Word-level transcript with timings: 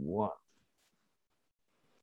one. 0.00 0.30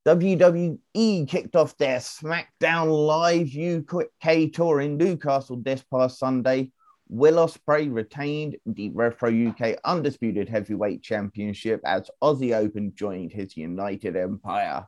WWE 0.08 1.28
kicked 1.28 1.56
off 1.58 1.76
their 1.78 2.00
SmackDown 2.00 3.08
Live 3.08 3.50
UK 3.54 4.52
tour 4.54 4.80
in 4.80 4.96
Newcastle 4.96 5.58
this 5.58 5.84
past 5.84 6.18
Sunday. 6.18 6.72
Will 7.10 7.36
Ospreay 7.36 7.94
retained 7.94 8.58
the 8.66 8.90
RevPro 8.92 9.50
UK 9.50 9.80
Undisputed 9.84 10.48
Heavyweight 10.48 11.02
Championship 11.02 11.82
as 11.86 12.10
Aussie 12.22 12.56
Open 12.56 12.94
joined 12.96 13.34
his 13.34 13.58
United 13.58 14.16
Empire. 14.16 14.88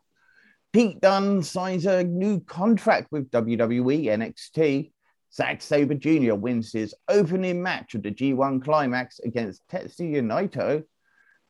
Pete 0.72 1.02
Dunne 1.02 1.44
signs 1.44 1.86
a 1.86 2.04
new 2.04 2.40
contract 2.42 3.12
with 3.12 3.32
WWE 3.32 4.06
NXT. 4.06 4.92
Zack 5.34 5.62
Sabre 5.62 5.96
Jr. 5.96 6.36
wins 6.36 6.72
his 6.72 6.96
opening 7.08 7.62
match 7.62 7.96
of 7.96 8.04
the 8.04 8.12
G1 8.12 8.64
Climax 8.64 9.20
against 9.20 9.68
Tetsuya 9.68 10.22
Naito. 10.22 10.84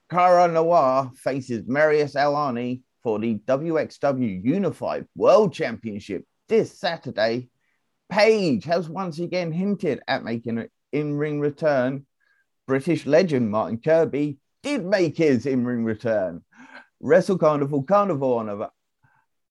Cara 0.10 0.48
Noir 0.48 1.12
faces 1.16 1.68
Marius 1.68 2.16
Al-Ani 2.16 2.82
for 3.04 3.20
the 3.20 3.36
WXW 3.46 4.43
Unified 4.43 5.06
World 5.16 5.54
Championship 5.54 6.25
this 6.47 6.79
Saturday. 6.79 7.50
Paige 8.10 8.66
has 8.66 8.89
once 8.89 9.19
again 9.19 9.52
hinted 9.52 10.02
at 10.07 10.24
making 10.24 10.57
an 10.57 10.69
in 10.92 11.16
ring 11.16 11.39
return. 11.39 12.07
British 12.68 13.06
legend 13.06 13.52
Martin 13.52 13.80
Kirby 13.80 14.39
did 14.64 14.83
make 14.83 15.16
his 15.16 15.46
in 15.46 15.64
ring 15.64 15.83
return. 15.83 16.44
Wrestle 17.00 17.38
Carnival 17.38 17.83
Carnival 17.83 18.39
of 18.39 18.50
Honor, 18.50 18.69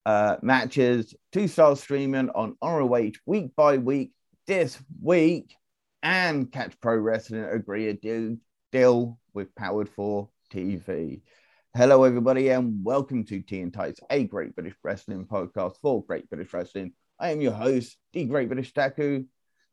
uh, 0.06 0.37
matches, 0.43 1.15
two 1.32 1.46
stars 1.46 1.80
streaming 1.80 2.30
on 2.30 2.56
ROH 2.60 3.12
week 3.27 3.54
by 3.54 3.79
week 3.79 4.12
this 4.48 4.77
week, 5.01 5.54
and 6.02 6.51
Catch 6.51 6.80
Pro 6.80 6.96
Wrestling 6.96 7.45
agree 7.45 7.88
a 7.88 7.95
deal, 7.95 8.37
deal 8.73 9.18
with 9.34 9.54
Powered 9.54 9.88
4 9.88 10.29
TV. 10.51 11.20
Hello, 11.75 12.05
everybody, 12.05 12.48
and 12.48 12.84
welcome 12.84 13.25
to 13.25 13.41
Tea 13.41 13.61
and 13.61 13.73
Tights, 13.73 14.01
a 14.11 14.25
Great 14.25 14.55
British 14.55 14.74
Wrestling 14.83 15.27
podcast 15.27 15.77
for 15.82 16.05
Great 16.05 16.29
British 16.29 16.52
Wrestling. 16.52 16.93
I 17.18 17.30
am 17.30 17.40
your 17.40 17.52
host, 17.52 17.96
the 18.13 18.24
Great 18.24 18.49
British 18.49 18.73
Taku, 18.73 19.24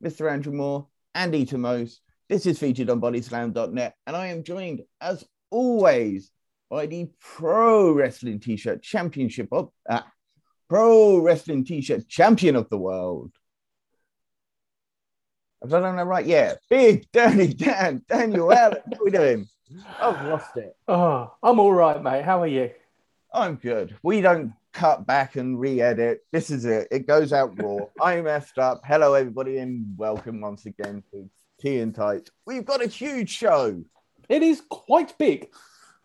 Mr. 0.04 0.30
Andrew 0.30 0.54
Moore, 0.54 0.88
and 1.14 1.34
Eater 1.34 1.58
Most. 1.58 2.02
This 2.28 2.46
is 2.46 2.60
featured 2.60 2.90
on 2.90 3.00
bodyslam.net, 3.00 3.96
and 4.06 4.16
I 4.16 4.28
am 4.28 4.44
joined, 4.44 4.82
as 5.00 5.24
always, 5.50 6.32
by 6.70 6.88
the 6.88 7.10
Pro 7.20 7.92
Wrestling 7.92 8.40
T-shirt 8.40 8.82
Championship 8.82 9.48
of 9.52 9.70
uh, 9.90 10.02
Pro 10.70 11.20
Wrestling 11.20 11.64
T-shirt 11.64 12.08
Champion 12.10 12.56
of 12.56 12.70
the 12.70 12.78
World. 12.78 13.32
I've 15.64 15.70
done 15.70 15.96
that 15.96 16.06
right? 16.06 16.26
Yeah, 16.26 16.56
Big 16.70 17.10
Danny 17.12 17.48
Dan 17.54 18.04
Daniel 18.08 18.52
Allen. 18.52 18.82
How 18.92 19.00
are 19.00 19.06
we 19.06 19.12
doing? 19.12 19.48
I've 20.02 20.26
lost 20.28 20.58
it. 20.58 20.76
Oh, 20.88 21.34
I'm 21.42 21.60
all 21.60 21.74
right, 21.74 22.02
mate. 22.02 22.24
How 22.24 22.42
are 22.42 22.48
you? 22.48 22.72
I'm 23.34 23.56
good. 23.56 23.96
We 24.04 24.22
don't 24.22 24.54
cut 24.74 25.06
back 25.06 25.36
and 25.36 25.60
re-edit. 25.60 26.26
This 26.32 26.50
is 26.50 26.66
it. 26.66 26.88
It 26.92 27.08
goes 27.08 27.34
out 27.34 27.62
raw. 27.62 27.86
I 28.02 28.22
messed 28.22 28.58
up. 28.58 28.82
Hello, 28.86 29.14
everybody, 29.14 29.58
and 29.58 29.98
welcome 29.98 30.42
once 30.42 30.66
again 30.66 31.04
to 31.12 31.30
Tea 31.60 31.80
and 31.80 31.94
Tights. 31.94 32.32
We've 32.46 32.66
got 32.66 32.84
a 32.84 32.88
huge 32.88 33.30
show. 33.30 33.84
It 34.30 34.44
is 34.44 34.62
quite 34.70 35.18
big. 35.18 35.50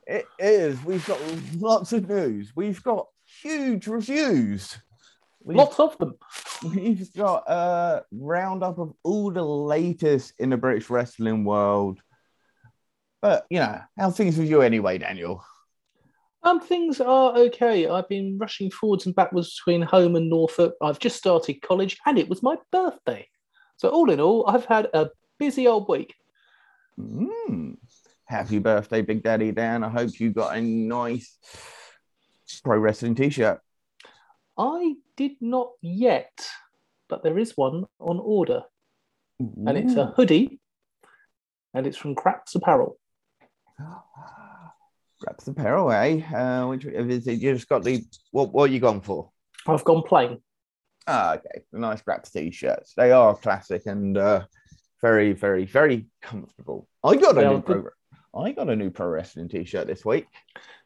It 0.06 0.26
is. 0.38 0.82
We've 0.84 1.06
got 1.06 1.20
lots 1.56 1.92
of 1.92 2.08
news. 2.08 2.52
We've 2.56 2.82
got 2.82 3.06
huge 3.42 3.86
reviews. 3.86 4.76
We've, 5.42 5.56
Lots 5.56 5.78
of 5.80 5.96
them. 5.98 6.16
we've 6.74 7.12
got 7.14 7.44
a 7.48 8.04
roundup 8.12 8.78
of 8.78 8.92
all 9.02 9.30
the 9.30 9.42
latest 9.44 10.34
in 10.38 10.50
the 10.50 10.56
British 10.56 10.90
wrestling 10.90 11.44
world. 11.44 12.00
But 13.22 13.46
you 13.50 13.58
know, 13.58 13.80
how 13.98 14.10
things 14.10 14.38
with 14.38 14.48
you 14.48 14.62
anyway, 14.62 14.98
Daniel? 14.98 15.44
Um, 16.42 16.60
things 16.60 17.00
are 17.00 17.36
okay. 17.36 17.86
I've 17.86 18.08
been 18.08 18.38
rushing 18.38 18.70
forwards 18.70 19.04
and 19.04 19.14
backwards 19.14 19.54
between 19.54 19.82
home 19.82 20.16
and 20.16 20.30
Norfolk. 20.30 20.74
I've 20.80 20.98
just 20.98 21.16
started 21.16 21.60
college, 21.60 21.98
and 22.06 22.18
it 22.18 22.28
was 22.30 22.42
my 22.42 22.56
birthday. 22.72 23.28
So 23.76 23.88
all 23.90 24.10
in 24.10 24.20
all, 24.20 24.46
I've 24.48 24.64
had 24.64 24.88
a 24.94 25.10
busy 25.38 25.66
old 25.66 25.88
week. 25.88 26.14
Mm. 26.98 27.76
Happy 28.24 28.58
birthday, 28.58 29.02
Big 29.02 29.22
Daddy 29.22 29.52
Dan. 29.52 29.82
I 29.82 29.88
hope 29.88 30.18
you 30.18 30.30
got 30.30 30.56
a 30.56 30.60
nice 30.60 31.36
pro 32.62 32.78
wrestling 32.78 33.14
t-shirt. 33.14 33.60
I 34.56 34.94
did 35.16 35.32
not 35.40 35.72
yet, 35.80 36.46
but 37.08 37.22
there 37.22 37.38
is 37.38 37.56
one 37.56 37.86
on 37.98 38.20
order, 38.20 38.62
and 39.38 39.76
it's 39.76 39.96
a 39.96 40.06
hoodie, 40.06 40.60
and 41.74 41.86
it's 41.86 41.96
from 41.96 42.14
Graps 42.14 42.54
Apparel. 42.54 42.98
Graps 45.20 45.48
apparel, 45.48 45.92
eh? 45.92 46.22
Uh, 46.34 46.68
which 46.68 46.84
is 46.84 47.26
it? 47.26 47.40
You 47.40 47.54
just 47.54 47.68
got 47.68 47.84
the 47.84 48.04
what? 48.30 48.52
What 48.52 48.70
are 48.70 48.72
you 48.72 48.80
gone 48.80 49.00
for? 49.00 49.30
I've 49.66 49.84
gone 49.84 50.02
plain. 50.02 50.40
Ah, 51.06 51.34
okay. 51.34 51.62
Nice 51.72 52.02
Graps 52.02 52.30
t-shirts. 52.30 52.94
They 52.96 53.12
are 53.12 53.34
classic 53.34 53.82
and 53.86 54.16
uh, 54.16 54.44
very, 55.02 55.32
very, 55.32 55.66
very 55.66 56.06
comfortable. 56.22 56.88
I 57.04 57.16
got 57.16 57.36
a 57.36 57.40
They 57.40 57.48
new 57.48 57.62
pro. 57.62 57.84
I 58.34 58.52
got 58.52 58.70
a 58.70 58.76
new 58.76 58.90
pro 58.90 59.08
wrestling 59.08 59.48
t-shirt 59.48 59.86
this 59.86 60.04
week. 60.04 60.26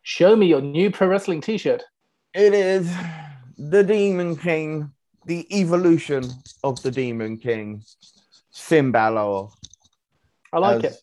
Show 0.03 0.37
me 0.37 0.47
your 0.47 0.61
new 0.61 0.91
pro 0.91 1.09
wrestling 1.09 1.41
T-shirt. 1.41 1.82
It 2.34 2.53
is 2.53 2.93
the 3.56 3.82
Demon 3.82 4.37
King, 4.37 4.91
the 5.25 5.47
evolution 5.59 6.25
of 6.62 6.82
the 6.82 6.91
Demon 6.91 7.38
King, 7.38 7.82
Finn 8.53 8.91
Balor. 8.91 9.49
I 10.53 10.59
like 10.59 10.84
it. 10.84 10.97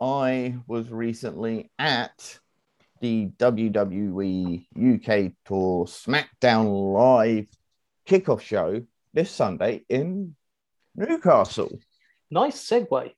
I 0.00 0.56
was 0.66 0.90
recently 0.90 1.70
at 1.78 2.38
the 3.00 3.30
WWE 3.38 4.66
UK 4.74 5.32
Tour 5.44 5.84
SmackDown 5.84 6.94
Live 6.94 7.46
kickoff 8.08 8.40
show 8.40 8.82
this 9.12 9.30
Sunday 9.30 9.84
in 9.90 10.34
Newcastle. 10.96 11.78
Nice 12.30 12.66
segue. 12.66 13.12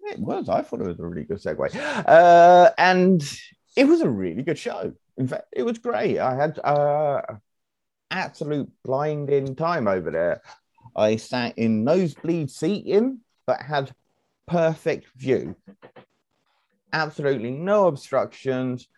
It 0.00 0.18
was. 0.18 0.48
I 0.48 0.62
thought 0.62 0.80
it 0.80 0.88
was 0.88 0.98
a 0.98 1.06
really 1.06 1.24
good 1.24 1.38
segue. 1.38 1.74
Uh, 2.06 2.70
and 2.76 3.22
it 3.76 3.84
was 3.84 4.00
a 4.00 4.08
really 4.08 4.42
good 4.42 4.58
show. 4.58 4.92
In 5.16 5.28
fact, 5.28 5.44
it 5.52 5.62
was 5.62 5.78
great. 5.78 6.18
I 6.18 6.34
had 6.34 6.58
uh, 6.58 7.22
absolute 8.10 8.70
blinding 8.84 9.54
time 9.54 9.86
over 9.86 10.10
there. 10.10 10.42
I 10.96 11.16
sat 11.16 11.56
in 11.56 11.84
nosebleed 11.84 12.50
seating, 12.50 13.20
but 13.46 13.60
had 13.60 13.92
perfect 14.46 15.06
view. 15.16 15.54
Absolutely 16.92 17.50
no 17.50 17.86
obstructions. 17.86 18.88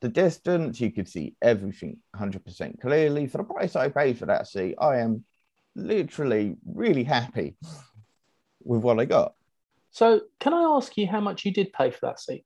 The 0.00 0.08
distance, 0.08 0.80
you 0.80 0.92
could 0.92 1.08
see 1.08 1.34
everything 1.42 1.98
100% 2.16 2.80
clearly. 2.80 3.26
For 3.26 3.38
the 3.38 3.44
price 3.44 3.74
I 3.74 3.88
paid 3.88 4.18
for 4.18 4.26
that 4.26 4.46
seat, 4.46 4.76
I 4.80 4.98
am 4.98 5.24
literally 5.74 6.56
really 6.64 7.04
happy 7.04 7.56
with 8.62 8.82
what 8.82 9.00
I 9.00 9.04
got. 9.06 9.34
So, 9.90 10.20
can 10.38 10.54
I 10.54 10.62
ask 10.76 10.96
you 10.96 11.06
how 11.08 11.20
much 11.20 11.44
you 11.44 11.52
did 11.52 11.72
pay 11.72 11.90
for 11.90 11.98
that 12.02 12.20
seat? 12.20 12.44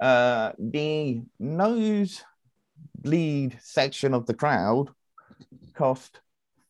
uh, 0.00 0.52
the 0.58 1.22
nose 1.38 2.22
bleed 2.98 3.56
section 3.60 4.14
of 4.14 4.26
the 4.26 4.34
crowd 4.34 4.88
cost 5.74 6.20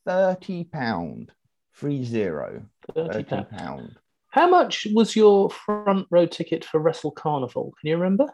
30 0.07 0.65
pound 0.65 1.33
three 1.75 2.05
zero 2.05 2.63
Thirty 2.95 3.23
30 3.23 3.25
pounds. 3.25 3.49
pound 3.51 3.97
How 4.33 4.49
much 4.49 4.87
was 4.93 5.15
your 5.15 5.51
front 5.51 6.07
row 6.11 6.25
ticket 6.25 6.65
for 6.65 6.81
Wrestle 6.81 7.11
Carnival? 7.11 7.73
Can 7.81 7.91
you 7.91 7.97
remember? 7.97 8.27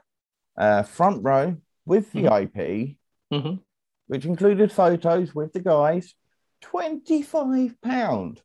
uh, 0.57 0.83
front 0.83 1.23
row 1.25 1.57
with 1.87 2.11
vip 2.13 2.97
hmm 3.33 3.55
which 4.09 4.25
included 4.25 4.73
photos 4.73 5.35
with 5.35 5.53
the 5.53 5.61
guys 5.61 6.15
25 6.63 7.81
pound 7.83 8.41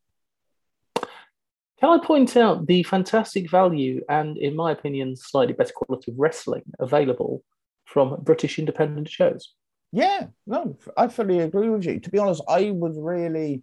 Can 1.80 1.90
I 1.90 2.06
point 2.06 2.38
out 2.38 2.68
the 2.68 2.84
fantastic 2.84 3.50
value 3.50 4.02
and, 4.10 4.38
in 4.38 4.56
my 4.56 4.72
opinion, 4.72 5.16
slightly 5.16 5.54
better 5.54 5.74
quality 5.76 6.12
of 6.12 6.20
wrestling 6.20 6.64
available 6.80 7.44
from 7.86 8.22
British 8.24 8.60
independent 8.60 9.10
shows? 9.10 9.54
yeah 9.96 10.26
no 10.48 10.76
i 10.98 11.08
fully 11.08 11.38
agree 11.40 11.70
with 11.70 11.86
you 11.86 12.00
to 12.00 12.10
be 12.10 12.18
honest 12.18 12.42
i 12.50 12.72
was 12.72 12.98
really 13.00 13.62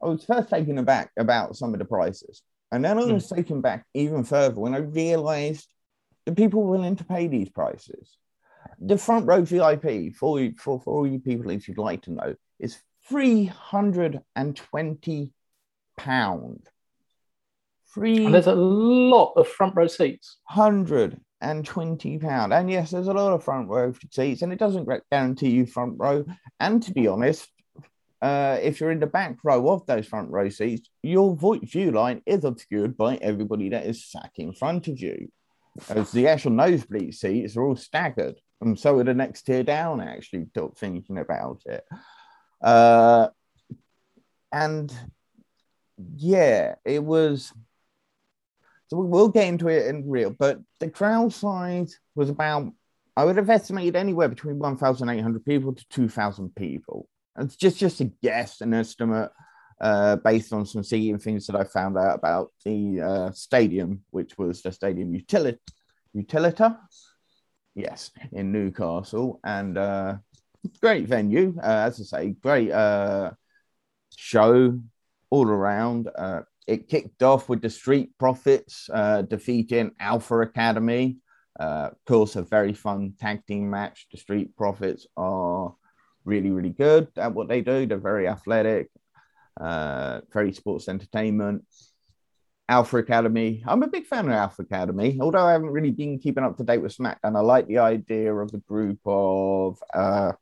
i 0.00 0.06
was 0.06 0.24
first 0.24 0.48
taken 0.48 0.78
aback 0.78 1.10
about 1.18 1.56
some 1.56 1.72
of 1.72 1.80
the 1.80 1.84
prices 1.84 2.42
and 2.74 2.84
then 2.84 2.98
i 2.98 3.02
hmm. 3.02 3.14
was 3.14 3.28
taken 3.28 3.60
back 3.60 3.84
even 3.94 4.24
further 4.24 4.60
when 4.60 4.74
i 4.74 4.78
realized 4.78 5.68
the 6.26 6.32
people 6.32 6.64
willing 6.64 6.96
to 6.96 7.04
pay 7.04 7.26
these 7.26 7.48
prices 7.48 8.18
the 8.80 8.98
front 8.98 9.26
row 9.26 9.42
vip 9.42 10.14
for 10.16 10.40
you 10.40 10.52
for, 10.58 10.80
for 10.80 10.94
all 10.94 11.06
you 11.06 11.18
people 11.18 11.50
if 11.50 11.68
you'd 11.68 11.78
like 11.78 12.02
to 12.02 12.12
know 12.12 12.34
is 12.58 12.78
320 13.08 15.32
pound 15.96 16.68
And 18.24 18.34
there's 18.34 18.48
a 18.48 18.54
lot 18.54 19.34
of 19.36 19.46
front 19.46 19.76
row 19.76 19.86
seats. 19.86 20.38
Hundred 20.44 21.20
and 21.40 21.64
twenty 21.64 22.18
pound. 22.18 22.52
and 22.54 22.70
yes 22.70 22.90
there's 22.90 23.08
a 23.08 23.12
lot 23.12 23.32
of 23.32 23.44
front 23.44 23.68
row 23.68 23.92
seats 24.10 24.42
and 24.42 24.52
it 24.52 24.58
doesn't 24.58 24.88
guarantee 25.12 25.50
you 25.50 25.66
front 25.66 25.94
row 25.98 26.24
and 26.58 26.82
to 26.82 26.92
be 26.92 27.06
honest 27.06 27.48
uh, 28.24 28.58
if 28.62 28.80
you're 28.80 28.90
in 28.90 29.00
the 29.00 29.06
back 29.06 29.36
row 29.44 29.68
of 29.68 29.84
those 29.86 30.06
front 30.06 30.30
row 30.30 30.48
seats 30.48 30.88
your 31.02 31.36
view 31.62 31.90
line 31.90 32.22
is 32.26 32.44
obscured 32.44 32.96
by 32.96 33.16
everybody 33.16 33.68
that 33.68 33.86
is 33.86 34.04
sat 34.04 34.30
in 34.36 34.52
front 34.52 34.88
of 34.88 34.98
you 35.00 35.28
as 35.88 36.10
the 36.12 36.28
actual 36.28 36.52
nosebleed 36.52 37.14
seats 37.14 37.56
are 37.56 37.64
all 37.64 37.76
staggered 37.76 38.36
and 38.64 38.78
so 38.78 38.98
are 38.98 39.04
the 39.04 39.14
next 39.14 39.42
tier 39.42 39.62
down. 39.62 40.00
Actually, 40.00 40.46
thinking 40.76 41.18
about 41.18 41.62
it, 41.66 41.84
uh, 42.62 43.28
and 44.52 44.92
yeah, 46.16 46.74
it 46.84 47.02
was. 47.02 47.52
So 48.88 48.98
we'll 48.98 49.28
get 49.28 49.48
into 49.48 49.68
it 49.68 49.86
in 49.86 50.08
real, 50.08 50.30
but 50.30 50.60
the 50.80 50.90
crowd 50.90 51.32
size 51.32 51.98
was 52.14 52.30
about. 52.30 52.72
I 53.16 53.24
would 53.24 53.36
have 53.36 53.48
estimated 53.48 53.94
anywhere 53.94 54.28
between 54.28 54.58
1,800 54.58 55.44
people 55.44 55.72
to 55.72 55.88
2,000 55.90 56.52
people. 56.56 57.08
It's 57.38 57.56
just 57.56 57.78
just 57.78 58.00
a 58.00 58.04
guess, 58.04 58.60
an 58.60 58.74
estimate 58.74 59.30
uh, 59.80 60.16
based 60.16 60.52
on 60.52 60.66
some 60.66 60.84
seeing 60.84 61.18
things 61.18 61.46
that 61.46 61.56
I 61.56 61.64
found 61.64 61.98
out 61.98 62.16
about 62.16 62.52
the 62.64 63.00
uh, 63.00 63.32
stadium, 63.32 64.02
which 64.10 64.38
was 64.38 64.62
the 64.62 64.72
stadium 64.72 65.14
utility 65.14 65.58
utilita, 66.14 66.78
yes, 67.74 68.10
in 68.32 68.52
Newcastle, 68.52 69.40
and 69.44 69.76
uh, 69.76 70.16
great 70.80 71.06
venue, 71.06 71.54
uh, 71.62 71.86
as 71.86 72.00
I 72.00 72.04
say, 72.04 72.30
great 72.30 72.70
uh, 72.70 73.32
show 74.16 74.78
all 75.30 75.48
around. 75.48 76.08
Uh, 76.16 76.42
it 76.66 76.88
kicked 76.88 77.22
off 77.22 77.48
with 77.48 77.60
the 77.60 77.70
Street 77.70 78.16
Profits 78.18 78.88
uh, 78.92 79.22
defeating 79.22 79.90
Alpha 80.00 80.40
Academy. 80.40 81.18
Uh, 81.58 81.90
of 81.92 82.04
course, 82.06 82.36
a 82.36 82.42
very 82.42 82.72
fun 82.72 83.14
tag 83.18 83.44
team 83.46 83.70
match. 83.70 84.06
The 84.10 84.18
Street 84.18 84.56
Profits 84.56 85.06
are 85.16 85.74
really, 86.24 86.50
really 86.50 86.70
good 86.70 87.08
at 87.16 87.34
what 87.34 87.48
they 87.48 87.60
do. 87.60 87.86
They're 87.86 87.98
very 87.98 88.28
athletic, 88.28 88.90
uh, 89.60 90.20
very 90.32 90.52
sports 90.52 90.88
entertainment. 90.88 91.64
Alpha 92.68 92.96
Academy. 92.96 93.62
I'm 93.66 93.82
a 93.82 93.88
big 93.88 94.06
fan 94.06 94.26
of 94.26 94.32
Alpha 94.32 94.62
Academy, 94.62 95.18
although 95.20 95.44
I 95.44 95.52
haven't 95.52 95.70
really 95.70 95.90
been 95.90 96.18
keeping 96.18 96.44
up 96.44 96.56
to 96.56 96.64
date 96.64 96.78
with 96.78 96.96
SmackDown. 96.96 97.36
I 97.36 97.40
like 97.40 97.66
the 97.66 97.78
idea 97.78 98.34
of 98.34 98.54
a 98.54 98.58
group 98.58 98.98
of 99.04 99.78
uh, 99.92 100.32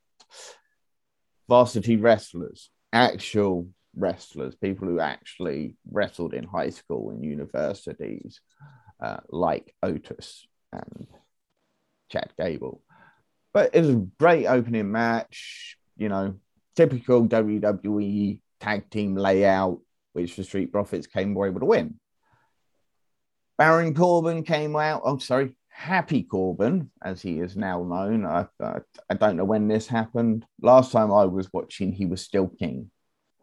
varsity 1.49 1.97
wrestlers, 1.97 2.71
actual 2.93 3.69
wrestlers, 3.97 4.55
people 4.55 4.87
who 4.87 5.01
actually 5.01 5.77
wrestled 5.91 6.33
in 6.33 6.45
high 6.45 6.71
school 6.71 7.11
and 7.11 7.25
universities, 7.25 8.41
uh, 9.01 9.19
like 9.29 9.75
Otis 9.83 10.47
and 10.73 11.09
Chad 12.09 12.31
Gable. 12.39 12.83
But 13.53 13.75
it 13.75 13.81
was 13.81 13.91
a 13.91 14.07
great 14.19 14.47
opening 14.47 14.91
match, 14.91 15.77
you 15.97 16.09
know, 16.09 16.37
typical 16.75 17.27
WWE 17.27 18.41
tag 18.61 18.91
team 18.91 19.15
layout, 19.15 19.81
which 20.13 20.37
the 20.37 20.45
Street 20.45 20.73
Profits 20.73 21.07
came 21.07 21.37
away 21.37 21.51
with 21.51 21.63
a 21.63 21.67
win. 21.67 21.99
Baron 23.59 23.95
Corbin 23.95 24.43
came 24.43 24.75
out. 24.77 25.03
Oh, 25.05 25.19
sorry, 25.19 25.55
Happy 25.69 26.23
Corbin, 26.23 26.91
as 27.03 27.23
he 27.23 27.41
is 27.41 27.57
now 27.57 27.83
known. 27.83 28.25
I, 28.25 28.47
I, 28.61 28.81
I 29.11 29.15
don't 29.15 29.37
know 29.37 29.45
when 29.45 29.69
this 29.69 29.87
happened. 29.87 30.45
Last 30.61 30.93
time 30.93 31.13
I 31.13 31.25
was 31.25 31.53
watching, 31.53 31.93
he 31.93 32.07
was 32.07 32.23
still 32.23 32.49
king. 32.49 32.91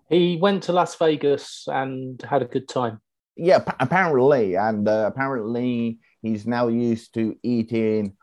He 0.09 0.37
went 0.41 0.63
to 0.63 0.73
Las 0.73 0.95
Vegas 0.95 1.67
and 1.67 2.21
had 2.21 2.41
a 2.41 2.45
good 2.45 2.67
time. 2.67 2.99
Yeah, 3.35 3.63
apparently, 3.79 4.55
and 4.55 4.87
uh, 4.87 5.09
apparently 5.13 5.99
he's 6.21 6.45
now 6.45 6.67
used 6.67 7.13
to 7.13 7.35
eating 7.43 8.17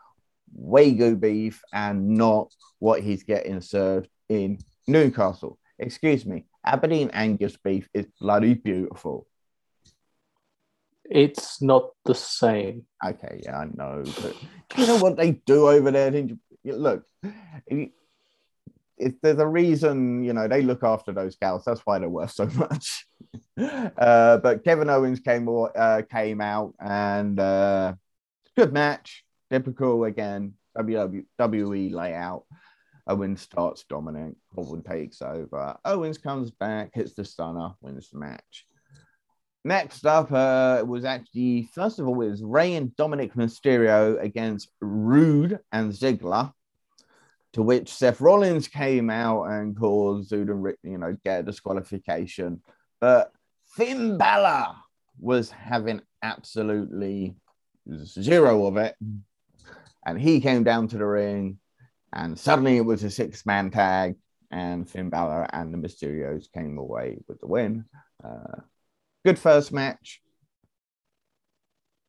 wagyu 0.55 1.19
beef 1.19 1.61
and 1.73 2.09
not 2.09 2.53
what 2.79 3.01
he's 3.01 3.23
getting 3.23 3.61
served 3.61 4.09
in 4.29 4.59
Newcastle. 4.87 5.57
Excuse 5.79 6.25
me, 6.25 6.45
Aberdeen 6.65 7.09
Angus 7.13 7.57
beef 7.57 7.87
is 7.93 8.05
bloody 8.19 8.53
beautiful. 8.53 9.27
It's 11.09 11.61
not 11.61 11.91
the 12.03 12.15
same. 12.15 12.85
Okay, 13.05 13.41
yeah, 13.43 13.59
I 13.59 13.65
know, 13.65 14.03
but 14.21 14.35
you 14.77 14.87
know 14.87 14.97
what 14.97 15.15
they 15.15 15.31
do 15.31 15.69
over 15.69 15.91
there? 15.91 16.11
Look, 16.65 17.05
if 18.97 19.13
there's 19.21 19.39
a 19.39 19.47
reason, 19.47 20.23
you 20.23 20.33
know, 20.33 20.47
they 20.47 20.61
look 20.61 20.83
after 20.83 21.13
those 21.13 21.35
cows. 21.35 21.63
That's 21.65 21.81
why 21.81 21.99
they're 21.99 22.09
worth 22.09 22.31
so 22.31 22.45
much. 22.55 23.07
uh, 23.57 24.37
but 24.37 24.63
Kevin 24.63 24.89
Owens 24.89 25.19
came 25.19 25.47
uh, 25.47 26.01
came 26.11 26.41
out 26.41 26.73
and 26.79 27.39
uh, 27.39 27.93
good 28.57 28.73
match. 28.73 29.23
Typical 29.49 30.03
again 30.03 30.53
WWE 30.77 31.91
layout. 31.91 32.43
Owens 33.07 33.41
starts 33.41 33.85
dominant. 33.89 34.37
Corbin 34.53 34.83
takes 34.83 35.21
over. 35.21 35.77
Owens 35.85 36.17
comes 36.17 36.51
back, 36.51 36.91
hits 36.93 37.13
the 37.13 37.23
stunner, 37.23 37.71
wins 37.81 38.09
the 38.09 38.19
match. 38.19 38.65
Next 39.63 40.05
up 40.05 40.31
uh, 40.31 40.83
was 40.85 41.05
actually, 41.05 41.69
first 41.73 41.99
of 41.99 42.07
all, 42.07 42.21
it 42.21 42.29
was 42.29 42.43
Ray 42.43 42.75
and 42.75 42.91
Dominik 42.95 43.33
Mysterio 43.33 44.21
against 44.21 44.69
Roode 44.81 45.59
and 45.71 45.91
Ziggler, 45.91 46.53
to 47.53 47.61
which 47.61 47.93
Seth 47.93 48.21
Rollins 48.21 48.67
came 48.67 49.09
out 49.09 49.45
and 49.45 49.77
caused 49.77 50.31
Zood 50.31 50.49
and 50.51 50.63
Rick, 50.63 50.77
you 50.83 50.97
know, 50.97 51.17
get 51.23 51.41
a 51.41 51.43
disqualification. 51.43 52.61
But 53.01 53.31
Finn 53.75 54.17
Balor 54.17 54.67
was 55.19 55.49
having 55.49 56.01
absolutely 56.21 57.35
zero 57.95 58.67
of 58.67 58.77
it. 58.77 58.95
And 60.07 60.19
he 60.19 60.39
came 60.39 60.63
down 60.63 60.87
to 60.87 60.97
the 60.97 61.05
ring, 61.05 61.59
and 62.13 62.39
suddenly 62.39 62.77
it 62.77 62.85
was 62.85 63.03
a 63.03 63.11
six 63.11 63.45
man 63.45 63.69
tag, 63.69 64.15
and 64.49 64.89
Finn 64.89 65.09
Balor 65.09 65.47
and 65.51 65.73
the 65.73 65.77
Mysterios 65.77 66.49
came 66.53 66.77
away 66.77 67.17
with 67.27 67.41
the 67.41 67.47
win. 67.47 67.83
Uh, 68.23 68.61
good 69.25 69.37
first 69.37 69.73
match, 69.73 70.21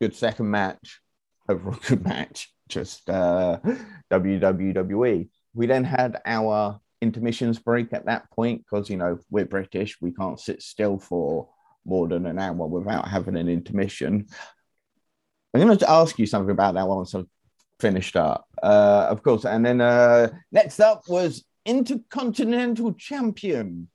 good 0.00 0.14
second 0.14 0.48
match, 0.48 1.00
overall 1.48 1.76
good 1.88 2.04
match. 2.04 2.54
Just 2.68 3.10
uh, 3.10 3.58
WWE. 4.12 5.28
We 5.54 5.66
then 5.66 5.82
had 5.82 6.20
our 6.24 6.78
intermissions 7.00 7.58
break 7.58 7.92
at 7.92 8.06
that 8.06 8.30
point 8.30 8.64
because 8.64 8.88
you 8.88 8.96
know 8.96 9.18
we're 9.28 9.44
British, 9.44 10.00
we 10.00 10.12
can't 10.12 10.38
sit 10.38 10.62
still 10.62 11.00
for 11.00 11.48
more 11.84 12.06
than 12.06 12.26
an 12.26 12.38
hour 12.38 12.66
without 12.68 13.08
having 13.08 13.36
an 13.36 13.48
intermission. 13.48 14.26
I'm 15.52 15.66
going 15.66 15.78
to 15.78 15.90
ask 15.90 16.16
you 16.18 16.26
something 16.26 16.52
about 16.52 16.74
that 16.74 16.86
one. 16.86 17.06
I've 17.12 17.26
finished 17.80 18.16
up, 18.16 18.46
uh, 18.62 19.06
of 19.10 19.22
course. 19.22 19.44
And 19.44 19.64
then 19.64 19.80
uh, 19.80 20.28
next 20.52 20.80
up 20.80 21.08
was 21.08 21.44
Intercontinental 21.64 22.92
Champion 22.94 23.88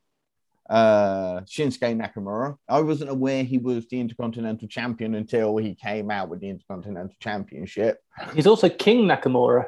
uh, 0.70 1.42
Shinsuke 1.42 1.96
Nakamura. 1.96 2.58
I 2.68 2.82
wasn't 2.82 3.10
aware 3.10 3.44
he 3.44 3.58
was 3.58 3.88
the 3.88 4.00
Intercontinental 4.00 4.68
Champion 4.68 5.16
until 5.16 5.58
he 5.58 5.76
came 5.76 6.10
out 6.10 6.30
with 6.30 6.40
the 6.40 6.50
Intercontinental 6.50 7.16
Championship. 7.20 8.00
He's 8.34 8.48
also 8.48 8.70
King 8.70 9.06
Nakamura. 9.06 9.66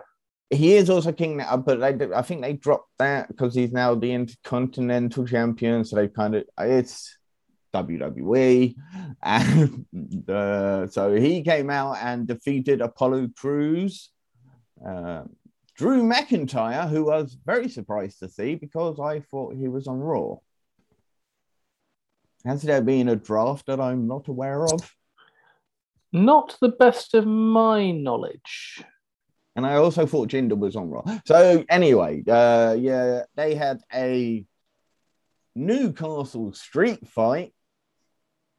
He 0.49 0.75
is 0.75 0.89
also 0.89 1.11
King, 1.11 1.43
but 1.65 1.79
they, 1.79 2.13
I 2.13 2.21
think 2.21 2.41
they 2.41 2.53
dropped 2.53 2.89
that 2.99 3.27
because 3.27 3.55
he's 3.55 3.71
now 3.71 3.95
the 3.95 4.11
Intercontinental 4.11 5.25
Champion. 5.25 5.83
So 5.83 5.95
they 5.95 6.07
kind 6.07 6.35
of 6.35 6.43
it's 6.59 7.17
WWE, 7.75 8.75
and 9.21 9.85
uh, 10.29 10.87
so 10.87 11.13
he 11.13 11.41
came 11.41 11.69
out 11.69 11.97
and 12.01 12.27
defeated 12.27 12.81
Apollo 12.81 13.29
Crews. 13.35 14.09
Uh, 14.85 15.23
Drew 15.75 16.03
McIntyre, 16.03 16.89
who 16.89 17.11
I 17.11 17.21
was 17.21 17.37
very 17.45 17.67
surprised 17.67 18.19
to 18.19 18.29
see 18.29 18.55
because 18.55 18.99
I 18.99 19.19
thought 19.19 19.55
he 19.55 19.67
was 19.67 19.87
on 19.87 19.99
Raw. 19.99 20.37
Has 22.45 22.61
there 22.61 22.81
been 22.81 23.09
a 23.09 23.15
draft 23.15 23.65
that 23.65 23.81
I'm 23.81 24.07
not 24.07 24.27
aware 24.27 24.65
of? 24.65 24.93
Not 26.13 26.55
the 26.61 26.69
best 26.69 27.13
of 27.13 27.25
my 27.25 27.91
knowledge. 27.91 28.83
And 29.55 29.65
I 29.65 29.75
also 29.75 30.05
thought 30.05 30.29
Jinder 30.29 30.57
was 30.57 30.75
on 30.75 30.89
Raw. 30.89 31.03
So 31.25 31.65
anyway, 31.69 32.23
uh, 32.27 32.75
yeah, 32.79 33.23
they 33.35 33.55
had 33.55 33.81
a 33.93 34.45
Newcastle 35.55 36.53
street 36.53 37.07
fight, 37.07 37.53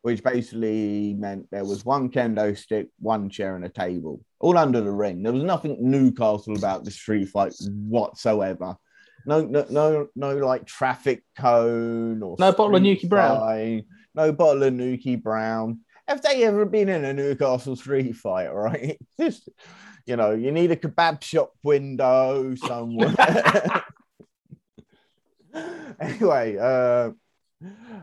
which 0.06 0.22
basically 0.22 1.14
meant 1.18 1.46
there 1.50 1.64
was 1.64 1.84
one 1.84 2.08
kendo 2.08 2.56
stick, 2.56 2.88
one 3.00 3.28
chair, 3.28 3.56
and 3.56 3.64
a 3.64 3.68
table, 3.68 4.20
all 4.38 4.56
under 4.56 4.80
the 4.80 4.92
ring. 4.92 5.22
There 5.22 5.32
was 5.32 5.42
nothing 5.42 5.76
Newcastle 5.80 6.56
about 6.56 6.84
the 6.84 6.90
street 6.90 7.28
fight 7.28 7.52
whatsoever 7.68 8.76
no, 9.26 9.42
no, 9.42 9.66
no, 9.68 10.08
no, 10.14 10.36
like 10.36 10.66
traffic 10.66 11.24
cone 11.36 12.22
or 12.22 12.36
no 12.38 12.52
bottle 12.52 12.76
of 12.76 12.82
Newkie 12.82 13.08
Brown. 13.08 13.82
No 14.14 14.32
bottle 14.32 14.62
of 14.62 14.72
Newkie 14.72 15.20
Brown. 15.20 15.80
Have 16.06 16.22
they 16.22 16.44
ever 16.44 16.64
been 16.64 16.88
in 16.88 17.04
a 17.04 17.12
Newcastle 17.12 17.74
street 17.74 18.14
fight? 18.14 18.54
Right, 18.54 18.96
just 19.20 19.48
you 20.06 20.14
know, 20.14 20.30
you 20.30 20.52
need 20.52 20.70
a 20.70 20.76
kebab 20.76 21.22
shop 21.22 21.52
window 21.64 22.54
somewhere. 22.54 23.12
anyway, 26.00 26.56
uh, 26.56 27.10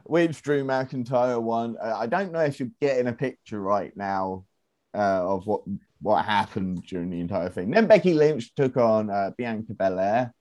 which 0.03 0.41
Drew 0.41 0.63
McIntyre 0.63 1.41
won. 1.41 1.77
Uh, 1.81 1.95
I 1.97 2.07
don't 2.07 2.31
know 2.31 2.39
if 2.39 2.59
you're 2.59 2.69
getting 2.81 3.07
a 3.07 3.13
picture 3.13 3.59
right 3.59 3.95
now 3.95 4.45
uh, 4.93 5.35
of 5.35 5.45
what 5.45 5.61
what 6.01 6.25
happened 6.25 6.83
during 6.87 7.09
the 7.09 7.19
entire 7.19 7.49
thing. 7.49 7.71
Then 7.71 7.87
Becky 7.87 8.13
Lynch 8.13 8.53
took 8.55 8.77
on 8.77 9.09
uh, 9.09 9.31
Bianca 9.37 9.73
Belair 9.73 10.33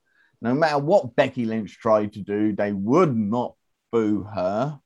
no 0.43 0.55
matter 0.55 0.79
what 0.79 1.15
Becky 1.15 1.47
Lynch 1.47 1.79
tried 1.79 2.15
to 2.15 2.21
do, 2.21 2.53
they 2.53 2.73
would 2.73 3.17
not 3.17 3.55
boo 3.93 4.25
her. 4.25 4.81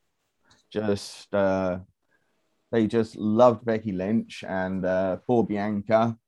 Just 0.70 1.34
uh, 1.34 1.78
they 2.70 2.86
just 2.86 3.16
loved 3.16 3.64
Becky 3.64 3.92
Lynch 3.92 4.44
and 4.46 4.84
uh, 4.84 5.16
poor 5.26 5.44
Bianca. 5.44 6.18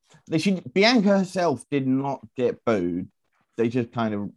Bianca 0.72 1.18
herself 1.18 1.62
did 1.70 1.86
not 1.86 2.26
get 2.36 2.64
booed. 2.64 3.08
They 3.58 3.68
just 3.68 3.92
kind 3.92 4.14
of 4.14 4.30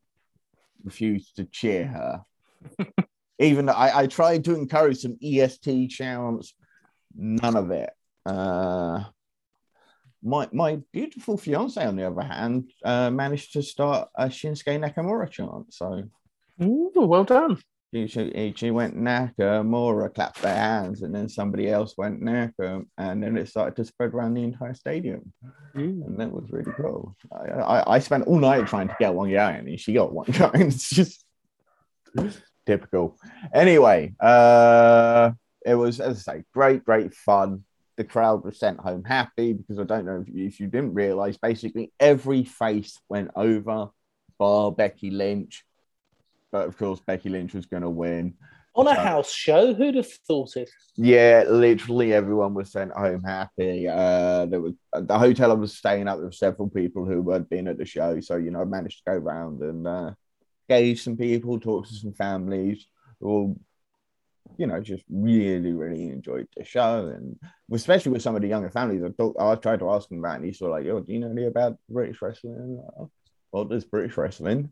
refused 0.84 1.38
to 1.38 1.46
cheer 1.46 1.88
her. 1.88 2.26
Even 3.42 3.66
though 3.66 3.74
I, 3.74 4.02
I 4.02 4.08
tried 4.08 4.44
to 4.46 4.56
encourage 4.56 5.00
some 5.00 5.18
EST 5.22 5.90
chants, 5.90 6.54
none 7.16 7.56
of 7.56 7.72
it. 7.72 7.90
Uh, 8.26 9.04
my 10.24 10.48
my 10.52 10.80
beautiful 10.92 11.38
fiance, 11.38 11.84
on 11.84 11.96
the 11.96 12.08
other 12.08 12.22
hand, 12.22 12.72
uh, 12.86 13.10
managed 13.10 13.54
to 13.54 13.64
start 13.64 14.10
a 14.16 14.26
Shinsuke 14.26 14.80
Nakamura 14.80 15.30
chant. 15.30 15.74
So, 15.74 16.04
Ooh, 16.62 16.92
well 16.96 17.24
done. 17.24 17.58
She, 17.94 18.08
she, 18.08 18.54
she 18.56 18.72
went 18.72 18.96
Nakamura, 18.96 20.14
clapped 20.14 20.42
their 20.42 20.56
hands, 20.56 21.02
and 21.02 21.14
then 21.14 21.28
somebody 21.28 21.70
else 21.70 21.98
went 21.98 22.22
Nakamura, 22.22 22.86
and 22.98 23.24
then 23.24 23.36
it 23.38 23.50
started 23.50 23.76
to 23.78 23.86
spread 23.86 24.14
around 24.14 24.36
the 24.36 24.44
entire 24.44 24.76
stadium. 24.76 25.34
Mm. 25.76 26.06
And 26.06 26.20
that 26.20 26.32
was 26.32 26.52
really 26.52 26.72
cool. 26.78 27.16
I, 27.34 27.50
I, 27.50 27.96
I 27.96 28.00
spent 28.00 28.28
all 28.28 28.40
night 28.40 28.68
trying 28.68 28.88
to 28.88 28.96
get 29.00 29.16
one 29.16 29.32
going, 29.32 29.68
and 29.68 29.80
she 29.80 29.94
got 29.94 30.14
one 30.14 30.30
going. 30.32 30.68
It's 30.68 30.90
just 30.90 31.26
typical. 32.66 33.18
Anyway, 33.54 34.14
uh, 34.20 35.32
it 35.66 35.76
was, 35.76 36.00
as 36.00 36.28
I 36.28 36.34
say, 36.34 36.44
great, 36.54 36.84
great 36.84 37.14
fun. 37.14 37.64
The 37.98 38.04
crowd 38.04 38.44
was 38.44 38.60
sent 38.60 38.80
home 38.80 39.04
happy 39.04 39.54
because 39.54 39.80
I 39.80 39.84
don't 39.84 40.06
know 40.06 40.24
if 40.26 40.34
you, 40.34 40.48
if 40.48 40.60
you 40.60 40.68
didn't 40.68 40.94
realize, 40.94 41.38
basically 41.38 41.92
every 42.00 42.44
face 42.44 43.00
went 43.10 43.32
over, 43.36 43.90
bar 44.40 44.72
Becky 44.72 45.12
Lynch 45.12 45.64
but 46.52 46.68
of 46.68 46.78
course 46.78 47.00
Becky 47.00 47.30
Lynch 47.30 47.54
was 47.54 47.66
going 47.66 47.84
to 47.84 47.90
win. 47.90 48.34
On 48.74 48.88
a 48.88 48.94
house 48.94 49.34
show, 49.34 49.74
who'd 49.74 49.96
have 49.96 50.12
thought 50.28 50.56
it? 50.56 50.70
Yeah, 50.96 51.44
literally 51.46 52.14
everyone 52.14 52.54
was 52.54 52.72
sent 52.72 52.94
home 52.94 53.22
happy. 53.22 53.86
Uh, 53.88 54.46
there 54.46 54.62
was 54.62 54.76
the 54.94 55.20
hotel 55.20 55.52
I 55.52 55.56
was 55.56 55.78
staying 55.78 56.08
at. 56.08 56.16
There 56.16 56.26
were 56.26 56.32
several 56.32 56.70
people 56.70 57.06
who 57.06 57.30
had 57.32 57.50
been 57.50 57.68
at 57.68 57.78
the 57.78 57.86
show, 57.86 58.22
so 58.22 58.38
you 58.38 58.50
know, 58.50 58.62
I 58.62 58.66
managed 58.66 59.00
to 59.00 59.12
go 59.12 59.18
around 59.18 59.62
and 59.62 59.86
uh, 59.86 60.12
gauge 60.72 61.04
some 61.04 61.18
people, 61.18 61.60
talk 61.60 61.88
to 61.88 61.94
some 61.94 62.14
families, 62.14 62.88
all 63.22 63.56
you 64.58 64.68
know, 64.68 64.80
just 64.80 65.04
really, 65.10 65.74
really 65.74 66.10
enjoyed 66.10 66.48
the 66.56 66.64
show, 66.64 67.08
and 67.16 67.40
especially 67.72 68.12
with 68.12 68.22
some 68.22 68.36
of 68.36 68.42
the 68.42 68.48
younger 68.48 68.70
families. 68.70 69.04
I 69.04 69.10
thought 69.10 69.36
I 69.40 69.56
tried 69.56 69.80
to 69.80 69.90
ask 69.90 70.10
them 70.10 70.20
about, 70.20 70.38
and 70.38 70.46
he's 70.46 70.60
sort 70.60 70.72
of 70.72 70.78
like, 70.78 70.86
"Yo, 70.86 71.00
do 71.00 71.14
you 71.14 71.20
know 71.20 71.28
anything 71.28 71.48
about 71.48 71.78
British 71.90 72.22
wrestling?" 72.22 72.78
Like, 72.78 72.94
oh, 73.00 73.12
well, 73.52 73.66
there's 73.66 73.86
British 73.86 74.18
wrestling. 74.18 74.72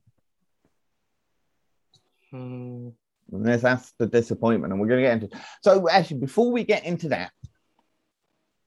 Hmm. 2.29 2.89
And 3.31 3.45
that's 3.45 3.91
the 3.97 4.07
disappointment, 4.07 4.73
and 4.73 4.81
we're 4.81 4.87
going 4.87 5.03
to 5.03 5.07
get 5.07 5.23
into. 5.23 5.43
So, 5.61 5.87
actually, 5.89 6.19
before 6.19 6.51
we 6.51 6.63
get 6.63 6.85
into 6.85 7.09
that, 7.09 7.31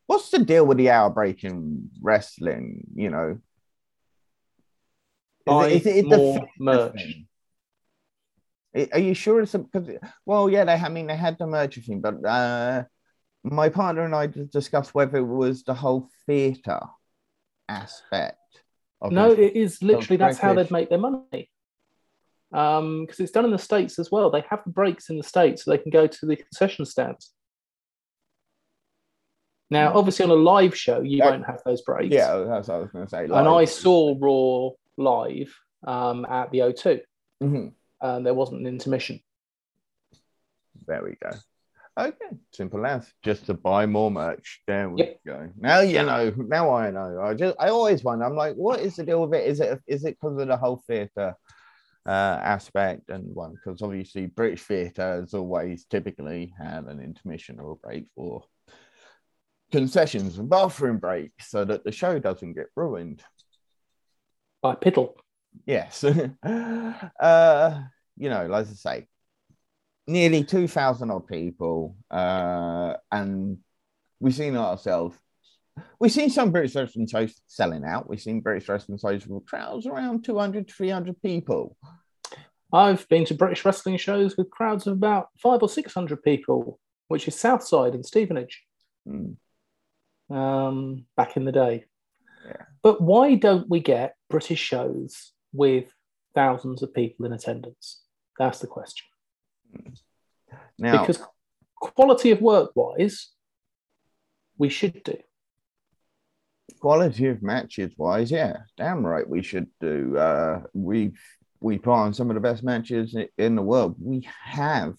what's 0.07 0.31
the 0.31 0.39
deal 0.39 0.67
with 0.67 0.79
the 0.79 0.91
hour 0.91 1.11
break 1.11 1.45
in 1.45 1.91
wrestling? 2.01 2.87
You 2.95 3.11
know, 3.11 3.39
Buy 5.45 5.69
is 5.69 5.87
it, 5.87 5.97
is 5.97 6.05
it 6.05 6.07
more 6.07 6.41
the 6.41 6.47
merch. 6.59 6.93
thing? 6.95 8.89
Are 8.93 8.99
you 8.99 9.15
sure 9.15 9.41
it's 9.43 9.53
because? 9.53 9.89
Well, 10.25 10.49
yeah, 10.49 10.65
they. 10.65 10.73
I 10.75 10.89
mean, 10.89 11.07
they 11.07 11.17
had 11.17 11.37
the 11.39 11.47
merch 11.47 11.77
thing, 11.79 12.01
but 12.01 12.25
uh, 12.25 12.85
my 13.45 13.69
partner 13.69 14.05
and 14.05 14.15
I 14.15 14.27
discussed 14.29 14.95
whether 14.95 15.19
it 15.19 15.25
was 15.25 15.63
the 15.65 15.75
whole 15.75 16.09
theatre 16.27 16.81
aspect. 17.69 18.39
Of 19.01 19.13
No, 19.13 19.33
it. 19.33 19.57
is 19.57 19.83
literally 19.83 20.17
that's 20.17 20.39
how 20.39 20.55
they'd 20.55 20.71
make 20.71 20.89
their 20.89 20.99
money. 20.99 21.51
Um, 22.55 23.03
because 23.05 23.21
it's 23.21 23.33
done 23.33 23.45
in 23.47 23.51
the 23.51 23.59
states 23.59 23.99
as 23.99 24.11
well. 24.11 24.31
They 24.31 24.45
have 24.49 24.61
the 24.65 24.71
breaks 24.71 25.11
in 25.11 25.17
the 25.17 25.23
states 25.23 25.65
so 25.65 25.71
they 25.71 25.79
can 25.79 25.91
go 25.91 26.07
to 26.07 26.27
the 26.27 26.37
concession 26.37 26.85
stands. 26.87 27.33
Now, 29.71 29.95
obviously, 29.97 30.25
on 30.25 30.31
a 30.31 30.35
live 30.35 30.77
show, 30.77 31.01
you 31.01 31.17
Yeah. 31.19 31.31
won't 31.31 31.47
have 31.47 31.63
those 31.65 31.81
breaks. 31.83 32.15
Yeah, 32.15 32.45
that's 32.47 32.69
what 32.69 32.75
I 32.75 32.79
was 32.79 32.91
going 32.91 33.07
to 33.07 33.11
say. 33.11 33.25
and 33.25 33.33
I 33.49 33.65
saw 33.65 34.15
Raw 34.21 34.71
live 34.97 35.55
um, 35.87 36.25
at 36.25 36.51
the 36.51 36.59
O2, 36.61 37.01
Mhm. 37.43 37.73
and 38.01 38.27
there 38.27 38.35
wasn't 38.35 38.61
an 38.61 38.67
intermission. 38.67 39.21
There 40.87 41.03
we 41.05 41.17
go. 41.23 41.31
Okay, 41.99 42.37
simple 42.53 42.87
as 42.87 43.13
just 43.23 43.47
to 43.47 43.55
buy 43.55 43.85
more 43.87 44.11
merch. 44.11 44.63
There 44.67 44.89
we 44.89 45.03
Yep. 45.03 45.21
go. 45.27 45.51
Now 45.57 45.81
you 45.81 46.03
know. 46.03 46.31
Now 46.37 46.71
I 46.75 46.91
know. 46.91 47.21
I 47.21 47.35
just 47.35 47.55
I 47.61 47.69
always 47.69 48.03
wonder. 48.03 48.25
I'm 48.25 48.35
like, 48.35 48.55
what 48.57 48.81
is 48.81 48.97
the 48.97 49.05
deal 49.05 49.27
with 49.27 49.39
it? 49.39 49.47
Is 49.47 49.61
it 49.61 49.79
is 49.87 50.05
it 50.05 50.17
because 50.19 50.41
of 50.41 50.49
the 50.49 50.57
whole 50.57 50.83
theatre 50.87 51.35
uh, 52.07 52.09
aspect 52.43 53.11
and 53.11 53.35
one? 53.35 53.53
Because 53.53 53.83
obviously 53.83 54.27
British 54.27 54.63
theatre 54.63 55.21
has 55.21 55.35
always 55.35 55.85
typically 55.85 56.55
had 56.59 56.85
an 56.87 57.01
intermission 57.01 57.61
or 57.61 57.73
a 57.73 57.77
break 57.77 58.07
for 58.15 58.43
concessions 59.71 60.39
and 60.39 60.49
bathroom 60.49 60.99
breaks, 60.99 61.51
so 61.51 61.65
that 61.65 61.85
the 61.85 61.93
show 61.93 62.19
doesn't 62.19 62.55
get 62.55 62.67
ruined. 62.75 63.23
By 64.63 64.75
Piddle. 64.77 65.15
Yes. 65.67 66.03
uh, 67.21 67.81
you 68.17 68.31
know, 68.31 68.47
like 68.47 68.67
I 68.67 68.71
say, 68.71 69.07
nearly 70.07 70.45
2,000 70.45 71.11
odd 71.11 71.27
people. 71.27 71.97
Uh, 72.11 72.95
and 73.11 73.59
we've 74.21 74.35
seen 74.35 74.57
ourselves. 74.57 75.17
We've 75.99 76.13
seen 76.13 76.31
some 76.31 76.53
British 76.53 76.75
wrestling 76.75 77.09
shows 77.09 77.41
selling 77.47 77.85
out. 77.85 78.09
We've 78.09 78.21
seen 78.21 78.41
British 78.41 78.69
wrestling 78.69 78.99
shows 78.99 79.27
with 79.27 79.47
crowds 79.47 79.87
around 79.87 80.25
200, 80.25 80.71
300 80.71 81.21
people. 81.23 81.77
I've 82.73 83.07
been 83.09 83.25
to 83.27 83.35
British 83.35 83.65
wrestling 83.65 83.99
shows 83.99 84.37
with 84.37 84.51
crowds 84.51 84.87
of 84.87 84.95
about 84.95 85.29
five 85.39 85.63
or 85.63 85.69
six 85.69 85.93
hundred 85.93 86.23
people, 86.23 86.79
which 87.09 87.29
is 87.29 87.39
Southside 87.39 87.95
and 87.95 88.05
Stevenage 88.05 88.65
Mm. 89.07 89.37
um, 90.31 91.07
back 91.17 91.37
in 91.37 91.45
the 91.45 91.53
day. 91.53 91.87
Yeah. 92.45 92.63
But 92.83 93.01
why 93.01 93.35
don't 93.37 93.69
we 93.69 93.81
get 93.81 94.15
British 94.29 94.61
shows 94.61 95.33
with 95.53 95.93
thousands 96.35 96.83
of 96.83 96.95
people 96.95 97.27
in 97.27 97.33
attendance? 97.33 98.03
That's 98.39 98.59
the 98.59 98.67
question. 98.67 99.07
Now, 100.79 101.01
Because 101.01 101.23
quality 101.77 102.31
of 102.31 102.41
work 102.41 102.73
wise, 102.75 103.31
we 104.59 104.69
should 104.69 105.03
do. 105.03 105.17
quality 106.81 107.27
of 107.29 107.43
matches 107.43 107.93
wise, 107.97 108.31
yeah, 108.31 108.57
damn 108.77 109.07
right 109.07 109.29
we 109.29 109.43
should 109.43 109.69
do. 109.81 110.17
Uh, 110.17 110.63
we 110.75 111.13
we 111.61 111.79
put 111.79 111.93
on 111.93 112.13
some 112.13 112.29
of 112.29 112.35
the 112.35 112.41
best 112.41 112.63
matches 112.65 113.15
in 113.39 113.55
the 113.55 113.63
world. 113.63 113.95
We 114.01 114.29
have 114.43 114.95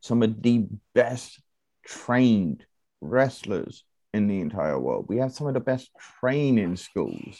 some 0.00 0.22
of 0.22 0.42
the 0.42 0.66
best 0.94 1.40
trained 1.86 2.66
wrestlers 3.00 3.84
in 4.14 4.28
the 4.28 4.40
entire 4.40 4.78
world. 4.78 5.06
We 5.08 5.18
have 5.18 5.32
some 5.32 5.48
of 5.48 5.54
the 5.54 5.60
best 5.60 5.90
training 6.20 6.76
schools 6.76 7.36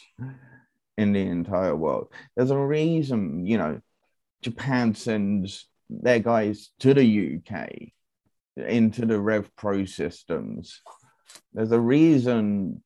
in 0.97 1.13
the 1.13 1.21
entire 1.21 1.75
world. 1.75 2.11
There's 2.35 2.51
a 2.51 2.57
reason, 2.57 3.45
you 3.47 3.57
know, 3.57 3.79
Japan 4.41 4.93
sends 4.93 5.67
their 5.89 6.19
guys 6.19 6.71
to 6.81 6.93
the 6.93 7.37
UK 7.37 7.69
into 8.57 9.05
the 9.05 9.19
Rev 9.19 9.49
Pro 9.55 9.85
systems. 9.85 10.81
There's 11.53 11.71
a 11.71 11.79
reason 11.79 12.83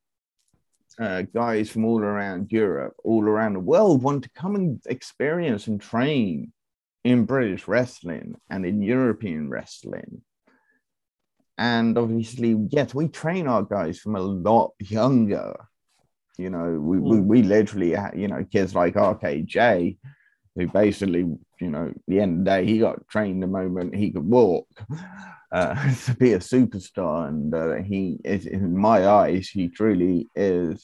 uh, 1.02 1.24
guys 1.34 1.72
from 1.72 1.84
all 1.86 2.02
around 2.02 2.52
Europe, 2.52 2.94
all 3.04 3.24
around 3.24 3.54
the 3.54 3.60
world, 3.60 4.04
want 4.04 4.24
to 4.24 4.30
come 4.36 4.56
and 4.56 4.80
experience 4.86 5.66
and 5.66 5.82
train 5.82 6.54
in 7.04 7.26
British 7.26 7.68
wrestling 7.68 8.36
and 8.52 8.68
in 8.68 8.84
European 8.84 9.50
wrestling. 9.50 10.22
And 11.60 11.98
obviously, 11.98 12.56
yes, 12.70 12.96
we 12.96 13.10
train 13.10 13.46
our 13.46 13.64
guys 13.64 14.00
from 14.00 14.16
a 14.16 14.22
lot 14.22 14.72
younger. 14.80 15.54
You 16.38 16.50
know, 16.50 16.80
we, 16.80 17.00
we, 17.00 17.20
we 17.20 17.44
literally, 17.44 17.98
you 18.16 18.30
know, 18.30 18.46
kids 18.50 18.74
like 18.74 18.94
RKJ, 18.94 19.98
who 20.56 20.68
basically, 20.68 21.26
you 21.60 21.70
know, 21.70 21.94
the 22.08 22.22
end 22.22 22.40
of 22.40 22.46
the 22.46 22.52
day, 22.52 22.66
he 22.66 22.80
got 22.80 23.06
trained 23.10 23.44
the 23.44 23.48
moment 23.48 23.94
he 23.94 24.10
could 24.10 24.24
walk 24.24 24.68
uh, 25.52 25.94
to 26.06 26.16
be 26.16 26.32
a 26.32 26.40
superstar. 26.40 27.28
And 27.28 27.54
uh, 27.54 27.84
he 27.84 28.22
is, 28.24 28.46
in 28.46 28.78
my 28.78 29.06
eyes, 29.06 29.50
he 29.50 29.68
truly 29.68 30.28
is 30.38 30.82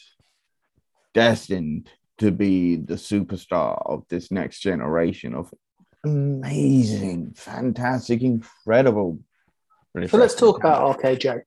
destined 1.13 1.89
to 2.17 2.31
be 2.31 2.75
the 2.75 2.95
superstar 2.95 3.81
of 3.85 4.03
this 4.09 4.29
next 4.29 4.59
generation 4.59 5.33
of 5.33 5.53
amazing, 6.03 7.31
fantastic, 7.33 8.21
incredible. 8.21 9.19
British 9.95 10.11
So 10.11 10.17
let's 10.17 10.35
talk 10.35 10.57
about 10.57 10.99
RKJ. 10.99 11.41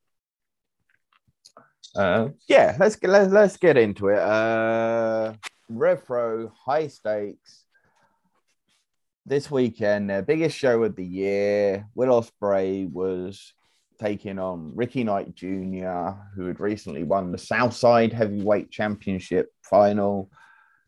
uh, 1.97 2.29
yeah, 2.49 2.77
let's 2.81 2.97
get 2.97 3.11
let's, 3.11 3.31
let's 3.31 3.57
get 3.59 3.77
into 3.77 4.09
it. 4.09 4.19
Uh, 4.19 5.35
Revpro 5.71 6.51
high 6.65 6.89
stakes 6.89 7.65
this 9.27 9.51
weekend. 9.51 10.09
Their 10.09 10.23
biggest 10.23 10.57
show 10.57 10.83
of 10.83 10.97
the 10.97 11.05
year. 11.05 11.87
Will 11.95 12.23
Ospreay 12.23 12.91
was 12.91 13.53
taking 14.01 14.39
on 14.39 14.73
Ricky 14.75 15.05
Knight 15.05 15.35
Jr., 15.35 16.13
who 16.35 16.47
had 16.47 16.59
recently 16.59 17.05
won 17.05 17.33
the 17.33 17.37
Southside 17.37 18.15
Heavyweight 18.15 18.71
Championship 18.71 19.51
final 19.63 20.31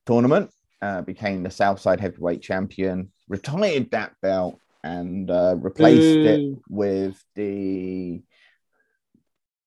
tournament. 0.06 0.50
Uh, 0.80 1.02
became 1.02 1.42
the 1.42 1.50
Southside 1.50 2.00
Heavyweight 2.00 2.40
Champion. 2.40 3.12
Retired 3.28 3.90
that 3.90 4.14
belt 4.22 4.58
and 4.82 5.30
uh, 5.30 5.56
replaced 5.58 6.02
it 6.02 6.58
with 6.68 7.22
the 7.34 8.22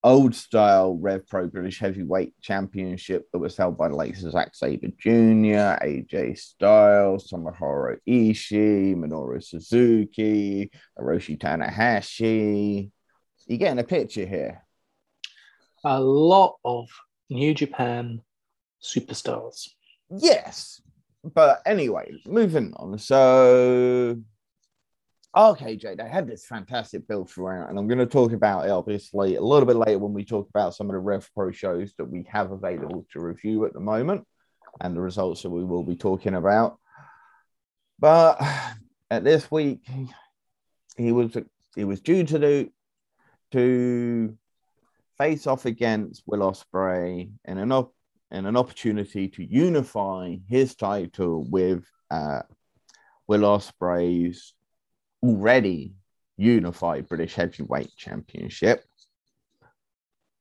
old 0.03 0.35
style 0.35 0.97
Rev 0.97 1.27
Pro 1.27 1.47
British 1.47 1.79
Heavyweight 1.79 2.33
Championship 2.41 3.27
that 3.31 3.39
was 3.39 3.55
held 3.55 3.77
by 3.77 3.87
the 3.87 3.95
likes 3.95 4.23
of 4.23 4.31
Zack 4.31 4.53
Sabre 4.53 4.89
Jr., 4.99 5.79
AJ 5.81 6.37
Styles, 6.37 7.31
Tomohiro 7.31 7.97
Ishii, 8.07 8.95
Minoru 8.95 9.41
Suzuki, 9.41 10.71
Hiroshi 10.99 11.37
Tanahashi. 11.39 12.91
You're 13.47 13.57
getting 13.57 13.79
a 13.79 13.83
picture 13.83 14.25
here? 14.25 14.63
A 15.85 15.99
lot 15.99 16.57
of 16.65 16.89
New 17.29 17.53
Japan 17.53 18.21
superstars. 18.81 19.69
Yes. 20.09 20.81
But 21.23 21.61
anyway, 21.65 22.11
moving 22.25 22.73
on. 22.75 22.97
So 22.99 24.21
RKJ, 25.35 25.97
they 25.97 26.07
had 26.07 26.27
this 26.27 26.45
fantastic 26.45 27.07
build 27.07 27.29
throughout, 27.29 27.69
and 27.69 27.79
I'm 27.79 27.87
going 27.87 27.97
to 27.97 28.05
talk 28.05 28.33
about 28.33 28.65
it 28.65 28.71
obviously 28.71 29.35
a 29.35 29.41
little 29.41 29.65
bit 29.65 29.77
later 29.77 29.97
when 29.97 30.13
we 30.13 30.23
talk 30.23 30.47
about 30.49 30.75
some 30.75 30.87
of 30.87 30.93
the 30.93 30.99
Rev 30.99 31.27
Pro 31.33 31.51
shows 31.51 31.93
that 31.97 32.05
we 32.05 32.23
have 32.29 32.51
available 32.51 33.05
to 33.13 33.19
review 33.19 33.65
at 33.65 33.73
the 33.73 33.79
moment 33.79 34.27
and 34.79 34.95
the 34.95 35.01
results 35.01 35.41
that 35.41 35.49
we 35.49 35.63
will 35.63 35.83
be 35.83 35.95
talking 35.95 36.35
about. 36.35 36.77
But 37.99 38.39
at 39.11 39.23
this 39.23 39.49
week, 39.49 39.87
he 40.97 41.11
was 41.11 41.35
he 41.75 41.83
was 41.83 42.01
due 42.01 42.23
to 42.25 42.39
do 42.39 42.69
to 43.53 44.37
face 45.17 45.47
off 45.47 45.65
against 45.65 46.23
Will 46.27 46.39
Ospreay 46.39 47.31
in 47.45 47.57
an 47.57 47.71
op- 47.71 47.95
in 48.31 48.45
an 48.45 48.57
opportunity 48.57 49.29
to 49.29 49.43
unify 49.43 50.35
his 50.47 50.75
title 50.75 51.45
with 51.49 51.85
uh, 52.11 52.41
Will 53.27 53.41
Ospreay's 53.41 54.53
already 55.23 55.93
unified 56.37 57.07
British 57.07 57.35
Heavyweight 57.35 57.95
Championship. 57.95 58.83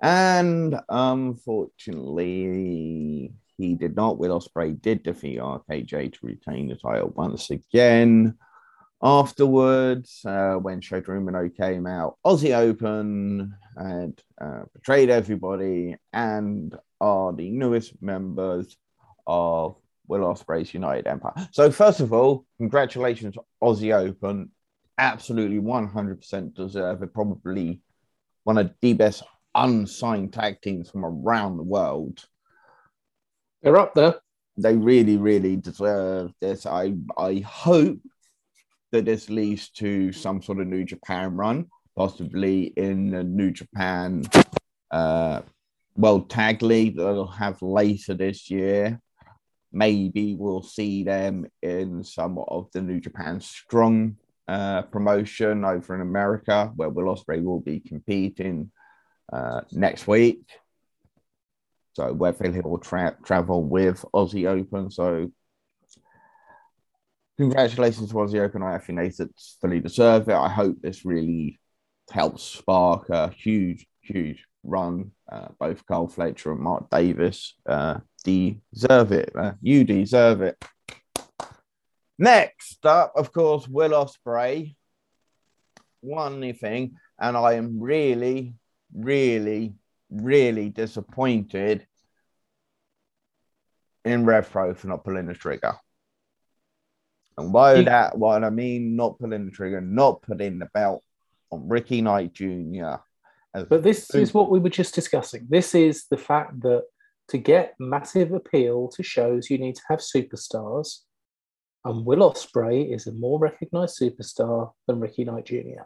And 0.00 0.80
unfortunately, 0.88 3.32
he 3.56 3.74
did 3.76 3.94
not. 3.94 4.18
Will 4.18 4.40
Ospreay 4.40 4.80
did 4.80 5.04
defeat 5.04 5.38
RKJ 5.38 6.14
to 6.14 6.26
retain 6.26 6.68
the 6.68 6.74
title 6.74 7.12
once 7.14 7.50
again. 7.50 8.36
Afterwards, 9.00 10.22
uh, 10.24 10.54
when 10.54 10.80
Shota 10.80 11.56
came 11.56 11.86
out, 11.86 12.16
Aussie 12.24 12.56
Open 12.56 13.54
had 13.76 14.20
uh, 14.40 14.62
betrayed 14.72 15.10
everybody 15.10 15.96
and 16.12 16.74
are 17.00 17.32
the 17.32 17.50
newest 17.50 18.00
members 18.00 18.76
of 19.26 19.76
Will 20.06 20.20
Ospreay's 20.20 20.74
United 20.74 21.06
Empire. 21.06 21.48
So, 21.52 21.70
first 21.70 22.00
of 22.00 22.12
all, 22.12 22.44
congratulations, 22.58 23.36
Aussie 23.62 23.94
Open 23.94 24.50
absolutely 24.98 25.58
100% 25.58 26.54
deserve 26.54 27.02
it. 27.02 27.14
Probably 27.14 27.80
one 28.44 28.58
of 28.58 28.72
the 28.80 28.92
best 28.92 29.22
unsigned 29.54 30.32
tag 30.32 30.60
teams 30.60 30.90
from 30.90 31.04
around 31.04 31.56
the 31.56 31.62
world. 31.62 32.24
They're 33.62 33.76
up 33.76 33.94
there. 33.94 34.16
They 34.56 34.76
really, 34.76 35.16
really 35.16 35.56
deserve 35.56 36.32
this. 36.40 36.66
I 36.66 36.94
I 37.16 37.42
hope 37.46 37.98
that 38.90 39.06
this 39.06 39.30
leads 39.30 39.70
to 39.70 40.12
some 40.12 40.42
sort 40.42 40.60
of 40.60 40.66
New 40.66 40.84
Japan 40.84 41.36
run, 41.36 41.66
possibly 41.96 42.64
in 42.64 43.10
the 43.10 43.24
New 43.24 43.50
Japan 43.50 44.24
uh, 44.90 45.40
World 45.96 46.28
Tag 46.28 46.62
League 46.62 46.96
that 46.96 47.04
they'll 47.04 47.26
have 47.26 47.62
later 47.62 48.14
this 48.14 48.50
year. 48.50 49.00
Maybe 49.72 50.36
we'll 50.38 50.62
see 50.62 51.02
them 51.02 51.46
in 51.62 52.04
some 52.04 52.38
of 52.38 52.70
the 52.72 52.82
New 52.82 53.00
Japan 53.00 53.40
Strong 53.40 54.16
uh, 54.48 54.82
promotion 54.82 55.64
over 55.64 55.94
in 55.94 56.00
America, 56.00 56.72
where 56.76 56.88
Will 56.88 57.14
Ospreay 57.14 57.42
will 57.42 57.60
be 57.60 57.80
competing 57.80 58.70
uh, 59.32 59.62
next 59.70 60.06
week. 60.06 60.40
So 61.94 62.12
whether 62.12 62.50
he 62.50 62.60
will 62.60 62.78
tra- 62.78 63.16
travel 63.22 63.62
with 63.62 64.04
Aussie 64.14 64.48
Open. 64.48 64.90
So 64.90 65.30
congratulations 67.36 68.08
to 68.08 68.14
Aussie 68.14 68.40
Open. 68.40 68.62
I 68.62 68.78
think 68.78 68.98
they 68.98 69.26
fully 69.60 69.80
deserve 69.80 70.28
it. 70.28 70.34
I 70.34 70.48
hope 70.48 70.76
this 70.80 71.04
really 71.04 71.60
helps 72.10 72.42
spark 72.42 73.10
a 73.10 73.30
huge, 73.30 73.86
huge 74.00 74.44
run. 74.64 75.12
Uh, 75.30 75.48
both 75.58 75.84
Carl 75.86 76.08
Fletcher 76.08 76.52
and 76.52 76.60
Mark 76.60 76.90
Davis 76.90 77.54
uh, 77.66 77.98
deserve 78.24 79.12
it. 79.12 79.32
You 79.60 79.84
deserve 79.84 80.42
it. 80.42 80.62
Next 82.22 82.86
up, 82.86 83.14
of 83.16 83.32
course, 83.32 83.66
Will 83.66 83.90
Ospreay. 83.90 84.76
One 86.02 86.54
thing, 86.54 86.94
and 87.18 87.36
I 87.36 87.54
am 87.54 87.80
really, 87.80 88.54
really, 88.94 89.74
really 90.08 90.68
disappointed 90.68 91.84
in 94.04 94.24
Rev 94.24 94.46
for 94.46 94.76
not 94.84 95.02
pulling 95.02 95.26
the 95.26 95.34
trigger. 95.34 95.74
And 97.36 97.52
by 97.52 97.78
he, 97.78 97.84
that, 97.86 98.16
what 98.16 98.44
I 98.44 98.50
mean, 98.50 98.94
not 98.94 99.18
pulling 99.18 99.46
the 99.46 99.50
trigger, 99.50 99.80
not 99.80 100.22
putting 100.22 100.60
the 100.60 100.68
belt 100.72 101.02
on 101.50 101.68
Ricky 101.68 102.02
Knight 102.02 102.34
Jr. 102.34 102.98
But 103.52 103.82
this 103.82 104.14
is 104.14 104.32
what 104.32 104.48
we 104.48 104.60
were 104.60 104.68
just 104.68 104.94
discussing. 104.94 105.48
This 105.50 105.74
is 105.74 106.06
the 106.08 106.16
fact 106.16 106.60
that 106.60 106.84
to 107.30 107.38
get 107.38 107.74
massive 107.80 108.30
appeal 108.30 108.92
to 108.94 109.02
shows, 109.02 109.50
you 109.50 109.58
need 109.58 109.74
to 109.74 109.82
have 109.88 109.98
superstars 109.98 110.98
and 111.84 112.04
Will 112.04 112.30
Ospreay 112.30 112.94
is 112.94 113.06
a 113.06 113.12
more 113.12 113.38
recognized 113.38 113.98
superstar 114.00 114.72
than 114.86 115.00
Ricky 115.00 115.24
Knight 115.24 115.46
Jr. 115.46 115.82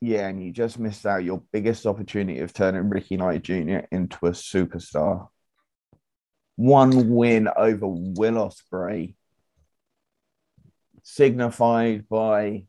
Yeah, 0.00 0.28
and 0.28 0.42
you 0.42 0.52
just 0.52 0.78
missed 0.78 1.04
out 1.06 1.24
your 1.24 1.42
biggest 1.52 1.86
opportunity 1.86 2.40
of 2.40 2.52
turning 2.52 2.88
Ricky 2.88 3.16
Knight 3.16 3.42
Jr. 3.42 3.80
into 3.92 4.26
a 4.26 4.30
superstar. 4.30 5.28
One 6.56 7.10
win 7.10 7.48
over 7.54 7.86
Will 7.86 8.34
Ospreay, 8.34 9.14
signified 11.02 12.08
by 12.08 12.64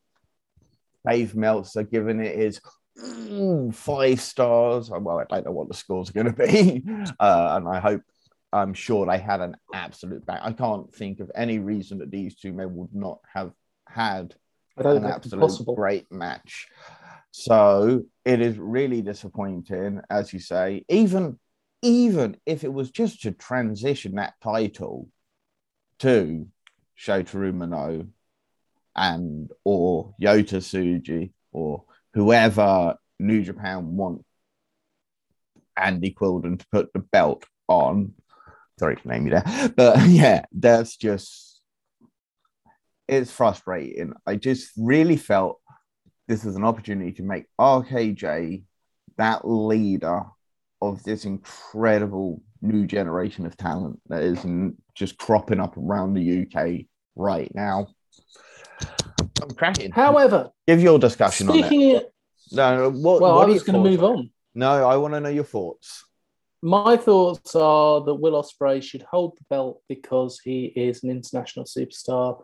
Dave 1.07 1.36
Meltzer 1.36 1.84
giving 1.84 2.19
it 2.19 2.36
his 2.36 2.62
five 3.73 4.21
stars. 4.21 4.89
Well, 4.89 5.19
I 5.19 5.25
don't 5.25 5.45
know 5.45 5.51
what 5.51 5.69
the 5.69 5.73
scores 5.73 6.10
are 6.10 6.13
going 6.13 6.34
to 6.34 6.47
be, 6.47 6.84
uh, 7.19 7.57
and 7.57 7.67
I 7.67 7.79
hope 7.79 8.01
I'm 8.53 8.73
sure 8.73 9.05
they 9.05 9.17
had 9.17 9.41
an 9.41 9.55
absolute 9.73 10.25
bang. 10.25 10.39
I 10.41 10.51
can't 10.51 10.93
think 10.93 11.19
of 11.19 11.31
any 11.35 11.59
reason 11.59 11.99
that 11.99 12.11
these 12.11 12.35
two 12.35 12.53
men 12.53 12.75
would 12.75 12.93
not 12.93 13.19
have 13.33 13.51
had 13.87 14.35
an 14.77 15.05
absolute 15.05 15.75
great 15.75 16.11
match. 16.11 16.67
So 17.31 18.03
it 18.25 18.41
is 18.41 18.57
really 18.57 19.01
disappointing, 19.01 20.01
as 20.09 20.33
you 20.33 20.39
say. 20.39 20.83
Even 20.89 21.39
even 21.81 22.37
if 22.45 22.63
it 22.63 22.71
was 22.71 22.91
just 22.91 23.23
to 23.23 23.31
transition 23.31 24.15
that 24.15 24.33
title 24.43 25.07
to 25.99 26.47
Shota 26.97 27.35
Umino 27.35 28.07
and 28.95 29.49
or 29.63 30.13
Yota 30.21 30.57
Tsuji 30.57 31.31
or 31.51 31.85
whoever 32.13 32.95
New 33.19 33.41
Japan 33.43 33.95
want 33.95 34.23
Andy 35.75 36.13
Quildan 36.13 36.59
to 36.59 36.65
put 36.71 36.93
the 36.93 36.99
belt 36.99 37.45
on, 37.67 38.13
sorry 38.82 38.96
to 38.96 39.08
name 39.08 39.28
you 39.28 39.32
there, 39.32 39.70
but 39.78 40.00
yeah, 40.08 40.44
that's 40.52 40.98
just 40.98 41.62
it's 43.08 43.32
frustrating. 43.32 44.13
I 44.26 44.36
just 44.38 44.72
really 44.76 45.17
felt 45.17 45.60
this 46.28 46.44
was 46.44 46.56
an 46.56 46.63
opportunity 46.63 47.12
to 47.13 47.24
make 47.24 47.46
RKJ 47.60 48.63
that 49.17 49.48
leader 49.48 50.24
of 50.82 51.04
this 51.04 51.26
incredible 51.26 52.41
new 52.63 52.88
generation 52.88 53.46
of 53.46 53.56
talent 53.56 54.00
that 54.08 54.24
is 54.24 54.44
just 54.96 55.17
cropping 55.17 55.60
up 55.60 55.78
around 55.78 56.15
the 56.15 56.41
UK 56.41 56.86
right 57.15 57.54
now. 57.54 57.88
I'm 59.44 59.52
cracking. 59.52 59.91
However, 59.91 60.50
give 60.67 60.82
your 60.82 60.98
discussion 60.98 61.50
on 61.50 61.63
it. 61.63 62.13
No, 62.52 62.89
what, 62.89 63.22
well, 63.22 63.36
what 63.36 63.50
I 63.50 63.52
was 63.52 63.63
going 63.63 63.84
to 63.84 63.89
move 63.89 64.04
on. 64.04 64.32
No, 64.56 64.89
I 64.89 64.98
want 64.98 65.13
to 65.13 65.20
know 65.20 65.30
your 65.30 65.44
thoughts 65.44 66.04
my 66.62 66.95
thoughts 66.95 67.56
are 67.56 68.02
that 68.04 68.15
Will 68.15 68.41
Ospreay 68.41 68.84
should 68.84 69.02
hold 69.04 69.38
the 69.38 69.45
belt 69.50 69.82
because 69.89 70.39
he 70.43 70.65
is 70.76 71.04
an 71.04 71.10
international 71.10 71.65
superstar. 71.65 72.41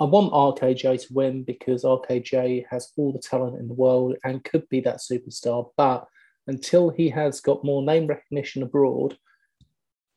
I 0.00 0.04
want 0.04 0.32
RKJ 0.32 1.06
to 1.06 1.14
win 1.14 1.44
because 1.44 1.84
RKJ 1.84 2.66
has 2.70 2.92
all 2.96 3.12
the 3.12 3.18
talent 3.18 3.60
in 3.60 3.68
the 3.68 3.74
world 3.74 4.16
and 4.24 4.42
could 4.42 4.68
be 4.68 4.80
that 4.80 4.98
superstar. 4.98 5.70
But 5.76 6.06
until 6.46 6.90
he 6.90 7.10
has 7.10 7.40
got 7.40 7.64
more 7.64 7.82
name 7.82 8.06
recognition 8.06 8.62
abroad, 8.62 9.16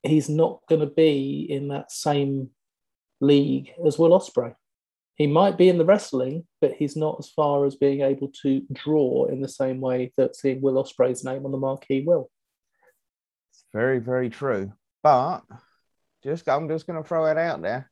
he's 0.01 0.29
not 0.29 0.61
going 0.67 0.81
to 0.81 0.87
be 0.87 1.45
in 1.49 1.67
that 1.67 1.91
same 1.91 2.49
league 3.21 3.71
as 3.85 3.99
Will 3.99 4.17
Ospreay. 4.19 4.55
He 5.15 5.27
might 5.27 5.59
be 5.59 5.69
in 5.69 5.77
the 5.77 5.85
wrestling, 5.85 6.47
but 6.59 6.73
he's 6.73 6.95
not 6.95 7.17
as 7.19 7.29
far 7.29 7.65
as 7.65 7.75
being 7.75 8.01
able 8.01 8.31
to 8.41 8.63
draw 8.71 9.25
in 9.25 9.41
the 9.41 9.49
same 9.49 9.79
way 9.79 10.11
that 10.17 10.35
seeing 10.35 10.59
Will 10.59 10.83
Ospreay's 10.83 11.23
name 11.23 11.45
on 11.45 11.51
the 11.51 11.57
marquee 11.57 12.03
will. 12.03 12.31
Very, 13.73 13.99
very 13.99 14.29
true. 14.29 14.71
But 15.01 15.41
just 16.23 16.47
I'm 16.47 16.69
just 16.69 16.87
going 16.87 17.01
to 17.01 17.07
throw 17.07 17.25
it 17.25 17.37
out 17.37 17.61
there. 17.61 17.89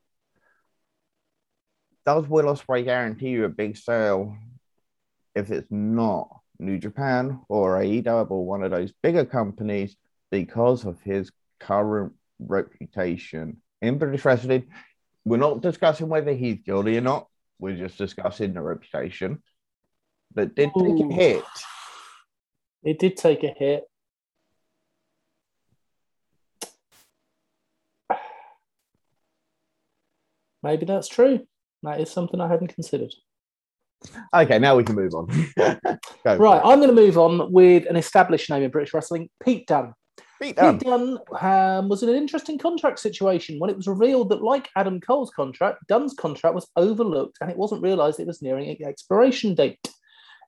Does 2.05 2.27
Will 2.27 2.45
Ospreay 2.45 2.83
guarantee 2.83 3.29
you 3.29 3.45
a 3.45 3.49
big 3.49 3.77
sale 3.77 4.35
if 5.35 5.51
it's 5.51 5.67
not 5.69 6.29
New 6.59 6.77
Japan 6.77 7.41
or 7.49 7.79
AEW 7.79 8.31
or 8.31 8.45
one 8.45 8.63
of 8.63 8.71
those 8.71 8.91
bigger 9.03 9.25
companies 9.25 9.95
because 10.29 10.85
of 10.85 11.01
his 11.01 11.31
current 11.59 12.13
reputation 12.39 13.61
in 13.81 13.97
British 13.97 14.25
wrestling. 14.25 14.67
We're 15.25 15.37
not 15.37 15.61
discussing 15.61 16.09
whether 16.09 16.33
he's 16.33 16.59
guilty 16.65 16.97
or 16.97 17.01
not. 17.01 17.27
We're 17.59 17.77
just 17.77 17.97
discussing 17.97 18.53
the 18.53 18.61
reputation. 18.61 19.43
But 20.33 20.55
did 20.55 20.71
take 20.77 20.99
a 20.99 21.13
hit. 21.13 21.43
It 22.83 22.99
did 22.99 23.17
take 23.17 23.43
a 23.43 23.53
hit. 23.55 23.83
Maybe 30.63 30.85
that's 30.85 31.07
true. 31.07 31.45
That 31.83 31.99
is 31.99 32.11
something 32.11 32.39
I 32.39 32.47
hadn't 32.47 32.73
considered. 32.73 33.13
Okay, 34.35 34.59
now 34.59 34.75
we 34.75 34.83
can 34.83 34.95
move 34.95 35.13
on. 35.13 35.27
Right. 36.23 36.61
I'm 36.63 36.79
going 36.79 36.95
to 36.95 37.01
move 37.01 37.17
on 37.17 37.51
with 37.51 37.87
an 37.87 37.95
established 37.95 38.49
name 38.49 38.61
in 38.61 38.69
British 38.69 38.93
wrestling, 38.93 39.29
Pete 39.43 39.65
Dunne. 39.65 39.93
Beat 40.39 40.55
down. 40.55 40.79
Pete 40.79 40.87
Dunne 40.87 41.17
um, 41.39 41.89
was 41.89 42.03
in 42.03 42.09
an 42.09 42.15
interesting 42.15 42.57
contract 42.57 42.99
situation 42.99 43.59
when 43.59 43.69
it 43.69 43.75
was 43.75 43.87
revealed 43.87 44.29
that, 44.29 44.43
like 44.43 44.69
Adam 44.75 44.99
Cole's 44.99 45.31
contract, 45.31 45.79
Dunne's 45.87 46.13
contract 46.13 46.55
was 46.55 46.67
overlooked 46.75 47.37
and 47.41 47.49
it 47.49 47.57
wasn't 47.57 47.81
realised 47.81 48.19
it 48.19 48.27
was 48.27 48.41
nearing 48.41 48.69
its 48.69 48.81
expiration 48.81 49.55
date. 49.55 49.79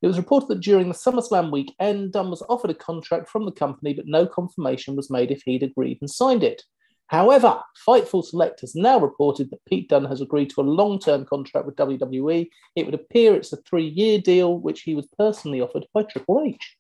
It 0.02 0.08
was 0.08 0.18
reported 0.18 0.50
that 0.50 0.62
during 0.62 0.90
the 0.90 0.96
SummerSlam 0.96 1.52
weekend, 1.52 2.12
Dunne 2.12 2.30
was 2.30 2.44
offered 2.50 2.72
a 2.72 2.76
contract 2.76 3.30
from 3.30 3.46
the 3.46 3.52
company, 3.52 3.94
but 3.94 4.06
no 4.08 4.28
confirmation 4.28 4.96
was 4.96 5.10
made 5.10 5.32
if 5.32 5.42
he'd 5.46 5.64
agreed 5.64 6.00
and 6.02 6.10
signed 6.10 6.44
it. 6.44 6.64
However, 7.08 7.62
Fightful 7.88 8.26
Select 8.26 8.62
has 8.62 8.76
now 8.76 9.00
reported 9.00 9.52
that 9.52 9.64
Pete 9.66 9.90
Dunne 9.90 10.06
has 10.06 10.22
agreed 10.22 10.50
to 10.52 10.62
a 10.62 10.64
long 10.64 11.00
term 11.00 11.26
contract 11.26 11.66
with 11.66 11.76
WWE. 11.76 12.50
It 12.76 12.86
would 12.86 12.96
appear 12.96 13.36
it's 13.36 13.54
a 13.54 13.58
three 13.58 13.88
year 13.88 14.20
deal, 14.20 14.58
which 14.58 14.82
he 14.82 14.96
was 14.96 15.08
personally 15.18 15.62
offered 15.62 15.86
by 15.94 16.04
Triple 16.04 16.44
H. 16.46 16.78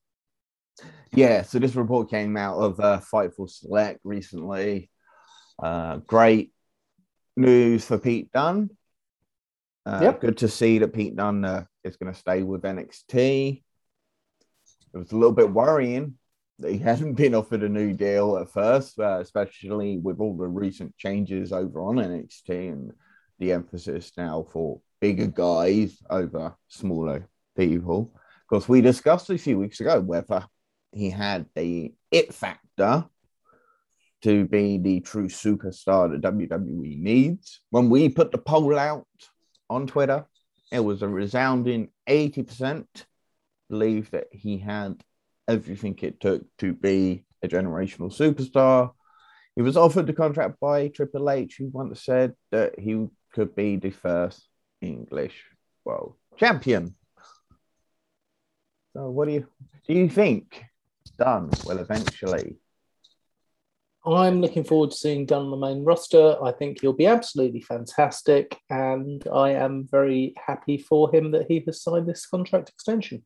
Yeah, 1.11 1.43
so 1.43 1.59
this 1.59 1.75
report 1.75 2.09
came 2.09 2.35
out 2.37 2.57
of 2.57 2.79
uh, 2.79 2.99
Fightful 2.99 3.49
Select 3.49 3.99
recently. 4.03 4.89
Uh, 5.61 5.97
great 5.97 6.51
news 7.37 7.85
for 7.85 7.97
Pete 7.99 8.31
Dunne. 8.31 8.69
Uh, 9.85 9.99
Yep. 10.01 10.21
Good 10.21 10.37
to 10.37 10.47
see 10.47 10.79
that 10.79 10.93
Pete 10.93 11.15
Dunne 11.15 11.45
uh, 11.45 11.65
is 11.83 11.97
going 11.97 12.11
to 12.11 12.19
stay 12.19 12.41
with 12.41 12.63
NXT. 12.63 13.61
It 14.93 14.97
was 14.97 15.11
a 15.11 15.15
little 15.15 15.33
bit 15.33 15.51
worrying 15.51 16.15
he 16.61 16.77
hadn't 16.77 17.13
been 17.15 17.35
offered 17.35 17.63
a 17.63 17.69
new 17.69 17.93
deal 17.93 18.37
at 18.37 18.49
first, 18.49 18.99
uh, 18.99 19.19
especially 19.19 19.97
with 19.97 20.19
all 20.19 20.35
the 20.35 20.47
recent 20.47 20.97
changes 20.97 21.51
over 21.51 21.81
on 21.81 21.95
NXT 21.95 22.71
and 22.71 22.91
the 23.39 23.51
emphasis 23.51 24.11
now 24.17 24.45
for 24.51 24.79
bigger 25.01 25.27
guys 25.27 25.97
over 26.09 26.55
smaller 26.67 27.27
people. 27.57 28.11
Of 28.15 28.47
course, 28.47 28.69
we 28.69 28.81
discussed 28.81 29.29
a 29.29 29.37
few 29.37 29.57
weeks 29.57 29.79
ago 29.79 29.99
whether 29.99 30.45
he 30.91 31.09
had 31.09 31.47
the 31.55 31.93
it 32.11 32.33
factor 32.33 33.05
to 34.21 34.45
be 34.45 34.77
the 34.77 35.01
true 35.01 35.27
superstar 35.27 36.09
that 36.09 36.21
WWE 36.21 37.01
needs. 37.01 37.59
When 37.71 37.89
we 37.89 38.07
put 38.07 38.31
the 38.31 38.37
poll 38.37 38.77
out 38.77 39.07
on 39.69 39.87
Twitter, 39.87 40.25
it 40.71 40.79
was 40.79 41.01
a 41.01 41.07
resounding 41.07 41.89
80% 42.07 42.85
believe 43.69 44.11
that 44.11 44.27
he 44.31 44.57
had 44.57 45.03
everything 45.47 45.97
it 46.01 46.19
took 46.19 46.43
to 46.57 46.73
be 46.73 47.25
a 47.41 47.47
generational 47.47 48.15
superstar. 48.15 48.91
He 49.55 49.61
was 49.61 49.77
offered 49.77 50.07
the 50.07 50.13
contract 50.13 50.59
by 50.59 50.87
Triple 50.87 51.29
H, 51.29 51.57
who 51.57 51.67
once 51.67 52.03
said 52.03 52.33
that 52.51 52.79
he 52.79 53.07
could 53.33 53.55
be 53.55 53.75
the 53.75 53.91
first 53.91 54.47
English 54.81 55.43
world 55.85 56.15
champion. 56.37 56.95
So, 58.95 59.09
what 59.09 59.27
do 59.27 59.33
you 59.33 59.47
do? 59.87 59.93
You 59.93 60.09
think 60.09 60.63
Dunne 61.17 61.49
will 61.65 61.79
eventually? 61.79 62.57
I'm 64.05 64.41
looking 64.41 64.65
forward 64.65 64.91
to 64.91 64.97
seeing 64.97 65.25
Dunne 65.25 65.45
on 65.45 65.51
the 65.51 65.57
main 65.57 65.85
roster. 65.85 66.35
I 66.43 66.51
think 66.51 66.81
he'll 66.81 66.91
be 66.93 67.07
absolutely 67.07 67.61
fantastic, 67.61 68.59
and 68.69 69.25
I 69.31 69.51
am 69.51 69.87
very 69.89 70.33
happy 70.45 70.77
for 70.77 71.13
him 71.13 71.31
that 71.31 71.47
he 71.47 71.63
has 71.65 71.81
signed 71.81 72.07
this 72.07 72.25
contract 72.25 72.69
extension. 72.69 73.23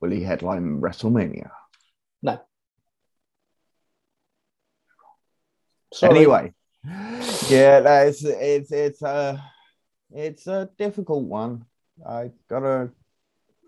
Will 0.00 0.10
he 0.10 0.22
headline 0.22 0.80
WrestleMania? 0.80 1.50
No. 2.22 2.40
Sorry. 5.92 6.16
Anyway, 6.16 6.52
yeah, 7.48 7.80
no, 7.80 8.06
it's 8.06 8.22
it's 8.24 8.72
it's 8.72 9.02
a 9.02 9.42
it's 10.12 10.46
a 10.46 10.68
difficult 10.78 11.24
one. 11.24 11.64
I 12.06 12.30
gotta 12.50 12.90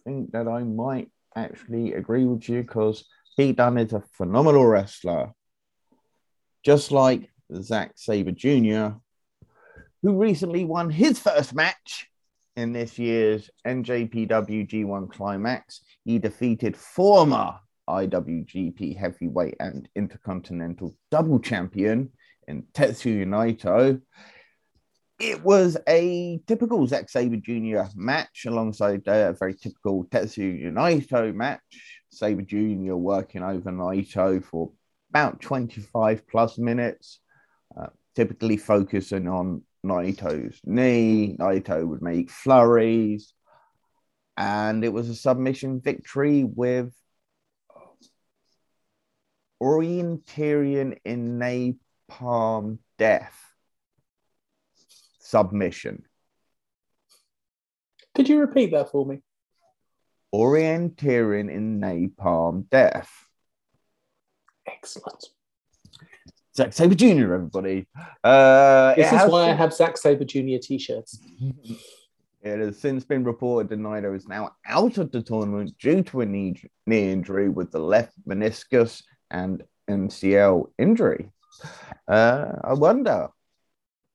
think 0.05 0.33
that 0.33 0.49
I 0.49 0.63
might 0.63 1.11
actually 1.35 1.95
agree 1.95 2.25
with 2.25 2.49
you 2.49 2.63
because 2.63 3.05
Pete 3.37 3.57
Dunne 3.57 3.79
is 3.79 3.93
a 3.93 4.03
phenomenal 4.13 4.67
wrestler, 4.67 5.33
just 6.65 6.93
like 6.93 7.31
Zack 7.55 7.93
Sabre 7.97 8.33
Jr., 8.33 8.99
who 10.03 10.19
recently 10.19 10.65
won 10.65 10.91
his 10.91 11.19
first 11.19 11.55
match 11.55 12.09
in 12.59 12.73
this 12.73 12.99
year's 12.99 13.49
NJPW 13.65 14.69
G1 14.69 15.13
Climax. 15.13 15.81
He 16.05 16.19
defeated 16.19 16.77
former 16.77 17.55
IWGP 17.89 18.97
Heavyweight 18.97 19.55
and 19.61 19.89
Intercontinental 19.95 20.97
Double 21.09 21.39
Champion 21.39 22.11
in 22.49 22.65
Tetsuya 22.75 23.27
Naito. 23.27 24.01
It 25.21 25.45
was 25.45 25.77
a 25.89 26.41
typical 26.49 26.85
Zack 26.89 27.09
Sabre 27.09 27.37
Jr. 27.37 27.83
match 27.95 28.45
alongside 28.45 29.03
a 29.07 29.37
very 29.39 29.55
typical 29.55 30.05
Tetsuya 30.07 30.73
Naito 30.73 31.33
match. 31.33 31.61
Sabre 32.11 32.43
Jr. 32.43 32.95
working 32.95 33.45
over 33.45 33.71
Naito 33.71 34.43
for 34.43 34.73
about 35.11 35.41
25 35.41 36.27
plus 36.27 36.59
minutes, 36.59 37.21
uh, 37.81 37.87
typically 38.17 38.57
focusing 38.57 39.29
on 39.29 39.63
Naito's 39.89 40.61
knee. 40.65 41.37
Naito 41.39 41.87
would 41.87 42.03
make 42.03 42.31
flurries, 42.31 43.33
and 44.37 44.85
it 44.85 44.93
was 44.93 45.09
a 45.09 45.15
submission 45.15 45.81
victory 45.81 46.45
with 46.45 46.95
Orienteering 49.61 50.99
in 51.05 51.39
Napalm 51.39 52.79
Death 52.97 53.49
submission. 55.29 56.05
Could 58.15 58.29
you 58.29 58.41
repeat 58.41 58.73
that 58.73 58.91
for 58.91 59.05
me? 59.05 59.21
Orienteering 60.35 61.51
in 61.51 61.81
Napalm 61.81 62.69
Death. 62.71 63.11
Excellent. 64.67 65.27
Zack 66.59 66.73
Sabre 66.73 66.97
Jr., 66.97 67.35
everybody. 67.35 67.87
Uh, 68.25 68.93
This 68.97 69.13
is 69.13 69.31
why 69.31 69.49
I 69.49 69.53
have 69.53 69.73
Zack 69.73 69.97
Sabre 69.97 70.25
Jr. 70.25 70.59
t-shirts. 70.61 71.21
It 72.43 72.59
has 72.59 72.81
since 72.81 73.05
been 73.05 73.23
reported 73.23 73.69
that 73.69 73.79
Naito 73.79 74.17
is 74.17 74.27
now 74.27 74.57
out 74.67 74.99
of 74.99 75.13
the 75.13 75.23
tournament 75.23 75.79
due 75.79 76.03
to 76.03 76.23
a 76.23 76.27
knee, 76.27 76.61
knee 76.85 77.13
injury 77.13 77.49
with 77.49 77.71
the 77.71 77.79
left 77.79 78.13
meniscus 78.27 79.05
and 79.31 79.63
MCL 79.89 80.73
injury. 80.81 81.31
Uh, 82.09 82.47
I 82.65 82.73
wonder 82.73 83.29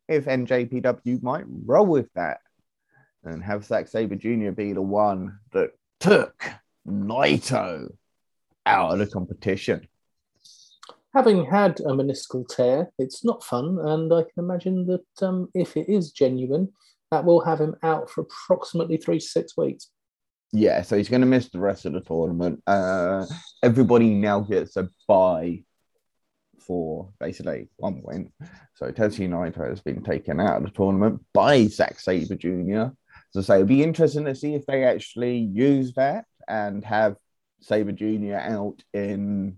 if 0.10 0.26
NJPW 0.26 1.24
might 1.24 1.46
roll 1.48 1.86
with 1.86 2.12
that 2.16 2.42
and 3.24 3.42
have 3.42 3.64
Zack 3.64 3.88
Sabre 3.88 4.16
Jr. 4.18 4.52
be 4.52 4.74
the 4.74 4.82
one 4.82 5.40
that 5.54 5.70
took 6.02 6.44
Naito 6.86 7.88
out 8.66 8.92
of 8.92 9.00
the 9.00 9.08
competition. 9.08 9.88
Having 11.14 11.46
had 11.46 11.80
a 11.80 11.92
meniscal 11.92 12.48
tear, 12.48 12.92
it's 12.98 13.24
not 13.24 13.44
fun, 13.44 13.78
and 13.80 14.12
I 14.12 14.24
can 14.24 14.44
imagine 14.44 14.88
that 14.88 15.26
um, 15.28 15.50
if 15.54 15.78
it 15.78 15.88
is 15.88 16.12
genuine, 16.12 16.70
that 17.12 17.24
will 17.24 17.42
have 17.42 17.62
him 17.62 17.76
out 17.84 18.10
for 18.10 18.22
approximately 18.22 18.98
three 18.98 19.20
to 19.20 19.26
six 19.26 19.56
weeks. 19.56 19.92
Yeah, 20.52 20.82
so 20.82 20.98
he's 20.98 21.10
going 21.10 21.22
to 21.22 21.28
miss 21.28 21.50
the 21.50 21.60
rest 21.60 21.86
of 21.86 21.94
the 21.94 22.02
tournament. 22.02 22.64
Uh, 22.66 23.26
everybody 23.62 24.10
now 24.10 24.40
gets 24.40 24.76
a 24.76 24.90
bye 25.08 25.64
for 26.60 27.10
basically 27.20 27.70
one 27.76 28.02
win. 28.04 28.32
So 28.76 28.92
Tetsuya 28.92 29.30
Naito 29.30 29.70
has 29.70 29.82
been 29.82 30.04
taken 30.04 30.40
out 30.40 30.58
of 30.58 30.64
the 30.64 30.70
tournament 30.70 31.22
by 31.34 31.66
Zack 31.68 32.00
Sabre 32.00 32.36
Jr. 32.36 32.94
So 33.32 33.42
say 33.42 33.56
it'll 33.56 33.68
be 33.68 33.84
interesting 33.84 34.26
to 34.26 34.36
see 34.36 34.56
if 34.56 34.66
they 34.66 34.84
actually 34.84 35.38
use 35.38 35.94
that 35.94 36.26
and 36.48 36.84
have 36.86 37.18
Sabre 37.62 37.92
Jr. 37.92 38.36
out 38.36 38.84
in 38.94 39.58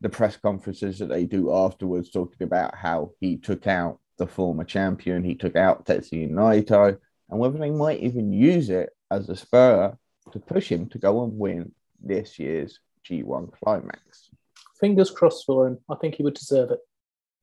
the 0.00 0.08
press 0.08 0.36
conferences 0.36 0.98
that 0.98 1.08
they 1.08 1.24
do 1.24 1.52
afterwards, 1.52 2.10
talking 2.10 2.42
about 2.44 2.74
how 2.74 3.12
he 3.20 3.36
took 3.36 3.66
out 3.66 3.98
the 4.16 4.26
former 4.26 4.64
champion, 4.64 5.24
he 5.24 5.34
took 5.34 5.56
out 5.56 5.86
Tetsuya 5.86 6.30
Naito, 6.30 6.98
and 7.30 7.38
whether 7.38 7.58
they 7.58 7.70
might 7.70 8.00
even 8.00 8.32
use 8.32 8.70
it 8.70 8.90
as 9.10 9.28
a 9.28 9.36
spur 9.36 9.96
to 10.32 10.38
push 10.38 10.70
him 10.70 10.88
to 10.90 10.98
go 10.98 11.24
and 11.24 11.38
win 11.38 11.72
this 12.00 12.38
year's 12.38 12.80
G1 13.08 13.52
climax. 13.52 14.30
Fingers 14.78 15.10
crossed 15.10 15.46
for 15.46 15.66
him. 15.66 15.78
I 15.90 15.96
think 15.96 16.14
he 16.14 16.22
would 16.22 16.34
deserve 16.34 16.70
it. 16.70 16.80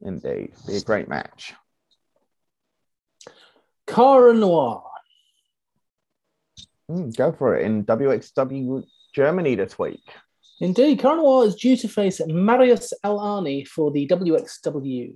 Indeed, 0.02 0.54
be 0.68 0.78
a 0.78 0.82
great 0.82 1.08
match. 1.08 1.54
Cara 3.88 4.34
Noir. 4.34 4.84
Mm, 6.90 7.16
go 7.16 7.32
for 7.32 7.58
it 7.58 7.66
in 7.66 7.84
WXW 7.84 8.84
Germany 9.14 9.56
this 9.56 9.78
week. 9.80 10.04
Indeed, 10.62 11.00
Cara 11.00 11.18
Noir 11.18 11.46
is 11.46 11.56
due 11.56 11.76
to 11.76 11.88
face 11.90 12.22
Marius 12.26 12.94
Al-Ani 13.04 13.66
for 13.66 13.92
the 13.92 14.08
WXW. 14.08 15.14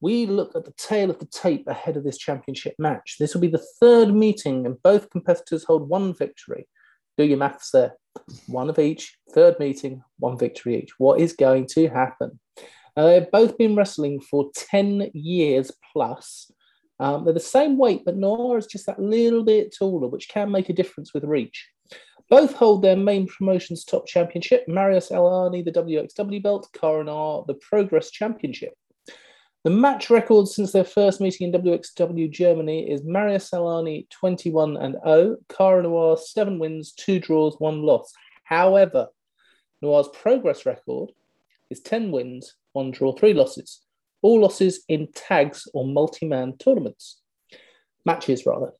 We 0.00 0.26
look 0.26 0.54
at 0.54 0.64
the 0.64 0.74
tale 0.76 1.10
of 1.10 1.18
the 1.18 1.26
tape 1.26 1.66
ahead 1.66 1.96
of 1.96 2.04
this 2.04 2.18
championship 2.18 2.74
match. 2.78 3.16
This 3.18 3.34
will 3.34 3.40
be 3.40 3.48
the 3.48 3.66
third 3.80 4.14
meeting, 4.14 4.64
and 4.64 4.80
both 4.82 5.10
competitors 5.10 5.64
hold 5.64 5.88
one 5.88 6.14
victory. 6.14 6.68
Do 7.18 7.24
your 7.24 7.38
maths 7.38 7.70
there. 7.72 7.94
One 8.46 8.70
of 8.70 8.78
each, 8.78 9.16
third 9.32 9.58
meeting, 9.58 10.02
one 10.20 10.38
victory 10.38 10.80
each. 10.82 10.92
What 10.98 11.20
is 11.20 11.32
going 11.32 11.66
to 11.68 11.88
happen? 11.88 12.38
Uh, 12.96 13.06
they've 13.06 13.30
both 13.30 13.58
been 13.58 13.74
wrestling 13.74 14.20
for 14.20 14.50
10 14.54 15.10
years 15.14 15.72
plus. 15.92 16.50
Um, 17.00 17.24
they're 17.24 17.34
the 17.34 17.40
same 17.40 17.76
weight, 17.76 18.02
but 18.04 18.16
Noir 18.16 18.56
is 18.58 18.66
just 18.66 18.86
that 18.86 19.00
little 19.00 19.44
bit 19.44 19.74
taller, 19.76 20.08
which 20.08 20.28
can 20.28 20.50
make 20.50 20.68
a 20.68 20.74
difference 20.74 21.12
with 21.12 21.24
reach. 21.24 21.68
Both 22.28 22.54
hold 22.54 22.82
their 22.82 22.96
main 22.96 23.26
promotion's 23.26 23.84
top 23.84 24.06
championship. 24.06 24.66
Marius 24.66 25.12
Al-Ani, 25.12 25.62
the 25.62 25.70
WXW 25.72 26.42
belt, 26.42 26.68
Cara 26.72 27.04
Noir, 27.04 27.44
the 27.46 27.54
Progress 27.54 28.10
Championship. 28.10 28.74
The 29.62 29.70
match 29.70 30.10
record 30.10 30.48
since 30.48 30.72
their 30.72 30.84
first 30.84 31.20
meeting 31.20 31.52
in 31.52 31.60
WXW 31.60 32.30
Germany 32.30 32.90
is 32.90 33.02
Marius 33.04 33.52
Al-Ani 33.52 34.06
21 34.10 34.76
and 34.76 34.96
0, 35.04 35.36
Cara 35.48 35.82
Noir 35.82 36.16
7 36.16 36.58
wins, 36.58 36.92
2 36.92 37.20
draws, 37.20 37.56
1 37.58 37.82
loss. 37.82 38.12
However, 38.44 39.08
Noir's 39.82 40.08
progress 40.08 40.66
record 40.66 41.10
is 41.70 41.80
10 41.80 42.10
wins, 42.12 42.54
1 42.72 42.92
draw, 42.92 43.12
3 43.12 43.34
losses. 43.34 43.82
All 44.22 44.40
losses 44.40 44.84
in 44.88 45.08
tags 45.14 45.68
or 45.74 45.86
multi 45.86 46.26
man 46.26 46.56
tournaments. 46.58 47.20
Matches, 48.04 48.46
rather. 48.46 48.72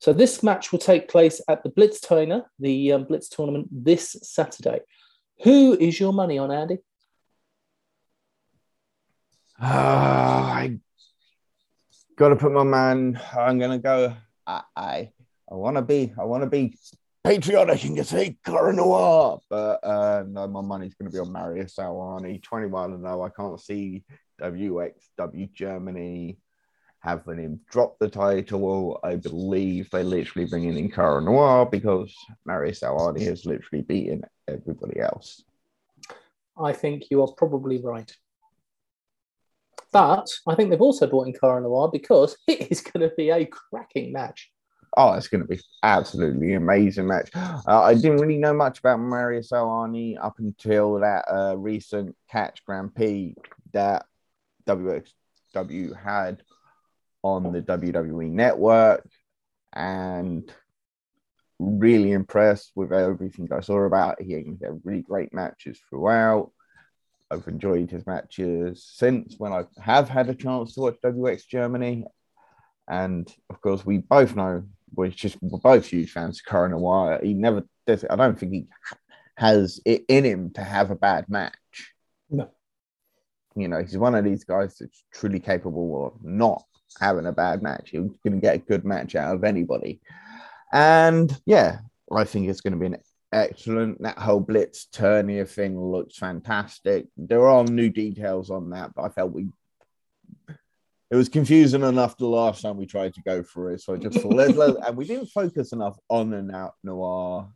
So 0.00 0.14
this 0.14 0.42
match 0.42 0.72
will 0.72 0.78
take 0.78 1.08
place 1.08 1.42
at 1.46 1.62
the 1.62 1.68
Blitz 1.68 2.00
Trainer, 2.00 2.50
the 2.58 2.92
um, 2.92 3.04
Blitz 3.04 3.28
tournament, 3.28 3.68
this 3.70 4.16
Saturday. 4.22 4.80
Who 5.42 5.76
is 5.78 6.00
your 6.00 6.14
money 6.14 6.38
on, 6.38 6.50
Andy? 6.50 6.78
Uh, 9.60 9.66
I 9.66 10.78
got 12.16 12.30
to 12.30 12.36
put 12.36 12.50
my 12.50 12.64
man. 12.64 13.20
I'm 13.38 13.58
gonna 13.58 13.78
go. 13.78 14.16
I 14.46 14.62
I, 14.74 15.10
I 15.50 15.54
want 15.54 15.76
to 15.76 15.82
be. 15.82 16.14
I 16.18 16.24
want 16.24 16.44
to 16.44 16.50
be 16.50 16.78
patriotic 17.22 17.84
and 17.84 18.06
say 18.06 18.38
Cara 18.42 18.72
Noir, 18.72 19.40
but 19.50 19.84
uh, 19.84 20.24
no, 20.26 20.48
my 20.48 20.62
money's 20.62 20.94
going 20.94 21.10
to 21.10 21.14
be 21.14 21.20
on 21.20 21.30
Marius 21.30 21.78
Al-Ani. 21.78 22.38
21 22.38 22.94
and 22.94 23.02
0. 23.02 23.22
I 23.22 23.28
can't 23.28 23.60
see 23.60 24.02
WXW 24.40 25.52
Germany 25.52 26.38
having 27.00 27.38
him 27.38 27.60
drop 27.70 27.98
the 27.98 28.08
title. 28.08 29.00
I 29.02 29.16
believe 29.16 29.90
they're 29.90 30.04
literally 30.04 30.48
bringing 30.48 30.76
in 30.76 30.90
Cara 30.90 31.20
Noir 31.20 31.66
because 31.66 32.14
Marius 32.44 32.82
Al-Ani 32.82 33.24
has 33.24 33.46
literally 33.46 33.82
beaten 33.82 34.22
everybody 34.46 35.00
else. 35.00 35.42
I 36.58 36.72
think 36.72 37.04
you 37.10 37.22
are 37.22 37.32
probably 37.32 37.80
right. 37.82 38.14
But 39.92 40.28
I 40.46 40.54
think 40.54 40.70
they've 40.70 40.80
also 40.80 41.06
brought 41.06 41.26
in 41.26 41.32
Cara 41.32 41.60
Noir 41.60 41.90
because 41.90 42.36
it 42.46 42.70
is 42.70 42.80
going 42.80 43.08
to 43.08 43.14
be 43.16 43.30
a 43.30 43.46
cracking 43.46 44.12
match. 44.12 44.50
Oh, 44.96 45.12
it's 45.12 45.28
going 45.28 45.40
to 45.42 45.46
be 45.46 45.60
absolutely 45.84 46.54
amazing 46.54 47.06
match. 47.06 47.30
Uh, 47.34 47.60
I 47.66 47.94
didn't 47.94 48.18
really 48.18 48.38
know 48.38 48.52
much 48.52 48.80
about 48.80 48.98
Marius 48.98 49.52
Al-Ani 49.52 50.18
up 50.18 50.40
until 50.40 50.94
that 50.98 51.24
uh, 51.30 51.56
recent 51.56 52.16
Catch 52.28 52.64
Grand 52.64 52.92
Prix 52.94 53.36
that 53.72 54.04
WXW 54.66 55.96
had 55.96 56.42
on 57.22 57.52
the 57.52 57.62
WWE 57.62 58.30
network, 58.30 59.08
and 59.72 60.52
really 61.58 62.12
impressed 62.12 62.72
with 62.74 62.92
everything 62.92 63.48
I 63.52 63.60
saw 63.60 63.80
about. 63.80 64.20
him. 64.20 64.58
He 64.58 64.64
had 64.64 64.80
really 64.84 65.02
great 65.02 65.32
matches 65.34 65.78
throughout. 65.88 66.50
I've 67.30 67.46
enjoyed 67.46 67.90
his 67.90 68.06
matches 68.06 68.84
since 68.92 69.36
when 69.38 69.52
I 69.52 69.64
have 69.80 70.08
had 70.08 70.28
a 70.28 70.34
chance 70.34 70.74
to 70.74 70.80
watch 70.80 70.96
WX 71.04 71.46
Germany. 71.46 72.04
And 72.88 73.32
of 73.48 73.60
course, 73.60 73.86
we 73.86 73.98
both 73.98 74.34
know 74.34 74.64
we're 74.94 75.10
just 75.10 75.36
we're 75.40 75.58
both 75.58 75.86
huge 75.86 76.10
fans 76.10 76.40
of 76.40 76.50
Cara 76.50 76.68
Noir. 76.68 77.20
He 77.22 77.34
never 77.34 77.64
does 77.86 78.02
it. 78.02 78.10
I 78.10 78.16
don't 78.16 78.38
think 78.38 78.52
he 78.52 78.66
has 79.36 79.80
it 79.84 80.04
in 80.08 80.24
him 80.24 80.50
to 80.54 80.62
have 80.62 80.90
a 80.90 80.96
bad 80.96 81.28
match. 81.28 81.92
No. 82.28 82.50
You 83.56 83.68
know, 83.68 83.80
he's 83.80 83.98
one 83.98 84.14
of 84.14 84.24
these 84.24 84.44
guys 84.44 84.78
that's 84.78 85.04
truly 85.12 85.40
capable 85.40 86.06
of 86.06 86.24
not 86.24 86.62
having 86.98 87.26
a 87.26 87.32
bad 87.32 87.62
match. 87.62 87.90
He's 87.90 88.00
going 88.00 88.34
to 88.34 88.40
get 88.40 88.54
a 88.54 88.58
good 88.58 88.84
match 88.84 89.14
out 89.16 89.34
of 89.34 89.44
anybody. 89.44 90.00
And 90.72 91.36
yeah, 91.46 91.78
I 92.10 92.24
think 92.24 92.48
it's 92.48 92.60
going 92.60 92.74
to 92.74 92.78
be 92.78 92.86
an 92.86 92.98
excellent. 93.32 94.02
That 94.02 94.18
whole 94.18 94.40
Blitz 94.40 94.86
tourney 94.86 95.44
thing 95.44 95.80
looks 95.80 96.16
fantastic. 96.16 97.06
There 97.16 97.48
are 97.48 97.64
new 97.64 97.90
details 97.90 98.50
on 98.50 98.70
that, 98.70 98.94
but 98.94 99.02
I 99.02 99.08
felt 99.08 99.32
we 99.32 99.48
it 101.10 101.16
was 101.16 101.28
confusing 101.28 101.82
enough 101.82 102.16
the 102.16 102.26
last 102.26 102.62
time 102.62 102.76
we 102.76 102.86
tried 102.86 103.14
to 103.14 103.22
go 103.22 103.42
through 103.42 103.74
it. 103.74 103.80
So 103.80 103.94
I 103.94 103.96
just 103.96 104.20
thought 104.20 104.32
let's 104.32 104.56
let, 104.56 104.76
and 104.86 104.96
we 104.96 105.04
didn't 105.04 105.26
focus 105.26 105.72
enough 105.72 105.98
on 106.08 106.30
the 106.30 106.40
now 106.40 106.74
noir 106.84 107.48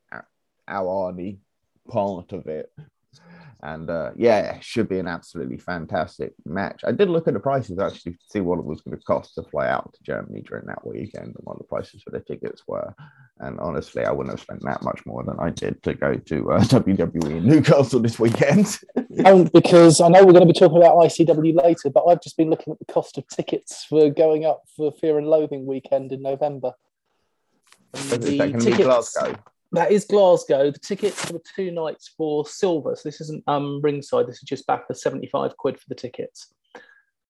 our 0.67 1.13
Arnie 1.13 1.39
part 1.89 2.33
of 2.33 2.49
it. 2.49 2.73
And 3.65 3.89
uh, 3.89 4.11
yeah, 4.15 4.59
should 4.61 4.91
be 4.91 4.99
an 4.99 5.09
absolutely 5.09 5.57
fantastic 5.57 6.35
match. 6.45 6.83
I 6.85 6.93
did 6.93 7.09
look 7.09 7.27
at 7.27 7.33
the 7.33 7.41
prices 7.41 7.79
actually 7.79 8.13
to 8.13 8.19
see 8.29 8.41
what 8.41 8.59
it 8.59 8.65
was 8.67 8.83
going 8.83 8.95
to 8.95 9.03
cost 9.03 9.37
to 9.37 9.43
fly 9.43 9.69
out 9.69 9.91
to 9.95 10.03
Germany 10.03 10.43
during 10.47 10.67
that 10.67 10.87
weekend 10.87 11.29
and 11.29 11.45
what 11.45 11.57
the 11.57 11.65
prices 11.65 12.03
for 12.03 12.11
the 12.11 12.21
tickets 12.21 12.63
were. 12.69 12.95
And 13.41 13.59
honestly, 13.61 14.05
I 14.05 14.13
wouldn't 14.13 14.37
have 14.37 14.43
spent 14.43 14.61
that 14.65 14.83
much 14.83 15.07
more 15.07 15.25
than 15.25 15.41
I 15.41 15.49
did 15.49 15.83
to 15.85 15.95
go 15.95 16.15
to 16.15 16.53
uh, 16.53 16.61
WWE 16.65 17.39
in 17.39 17.47
Newcastle 17.47 18.01
this 18.01 18.19
weekend. 18.19 18.79
and 19.25 19.51
because 19.51 20.03
I 20.03 20.09
know 20.09 20.27
we're 20.27 20.33
going 20.33 20.47
to 20.47 20.53
be 20.53 20.59
talking 20.59 20.77
about 20.77 20.97
ICW 20.97 21.63
later, 21.65 21.89
but 21.89 22.05
I've 22.05 22.21
just 22.21 22.37
been 22.37 22.51
looking 22.51 22.75
at 22.75 22.79
the 22.79 22.93
cost 22.93 23.17
of 23.17 23.27
tickets 23.29 23.87
for 23.87 24.11
going 24.11 24.45
up 24.45 24.65
for 24.77 24.93
Fear 24.93 25.17
and 25.17 25.27
Loathing 25.27 25.65
weekend 25.65 26.13
in 26.13 26.21
November. 26.21 26.73
And 27.95 28.23
the 28.23 28.53
tickets, 28.61 28.77
Glasgow? 28.77 29.37
That 29.75 29.91
is 29.91 30.05
Glasgow. 30.05 30.71
The 30.71 30.79
tickets 30.79 31.25
for 31.25 31.33
the 31.33 31.43
two 31.57 31.73
nights 31.73 32.15
for 32.17 32.47
silver. 32.47 32.95
So 32.95 33.09
this 33.09 33.21
isn't 33.21 33.43
um, 33.49 33.81
ringside. 33.83 34.29
This 34.29 34.37
is 34.37 34.43
just 34.43 34.69
back 34.69 34.87
for 34.87 34.95
75 34.95 35.57
quid 35.57 35.81
for 35.81 35.89
the 35.89 35.97
tickets. 35.97 36.55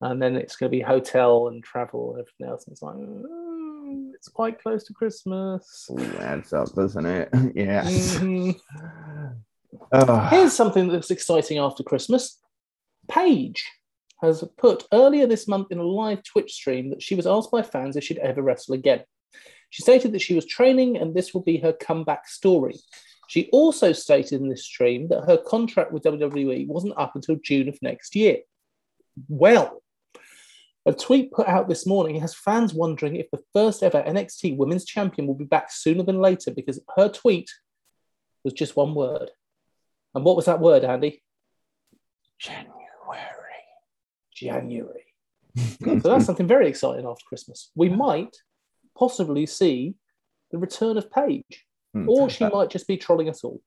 And 0.02 0.20
then 0.20 0.36
it's 0.36 0.56
going 0.56 0.70
to 0.70 0.76
be 0.76 0.82
hotel 0.82 1.48
and 1.48 1.64
travel 1.64 2.10
and 2.12 2.20
everything 2.20 2.46
else. 2.46 2.66
And 2.66 2.72
it's 2.72 2.82
like, 2.82 2.96
mm, 2.96 4.10
it's 4.14 4.28
quite 4.28 4.62
close 4.62 4.84
to 4.84 4.92
Christmas. 4.92 5.88
Ooh, 5.90 6.18
adds 6.18 6.52
up, 6.52 6.70
doesn't 6.74 7.06
it? 7.06 7.30
yeah. 7.54 7.84
Mm-hmm. 7.84 8.50
oh. 9.92 10.18
Here's 10.30 10.52
something 10.52 10.88
that's 10.88 11.10
exciting 11.10 11.56
after 11.56 11.82
Christmas. 11.82 12.38
Paige 13.08 13.64
has 14.20 14.44
put 14.58 14.84
earlier 14.92 15.26
this 15.26 15.48
month 15.48 15.68
in 15.70 15.78
a 15.78 15.82
live 15.82 16.22
Twitch 16.24 16.52
stream 16.52 16.90
that 16.90 17.02
she 17.02 17.14
was 17.14 17.26
asked 17.26 17.50
by 17.50 17.62
fans 17.62 17.96
if 17.96 18.04
she'd 18.04 18.18
ever 18.18 18.42
wrestle 18.42 18.74
again. 18.74 19.00
She 19.74 19.82
stated 19.82 20.12
that 20.12 20.22
she 20.22 20.36
was 20.36 20.46
training 20.46 20.98
and 20.98 21.12
this 21.12 21.34
will 21.34 21.42
be 21.42 21.56
her 21.56 21.72
comeback 21.72 22.28
story. 22.28 22.76
She 23.26 23.48
also 23.50 23.90
stated 23.90 24.40
in 24.40 24.48
this 24.48 24.64
stream 24.64 25.08
that 25.08 25.24
her 25.24 25.36
contract 25.36 25.90
with 25.90 26.04
WWE 26.04 26.68
wasn't 26.68 26.96
up 26.96 27.16
until 27.16 27.34
June 27.42 27.68
of 27.68 27.82
next 27.82 28.14
year. 28.14 28.36
Well, 29.28 29.82
a 30.86 30.92
tweet 30.92 31.32
put 31.32 31.48
out 31.48 31.68
this 31.68 31.88
morning 31.88 32.20
has 32.20 32.36
fans 32.36 32.72
wondering 32.72 33.16
if 33.16 33.28
the 33.32 33.42
first 33.52 33.82
ever 33.82 34.00
NXT 34.00 34.56
Women's 34.56 34.84
Champion 34.84 35.26
will 35.26 35.34
be 35.34 35.44
back 35.44 35.72
sooner 35.72 36.04
than 36.04 36.20
later 36.20 36.52
because 36.52 36.78
her 36.96 37.08
tweet 37.08 37.50
was 38.44 38.52
just 38.52 38.76
one 38.76 38.94
word. 38.94 39.32
And 40.14 40.24
what 40.24 40.36
was 40.36 40.44
that 40.44 40.60
word, 40.60 40.84
Andy? 40.84 41.20
January. 42.38 42.70
January. 44.32 45.06
so 45.56 45.96
that's 45.96 46.26
something 46.26 46.46
very 46.46 46.68
exciting 46.68 47.06
after 47.06 47.24
Christmas. 47.26 47.72
We 47.74 47.88
might 47.88 48.36
possibly 48.96 49.46
see 49.46 49.94
the 50.50 50.58
return 50.58 50.96
of 50.96 51.10
Paige, 51.10 51.64
mm, 51.96 52.08
or 52.08 52.30
she 52.30 52.46
might 52.48 52.70
just 52.70 52.86
be 52.86 52.96
trolling 52.96 53.28
us 53.28 53.44
all. 53.44 53.60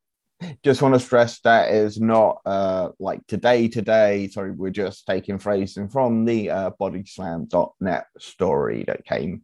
Just 0.63 0.83
want 0.83 0.93
to 0.93 0.99
stress 0.99 1.39
that 1.41 1.71
is 1.71 1.99
not 1.99 2.41
uh, 2.45 2.89
like 2.99 3.25
today, 3.25 3.67
today. 3.67 4.27
Sorry, 4.27 4.51
we're 4.51 4.69
just 4.69 5.07
taking 5.07 5.39
phrasing 5.39 5.89
from 5.89 6.25
the 6.25 6.51
uh, 6.51 6.71
bodyslam.net 6.79 8.05
story 8.19 8.83
that 8.85 9.03
came. 9.03 9.41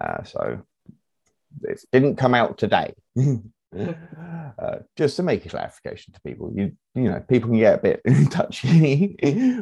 Uh, 0.00 0.22
so 0.22 0.62
this 1.60 1.84
didn't 1.90 2.16
come 2.16 2.34
out 2.34 2.58
today. 2.58 2.94
uh, 3.76 4.76
just 4.96 5.16
to 5.16 5.24
make 5.24 5.44
a 5.46 5.48
clarification 5.48 6.12
to 6.14 6.20
people, 6.20 6.52
you 6.54 6.72
you 6.94 7.10
know, 7.10 7.20
people 7.28 7.50
can 7.50 7.58
get 7.58 7.78
a 7.78 7.82
bit 7.82 8.02
touchy 8.30 9.16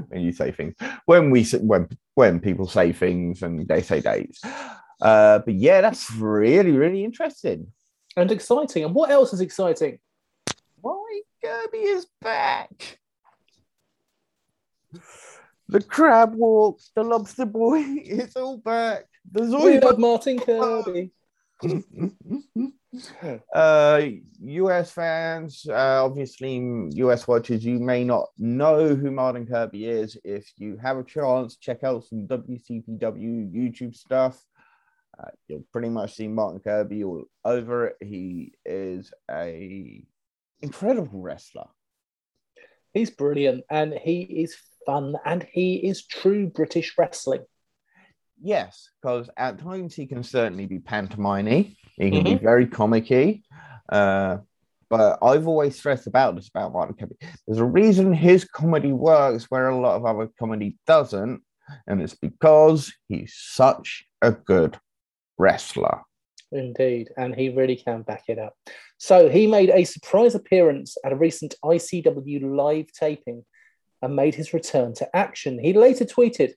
when 0.09 0.21
you 0.21 0.33
say 0.33 0.53
things. 0.53 0.75
When 1.07 1.31
we 1.31 1.44
when 1.44 1.88
when 2.14 2.40
people 2.40 2.66
say 2.66 2.92
things 2.92 3.42
and 3.42 3.66
they 3.66 3.81
say 3.81 4.01
dates, 4.01 4.42
uh, 5.01 5.41
but 5.41 5.55
yeah, 5.55 5.81
that's 5.81 6.11
really, 6.13 6.73
really 6.73 7.05
interesting. 7.05 7.69
And 8.17 8.31
exciting. 8.33 8.85
And 8.85 8.95
what 8.95 9.11
else 9.11 9.33
is 9.33 9.41
exciting? 9.41 9.99
Why 10.81 11.21
Kirby 11.43 11.79
is 11.79 12.07
back. 12.21 12.99
The 15.69 15.83
crab 15.83 16.35
walk, 16.35 16.81
the 16.95 17.03
lobster 17.03 17.45
boy, 17.45 17.79
it's 17.87 18.37
all 18.37 18.59
back. 18.59 19.05
The 19.31 19.43
Zoidberg 19.43 19.99
Martin 19.99 20.39
Kirby. 20.39 21.13
Uh, 23.55 24.01
US 24.41 24.91
fans, 24.93 25.67
uh, 25.69 26.03
obviously 26.03 26.89
US 26.95 27.29
watchers, 27.29 27.63
you 27.63 27.79
may 27.79 28.03
not 28.03 28.29
know 28.39 28.95
who 28.95 29.11
Martin 29.11 29.47
Kirby 29.47 29.85
is. 29.85 30.17
If 30.25 30.51
you 30.57 30.79
have 30.79 30.97
a 30.97 31.05
chance, 31.05 31.57
check 31.57 31.85
out 31.85 32.05
some 32.05 32.27
WCPW 32.27 33.53
YouTube 33.53 33.95
stuff. 33.95 34.43
Uh, 35.18 35.31
you'll 35.48 35.64
pretty 35.72 35.88
much 35.88 36.14
see 36.14 36.28
Martin 36.28 36.61
Kirby 36.61 37.04
all 37.04 37.24
over 37.44 37.88
it. 37.88 37.96
He 38.00 38.52
is 38.64 39.12
a 39.31 40.04
incredible 40.61 41.20
wrestler. 41.20 41.66
He's 42.92 43.11
brilliant 43.11 43.64
and 43.70 43.94
he 43.94 44.22
is 44.22 44.57
fun 44.87 45.16
and 45.24 45.46
he 45.52 45.76
is 45.76 46.07
true 46.07 46.46
British 46.48 46.94
wrestling. 46.96 47.44
Yes, 48.40 48.90
because 49.02 49.28
at 49.37 49.59
times 49.59 49.94
he 49.94 50.07
can 50.07 50.22
certainly 50.22 50.66
be 50.66 50.78
pantomimey. 50.78 51.76
He 51.96 52.11
can 52.11 52.24
mm-hmm. 52.24 52.37
be 52.37 52.42
very 52.42 52.66
comicky. 52.66 53.42
Uh, 53.88 54.38
but 54.88 55.18
I've 55.22 55.46
always 55.48 55.76
stressed 55.76 56.07
about 56.07 56.37
this 56.37 56.48
about 56.48 56.72
Martin 56.72 56.94
Kirby. 56.94 57.16
There's 57.46 57.59
a 57.59 57.64
reason 57.64 58.12
his 58.12 58.44
comedy 58.44 58.92
works 58.92 59.46
where 59.50 59.68
a 59.68 59.78
lot 59.78 59.96
of 59.96 60.07
other 60.07 60.31
comedy 60.38 60.78
doesn't, 60.87 61.42
and 61.87 62.00
it's 62.00 62.14
because 62.14 62.92
he's 63.09 63.35
such 63.37 64.07
a 64.22 64.33
good 64.33 64.78
wrestler. 65.38 66.03
Indeed, 66.51 67.11
and 67.16 67.35
he 67.35 67.51
really 67.51 67.77
can 67.77 68.03
back 68.03 68.24
it 68.29 68.38
up. 68.38 68.55
So 68.96 69.29
he 69.29 69.46
made 69.46 69.70
a 69.70 69.85
surprise 69.85 70.35
appearance 70.35 70.96
at 71.05 71.12
a 71.12 71.16
recent 71.16 71.55
ICW 71.62 72.57
live 72.57 72.90
taping 72.92 73.44
and 74.01 74.16
made 74.16 74.35
his 74.35 74.55
return 74.55 74.94
to 74.94 75.16
action. 75.16 75.59
He 75.59 75.72
later 75.72 76.05
tweeted, 76.05 76.53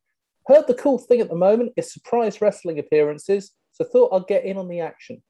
Heard 0.48 0.68
the 0.68 0.74
cool 0.74 0.98
thing 0.98 1.22
at 1.22 1.30
the 1.30 1.36
moment 1.36 1.74
is 1.78 1.94
surprise 1.94 2.42
wrestling 2.42 2.80
appearances, 2.80 3.52
so 3.74 3.84
thought 3.84 4.14
I'd 4.14 4.28
get 4.28 4.46
in 4.46 4.58
on 4.58 4.68
the 4.70 4.80
action. 4.80 5.22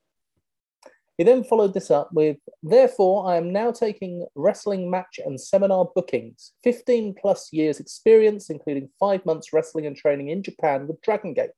He 1.17 1.25
then 1.25 1.43
followed 1.43 1.73
this 1.73 1.91
up 1.91 2.09
with, 2.13 2.37
Therefore, 2.63 3.27
I 3.27 3.35
am 3.35 3.51
now 3.51 3.71
taking 3.71 4.25
wrestling 4.35 4.89
match 4.89 5.19
and 5.23 5.39
seminar 5.39 5.89
bookings, 5.93 6.53
15 6.63 7.15
plus 7.19 7.51
years 7.51 7.79
experience, 7.79 8.49
including 8.49 8.89
five 8.99 9.25
months 9.25 9.53
wrestling 9.53 9.85
and 9.85 9.95
training 9.95 10.29
in 10.29 10.41
Japan 10.41 10.87
with 10.87 11.01
Dragon 11.01 11.33
Gate, 11.33 11.49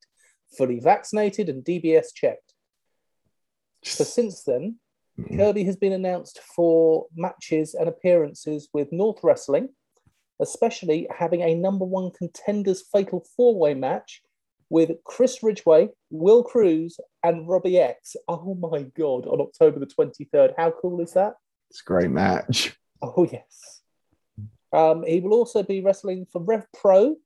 fully 0.58 0.80
vaccinated 0.80 1.50
and 1.50 1.64
DBS 1.64 2.08
checked. 2.14 2.54
So 3.84 4.04
since 4.04 4.44
then, 4.44 4.80
Kirby 5.36 5.64
has 5.66 5.76
been 5.76 5.94
announced 5.94 6.40
for 6.56 7.08
matches 7.16 7.76
and 7.76 7.88
appearances 7.88 8.70
with 8.74 8.92
North 8.92 9.20
Wrestling, 9.24 9.70
especially 10.42 11.08
having 11.16 11.42
a 11.42 11.56
number 11.56 11.86
one 11.86 12.12
contenders 12.12 12.84
fatal 12.92 13.26
four 13.36 13.58
way 13.58 13.74
match 13.74 14.22
with 14.70 14.92
Chris 15.04 15.44
Ridgway, 15.44 15.90
Will 16.10 16.44
Kroos, 16.44 16.94
and 17.24 17.48
Robbie 17.48 17.78
X. 17.78 18.16
Oh 18.28 18.56
my 18.56 18.84
God, 18.98 19.28
on 19.28 19.40
October 19.40 19.80
the 19.80 19.86
23rd. 19.86 20.54
How 20.58 20.72
cool 20.72 21.00
is 21.00 21.14
that? 21.14 21.36
It's 21.70 21.82
a 21.82 21.86
great 21.86 22.10
match. 22.10 22.76
Oh, 23.06 23.28
yes. 23.30 23.82
Um, 24.72 25.04
he 25.04 25.20
will 25.20 25.34
also 25.34 25.62
be 25.62 25.82
wrestling 25.82 26.26
for 26.32 26.42
Rev 26.42 26.66
Pro, 26.74 27.18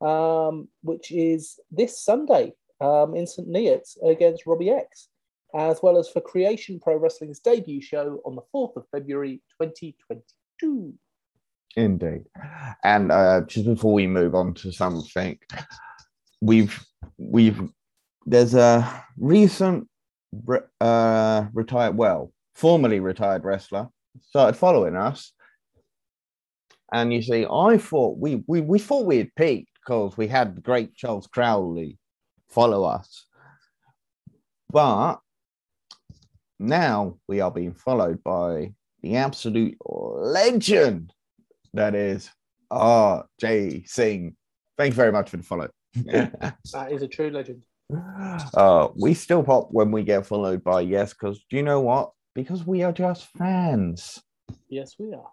um, 0.00 0.68
which 0.82 1.10
is 1.10 1.58
this 1.70 2.00
Sunday 2.00 2.52
um, 2.80 3.14
in 3.14 3.26
St. 3.26 3.48
Neots 3.48 3.96
against 4.04 4.46
Robbie 4.46 4.70
X, 4.70 5.08
as 5.54 5.80
well 5.82 5.98
as 5.98 6.08
for 6.08 6.20
Creation 6.20 6.80
Pro 6.80 6.96
Wrestling's 6.96 7.40
debut 7.40 7.80
show 7.80 8.20
on 8.24 8.34
the 8.34 8.42
4th 8.54 8.76
of 8.76 8.84
February 8.92 9.42
2022. 9.60 10.94
Indeed. 11.76 12.24
And 12.84 13.10
uh, 13.10 13.42
just 13.46 13.66
before 13.66 13.92
we 13.92 14.06
move 14.06 14.34
on 14.34 14.54
to 14.54 14.72
something, 14.72 15.38
we've 16.40 16.84
we've 17.18 17.60
there's 18.26 18.54
a 18.54 19.04
recent 19.18 19.88
uh, 20.80 21.46
retired, 21.52 21.96
well, 21.96 22.32
formerly 22.54 23.00
retired 23.00 23.44
wrestler 23.44 23.88
started 24.22 24.56
following 24.56 24.96
us. 24.96 25.32
And 26.92 27.12
you 27.12 27.22
see, 27.22 27.46
I 27.50 27.78
thought 27.78 28.18
we 28.18 28.44
we, 28.46 28.60
we 28.60 28.78
thought 28.78 29.06
we 29.06 29.18
had 29.18 29.34
peaked 29.34 29.70
because 29.84 30.16
we 30.16 30.28
had 30.28 30.56
the 30.56 30.60
great 30.60 30.94
Charles 30.94 31.26
Crowley 31.26 31.98
follow 32.54 32.84
us. 32.84 33.26
But 34.70 35.16
now 36.58 37.18
we 37.28 37.40
are 37.40 37.50
being 37.50 37.74
followed 37.74 38.22
by 38.22 38.72
the 39.02 39.16
absolute 39.16 39.76
legend 39.84 41.12
that 41.74 41.94
is 41.94 42.30
R.J. 42.70 43.84
Singh. 43.86 44.36
Thank 44.78 44.92
you 44.92 44.96
very 44.96 45.12
much 45.12 45.30
for 45.30 45.36
the 45.36 45.42
follow. 45.42 45.68
that 45.94 46.88
is 46.90 47.02
a 47.02 47.08
true 47.08 47.30
legend. 47.30 47.62
Uh, 48.54 48.88
we 48.96 49.14
still 49.14 49.42
pop 49.42 49.68
when 49.70 49.90
we 49.90 50.02
get 50.02 50.26
followed 50.26 50.64
by 50.64 50.80
yes, 50.80 51.12
because 51.12 51.44
do 51.50 51.56
you 51.56 51.62
know 51.62 51.80
what? 51.80 52.12
Because 52.34 52.66
we 52.66 52.82
are 52.82 52.92
just 52.92 53.26
fans. 53.36 54.22
Yes, 54.68 54.94
we 54.98 55.12
are. 55.12 55.30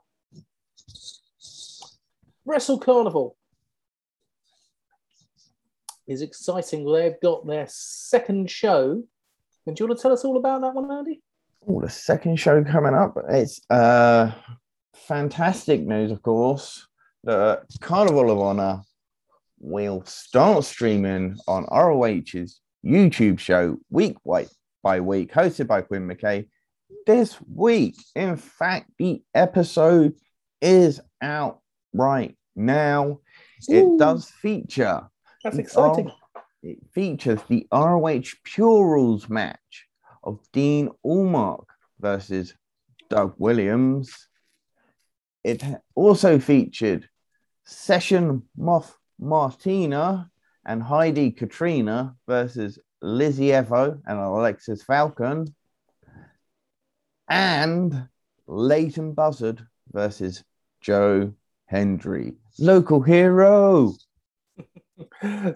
Wrestle 2.46 2.80
Carnival 2.80 3.38
is 6.12 6.22
exciting. 6.22 6.86
They've 6.92 7.20
got 7.22 7.46
their 7.48 7.66
second 7.70 8.50
show. 8.50 9.04
And 9.66 9.76
do 9.76 9.84
you 9.84 9.88
want 9.88 10.00
to 10.00 10.02
tell 10.02 10.14
us 10.14 10.26
all 10.26 10.38
about 10.38 10.62
that 10.62 10.74
one, 10.74 10.92
Andy? 10.92 11.22
Oh, 11.68 11.82
the 11.82 11.90
second 11.90 12.38
show 12.38 12.64
coming 12.64 12.94
up. 12.96 13.16
It's 13.30 13.62
uh 13.70 14.32
fantastic 14.94 15.82
news, 15.82 16.12
of 16.12 16.22
course. 16.22 16.88
The 17.24 17.62
Carnival 17.80 18.32
of 18.32 18.40
Honor 18.40 18.82
will 19.60 20.04
start 20.06 20.64
streaming 20.64 21.38
on 21.48 21.66
ROH's 21.72 22.62
YouTube 22.84 23.38
show 23.38 23.78
week 23.92 24.18
by 24.84 25.00
week, 25.00 25.32
hosted 25.32 25.68
by 25.68 25.82
Quinn 25.82 26.08
McKay 26.08 26.48
this 27.06 27.38
week. 27.48 27.96
In 28.16 28.38
fact, 28.38 28.90
the 28.98 29.22
episode 29.36 30.16
is 30.62 31.00
out 31.22 31.60
right 31.94 32.36
now. 32.56 33.20
Ooh. 33.70 33.96
It 33.96 34.00
does 34.00 34.30
feature. 34.30 35.08
That's 35.44 35.58
exciting. 35.58 36.12
it 36.64 36.80
features 36.94 37.40
the 37.48 37.68
ROH 37.72 38.22
Pure 38.44 38.88
Rules 38.88 39.30
match 39.30 39.88
of 40.24 40.40
Dean 40.52 40.90
Allmark 41.06 41.66
versus 42.00 42.54
Doug 43.10 43.34
Williams. 43.38 44.28
It 45.44 45.64
also 45.96 46.40
featured 46.40 47.10
Session 47.66 48.44
Moth 48.56 48.96
Martina 49.20 50.30
and 50.66 50.84
Heidi 50.84 51.32
Katrina 51.32 52.16
versus 52.28 52.80
Lizzie 53.02 53.50
Evo 53.50 54.00
and 54.06 54.20
Alexis 54.20 54.84
Falcon. 54.84 55.56
And 57.28 58.08
Leighton 58.48 59.14
Buzzard 59.14 59.66
versus 59.92 60.44
Joe 60.82 61.34
Hendry. 61.66 62.34
Local 62.60 63.02
hero. 63.02 63.94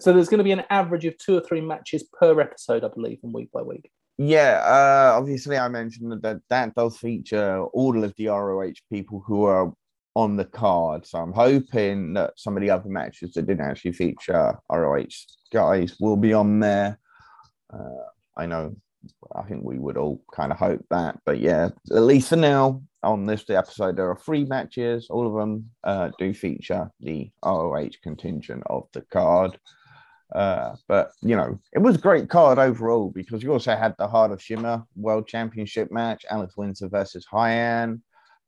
So 0.00 0.12
there's 0.12 0.28
going 0.28 0.38
to 0.38 0.44
be 0.44 0.52
an 0.52 0.64
average 0.70 1.04
of 1.04 1.16
two 1.18 1.36
or 1.36 1.40
three 1.40 1.60
matches 1.60 2.04
per 2.18 2.40
episode, 2.40 2.84
I 2.84 2.88
believe, 2.88 3.18
and 3.22 3.32
week 3.32 3.50
by 3.52 3.62
week. 3.62 3.90
Yeah, 4.18 4.62
uh, 4.64 5.18
obviously, 5.18 5.58
I 5.58 5.68
mentioned 5.68 6.12
that 6.22 6.40
that 6.48 6.74
does 6.74 6.96
feature 6.96 7.62
all 7.64 8.02
of 8.02 8.14
the 8.16 8.28
ROH 8.28 8.72
people 8.90 9.22
who 9.26 9.44
are 9.44 9.72
on 10.14 10.36
the 10.36 10.46
card. 10.46 11.04
So 11.06 11.18
I'm 11.18 11.34
hoping 11.34 12.14
that 12.14 12.32
some 12.36 12.56
of 12.56 12.62
the 12.62 12.70
other 12.70 12.88
matches 12.88 13.34
that 13.34 13.46
didn't 13.46 13.66
actually 13.66 13.92
feature 13.92 14.58
ROH 14.70 15.04
guys 15.52 15.96
will 16.00 16.16
be 16.16 16.32
on 16.32 16.60
there. 16.60 16.98
Uh, 17.70 18.06
I 18.34 18.46
know, 18.46 18.74
I 19.34 19.42
think 19.42 19.64
we 19.64 19.78
would 19.78 19.96
all 19.96 20.22
kind 20.32 20.52
of 20.52 20.58
hope 20.58 20.84
that, 20.90 21.18
but 21.24 21.38
yeah, 21.40 21.70
at 21.90 22.02
least 22.02 22.28
for 22.28 22.36
now, 22.36 22.82
on 23.02 23.26
this 23.26 23.48
episode, 23.48 23.96
there 23.96 24.10
are 24.10 24.16
three 24.16 24.44
matches. 24.44 25.06
All 25.10 25.26
of 25.26 25.34
them 25.34 25.70
uh, 25.84 26.10
do 26.18 26.34
feature 26.34 26.90
the 27.00 27.30
ROH 27.44 27.90
contingent 28.02 28.62
of 28.66 28.88
the 28.92 29.02
card. 29.02 29.58
Uh, 30.34 30.74
but 30.88 31.12
you 31.22 31.36
know, 31.36 31.58
it 31.72 31.78
was 31.78 31.94
a 31.94 32.00
great 32.00 32.28
card 32.28 32.58
overall 32.58 33.10
because 33.10 33.42
you 33.42 33.52
also 33.52 33.76
had 33.76 33.94
the 33.96 34.08
Heart 34.08 34.32
of 34.32 34.42
Shimmer 34.42 34.82
World 34.96 35.28
Championship 35.28 35.92
match, 35.92 36.24
Alex 36.28 36.56
Windsor 36.56 36.88
versus 36.88 37.24
Hyan, 37.32 38.00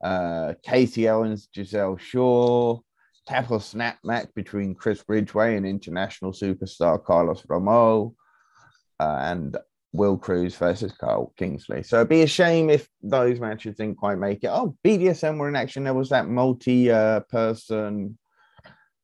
uh, 0.03 0.55
Casey 0.65 1.09
Owens, 1.09 1.49
Giselle 1.55 1.97
Shaw, 1.97 2.81
tackle 3.27 3.61
snap 3.61 3.99
match 4.03 4.29
between 4.35 4.75
Chris 4.75 5.05
Ridgway 5.07 5.57
and 5.57 5.67
international 5.67 6.33
superstar 6.33 7.03
Carlos 7.03 7.43
Romo, 7.43 8.15
uh, 8.99 9.19
and 9.21 9.57
Will 9.93 10.19
Kroos 10.19 10.57
versus 10.57 10.93
Carl 10.93 11.33
Kingsley. 11.37 11.83
So 11.83 11.97
it'd 11.97 12.09
be 12.09 12.23
a 12.23 12.27
shame 12.27 12.69
if 12.69 12.89
those 13.03 13.41
matches 13.41 13.77
didn't 13.77 13.97
quite 13.97 14.19
make 14.19 14.45
it. 14.45 14.49
Oh, 14.49 14.77
BDSM 14.85 15.39
were 15.39 15.49
in 15.49 15.57
action. 15.57 15.85
There 15.85 15.95
was 15.95 16.11
that 16.11 16.29
multi 16.29 16.91
uh, 16.91 17.21
person 17.21 18.19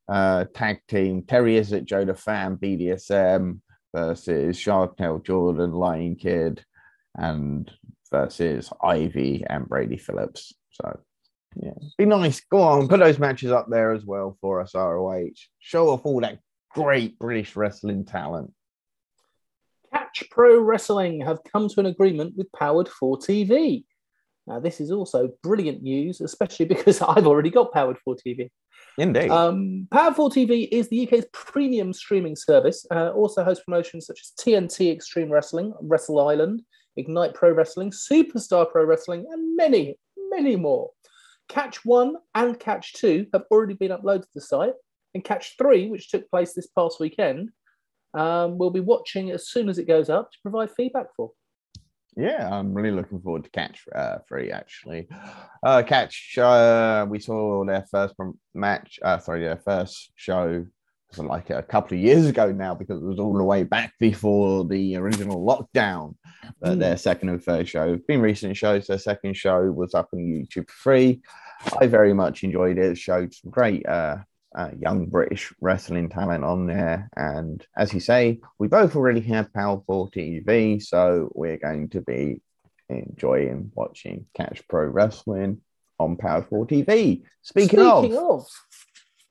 uh, 0.08 0.44
tag 0.54 0.80
team. 0.88 1.22
Terry 1.22 1.56
is 1.56 1.72
it 1.72 1.86
Joe 1.86 2.04
the 2.04 2.14
Fan 2.14 2.56
BDSM 2.56 3.60
versus 3.94 4.58
Chantel 4.58 5.24
Jordan, 5.24 5.72
Lion 5.72 6.16
Kid, 6.16 6.64
and 7.14 7.70
versus 8.10 8.70
Ivy 8.82 9.44
and 9.48 9.68
Brady 9.68 9.96
Phillips. 9.96 10.52
So 10.70 11.00
yeah, 11.56 11.72
be 11.96 12.04
nice. 12.04 12.40
Go 12.40 12.60
on, 12.60 12.88
put 12.88 13.00
those 13.00 13.18
matches 13.18 13.52
up 13.52 13.66
there 13.70 13.92
as 13.92 14.04
well 14.04 14.36
for 14.40 14.60
us, 14.60 14.74
ROH. 14.74 15.30
Show 15.60 15.88
off 15.88 16.04
all 16.04 16.20
that 16.20 16.40
great 16.70 17.18
British 17.18 17.56
wrestling 17.56 18.04
talent. 18.04 18.52
Catch 19.94 20.28
Pro 20.30 20.58
Wrestling 20.60 21.20
have 21.20 21.38
come 21.44 21.68
to 21.68 21.80
an 21.80 21.86
agreement 21.86 22.34
with 22.36 22.50
Powered 22.50 22.88
4 22.88 23.18
TV. 23.18 23.84
Now, 24.46 24.58
this 24.58 24.80
is 24.80 24.90
also 24.90 25.30
brilliant 25.42 25.82
news, 25.82 26.20
especially 26.20 26.66
because 26.74 27.00
I've 27.00 27.26
already 27.26 27.50
got 27.50 27.72
Powered 27.72 27.98
4 28.04 28.16
TV. 28.16 28.50
Indeed. 28.98 29.30
Um, 29.30 29.86
Powered 29.92 30.16
4 30.16 30.30
TV 30.30 30.68
is 30.72 30.88
the 30.88 31.06
UK's 31.06 31.26
premium 31.32 31.92
streaming 31.92 32.34
service. 32.34 32.84
Uh, 32.90 33.10
also 33.10 33.44
hosts 33.44 33.64
promotions 33.64 34.06
such 34.06 34.20
as 34.20 34.32
TNT 34.44 34.92
Extreme 34.92 35.30
Wrestling, 35.30 35.72
Wrestle 35.80 36.26
Island, 36.26 36.62
Ignite 36.96 37.34
Pro 37.34 37.52
Wrestling, 37.52 37.92
Superstar 37.92 38.70
Pro 38.70 38.84
Wrestling, 38.84 39.26
and 39.30 39.56
many, 39.56 39.96
many 40.30 40.56
more. 40.56 40.90
Catch 41.48 41.84
1 41.84 42.16
and 42.34 42.58
Catch 42.58 42.94
2 42.94 43.26
have 43.32 43.44
already 43.50 43.74
been 43.74 43.92
uploaded 43.92 44.22
to 44.22 44.28
the 44.34 44.40
site, 44.40 44.74
and 45.14 45.22
Catch 45.22 45.56
3, 45.56 45.88
which 45.88 46.10
took 46.10 46.28
place 46.30 46.52
this 46.52 46.66
past 46.66 46.98
weekend, 46.98 47.50
um, 48.14 48.58
we'll 48.58 48.70
be 48.70 48.80
watching 48.80 49.30
as 49.30 49.48
soon 49.48 49.68
as 49.68 49.78
it 49.78 49.86
goes 49.86 50.08
up 50.08 50.30
to 50.32 50.38
provide 50.42 50.70
feedback 50.70 51.06
for. 51.16 51.32
Yeah, 52.16 52.48
I'm 52.48 52.72
really 52.72 52.92
looking 52.92 53.20
forward 53.20 53.44
to 53.44 53.50
Catch 53.50 53.80
uh, 53.92 54.18
Free 54.28 54.52
actually. 54.52 55.08
Uh, 55.64 55.82
Catch, 55.82 56.38
uh, 56.38 57.06
we 57.08 57.18
saw 57.18 57.64
their 57.64 57.84
first 57.90 58.14
match, 58.54 59.00
uh, 59.02 59.18
sorry, 59.18 59.40
their 59.40 59.56
first 59.64 60.12
show 60.14 60.64
like 61.18 61.50
a 61.50 61.62
couple 61.62 61.96
of 61.96 62.02
years 62.02 62.26
ago 62.26 62.50
now 62.50 62.74
because 62.74 63.00
it 63.00 63.06
was 63.06 63.20
all 63.20 63.34
the 63.34 63.44
way 63.44 63.62
back 63.62 63.92
before 64.00 64.64
the 64.64 64.96
original 64.96 65.44
lockdown. 65.44 66.14
But 66.60 66.72
mm. 66.72 66.78
their 66.80 66.96
second 66.96 67.28
and 67.28 67.42
third 67.42 67.68
show 67.68 67.96
been 68.08 68.20
recent 68.20 68.56
shows. 68.56 68.86
Their 68.86 68.98
second 68.98 69.36
show 69.36 69.62
was 69.70 69.94
up 69.94 70.08
on 70.12 70.20
YouTube 70.20 70.70
free. 70.70 71.22
I 71.80 71.86
very 71.86 72.12
much 72.12 72.44
enjoyed 72.44 72.78
it. 72.78 72.92
it 72.92 72.98
showed 72.98 73.32
some 73.32 73.50
great 73.50 73.86
uh, 73.86 74.18
uh, 74.54 74.70
young 74.78 75.06
British 75.06 75.52
wrestling 75.60 76.08
talent 76.08 76.44
on 76.44 76.66
there. 76.66 77.08
And 77.16 77.64
as 77.76 77.92
you 77.92 78.00
say, 78.00 78.40
we 78.58 78.68
both 78.68 78.96
already 78.96 79.20
have 79.22 79.52
Power 79.52 79.82
4 79.86 80.10
TV, 80.10 80.82
so 80.82 81.30
we're 81.34 81.58
going 81.58 81.88
to 81.90 82.00
be 82.00 82.40
enjoying 82.88 83.72
watching 83.74 84.26
Catch 84.34 84.66
Pro 84.68 84.86
Wrestling 84.86 85.60
on 85.98 86.16
Power 86.16 86.42
4 86.42 86.66
TV. 86.66 87.22
Speaking, 87.42 87.80
Speaking 87.80 88.16
of, 88.16 88.40
of 88.40 88.46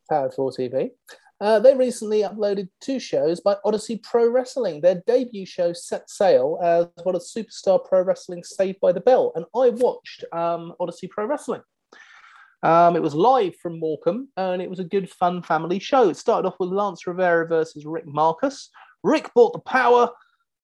Power 0.09 0.31
4 0.31 0.51
TV, 0.51 0.91
uh, 1.39 1.59
they 1.59 1.75
recently 1.75 2.21
uploaded 2.21 2.69
two 2.79 2.99
shows 2.99 3.41
by 3.41 3.57
Odyssey 3.65 3.97
Pro 3.97 4.29
Wrestling. 4.29 4.81
Their 4.81 5.03
debut 5.05 5.45
show 5.45 5.73
set 5.73 6.09
sail 6.09 6.57
as 6.61 6.87
well 7.05 7.17
as 7.17 7.33
Superstar 7.35 7.83
Pro 7.83 8.01
Wrestling 8.01 8.43
Saved 8.43 8.79
by 8.79 8.91
the 8.91 9.01
Bell. 9.01 9.31
And 9.35 9.45
I 9.55 9.69
watched 9.69 10.23
um, 10.31 10.73
Odyssey 10.79 11.07
Pro 11.07 11.25
Wrestling. 11.25 11.61
Um, 12.63 12.95
it 12.95 13.01
was 13.01 13.13
live 13.13 13.55
from 13.57 13.79
Morecambe 13.79 14.29
and 14.37 14.61
it 14.61 14.69
was 14.69 14.79
a 14.79 14.85
good, 14.85 15.09
fun 15.09 15.43
family 15.43 15.79
show. 15.79 16.09
It 16.09 16.17
started 16.17 16.47
off 16.47 16.55
with 16.59 16.69
Lance 16.69 17.05
Rivera 17.05 17.45
versus 17.45 17.85
Rick 17.85 18.07
Marcus. 18.07 18.69
Rick 19.03 19.31
bought 19.35 19.51
the 19.51 19.59
power 19.59 20.09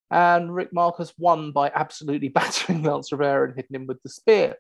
and 0.09 0.55
Rick 0.55 0.71
Marcus 0.71 1.13
won 1.17 1.51
by 1.51 1.71
absolutely 1.75 2.29
battering 2.29 2.83
Lance 2.83 3.11
Rivera 3.11 3.49
and 3.49 3.55
hitting 3.55 3.75
him 3.75 3.85
with 3.85 4.01
the 4.01 4.09
spear. 4.09 4.55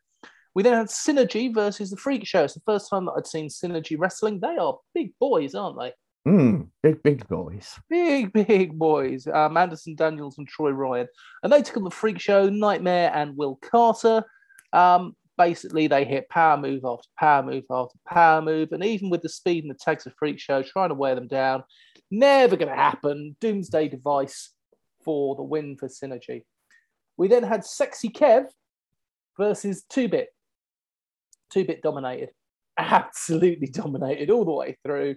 We 0.53 0.63
then 0.63 0.73
had 0.73 0.87
Synergy 0.87 1.53
versus 1.53 1.89
the 1.89 1.97
Freak 1.97 2.25
Show. 2.27 2.43
It's 2.43 2.55
the 2.55 2.61
first 2.65 2.89
time 2.89 3.05
that 3.05 3.13
I'd 3.13 3.27
seen 3.27 3.47
Synergy 3.47 3.97
wrestling. 3.97 4.41
They 4.41 4.57
are 4.57 4.77
big 4.93 5.13
boys, 5.19 5.55
aren't 5.55 5.79
they? 5.79 5.93
Mm, 6.27 6.67
big, 6.83 7.01
big 7.01 7.27
boys. 7.27 7.79
Big, 7.89 8.33
big 8.47 8.77
boys. 8.77 9.27
Um, 9.27 9.55
Anderson 9.55 9.95
Daniels 9.95 10.37
and 10.37 10.47
Troy 10.47 10.71
Ryan. 10.71 11.07
And 11.43 11.53
they 11.53 11.61
took 11.61 11.77
on 11.77 11.83
the 11.83 11.91
Freak 11.91 12.19
Show, 12.19 12.49
Nightmare 12.49 13.11
and 13.13 13.37
Will 13.37 13.57
Carter. 13.61 14.25
Um, 14.73 15.15
basically, 15.39 15.87
they 15.87 16.05
hit 16.05 16.29
power 16.29 16.57
move 16.57 16.85
after 16.85 17.07
power 17.17 17.41
move 17.41 17.63
after 17.71 17.97
power 18.07 18.41
move. 18.41 18.71
And 18.71 18.83
even 18.83 19.09
with 19.09 19.23
the 19.23 19.29
speed 19.29 19.63
and 19.63 19.73
the 19.73 19.79
tags 19.79 20.05
of 20.05 20.13
Freak 20.19 20.39
Show, 20.39 20.61
trying 20.61 20.89
to 20.89 20.95
wear 20.95 21.15
them 21.15 21.27
down, 21.27 21.63
never 22.11 22.55
going 22.55 22.69
to 22.69 22.75
happen. 22.75 23.35
Doomsday 23.41 23.87
device 23.87 24.51
for 25.03 25.35
the 25.35 25.41
win 25.41 25.77
for 25.77 25.87
Synergy. 25.87 26.43
We 27.17 27.27
then 27.27 27.43
had 27.43 27.65
Sexy 27.65 28.09
Kev 28.09 28.45
versus 29.37 29.83
2 29.89 30.09
Bit. 30.09 30.27
2 31.51 31.65
Bit 31.65 31.81
dominated. 31.81 32.29
Absolutely 32.77 33.67
dominated 33.67 34.29
all 34.29 34.45
the 34.45 34.51
way 34.51 34.77
through 34.85 35.15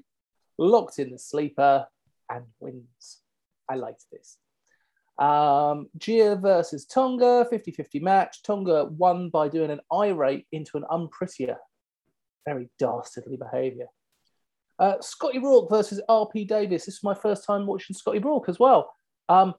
locked 0.58 0.98
in 0.98 1.10
the 1.10 1.18
sleeper, 1.18 1.86
and 2.30 2.44
wins. 2.60 3.20
I 3.68 3.74
liked 3.74 4.04
this. 4.10 4.38
Um, 5.18 5.88
Gia 5.98 6.36
versus 6.36 6.86
Tonga, 6.86 7.46
50 7.48 7.72
50 7.72 8.00
match. 8.00 8.42
Tonga 8.42 8.84
won 8.86 9.28
by 9.30 9.48
doing 9.48 9.70
an 9.70 9.80
irate 9.92 10.46
into 10.52 10.76
an 10.76 10.84
unprettier. 10.90 11.56
Very 12.46 12.70
dastardly 12.78 13.36
behavior. 13.36 13.86
Uh, 14.78 15.00
Scotty 15.00 15.38
Rourke 15.38 15.70
versus 15.70 16.00
RP 16.08 16.46
Davis. 16.46 16.86
This 16.86 16.96
is 16.96 17.04
my 17.04 17.14
first 17.14 17.46
time 17.46 17.66
watching 17.66 17.94
Scotty 17.94 18.18
Rourke 18.18 18.48
as 18.48 18.58
well. 18.58 18.92
Um, 19.28 19.54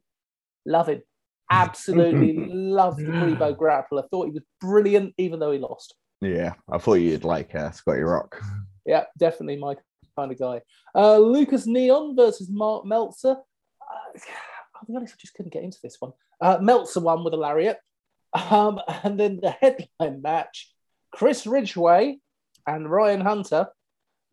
love 0.66 0.89
him. 0.89 1.01
Absolutely 1.49 2.34
loved 2.54 2.99
the 2.99 3.06
Grebo 3.06 3.56
grappler. 3.56 4.04
I 4.04 4.08
thought 4.08 4.26
he 4.26 4.32
was 4.32 4.43
brilliant, 4.60 5.14
even 5.18 5.39
though 5.39 5.51
he 5.51 5.60
lost. 5.60 5.95
Yeah, 6.20 6.54
I 6.72 6.78
thought 6.78 6.95
you'd 6.95 7.24
like 7.24 7.54
uh, 7.54 7.72
Scotty 7.72 8.01
Rock. 8.01 8.41
Yeah, 8.86 9.04
definitely 9.18 9.58
my 9.58 9.76
kind 10.18 10.32
of 10.32 10.39
guy. 10.39 10.62
Uh, 10.95 11.18
Lucas 11.18 11.68
Neon 11.68 12.16
versus 12.16 12.49
Mark 12.49 12.86
Meltzer. 12.86 13.38
Uh, 13.82 14.20
be 14.88 14.95
honest, 14.95 15.15
I 15.15 15.19
just 15.19 15.34
couldn't 15.34 15.53
get 15.53 15.63
into 15.63 15.79
this 15.81 15.97
one. 15.99 16.13
Uh, 16.41 16.57
Meltzer 16.61 16.99
won 16.99 17.23
with 17.23 17.34
a 17.34 17.38
lariat. 17.38 17.79
Um, 18.34 18.79
and 19.03 19.19
then 19.19 19.39
the 19.41 19.51
headline 19.51 20.21
match 20.21 20.71
Chris 21.11 21.45
Ridgway 21.45 22.19
and 22.65 22.89
Ryan 22.89 23.21
Hunter 23.21 23.67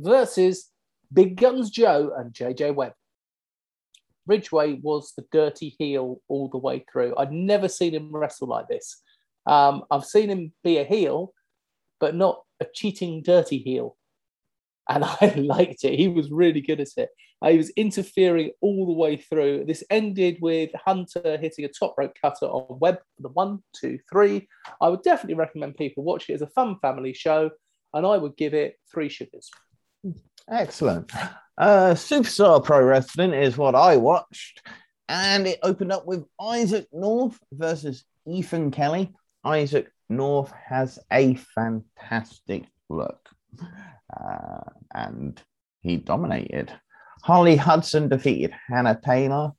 versus 0.01 0.71
Big 1.13 1.37
Guns 1.37 1.71
Joe 1.71 2.13
and 2.17 2.33
JJ 2.33 2.75
Webb. 2.75 2.93
Ridgway 4.27 4.75
was 4.75 5.13
the 5.17 5.25
dirty 5.33 5.75
heel 5.79 6.21
all 6.29 6.49
the 6.49 6.59
way 6.59 6.85
through. 6.91 7.17
I'd 7.17 7.33
never 7.33 7.69
seen 7.69 7.95
him 7.95 8.15
wrestle 8.15 8.49
like 8.49 8.69
this. 8.69 9.03
Um, 9.47 9.85
I've 9.91 10.05
seen 10.05 10.31
him 10.31 10.53
be 10.63 10.79
a 10.79 10.85
heel, 10.85 11.33
but 11.99 12.15
not 12.15 12.43
a 12.61 12.67
cheating, 12.73 13.23
dirty 13.23 13.59
heel 13.59 13.97
and 14.91 15.05
I 15.21 15.35
liked 15.37 15.85
it. 15.85 15.99
He 15.99 16.09
was 16.09 16.31
really 16.31 16.61
good 16.61 16.81
at 16.81 16.89
it. 16.97 17.11
Uh, 17.43 17.51
he 17.51 17.57
was 17.57 17.71
interfering 17.71 18.51
all 18.61 18.87
the 18.87 18.93
way 18.93 19.17
through. 19.17 19.65
This 19.65 19.83
ended 19.89 20.39
with 20.43 20.71
Hunter 20.75 21.39
hitting 21.39 21.65
a 21.65 21.69
top 21.69 21.95
rope 21.97 22.13
cutter 22.21 22.47
on 22.47 22.79
Webb 22.81 22.99
for 23.17 23.23
the 23.23 23.31
one, 23.31 23.63
two, 23.75 23.99
three. 24.11 24.49
I 24.81 24.89
would 24.89 25.03
definitely 25.03 25.37
recommend 25.37 25.77
people 25.77 26.05
watch 26.05 26.29
it 26.29 26.35
as 26.35 26.43
a 26.43 26.49
fun 26.49 26.77
family 26.83 27.15
show, 27.15 27.51
and 27.95 28.05
I 28.05 28.19
would 28.19 28.37
give 28.37 28.53
it 28.53 28.77
three 28.93 29.09
sugars. 29.09 29.51
Excellent. 30.51 31.11
Uh, 31.57 31.95
Superstar 31.95 32.63
Pro 32.63 32.83
Wrestling 32.83 33.33
is 33.33 33.57
what 33.57 33.75
I 33.75 33.97
watched, 33.97 34.67
and 35.09 35.47
it 35.47 35.61
opened 35.63 35.93
up 35.93 36.07
with 36.07 36.25
Isaac 36.41 36.89
North 36.93 37.39
versus 37.53 38.05
Ethan 38.27 38.71
Kelly. 38.71 39.15
Isaac 39.45 39.91
North 40.11 40.53
has 40.69 40.99
a 41.11 41.37
fantastic 41.55 42.65
look 42.91 43.31
uh, 44.15 44.61
and 44.95 45.41
he 45.83 45.97
dominated. 45.97 46.73
Holly 47.23 47.57
Hudson 47.57 48.09
defeated 48.09 48.53
Hannah 48.69 48.99
Taylor. 49.03 49.53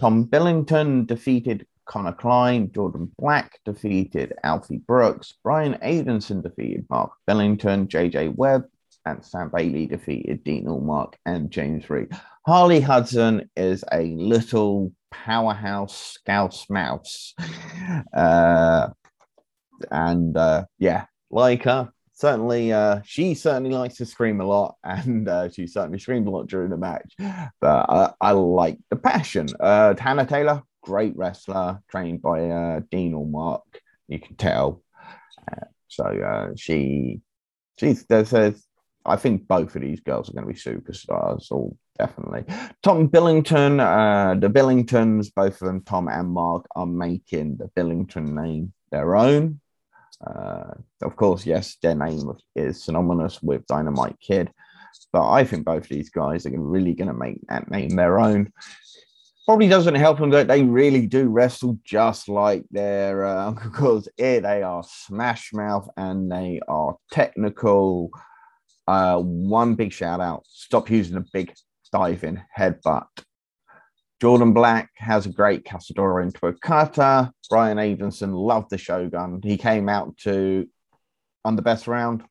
Tom 0.00 0.24
Billington 0.24 1.06
defeated 1.06 1.66
Connor 1.86 2.12
Klein. 2.12 2.70
Jordan 2.72 3.12
Black 3.18 3.60
defeated 3.64 4.34
Alfie 4.42 4.78
Brooks. 4.86 5.34
Brian 5.42 5.74
Adenson 5.82 6.42
defeated 6.42 6.86
Mark 6.90 7.12
Billington. 7.26 7.86
JJ 7.86 8.34
Webb 8.36 8.64
and 9.06 9.24
Sam 9.24 9.50
Bailey 9.54 9.86
defeated 9.86 10.44
Dean 10.44 10.66
Allmark 10.66 11.14
and 11.26 11.50
James 11.50 11.88
Reed. 11.90 12.08
Harley 12.46 12.80
Hudson 12.80 13.50
is 13.56 13.84
a 13.92 14.14
little 14.14 14.92
powerhouse 15.10 15.96
scouse 15.96 16.68
mouse. 16.68 17.34
Uh, 18.14 18.88
and 19.90 20.36
uh, 20.36 20.64
yeah, 20.78 21.04
like 21.30 21.64
her, 21.64 21.92
certainly 22.24 22.72
uh, 22.72 23.00
she 23.04 23.34
certainly 23.34 23.70
likes 23.70 23.96
to 23.96 24.06
scream 24.06 24.40
a 24.40 24.46
lot 24.46 24.76
and 24.84 25.28
uh, 25.28 25.50
she 25.50 25.66
certainly 25.66 25.98
screamed 25.98 26.26
a 26.26 26.30
lot 26.30 26.46
during 26.46 26.70
the 26.70 26.76
match. 26.76 27.12
But 27.60 27.90
uh, 27.90 28.12
i 28.20 28.30
like 28.32 28.78
the 28.88 28.96
passion. 28.96 29.46
Uh, 29.60 29.94
hannah 29.98 30.24
taylor 30.26 30.62
great 30.82 31.16
wrestler 31.16 31.80
trained 31.90 32.22
by 32.22 32.48
uh, 32.48 32.80
dean 32.90 33.30
Mark, 33.30 33.62
you 34.08 34.18
can 34.18 34.36
tell. 34.36 34.82
Uh, 35.50 35.66
so 35.88 36.04
uh, 36.04 36.52
she 36.56 37.20
she's 37.78 38.04
there's, 38.06 38.30
there's 38.30 38.66
i 39.04 39.16
think 39.16 39.46
both 39.46 39.74
of 39.76 39.82
these 39.82 40.00
girls 40.00 40.30
are 40.30 40.32
going 40.32 40.46
to 40.46 40.52
be 40.52 40.58
superstars 40.58 41.50
all 41.50 41.76
definitely. 41.98 42.44
Tom 42.82 43.06
billington 43.08 43.80
uh, 43.80 44.34
the 44.38 44.48
billingtons 44.48 45.30
both 45.34 45.60
of 45.60 45.66
them 45.66 45.82
tom 45.82 46.08
and 46.08 46.30
mark 46.30 46.64
are 46.74 46.86
making 46.86 47.56
the 47.58 47.68
billington 47.76 48.34
name 48.34 48.72
their 48.90 49.14
own 49.14 49.60
uh, 50.26 50.74
of 51.02 51.16
course, 51.16 51.46
yes, 51.46 51.76
their 51.82 51.94
name 51.94 52.32
is 52.54 52.82
synonymous 52.82 53.42
with 53.42 53.66
Dynamite 53.66 54.16
Kid, 54.20 54.50
but 55.12 55.28
I 55.28 55.44
think 55.44 55.64
both 55.64 55.88
these 55.88 56.10
guys 56.10 56.46
are 56.46 56.60
really 56.60 56.94
going 56.94 57.08
to 57.08 57.14
make 57.14 57.38
that 57.48 57.70
name 57.70 57.90
their 57.90 58.18
own. 58.18 58.52
Probably 59.46 59.68
doesn't 59.68 59.96
help 59.96 60.18
them 60.18 60.30
that 60.30 60.48
they 60.48 60.62
really 60.62 61.06
do 61.06 61.28
wrestle 61.28 61.78
just 61.84 62.28
like 62.28 62.64
their 62.70 63.26
uh, 63.26 63.50
because 63.64 64.08
here 64.16 64.40
they 64.40 64.62
are 64.62 64.82
smash 64.82 65.52
mouth 65.52 65.88
and 65.96 66.30
they 66.30 66.60
are 66.68 66.96
technical. 67.10 68.10
Uh, 68.86 69.18
one 69.18 69.74
big 69.74 69.92
shout 69.92 70.20
out: 70.20 70.44
stop 70.46 70.90
using 70.90 71.16
a 71.16 71.24
big 71.32 71.52
diving 71.92 72.42
headbutt. 72.56 73.06
Jordan 74.24 74.54
Black 74.54 74.88
has 74.94 75.26
a 75.26 75.28
great 75.28 75.66
Cazadora 75.66 76.22
into 76.22 76.46
a. 76.46 77.30
Brian 77.50 77.76
Avenson 77.76 78.32
loved 78.32 78.70
the 78.70 78.78
Shogun. 78.78 79.42
He 79.44 79.58
came 79.58 79.86
out 79.86 80.16
to 80.20 80.66
on 81.44 81.56
the 81.56 81.60
best 81.60 81.86
round, 81.86 82.24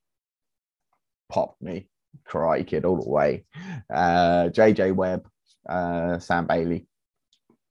popped 1.29 1.61
me. 1.61 1.87
Karate 2.27 2.65
Kid 2.65 2.85
all 2.85 2.99
the 2.99 3.07
way. 3.07 3.45
Uh, 3.93 4.49
JJ 4.49 4.95
Webb, 4.95 5.27
uh, 5.69 6.17
Sam 6.17 6.47
Bailey, 6.47 6.87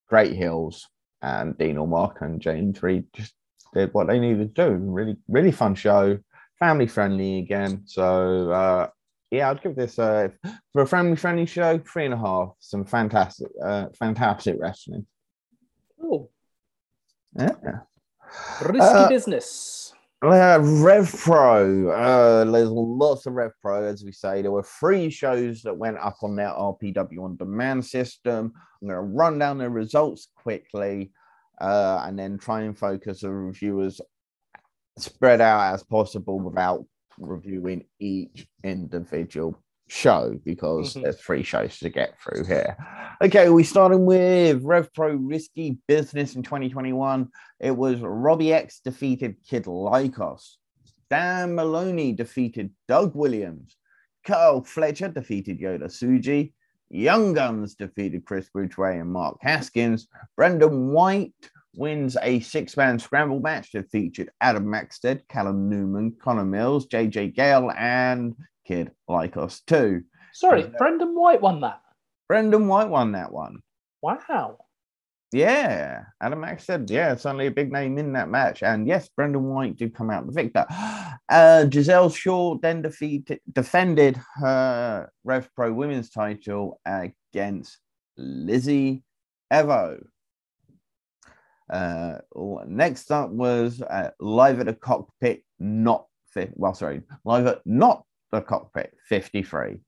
great 0.08 0.36
heels, 0.36 0.86
and 1.20 1.58
Dean 1.58 1.74
Allmark 1.74 2.22
and 2.22 2.40
James 2.40 2.80
Reed 2.80 3.06
just 3.12 3.34
did 3.74 3.92
what 3.92 4.06
they 4.06 4.20
needed 4.20 4.54
to 4.54 4.70
do. 4.70 4.76
Really, 4.76 5.16
really 5.26 5.50
fun 5.50 5.74
show, 5.74 6.16
family 6.60 6.86
friendly 6.86 7.40
again. 7.40 7.82
So 7.86 8.52
uh, 8.52 8.88
yeah, 9.32 9.50
I'd 9.50 9.62
give 9.62 9.74
this 9.74 9.98
uh, 9.98 10.28
for 10.72 10.82
a 10.82 10.86
family 10.86 11.16
friendly 11.16 11.46
show 11.46 11.78
three 11.78 12.04
and 12.04 12.12
a 12.14 12.18
half. 12.18 12.50
Some 12.60 12.84
fantastic, 12.84 13.48
uh, 13.64 13.86
fantastic 13.98 14.56
wrestling. 14.60 15.06
Oh, 16.00 16.28
Yeah. 17.36 17.48
risky 18.60 18.78
Uh, 18.80 19.08
business. 19.08 19.94
Uh, 20.22 20.58
Rev 20.62 21.12
Pro. 21.24 21.88
Uh, 21.90 22.44
there's 22.44 22.68
lots 22.68 23.24
of 23.26 23.32
Rev 23.32 23.52
Pro, 23.62 23.84
as 23.84 24.04
we 24.04 24.12
say. 24.12 24.42
There 24.42 24.52
were 24.52 24.62
three 24.62 25.08
shows 25.10 25.62
that 25.62 25.76
went 25.76 25.96
up 25.98 26.18
on 26.22 26.36
their 26.36 26.50
RPW 26.50 27.24
on 27.24 27.36
demand 27.36 27.84
system. 27.86 28.52
I'm 28.82 28.88
going 28.88 28.96
to 28.96 29.00
run 29.00 29.38
down 29.38 29.58
the 29.58 29.68
results 29.70 30.28
quickly 30.36 31.10
uh, 31.60 32.02
and 32.04 32.18
then 32.18 32.36
try 32.38 32.60
and 32.62 32.78
focus 32.78 33.22
the 33.22 33.30
reviewers 33.30 34.00
spread 34.98 35.40
out 35.40 35.72
as 35.74 35.82
possible 35.82 36.38
without 36.38 36.84
reviewing 37.18 37.84
each 37.98 38.46
individual 38.64 39.62
show 39.88 40.38
because 40.44 40.94
Mhm. 40.94 41.02
there's 41.02 41.20
three 41.20 41.42
shows 41.42 41.78
to 41.80 41.90
get 41.90 42.18
through 42.20 42.44
here. 42.44 42.76
Okay, 43.20 43.50
we're 43.50 43.64
starting 43.64 44.06
with 44.06 44.62
Rev 44.62 44.92
Pro 44.94 45.14
Risky 45.14 45.78
Business 45.86 46.34
in 46.34 46.42
2021. 46.42 47.28
It 47.60 47.76
was 47.76 48.00
Robbie 48.00 48.52
X 48.54 48.80
defeated 48.80 49.36
Kid 49.46 49.64
Lykos. 49.64 50.56
Dan 51.10 51.54
Maloney 51.54 52.12
defeated 52.14 52.72
Doug 52.88 53.14
Williams. 53.14 53.76
Kyle 54.24 54.62
Fletcher 54.62 55.08
defeated 55.08 55.60
Yota 55.60 55.84
Tsuji. 55.84 56.54
Young 56.88 57.32
Guns 57.34 57.74
defeated 57.74 58.24
Chris 58.24 58.48
Ridgway 58.54 58.98
and 58.98 59.12
Mark 59.12 59.36
Haskins. 59.40 60.08
Brendan 60.36 60.88
White 60.92 61.34
wins 61.74 62.16
a 62.22 62.40
six 62.40 62.76
man 62.76 62.98
scramble 62.98 63.40
match 63.40 63.72
that 63.72 63.90
featured 63.90 64.30
Adam 64.40 64.68
Maxted, 64.68 65.22
Callum 65.28 65.68
Newman, 65.68 66.16
Connor 66.22 66.44
Mills, 66.44 66.86
JJ 66.86 67.34
Gale, 67.34 67.70
and 67.76 68.34
Kid 68.66 68.90
Lykos 69.08 69.64
too. 69.66 70.02
Sorry, 70.32 70.64
uh, 70.64 70.68
Brendan 70.78 71.14
White 71.14 71.40
won 71.40 71.60
that. 71.60 71.80
Brendan 72.28 72.68
White 72.68 72.88
won 72.88 73.12
that 73.12 73.32
one. 73.32 73.60
Wow. 74.00 74.58
Yeah, 75.32 76.04
Adam 76.20 76.40
Maxted, 76.40 76.90
yeah, 76.90 77.16
certainly 77.16 77.46
a 77.46 77.50
big 77.50 77.72
name 77.72 77.96
in 77.96 78.12
that 78.12 78.28
match. 78.28 78.62
And 78.62 78.86
yes, 78.86 79.08
Brendan 79.08 79.44
White 79.44 79.76
did 79.76 79.94
come 79.94 80.10
out 80.10 80.26
the 80.26 80.32
victor. 80.32 80.66
Uh, 81.28 81.66
Giselle 81.70 82.10
Shaw 82.10 82.58
then 82.58 82.82
defeated, 82.82 83.40
defended 83.50 84.20
her 84.34 85.10
Rev 85.24 85.48
Pro 85.54 85.72
Women's 85.72 86.10
title 86.10 86.78
against 86.84 87.78
Lizzie 88.18 89.02
Evo. 89.50 90.02
Uh, 91.70 92.18
next 92.66 93.10
up 93.10 93.30
was 93.30 93.82
uh, 93.82 94.10
live 94.20 94.60
at 94.60 94.66
the 94.66 94.74
cockpit, 94.74 95.42
not 95.58 96.06
fi- 96.32 96.52
well, 96.54 96.74
sorry, 96.74 97.02
live 97.24 97.46
at 97.46 97.60
not 97.64 98.04
the 98.30 98.40
cockpit 98.40 98.94
53. 99.08 99.80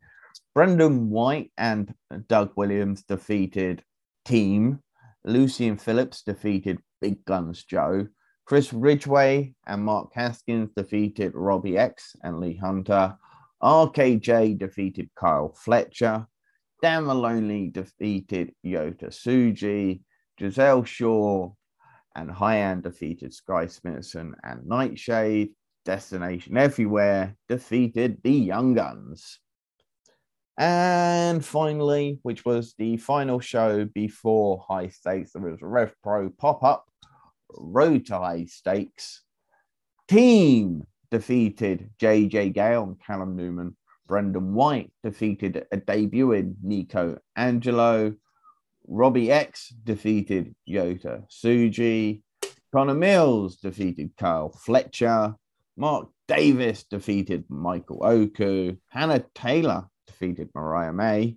Brendan 0.55 1.11
White 1.11 1.51
and 1.59 1.93
Doug 2.29 2.53
Williams 2.57 3.03
defeated 3.03 3.83
Team. 4.25 4.81
Lucian 5.25 5.79
Phillips 5.79 6.23
defeated 6.23 6.79
Big 7.01 7.25
Guns 7.25 7.65
Joe. 7.65 8.07
Chris 8.47 8.73
Ridgway 8.73 9.55
and 9.67 9.85
Mark 9.85 10.11
Haskins 10.15 10.71
defeated 10.77 11.33
Robbie 11.35 11.79
X 11.79 12.15
and 12.23 12.41
Lee 12.41 12.57
Hunter. 12.57 13.17
RKJ 13.63 14.59
defeated 14.59 15.11
Kyle 15.19 15.55
Fletcher. 15.57 16.27
Dan 16.83 17.07
Maloney 17.07 17.71
defeated 17.71 18.53
Yota 18.65 19.09
Tsuji. 19.09 20.03
Giselle 20.39 20.85
Shaw 20.85 21.53
and 22.15 22.31
Hyan 22.31 22.83
defeated 22.83 23.35
Sky 23.35 23.67
Smithson 23.67 24.35
and 24.43 24.67
Nightshade. 24.67 25.51
Destination 25.85 26.57
Everywhere 26.57 27.37
defeated 27.49 28.19
the 28.23 28.33
Young 28.33 28.75
Guns. 28.75 29.39
And 30.57 31.45
finally, 31.45 32.21
which 32.23 32.45
was 32.45 32.75
the 32.79 32.97
final 32.97 33.41
show 33.41 33.85
before 33.87 34.65
High 34.67 34.89
Stakes, 34.89 35.33
there 35.33 35.43
was 35.43 35.61
a 35.61 35.67
Rev 35.67 35.95
Pro 36.03 36.31
pop 36.31 36.63
up, 36.63 36.87
Road 37.51 38.07
to 38.07 38.19
High 38.19 38.45
Stakes. 38.47 39.23
Team 40.09 40.85
defeated 41.11 41.91
JJ 42.01 42.55
Gale 42.55 42.85
and 42.85 43.01
Callum 43.01 43.37
Newman. 43.37 43.77
Brendan 44.07 44.55
White 44.55 44.93
defeated 45.03 45.67
a 45.73 45.79
debuting 45.79 46.55
Nico 46.63 47.19
Angelo. 47.37 48.15
Robbie 48.87 49.31
X 49.31 49.69
defeated 49.83 50.55
Yota 50.69 51.25
Tsuji. 51.29 52.23
Connor 52.73 52.95
Mills 52.95 53.57
defeated 53.57 54.13
Kyle 54.17 54.51
Fletcher. 54.51 55.35
Mark 55.77 56.09
Davis 56.29 56.85
defeated 56.85 57.45
Michael 57.49 58.05
Oku. 58.05 58.77
Hannah 58.89 59.25
Taylor 59.35 59.89
defeated 60.07 60.51
Mariah 60.55 60.93
May. 60.93 61.37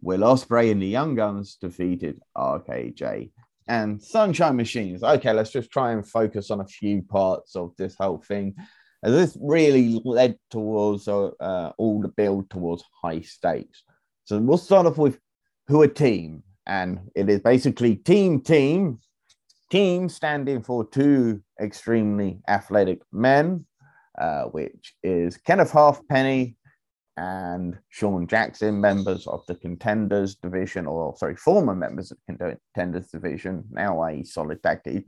Will 0.00 0.20
Ospreay 0.20 0.70
and 0.70 0.82
the 0.82 0.86
Young 0.86 1.14
Guns 1.14 1.56
defeated 1.60 2.20
RKJ 2.36 3.30
and 3.66 4.02
Sunshine 4.02 4.56
Machines. 4.56 5.02
Okay, 5.02 5.32
let's 5.32 5.50
just 5.50 5.70
try 5.70 5.92
and 5.92 6.06
focus 6.06 6.50
on 6.50 6.60
a 6.60 6.66
few 6.66 7.02
parts 7.02 7.56
of 7.56 7.72
this 7.76 7.94
whole 7.98 8.18
thing. 8.18 8.54
As 9.02 9.12
this 9.12 9.38
really 9.40 10.00
led 10.04 10.38
towards 10.50 11.08
uh, 11.08 11.28
uh, 11.40 11.72
all 11.78 12.00
the 12.00 12.08
build 12.08 12.50
towards 12.50 12.84
high 13.02 13.20
stakes. 13.20 13.82
So 14.24 14.38
we'll 14.38 14.58
start 14.58 14.86
off 14.86 14.96
with 14.96 15.18
who 15.66 15.82
a 15.82 15.88
team, 15.88 16.42
and 16.66 17.00
it 17.14 17.28
is 17.28 17.40
basically 17.40 17.96
team 17.96 18.40
team 18.40 18.98
team 19.70 20.08
standing 20.08 20.62
for 20.62 20.84
two 20.84 21.42
extremely 21.60 22.40
athletic 22.48 23.00
men, 23.12 23.66
uh, 24.18 24.44
which 24.44 24.94
is 25.02 25.36
Kenneth 25.36 25.72
Halfpenny 25.72 26.56
and 27.16 27.78
Sean 27.88 28.26
Jackson, 28.26 28.80
members 28.80 29.26
of 29.26 29.44
the 29.46 29.54
Contenders 29.54 30.36
Division, 30.36 30.86
or 30.86 31.16
sorry, 31.16 31.36
former 31.36 31.74
members 31.74 32.10
of 32.10 32.18
the 32.26 32.58
Contenders 32.74 33.08
Division, 33.08 33.64
now 33.70 34.04
a 34.04 34.22
solid 34.24 34.62
tag 34.62 34.82
team. 34.82 35.04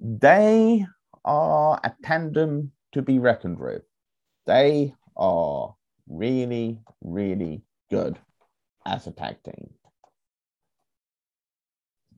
They 0.00 0.84
are 1.24 1.80
a 1.82 1.92
tandem 2.02 2.72
to 2.92 3.02
be 3.02 3.18
reckoned 3.18 3.58
with. 3.58 3.82
They 4.46 4.94
are 5.16 5.74
really, 6.08 6.80
really 7.02 7.62
good 7.90 8.18
as 8.86 9.06
a 9.06 9.12
tag 9.12 9.36
team 9.44 9.70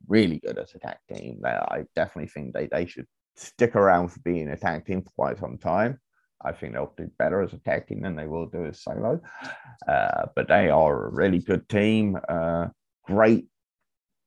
really 0.08 0.38
good 0.38 0.58
as 0.58 0.74
a 0.74 0.78
tag 0.78 0.98
team. 1.12 1.40
I 1.44 1.84
definitely 1.94 2.28
think 2.28 2.54
they, 2.54 2.66
they 2.66 2.86
should 2.86 3.06
stick 3.36 3.76
around 3.76 4.08
for 4.08 4.20
being 4.20 4.48
a 4.48 4.56
tag 4.56 4.86
team 4.86 5.02
for 5.02 5.10
quite 5.10 5.38
some 5.38 5.58
time. 5.58 5.98
I 6.42 6.52
think 6.52 6.74
they'll 6.74 6.92
do 6.96 7.10
better 7.18 7.42
as 7.42 7.52
a 7.52 7.58
tag 7.58 7.86
team 7.86 8.02
than 8.02 8.14
they 8.14 8.26
will 8.26 8.46
do 8.46 8.66
as 8.66 8.82
solo. 8.82 9.20
Uh, 9.88 10.26
but 10.34 10.48
they 10.48 10.68
are 10.68 11.06
a 11.06 11.10
really 11.10 11.38
good 11.38 11.68
team. 11.68 12.18
Uh, 12.28 12.68
great, 13.04 13.46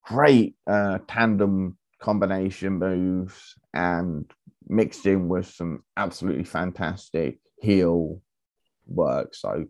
great 0.03 0.55
uh, 0.67 0.99
tandem 1.07 1.77
combination 1.99 2.79
moves 2.79 3.55
and 3.73 4.29
mixed 4.67 5.05
in 5.05 5.27
with 5.27 5.47
some 5.47 5.83
absolutely 5.97 6.43
fantastic 6.43 7.39
heel 7.61 8.21
work. 8.87 9.35
So 9.35 9.65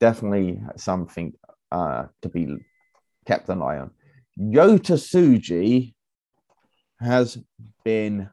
definitely 0.00 0.60
something 0.76 1.34
uh, 1.74 2.06
to 2.22 2.28
be 2.28 2.56
kept 3.26 3.48
an 3.48 3.60
eye 3.60 3.78
on. 3.78 3.90
Yota 4.38 4.96
Tsuji 4.96 5.94
has 7.00 7.38
been 7.84 8.30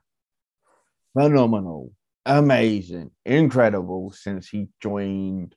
phenomenal, 1.14 1.92
amazing, 2.26 3.10
incredible 3.26 4.12
since 4.12 4.48
he 4.48 4.68
joined 4.80 5.56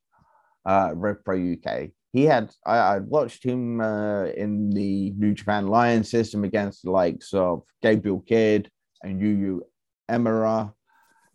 uh, 0.65 0.93
Rev 0.95 1.23
Pro 1.25 1.37
UK. 1.37 1.91
He 2.13 2.25
had 2.25 2.51
I, 2.65 2.79
I 2.79 2.99
watched 3.01 3.45
him 3.45 3.81
uh, 3.81 4.27
in 4.27 4.71
the 4.71 5.11
New 5.11 5.35
Japan 5.35 5.67
Lion 5.67 6.05
system 6.05 6.45
against 6.45 6.85
the 6.85 6.91
likes 6.91 7.35
of 7.35 7.65
Gabriel 7.83 8.21
Kidd 8.27 8.71
and 9.03 9.21
Yu 9.21 9.29
Yu 9.29 9.63
Emira, 10.11 10.73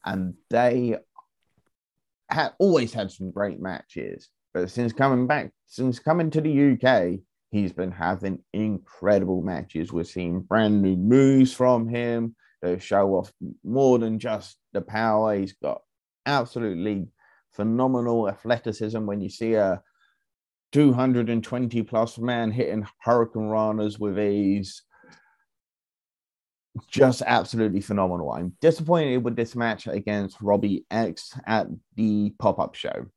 and 0.03 0.33
they 0.49 0.97
had 2.29 2.53
always 2.57 2.93
had 2.93 3.11
some 3.11 3.29
great 3.29 3.59
matches. 3.59 4.29
But 4.53 4.71
since 4.71 4.93
coming 4.93 5.27
back, 5.27 5.51
since 5.65 5.99
coming 5.99 6.31
to 6.31 6.41
the 6.41 6.71
UK, 6.73 7.19
he's 7.51 7.71
been 7.71 7.91
having 7.91 8.39
incredible 8.53 9.41
matches. 9.41 9.93
We're 9.93 10.03
seeing 10.03 10.41
brand 10.41 10.81
new 10.81 10.95
moves 10.95 11.53
from 11.53 11.87
him 11.87 12.35
that 12.61 12.81
show 12.81 13.15
off 13.15 13.31
more 13.63 13.99
than 13.99 14.19
just 14.19 14.57
the 14.73 14.81
power. 14.81 15.37
He's 15.37 15.53
got 15.53 15.81
absolutely 16.25 17.07
phenomenal 17.51 18.27
athleticism. 18.27 19.05
When 19.05 19.21
you 19.21 19.29
see 19.29 19.53
a 19.53 19.81
220 20.71 21.81
plus 21.83 22.17
man 22.17 22.51
hitting 22.51 22.85
hurricane 22.99 23.43
runners 23.43 23.99
with 23.99 24.19
ease. 24.19 24.83
Just 26.89 27.23
absolutely 27.25 27.81
phenomenal. 27.81 28.31
I'm 28.31 28.53
disappointed 28.61 29.23
with 29.23 29.35
this 29.35 29.55
match 29.55 29.87
against 29.87 30.39
Robbie 30.41 30.85
X 30.91 31.37
at 31.47 31.67
the 31.95 32.33
pop 32.39 32.59
up 32.59 32.75
show 32.75 33.07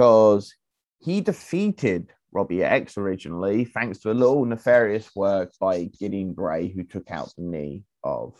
because 0.00 0.54
he 1.00 1.20
defeated 1.20 2.10
Robbie 2.32 2.64
X 2.64 2.96
originally, 2.96 3.66
thanks 3.66 3.98
to 3.98 4.10
a 4.10 4.14
little 4.14 4.46
nefarious 4.46 5.14
work 5.14 5.52
by 5.60 5.90
Gideon 6.00 6.32
Grey, 6.32 6.68
who 6.68 6.84
took 6.84 7.10
out 7.10 7.30
the 7.36 7.44
knee 7.44 7.84
of 8.02 8.32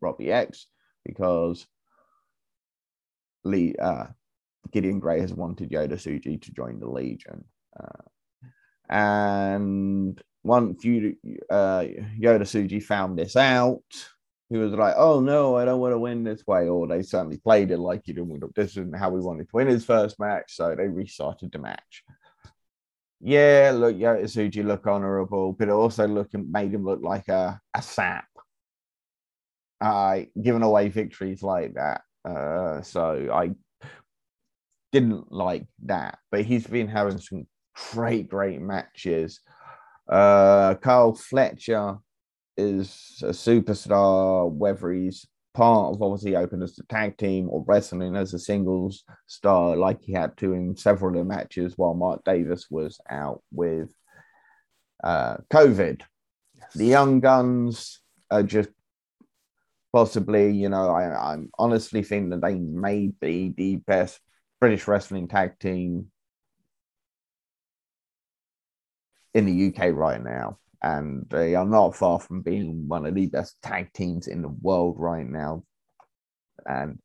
Robbie 0.00 0.32
X 0.32 0.66
because 1.04 1.68
Lee, 3.44 3.76
uh, 3.80 4.06
Gideon 4.72 4.98
Grey 4.98 5.20
has 5.20 5.32
wanted 5.32 5.70
Yota 5.70 5.92
Tsuji 5.92 6.42
to 6.42 6.52
join 6.52 6.80
the 6.80 6.90
Legion. 6.90 7.44
Uh, 7.78 8.02
and 8.90 10.20
once 10.42 10.84
you, 10.84 11.14
uh, 11.48 11.84
Yota 12.18 12.42
Tsuji 12.42 12.82
found 12.82 13.16
this 13.16 13.36
out, 13.36 13.84
he 14.50 14.58
was 14.58 14.72
like, 14.72 14.94
"Oh 14.96 15.20
no, 15.20 15.56
I 15.56 15.64
don't 15.64 15.80
want 15.80 15.92
to 15.92 15.98
win 15.98 16.24
this 16.24 16.46
way." 16.46 16.68
Or 16.68 16.86
they 16.86 17.02
certainly 17.02 17.38
played 17.38 17.70
it 17.70 17.78
like 17.78 18.06
you 18.06 18.14
didn't. 18.14 18.54
This 18.54 18.72
isn't 18.72 18.96
how 18.96 19.10
we 19.10 19.20
wanted 19.20 19.48
to 19.48 19.56
win 19.56 19.68
his 19.68 19.84
first 19.84 20.20
match, 20.20 20.54
so 20.54 20.74
they 20.74 20.88
restarted 20.88 21.52
the 21.52 21.58
match. 21.58 22.04
Yeah, 23.20 23.72
look, 23.74 23.96
Yota 23.96 24.24
Tsuji 24.24 24.64
look 24.64 24.86
honourable, 24.86 25.54
but 25.54 25.70
also 25.70 26.06
look 26.06 26.28
made 26.34 26.74
him 26.74 26.84
look 26.84 27.00
like 27.02 27.28
a, 27.28 27.60
a 27.74 27.82
sap. 27.82 28.26
Uh, 29.80 30.20
giving 30.40 30.62
away 30.62 30.88
victories 30.88 31.42
like 31.42 31.74
that. 31.74 32.02
Uh, 32.24 32.82
so 32.82 33.30
I 33.32 33.52
didn't 34.92 35.32
like 35.32 35.66
that, 35.84 36.18
but 36.30 36.44
he's 36.44 36.66
been 36.66 36.88
having 36.88 37.18
some 37.18 37.46
great, 37.92 38.28
great 38.28 38.60
matches. 38.60 39.40
Uh, 40.08 40.74
Kyle 40.74 41.14
Fletcher 41.14 41.96
is 42.56 43.22
a 43.22 43.30
superstar, 43.30 44.50
whether 44.50 44.92
he's 44.92 45.26
part 45.54 45.94
of 45.94 46.02
obviously 46.02 46.36
open 46.36 46.62
as 46.62 46.78
a 46.78 46.86
tag 46.86 47.16
team 47.16 47.48
or 47.48 47.64
wrestling 47.66 48.16
as 48.16 48.34
a 48.34 48.38
singles 48.38 49.04
star, 49.26 49.76
like 49.76 50.02
he 50.02 50.12
had 50.12 50.36
to 50.36 50.52
in 50.52 50.76
several 50.76 51.12
of 51.12 51.18
the 51.18 51.24
matches 51.24 51.74
while 51.76 51.94
Mark 51.94 52.22
Davis 52.24 52.66
was 52.70 53.00
out 53.08 53.42
with 53.52 53.92
uh, 55.02 55.36
COVID. 55.52 56.02
Yes. 56.54 56.72
The 56.74 56.86
Young 56.86 57.20
Guns 57.20 58.00
are 58.30 58.42
just 58.42 58.70
possibly, 59.92 60.52
you 60.52 60.68
know, 60.68 60.90
I, 60.90 61.32
I'm 61.32 61.50
honestly 61.56 62.02
think 62.02 62.30
that 62.30 62.42
they 62.42 62.54
may 62.54 63.12
be 63.20 63.54
the 63.56 63.76
best 63.76 64.18
British 64.60 64.88
wrestling 64.88 65.28
tag 65.28 65.58
team 65.60 66.10
in 69.34 69.46
the 69.46 69.68
UK 69.68 69.94
right 69.94 70.22
now 70.22 70.58
and 70.84 71.24
they 71.30 71.54
are 71.54 71.64
not 71.64 71.96
far 71.96 72.20
from 72.20 72.42
being 72.42 72.86
one 72.86 73.06
of 73.06 73.14
the 73.14 73.26
best 73.26 73.56
tag 73.62 73.90
teams 73.94 74.26
in 74.26 74.42
the 74.42 74.48
world 74.48 74.96
right 74.98 75.26
now. 75.26 75.64
And 76.66 76.98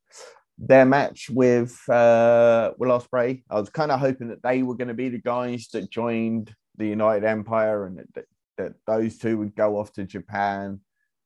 their 0.57 0.83
match 0.83 1.29
with 1.29 1.79
uh, 1.89 2.73
Will 2.77 2.99
Ospreay, 2.99 3.41
I 3.49 3.57
was 3.57 3.69
kind 3.69 3.93
of 3.93 4.01
hoping 4.01 4.27
that 4.27 4.43
they 4.43 4.63
were 4.63 4.75
going 4.75 4.89
to 4.89 4.93
be 4.93 5.07
the 5.07 5.21
guys 5.21 5.69
that 5.71 5.89
joined 5.89 6.53
the 6.75 6.87
United 6.87 7.23
Empire, 7.23 7.85
and 7.85 7.99
that, 8.15 8.25
that 8.57 8.73
those 8.85 9.17
two 9.17 9.37
would 9.37 9.55
go 9.55 9.79
off 9.79 9.93
to 9.93 10.03
Japan 10.03 10.81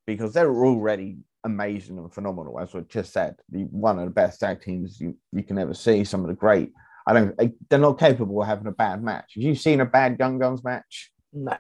because 0.06 0.34
they 0.34 0.46
were 0.46 0.68
already 0.68 1.18
amazing 1.44 1.98
and 1.98 2.14
phenomenal. 2.14 2.60
As 2.60 2.76
I 2.76 2.82
just 2.82 3.14
said, 3.14 3.36
the 3.50 3.64
one 3.64 3.98
of 3.98 4.06
the 4.06 4.12
best 4.12 4.40
tag 4.40 4.62
teams 4.62 5.02
you, 5.02 5.18
you 5.32 5.42
can 5.42 5.58
ever 5.58 5.74
see. 5.74 6.04
Some 6.04 6.22
of 6.22 6.28
the 6.28 6.36
great. 6.36 6.72
I 7.08 7.14
don't. 7.14 7.36
They're 7.68 7.80
not 7.80 8.00
capable 8.00 8.44
of 8.44 8.48
having 8.48 8.68
a 8.68 8.72
bad 8.72 9.02
match. 9.02 9.34
Have 9.34 9.44
you 9.44 9.56
seen 9.56 9.82
a 9.82 9.86
bad 9.86 10.20
Gun 10.20 10.38
Guns 10.38 10.64
match? 10.64 11.12
No 11.34 11.58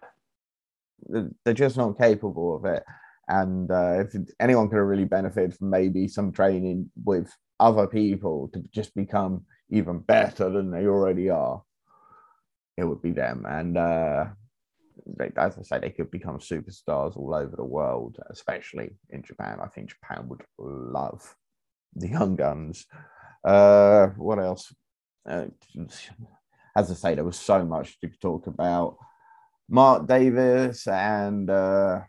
they're 1.43 1.53
just 1.53 1.77
not 1.77 1.97
capable 1.97 2.55
of 2.55 2.65
it. 2.65 2.83
And 3.27 3.71
uh, 3.71 4.03
if 4.05 4.15
anyone 4.39 4.69
could 4.69 4.77
have 4.77 4.87
really 4.87 5.05
benefited 5.05 5.55
from 5.55 5.69
maybe 5.69 6.07
some 6.07 6.31
training 6.31 6.89
with 7.05 7.31
other 7.59 7.87
people 7.87 8.49
to 8.53 8.61
just 8.71 8.93
become 8.95 9.45
even 9.69 9.99
better 9.99 10.49
than 10.49 10.71
they 10.71 10.85
already 10.85 11.29
are, 11.29 11.63
it 12.77 12.83
would 12.83 13.01
be 13.01 13.11
them. 13.11 13.45
And 13.47 13.77
uh, 13.77 14.25
they, 15.05 15.31
as 15.37 15.57
I 15.57 15.61
say, 15.61 15.79
they 15.79 15.89
could 15.89 16.11
become 16.11 16.39
superstars 16.39 17.15
all 17.15 17.33
over 17.33 17.55
the 17.55 17.63
world, 17.63 18.17
especially 18.29 18.97
in 19.09 19.23
Japan. 19.23 19.59
I 19.61 19.67
think 19.67 19.89
Japan 19.89 20.27
would 20.27 20.43
love 20.57 21.35
the 21.95 22.09
Young 22.09 22.35
Guns. 22.35 22.85
Uh, 23.43 24.07
what 24.17 24.39
else? 24.39 24.73
Uh, 25.27 25.45
as 26.75 26.91
I 26.91 26.93
say, 26.95 27.15
there 27.15 27.23
was 27.23 27.39
so 27.39 27.63
much 27.63 27.99
to 28.01 28.09
talk 28.21 28.47
about. 28.47 28.97
Mark 29.69 30.07
Davis, 30.07 30.87
and 30.87 31.49
uh, 31.49 32.01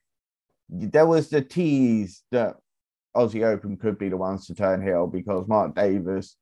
there 0.68 1.06
was 1.06 1.28
the 1.28 1.40
tease 1.40 2.22
that 2.30 2.56
Aussie 3.16 3.44
Open 3.44 3.76
could 3.76 3.98
be 3.98 4.08
the 4.08 4.16
ones 4.16 4.46
to 4.46 4.54
turn 4.54 4.82
heel 4.82 5.06
because 5.06 5.46
Mark 5.46 5.74
Davis 5.74 6.36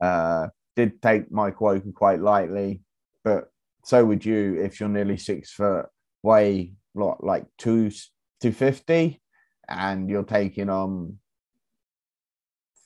uh, 0.00 0.48
did 0.76 1.00
take 1.00 1.30
Mike 1.30 1.60
Walker 1.60 1.92
quite 1.94 2.20
lightly, 2.20 2.82
but 3.24 3.50
so 3.84 4.04
would 4.04 4.24
you 4.24 4.60
if 4.60 4.80
you're 4.80 4.88
nearly 4.88 5.16
six 5.16 5.52
foot, 5.52 5.86
weigh 6.22 6.74
like 6.94 7.46
two 7.58 7.90
two 8.40 8.52
fifty, 8.52 9.20
and 9.68 10.10
you're 10.10 10.24
taking 10.24 10.68
on 10.68 11.18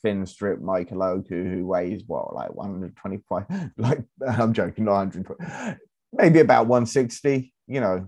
thin 0.01 0.25
strip 0.25 0.61
Michael 0.61 1.03
Oku 1.03 1.43
who 1.43 1.65
weighs 1.65 2.03
what 2.05 2.33
like 2.33 2.53
125 2.53 3.71
like 3.77 4.03
I'm 4.27 4.53
joking 4.53 4.85
120 4.85 5.77
maybe 6.13 6.39
about 6.39 6.67
160. 6.67 7.53
You 7.67 7.81
know, 7.81 8.07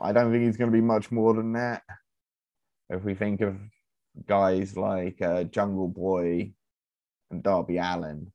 I 0.00 0.12
don't 0.12 0.30
think 0.32 0.44
he's 0.44 0.56
going 0.56 0.70
to 0.70 0.76
be 0.76 0.82
much 0.82 1.10
more 1.10 1.34
than 1.34 1.52
that. 1.54 1.82
If 2.90 3.04
we 3.04 3.14
think 3.14 3.40
of 3.40 3.56
guys 4.26 4.76
like 4.76 5.20
uh, 5.20 5.44
Jungle 5.44 5.88
Boy 5.88 6.52
and 7.30 7.42
Darby 7.42 7.78
Allin, 7.78 8.32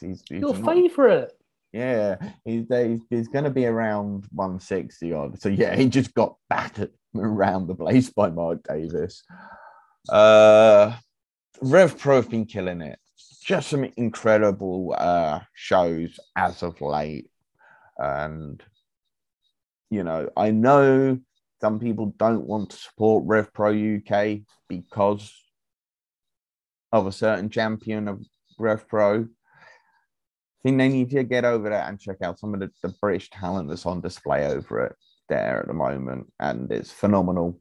he's, 0.00 0.22
he's 0.28 0.40
your 0.40 0.54
not, 0.54 0.74
favorite. 0.74 1.32
Yeah, 1.72 2.16
he's, 2.44 2.64
he's, 2.68 3.00
he's 3.10 3.28
going 3.28 3.44
to 3.44 3.50
be 3.50 3.66
around 3.66 4.26
160 4.32 5.12
odd. 5.12 5.40
So 5.40 5.48
yeah, 5.48 5.76
he 5.76 5.88
just 5.88 6.14
got 6.14 6.36
battered 6.48 6.92
around 7.16 7.66
the 7.66 7.74
place 7.74 8.10
by 8.10 8.30
Mark 8.30 8.60
Davis. 8.66 9.22
Uh, 10.08 10.96
Rev 11.60 11.98
Pro 11.98 12.16
have 12.16 12.30
been 12.30 12.46
killing 12.46 12.80
it. 12.80 12.98
Just 13.42 13.68
some 13.68 13.84
incredible 13.96 14.94
uh, 14.96 15.40
shows 15.54 16.18
as 16.36 16.62
of 16.62 16.80
late. 16.80 17.30
And, 17.98 18.62
you 19.90 20.04
know, 20.04 20.30
I 20.36 20.50
know 20.50 21.18
some 21.60 21.80
people 21.80 22.14
don't 22.16 22.46
want 22.46 22.70
to 22.70 22.76
support 22.76 23.24
Rev 23.26 23.52
Pro 23.52 23.72
UK 23.72 24.40
because 24.68 25.32
of 26.92 27.06
a 27.06 27.12
certain 27.12 27.50
champion 27.50 28.08
of 28.08 28.24
Rev 28.58 28.86
Pro. 28.88 29.22
I 29.22 30.62
think 30.62 30.78
they 30.78 30.88
need 30.88 31.10
to 31.10 31.24
get 31.24 31.44
over 31.44 31.70
that 31.70 31.88
and 31.88 32.00
check 32.00 32.18
out 32.22 32.38
some 32.38 32.54
of 32.54 32.60
the, 32.60 32.70
the 32.82 32.94
British 33.00 33.30
talent 33.30 33.68
that's 33.68 33.86
on 33.86 34.00
display 34.00 34.46
over 34.46 34.86
it 34.86 34.96
there 35.28 35.60
at 35.60 35.66
the 35.66 35.74
moment. 35.74 36.32
And 36.40 36.70
it's 36.72 36.90
phenomenal. 36.90 37.60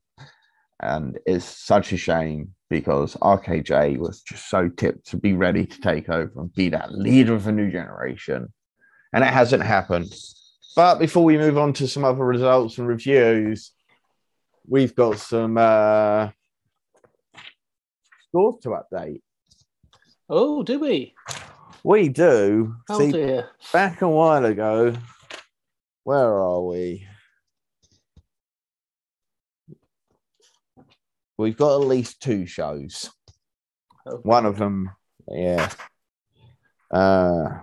And 0.80 1.18
it's 1.26 1.46
such 1.46 1.92
a 1.92 1.98
shame 1.98 2.54
because 2.70 3.16
RKJ 3.16 3.98
was 3.98 4.22
just 4.22 4.50
so 4.50 4.70
tipped 4.70 5.08
to 5.08 5.18
be 5.18 5.34
ready 5.34 5.66
to 5.66 5.82
take 5.82 6.10
over 6.10 6.40
and 6.40 6.54
be 6.54 6.70
that 6.70 6.94
leader 6.94 7.34
of 7.34 7.48
a 7.48 7.52
new 7.52 7.72
generation 7.72 8.54
and 9.18 9.26
it 9.26 9.34
hasn't 9.34 9.64
happened. 9.64 10.14
But 10.76 11.00
before 11.00 11.24
we 11.24 11.40
move 11.40 11.58
on 11.58 11.74
to 11.74 11.88
some 11.88 12.06
other 12.06 12.24
results 12.24 12.78
and 12.78 12.88
reviews, 12.88 13.72
we've 14.68 14.96
got 14.96 15.18
some 15.18 15.58
uh, 15.58 16.30
scores 18.28 18.62
to 18.62 18.78
update. 18.78 19.24
Oh, 20.30 20.62
do 20.62 20.80
we? 20.80 21.16
We 21.84 22.10
do. 22.10 22.76
Oh 22.92 23.00
See, 23.00 23.12
dear. 23.12 23.50
Back 23.74 24.04
a 24.04 24.08
while 24.08 24.46
ago, 24.46 24.94
where 26.04 26.40
are 26.40 26.62
we? 26.62 27.08
We've 31.40 31.58
got 31.58 31.82
at 31.82 31.88
least 31.88 32.22
two 32.22 32.46
shows. 32.46 33.10
Okay. 34.06 34.22
One 34.22 34.46
of 34.46 34.60
them, 34.60 34.92
yeah. 35.28 35.72
Uh, 36.92 37.62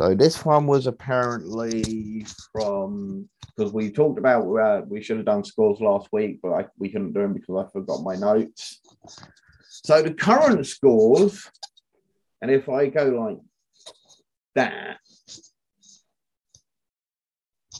so 0.00 0.14
this 0.14 0.46
one 0.46 0.66
was 0.66 0.86
apparently 0.86 2.24
from 2.52 3.28
because 3.54 3.70
we 3.70 3.90
talked 3.90 4.18
about 4.18 4.46
uh, 4.56 4.80
we 4.88 5.02
should 5.02 5.18
have 5.18 5.26
done 5.26 5.44
scores 5.44 5.78
last 5.78 6.08
week, 6.10 6.38
but 6.42 6.52
I, 6.52 6.64
we 6.78 6.88
couldn't 6.88 7.12
do 7.12 7.20
them 7.20 7.34
because 7.34 7.66
I 7.66 7.70
forgot 7.70 8.02
my 8.02 8.16
notes. 8.16 8.80
So 9.68 10.00
the 10.00 10.14
current 10.14 10.66
scores, 10.66 11.46
and 12.40 12.50
if 12.50 12.70
I 12.70 12.86
go 12.86 13.26
like 13.28 13.40
that, 14.54 14.96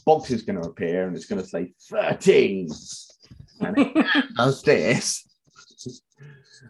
box 0.05 0.29
is 0.29 0.43
going 0.43 0.61
to 0.61 0.69
appear 0.69 1.07
and 1.07 1.15
it's 1.15 1.25
going 1.25 1.41
to 1.41 1.47
say 1.47 1.73
13. 1.89 2.69
And 3.61 3.77
it 3.79 4.05
does 4.37 4.61
this. 4.61 5.27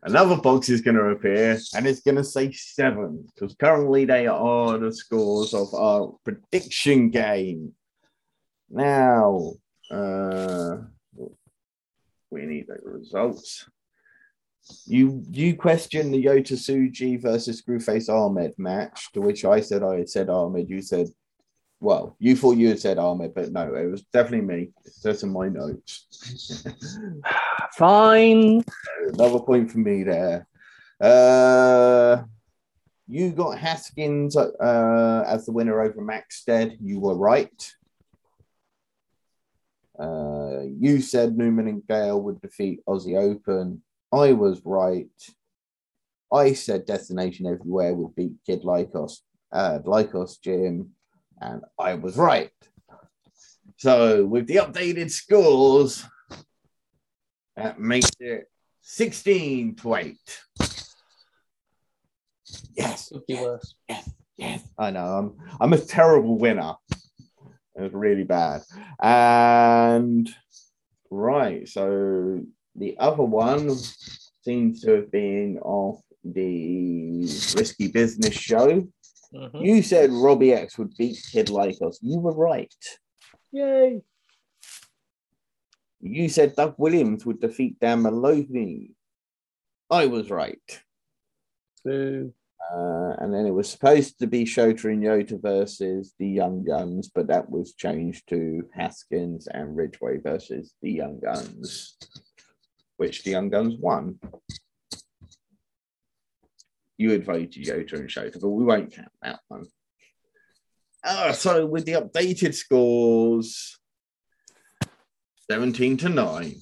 Another 0.03 0.37
box 0.37 0.69
is 0.69 0.81
going 0.81 0.97
to 0.97 1.09
appear 1.09 1.59
and 1.75 1.85
it's 1.85 2.01
going 2.01 2.15
to 2.15 2.23
say 2.23 2.51
seven 2.51 3.27
because 3.33 3.55
currently 3.55 4.05
they 4.05 4.27
are 4.27 4.77
the 4.77 4.91
scores 4.91 5.53
of 5.53 5.73
our 5.73 6.15
prediction 6.23 7.09
game. 7.09 7.73
Now, 8.69 9.51
uh, 9.91 10.77
we 12.29 12.45
need 12.45 12.67
the 12.67 12.77
results. 12.83 13.69
You 14.85 15.23
you 15.29 15.55
questioned 15.55 16.13
the 16.13 16.23
Yota 16.23 16.53
Tsuji 16.53 17.21
versus 17.21 17.61
Screwface 17.61 18.09
Ahmed 18.09 18.53
match, 18.57 19.11
to 19.11 19.19
which 19.21 19.43
I 19.43 19.59
said 19.59 19.83
I 19.83 19.97
had 19.97 20.09
said 20.09 20.29
Ahmed. 20.29 20.69
You 20.69 20.81
said, 20.81 21.07
well, 21.81 22.15
you 22.19 22.35
thought 22.35 22.57
you 22.57 22.69
had 22.69 22.79
said 22.79 22.99
Ahmed, 22.99 23.33
but 23.33 23.51
no, 23.51 23.73
it 23.73 23.89
was 23.89 24.03
definitely 24.13 24.45
me. 24.45 24.69
It's 24.85 25.01
just 25.01 25.23
in 25.23 25.33
my 25.33 25.49
notes. 25.49 26.63
Fine. 27.73 28.63
Another 29.13 29.39
point 29.39 29.71
for 29.71 29.79
me 29.79 30.03
there. 30.03 30.47
Uh, 31.01 32.21
you 33.07 33.31
got 33.31 33.57
Haskins 33.57 34.37
uh, 34.37 35.23
as 35.25 35.47
the 35.47 35.51
winner 35.51 35.81
over 35.81 36.01
Maxted. 36.01 36.77
You 36.79 36.99
were 36.99 37.15
right. 37.15 37.73
Uh, 39.99 40.61
you 40.77 41.01
said 41.01 41.35
Newman 41.35 41.67
and 41.67 41.87
Gale 41.87 42.21
would 42.21 42.41
defeat 42.41 42.85
Aussie 42.87 43.19
Open. 43.19 43.81
I 44.11 44.33
was 44.33 44.61
right. 44.63 45.09
I 46.31 46.53
said 46.53 46.85
Destination 46.85 47.47
Everywhere 47.47 47.95
would 47.95 48.15
beat 48.15 48.33
Kid 48.45 48.61
Lykos, 48.61 49.17
uh, 49.51 49.79
Lykos 49.83 50.39
Gym, 50.39 50.91
and 51.41 51.63
I 51.77 51.95
was 51.95 52.15
right. 52.15 52.51
So 53.77 54.25
with 54.25 54.47
the 54.47 54.57
updated 54.57 55.09
scores, 55.09 56.05
that 57.55 57.79
makes 57.79 58.11
it 58.19 58.49
16 58.81 59.75
to 59.77 59.95
8. 59.95 60.17
Yes. 62.75 63.11
Worse. 63.29 63.75
Yes. 63.89 64.09
Yes. 64.37 64.63
I 64.77 64.91
know. 64.91 65.05
I'm 65.05 65.37
I'm 65.59 65.73
a 65.73 65.77
terrible 65.77 66.37
winner. 66.37 66.75
It 67.75 67.81
was 67.81 67.93
really 67.93 68.23
bad. 68.23 68.61
And 69.01 70.29
right, 71.09 71.67
so 71.67 72.41
the 72.75 72.97
other 72.99 73.23
one 73.23 73.75
seems 74.43 74.81
to 74.81 74.91
have 74.91 75.11
been 75.11 75.59
off 75.59 76.01
the 76.23 77.21
Risky 77.55 77.87
Business 77.87 78.33
show. 78.33 78.87
Mhm. 79.33 79.65
You 79.65 79.81
said 79.81 80.11
Robbie 80.11 80.53
X 80.53 80.77
would 80.77 80.95
beat 80.97 81.17
Kid 81.31 81.47
Lykos. 81.47 81.97
You 82.01 82.19
were 82.19 82.33
right. 82.35 82.73
Yay. 83.51 84.01
You 86.01 86.29
said 86.29 86.55
Doug 86.55 86.75
Williams 86.77 87.25
would 87.25 87.39
defeat 87.39 87.79
Dan 87.79 88.01
Maloney. 88.01 88.91
I 89.89 90.07
was 90.07 90.29
right. 90.29 90.81
Boo. 91.85 92.33
Uh, 92.73 93.15
and 93.19 93.33
then 93.33 93.45
it 93.45 93.51
was 93.51 93.69
supposed 93.69 94.19
to 94.19 94.27
be 94.27 94.45
Shota 94.45 94.85
and 94.85 95.03
Yota 95.03 95.41
versus 95.41 96.13
the 96.17 96.27
Young 96.27 96.63
Guns, 96.63 97.09
but 97.13 97.27
that 97.27 97.49
was 97.49 97.73
changed 97.73 98.29
to 98.29 98.69
Haskins 98.73 99.47
and 99.47 99.75
Ridgway 99.75 100.17
versus 100.17 100.73
the 100.81 100.91
Young 100.91 101.19
Guns, 101.19 101.97
which 102.97 103.23
the 103.23 103.31
Young 103.31 103.49
Guns 103.49 103.75
won. 103.77 104.19
You 107.01 107.09
had 107.09 107.25
voted 107.25 107.51
Yota 107.51 107.93
and 107.93 108.07
Shota, 108.07 108.39
but 108.39 108.49
we 108.49 108.63
won't 108.63 108.93
count 108.93 109.07
that 109.23 109.39
one. 109.47 109.65
Uh, 111.03 111.33
so 111.33 111.65
with 111.65 111.83
the 111.83 111.93
updated 111.93 112.53
scores, 112.53 113.79
17 115.49 115.97
to 115.97 116.09
9. 116.09 116.55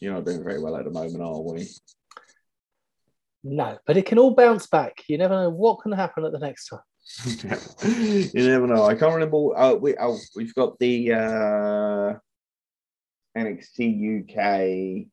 You're 0.00 0.12
not 0.12 0.26
doing 0.26 0.44
very 0.44 0.60
well 0.60 0.76
at 0.76 0.84
the 0.84 0.90
moment, 0.90 1.22
are 1.22 1.40
we? 1.40 1.66
No, 3.42 3.78
but 3.86 3.96
it 3.96 4.04
can 4.04 4.18
all 4.18 4.34
bounce 4.34 4.66
back. 4.66 5.02
You 5.08 5.16
never 5.16 5.36
know 5.36 5.48
what 5.48 5.80
can 5.80 5.92
happen 5.92 6.26
at 6.26 6.32
the 6.32 6.40
next 6.40 6.68
time. 6.68 6.80
you 8.34 8.48
never 8.50 8.66
know. 8.66 8.84
I 8.84 8.96
can't 8.96 9.14
remember. 9.14 9.56
Uh, 9.56 9.74
we 9.76 9.96
oh, 9.98 10.18
we've 10.36 10.54
got 10.54 10.78
the 10.78 11.14
uh, 11.14 12.12
NXT 13.34 14.24
UK 14.28 15.08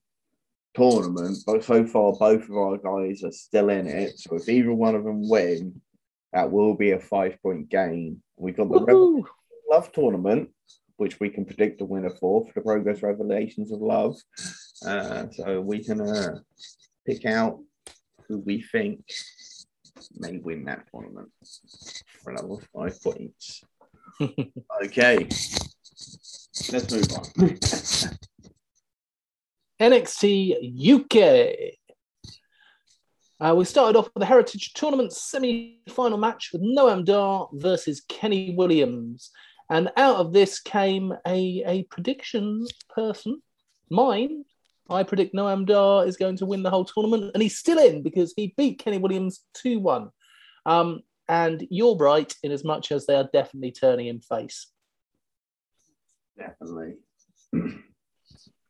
tournament, 0.77 1.39
but 1.45 1.63
so 1.63 1.85
far 1.85 2.13
both 2.13 2.43
of 2.43 2.55
our 2.55 2.77
guys 2.77 3.23
are 3.23 3.31
still 3.31 3.69
in 3.69 3.87
it. 3.87 4.19
So 4.19 4.35
if 4.35 4.47
either 4.47 4.71
one 4.71 4.95
of 4.95 5.03
them 5.03 5.27
win, 5.27 5.81
that 6.33 6.51
will 6.51 6.75
be 6.75 6.91
a 6.91 6.99
five 6.99 7.41
point 7.41 7.69
gain. 7.69 8.21
We've 8.37 8.55
got 8.55 8.69
the 8.69 8.79
Revel- 8.79 9.27
Love 9.69 9.91
tournament, 9.91 10.49
which 10.95 11.19
we 11.19 11.29
can 11.29 11.43
predict 11.43 11.79
the 11.79 11.85
winner 11.85 12.11
for 12.11 12.45
for 12.45 12.53
the 12.55 12.61
Progress 12.61 13.01
Revelations 13.01 13.71
of 13.71 13.81
Love. 13.81 14.15
Uh, 14.85 15.25
so 15.31 15.59
we 15.59 15.83
can 15.83 15.99
uh, 15.99 16.39
pick 17.05 17.25
out 17.25 17.59
who 18.27 18.37
we 18.39 18.61
think 18.61 19.03
may 20.15 20.37
win 20.37 20.63
that 20.65 20.85
tournament 20.91 21.29
for 22.23 22.31
another 22.31 22.63
five 22.73 23.01
points. 23.01 23.63
okay, 24.21 25.27
let's 26.71 26.91
move 26.91 27.07
on. 27.13 27.57
NXT 29.79 30.55
UK. 30.95 31.77
Uh, 33.39 33.53
we 33.53 33.65
started 33.65 33.97
off 33.97 34.09
with 34.13 34.21
the 34.21 34.25
Heritage 34.25 34.73
Tournament 34.73 35.13
semi 35.13 35.79
final 35.89 36.17
match 36.17 36.49
with 36.51 36.63
Noam 36.63 37.05
Dar 37.05 37.47
versus 37.53 38.01
Kenny 38.09 38.55
Williams. 38.55 39.29
And 39.69 39.91
out 39.97 40.15
of 40.15 40.33
this 40.33 40.59
came 40.59 41.13
a, 41.27 41.63
a 41.67 41.83
prediction 41.91 42.65
person, 42.89 43.41
mine. 43.91 44.45
I 44.89 45.03
predict 45.03 45.35
Noam 45.35 45.67
Dar 45.67 46.07
is 46.07 46.17
going 46.17 46.37
to 46.37 46.45
win 46.45 46.63
the 46.63 46.69
whole 46.69 46.85
tournament, 46.85 47.31
and 47.33 47.43
he's 47.43 47.59
still 47.59 47.77
in 47.77 48.01
because 48.01 48.33
he 48.35 48.55
beat 48.57 48.79
Kenny 48.79 48.97
Williams 48.97 49.43
2 49.55 49.79
1. 49.79 50.09
Um, 50.65 51.01
and 51.29 51.67
you're 51.69 51.97
right 51.97 52.33
in 52.41 52.51
as 52.51 52.63
much 52.63 52.91
as 52.91 53.05
they 53.05 53.15
are 53.15 53.29
definitely 53.31 53.73
turning 53.73 54.07
him 54.07 54.21
face. 54.21 54.67
Definitely. 56.37 56.93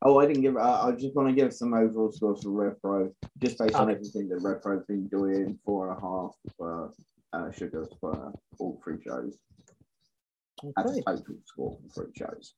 Oh, 0.02 0.18
I 0.20 0.26
didn't 0.26 0.42
give. 0.42 0.56
Uh, 0.56 0.82
I 0.84 0.92
just 0.92 1.14
want 1.16 1.28
to 1.28 1.34
give 1.34 1.52
some 1.52 1.74
overall 1.74 2.12
scores 2.12 2.42
for 2.42 2.50
RevPro, 2.50 3.12
just 3.38 3.58
based 3.58 3.74
on 3.74 3.90
everything 3.90 4.28
that 4.28 4.38
RevPro's 4.38 4.86
been 4.86 5.08
doing. 5.08 5.58
Four 5.64 5.88
and 5.88 5.98
a 5.98 6.00
half 6.00 6.34
for 6.56 6.92
uh, 7.32 7.50
Sugars 7.50 7.88
for 8.00 8.32
all 8.60 8.80
three 8.84 9.02
shows. 9.04 9.36
That's 10.76 10.90
Okay. 10.90 11.00
a 11.06 11.16
total 11.16 11.36
score 11.44 11.78
for 11.92 12.04
three 12.04 12.12
shows. 12.16 12.54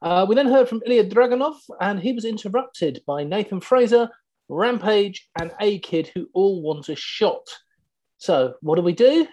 Uh, 0.00 0.26
we 0.28 0.34
then 0.34 0.48
heard 0.48 0.68
from 0.68 0.82
Ilya 0.86 1.08
Dragunov, 1.10 1.56
and 1.80 1.98
he 1.98 2.12
was 2.12 2.24
interrupted 2.24 3.02
by 3.06 3.24
Nathan 3.24 3.60
Frazer, 3.60 4.08
Rampage, 4.48 5.28
and 5.40 5.52
A 5.60 5.78
Kid, 5.80 6.10
who 6.14 6.28
all 6.34 6.62
want 6.62 6.88
a 6.88 6.96
shot. 6.96 7.46
So, 8.18 8.54
what 8.60 8.76
do 8.76 8.82
we 8.82 8.92
do? 8.92 9.26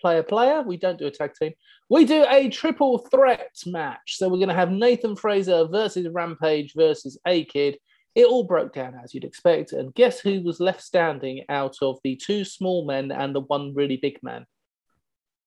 Player, 0.00 0.22
player. 0.22 0.60
We 0.62 0.76
don't 0.76 0.98
do 0.98 1.06
a 1.06 1.10
tag 1.10 1.32
team. 1.34 1.52
We 1.88 2.04
do 2.04 2.24
a 2.28 2.48
triple 2.48 2.98
threat 2.98 3.54
match. 3.66 4.16
So, 4.16 4.28
we're 4.28 4.38
going 4.38 4.48
to 4.48 4.54
have 4.54 4.70
Nathan 4.70 5.16
Frazer 5.16 5.66
versus 5.66 6.08
Rampage 6.08 6.72
versus 6.74 7.18
A 7.26 7.44
Kid. 7.44 7.78
It 8.14 8.26
all 8.26 8.44
broke 8.44 8.72
down 8.72 8.98
as 9.02 9.14
you'd 9.14 9.24
expect. 9.24 9.72
And 9.72 9.94
guess 9.94 10.18
who 10.20 10.42
was 10.42 10.58
left 10.58 10.82
standing 10.82 11.44
out 11.48 11.76
of 11.82 11.98
the 12.02 12.16
two 12.16 12.44
small 12.44 12.86
men 12.86 13.12
and 13.12 13.34
the 13.34 13.40
one 13.40 13.74
really 13.74 13.98
big 13.98 14.18
man? 14.22 14.46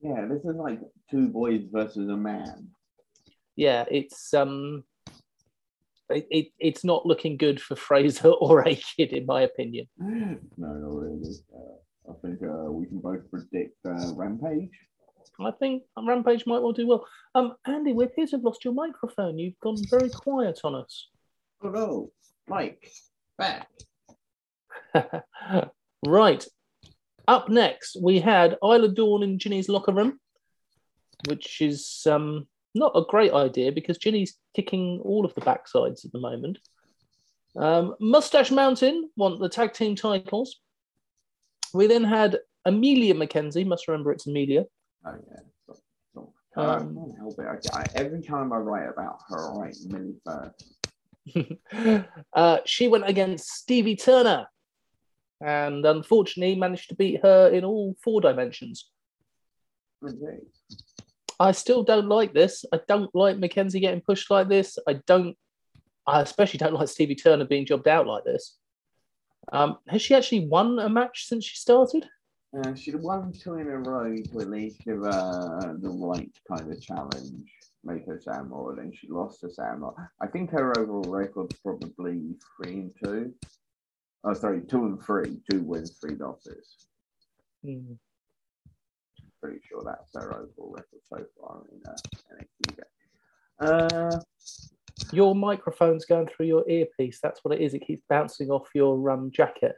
Yeah, 0.02 0.28
this 0.30 0.46
is 0.46 0.56
like 0.56 0.80
two 1.12 1.28
boys 1.28 1.64
versus 1.72 2.08
a 2.10 2.16
man. 2.16 2.70
yeah, 3.56 3.86
it's 3.92 4.34
um, 4.34 4.84
it, 6.10 6.28
it, 6.30 6.48
it's 6.60 6.84
not 6.84 7.06
looking 7.06 7.38
good 7.38 7.62
for 7.62 7.76
Frazer 7.76 8.30
or 8.42 8.68
A 8.68 8.76
Kid, 8.76 9.14
in 9.14 9.26
my 9.26 9.42
opinion. 9.42 9.88
no, 9.98 10.38
not 10.58 10.96
really. 10.96 11.32
Uh, 11.54 12.12
I 12.12 12.14
think 12.22 12.40
uh, 12.42 12.72
we 12.72 12.86
can 12.88 13.00
both 13.00 13.30
predict 13.30 13.78
uh, 13.86 14.14
Rampage. 14.16 14.72
I 15.42 15.52
think 15.52 15.84
Rampage 15.98 16.46
might 16.46 16.62
well 16.62 16.74
do 16.74 16.88
well. 16.88 17.06
Um, 17.34 17.56
Andy, 17.66 17.94
we 17.94 18.06
appear 18.06 18.26
to 18.28 18.38
have 18.38 18.44
lost 18.44 18.66
your 18.66 18.74
microphone. 18.74 19.38
You've 19.38 19.60
gone 19.60 19.78
very 19.90 20.10
quiet 20.10 20.60
on 20.64 20.76
us. 20.76 21.08
Oh 21.64 21.70
no, 21.70 22.12
Mike, 22.48 22.92
back. 23.38 23.68
right. 26.06 26.46
Up 27.28 27.48
next, 27.48 27.98
we 28.02 28.20
had 28.20 28.58
Isla 28.64 28.90
Dawn 28.90 29.24
in 29.24 29.38
Jinny's 29.38 29.70
locker 29.70 29.94
room, 29.94 30.20
which 31.28 31.62
is 31.62 32.06
um, 32.10 32.48
not 32.74 32.92
a 32.96 33.06
great 33.08 33.34
idea 33.34 33.72
because 33.72 33.98
Jinny's 33.98 34.36
kicking 34.56 35.00
all 35.04 35.26
of 35.26 35.36
the 35.36 35.42
backsides 35.42 36.06
at 36.06 36.12
the 36.12 36.20
moment. 36.20 36.58
Um, 37.56 37.96
Moustache 38.00 38.52
Mountain 38.52 39.10
want 39.16 39.40
the 39.40 39.50
tag 39.50 39.74
team 39.74 39.96
titles. 39.96 40.60
We 41.74 41.88
then 41.88 42.04
had 42.04 42.40
Emilia 42.66 43.14
McKenzie, 43.14 43.66
must 43.66 43.88
remember 43.88 44.12
it's 44.12 44.28
Amelia. 44.28 44.66
Oh 45.06 45.16
yeah. 45.30 45.40
Um, 46.56 46.68
I 46.68 46.78
can't 46.80 47.18
help 47.18 47.40
it. 47.40 47.70
I, 47.74 47.80
I, 47.80 47.86
every 47.96 48.22
time 48.22 48.52
I 48.52 48.58
write 48.58 48.90
about 48.90 49.20
her, 49.30 49.52
I 49.52 49.58
write 49.58 49.76
Millie 49.86 50.16
first. 50.26 52.08
uh, 52.34 52.58
she 52.66 52.88
went 52.88 53.08
against 53.08 53.50
Stevie 53.50 53.96
Turner 53.96 54.48
and 55.42 55.86
unfortunately 55.86 56.56
managed 56.56 56.90
to 56.90 56.96
beat 56.96 57.22
her 57.24 57.50
in 57.50 57.64
all 57.64 57.96
four 58.04 58.20
dimensions. 58.20 58.90
Okay. 60.04 60.40
I 61.40 61.52
still 61.54 61.84
don't 61.84 62.10
like 62.10 62.34
this. 62.34 62.66
I 62.74 62.80
don't 62.88 63.14
like 63.14 63.38
McKenzie 63.38 63.80
getting 63.80 64.02
pushed 64.02 64.30
like 64.30 64.50
this. 64.50 64.78
I 64.88 64.94
don't. 65.06 65.38
I 66.06 66.22
especially 66.22 66.58
don't 66.58 66.74
like 66.74 66.90
Stevie 66.90 67.16
Turner 67.16 67.46
being 67.46 67.66
jobbed 67.66 67.88
out 67.88 68.08
like 68.08 68.24
this. 68.24 68.58
Um, 69.52 69.78
has 69.88 70.02
she 70.02 70.16
actually 70.16 70.48
won 70.48 70.80
a 70.80 70.90
match 70.90 71.28
since 71.28 71.46
she 71.46 71.56
started? 71.56 72.08
Uh, 72.58 72.74
she'd 72.74 72.96
won 72.96 73.32
two 73.32 73.56
in 73.56 73.68
a 73.68 73.78
row 73.78 74.16
to 74.16 74.40
at 74.40 74.50
least 74.50 74.84
give 74.84 74.98
her 74.98 75.78
the 75.80 75.90
right 75.90 76.32
kind 76.48 76.72
of 76.72 76.82
challenge, 76.82 77.52
make 77.84 78.06
her 78.08 78.20
sound 78.20 78.50
more, 78.50 78.76
then 78.76 78.92
she 78.92 79.08
lost 79.08 79.42
to 79.42 79.52
Sam. 79.52 79.86
I 80.20 80.28
think 80.28 80.50
her 80.52 80.78
overall 80.80 81.04
record's 81.04 81.56
probably 81.60 82.36
three 82.58 82.74
and 82.74 82.92
two. 83.04 83.34
Oh, 84.24 84.34
sorry, 84.34 84.62
two 84.62 84.86
and 84.86 85.02
three, 85.02 85.40
two 85.50 85.62
wins, 85.62 85.98
three 86.02 86.16
losses. 86.16 86.88
Hmm. 87.64 87.94
Pretty 89.42 89.60
sure 89.70 89.84
that's 89.86 90.12
her 90.16 90.34
overall 90.34 90.76
record 90.76 91.00
so 91.04 91.24
far 91.40 91.62
in 91.72 91.82
uh, 91.88 91.96
NXT. 92.36 92.80
Uh, 93.62 94.20
Your 95.14 95.36
microphone's 95.36 96.06
going 96.06 96.28
through 96.28 96.48
your 96.48 96.70
earpiece. 96.70 97.20
That's 97.22 97.42
what 97.44 97.54
it 97.56 97.62
is. 97.62 97.74
It 97.74 97.86
keeps 97.86 98.02
bouncing 98.10 98.50
off 98.50 98.68
your 98.74 99.10
um, 99.12 99.32
jacket. 99.32 99.76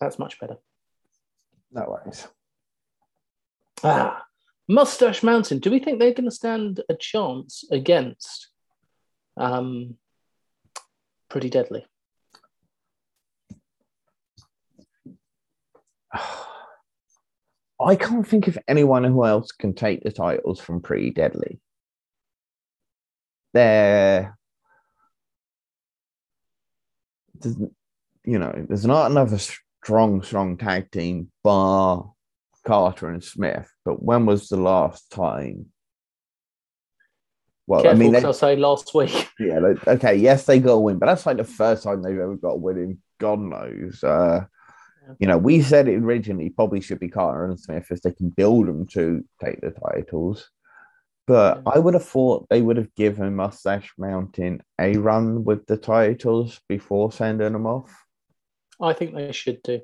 That's 0.00 0.18
much 0.18 0.38
better. 0.38 0.56
no 1.70 1.86
worries. 1.88 2.26
Ah, 3.82 4.24
Moustache 4.68 5.22
Mountain. 5.22 5.58
Do 5.60 5.70
we 5.70 5.78
think 5.78 5.98
they're 5.98 6.12
going 6.14 6.28
to 6.28 6.30
stand 6.30 6.82
a 6.88 6.94
chance 6.94 7.64
against 7.70 8.48
um, 9.36 9.96
Pretty 11.28 11.50
Deadly? 11.50 11.86
I 17.78 17.94
can't 17.94 18.26
think 18.26 18.48
of 18.48 18.58
anyone 18.66 19.04
who 19.04 19.24
else 19.24 19.52
can 19.52 19.74
take 19.74 20.02
the 20.02 20.10
titles 20.10 20.60
from 20.60 20.80
Pretty 20.80 21.10
Deadly. 21.10 21.60
They're, 23.52 24.36
there's, 27.38 27.56
you 28.24 28.38
know, 28.38 28.64
there's 28.68 28.86
not 28.86 29.10
another 29.10 29.38
strong, 29.86 30.20
strong 30.20 30.56
tag 30.56 30.90
team 30.90 31.30
bar 31.44 32.10
Carter 32.66 33.08
and 33.08 33.22
Smith. 33.22 33.72
But 33.84 34.02
when 34.02 34.26
was 34.26 34.48
the 34.48 34.56
last 34.56 35.12
time? 35.12 35.66
Well, 37.68 37.82
Careful, 37.82 37.96
I 37.96 37.98
mean, 38.00 38.12
they, 38.12 38.24
I 38.24 38.32
saying 38.32 38.58
last 38.58 38.92
week. 38.94 39.30
yeah, 39.38 39.60
like, 39.60 39.86
okay, 39.86 40.16
yes, 40.16 40.44
they 40.44 40.58
got 40.58 40.72
a 40.72 40.80
win, 40.80 40.98
but 40.98 41.06
that's 41.06 41.24
like 41.24 41.36
the 41.36 41.44
first 41.44 41.84
time 41.84 42.02
they've 42.02 42.18
ever 42.18 42.34
got 42.34 42.54
a 42.54 42.56
win 42.56 42.78
in 42.78 42.98
God 43.20 43.38
knows. 43.38 44.02
Uh, 44.02 44.46
Yeah. 45.06 45.14
You 45.20 45.26
know, 45.28 45.38
we 45.38 45.62
said 45.62 45.86
it 45.86 46.02
originally 46.02 46.50
probably 46.50 46.80
should 46.80 46.98
be 46.98 47.08
Carter 47.08 47.44
and 47.44 47.60
Smith 47.60 47.86
if 47.92 48.02
they 48.02 48.10
can 48.10 48.30
build 48.30 48.66
them 48.66 48.88
to 48.88 49.24
take 49.40 49.60
the 49.60 49.70
titles. 49.70 50.50
But 51.28 51.62
Yeah. 51.64 51.74
I 51.74 51.78
would 51.78 51.94
have 51.94 52.04
thought 52.04 52.48
they 52.48 52.60
would 52.60 52.76
have 52.76 52.92
given 52.96 53.36
Moustache 53.36 53.92
Mountain 53.98 54.62
a 54.80 54.96
run 54.96 55.44
with 55.44 55.64
the 55.66 55.76
titles 55.76 56.60
before 56.68 57.12
sending 57.12 57.52
them 57.52 57.66
off. 57.66 58.05
I 58.80 58.92
think 58.92 59.14
they 59.14 59.32
should 59.32 59.62
do. 59.62 59.80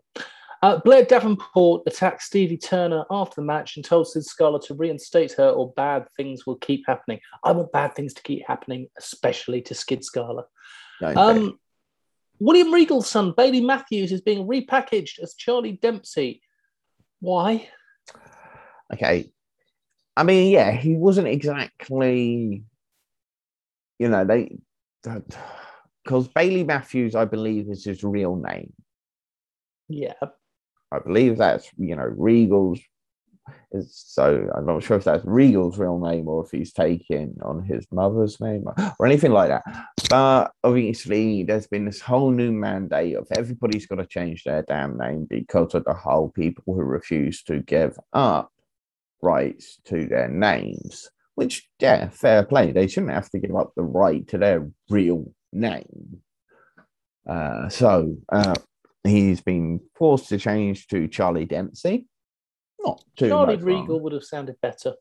Uh, 0.62 0.78
Blair 0.78 1.04
Davenport 1.04 1.82
attacked 1.86 2.22
Stevie 2.22 2.56
Turner 2.56 3.04
after 3.10 3.40
the 3.40 3.46
match 3.46 3.76
and 3.76 3.84
told 3.84 4.06
Sid 4.06 4.24
Scala 4.24 4.60
to 4.62 4.74
reinstate 4.74 5.32
her 5.32 5.48
or 5.48 5.72
bad 5.72 6.06
things 6.16 6.46
will 6.46 6.56
keep 6.56 6.84
happening. 6.86 7.18
I 7.42 7.50
want 7.50 7.72
bad 7.72 7.96
things 7.96 8.14
to 8.14 8.22
keep 8.22 8.46
happening, 8.46 8.86
especially 8.96 9.60
to 9.62 9.74
Skid 9.74 10.04
Scala. 10.04 10.44
Um, 11.02 11.58
William 12.38 12.72
Regal's 12.72 13.10
son, 13.10 13.34
Bailey 13.36 13.60
Matthews, 13.60 14.12
is 14.12 14.20
being 14.20 14.46
repackaged 14.46 15.18
as 15.20 15.34
Charlie 15.34 15.72
Dempsey. 15.82 16.42
Why? 17.18 17.68
okay. 18.92 19.30
I 20.16 20.22
mean, 20.24 20.52
yeah, 20.52 20.70
he 20.72 20.94
wasn't 20.94 21.28
exactly, 21.28 22.62
you 23.98 24.08
know, 24.08 24.24
they, 24.24 24.58
because 26.04 26.28
Bailey 26.28 26.64
Matthews, 26.64 27.14
I 27.14 27.24
believe, 27.24 27.68
is 27.68 27.84
his 27.84 28.04
real 28.04 28.36
name. 28.36 28.72
Yeah. 29.92 30.14
I 30.90 30.98
believe 30.98 31.38
that's 31.38 31.68
you 31.78 31.96
know 31.96 32.10
Regal's. 32.16 32.80
Is 33.72 33.92
so 34.06 34.48
I'm 34.54 34.66
not 34.66 34.84
sure 34.84 34.96
if 34.96 35.04
that's 35.04 35.24
Regal's 35.24 35.76
real 35.76 35.98
name 35.98 36.28
or 36.28 36.44
if 36.44 36.50
he's 36.50 36.72
taken 36.72 37.36
on 37.42 37.64
his 37.64 37.84
mother's 37.90 38.40
name 38.40 38.64
or, 38.66 38.94
or 38.98 39.06
anything 39.06 39.32
like 39.32 39.48
that. 39.48 39.64
But 40.08 40.52
obviously, 40.62 41.42
there's 41.42 41.66
been 41.66 41.86
this 41.86 42.00
whole 42.00 42.30
new 42.30 42.52
mandate 42.52 43.16
of 43.16 43.26
everybody's 43.36 43.86
got 43.86 43.96
to 43.96 44.06
change 44.06 44.44
their 44.44 44.62
damn 44.62 44.96
name 44.96 45.26
because 45.28 45.74
of 45.74 45.84
the 45.84 45.94
whole 45.94 46.28
people 46.30 46.74
who 46.74 46.82
refuse 46.82 47.42
to 47.44 47.60
give 47.60 47.98
up 48.12 48.52
rights 49.22 49.80
to 49.86 50.06
their 50.06 50.28
names. 50.28 51.10
Which, 51.34 51.68
yeah, 51.80 52.10
fair 52.10 52.44
play. 52.44 52.70
They 52.72 52.86
shouldn't 52.86 53.12
have 53.12 53.30
to 53.30 53.38
give 53.38 53.56
up 53.56 53.72
the 53.74 53.82
right 53.82 54.26
to 54.28 54.38
their 54.38 54.70
real 54.88 55.32
name. 55.52 56.20
Uh, 57.28 57.68
so 57.68 58.16
uh, 58.30 58.54
he's 59.04 59.40
been 59.40 59.80
forced 59.94 60.28
to 60.28 60.38
change 60.38 60.86
to 60.88 61.08
Charlie 61.08 61.44
Dempsey. 61.46 62.06
Not 62.84 63.02
too 63.16 63.28
Charlie. 63.28 63.56
Regal 63.56 64.00
would 64.00 64.12
have 64.12 64.24
sounded 64.24 64.56
better. 64.60 64.94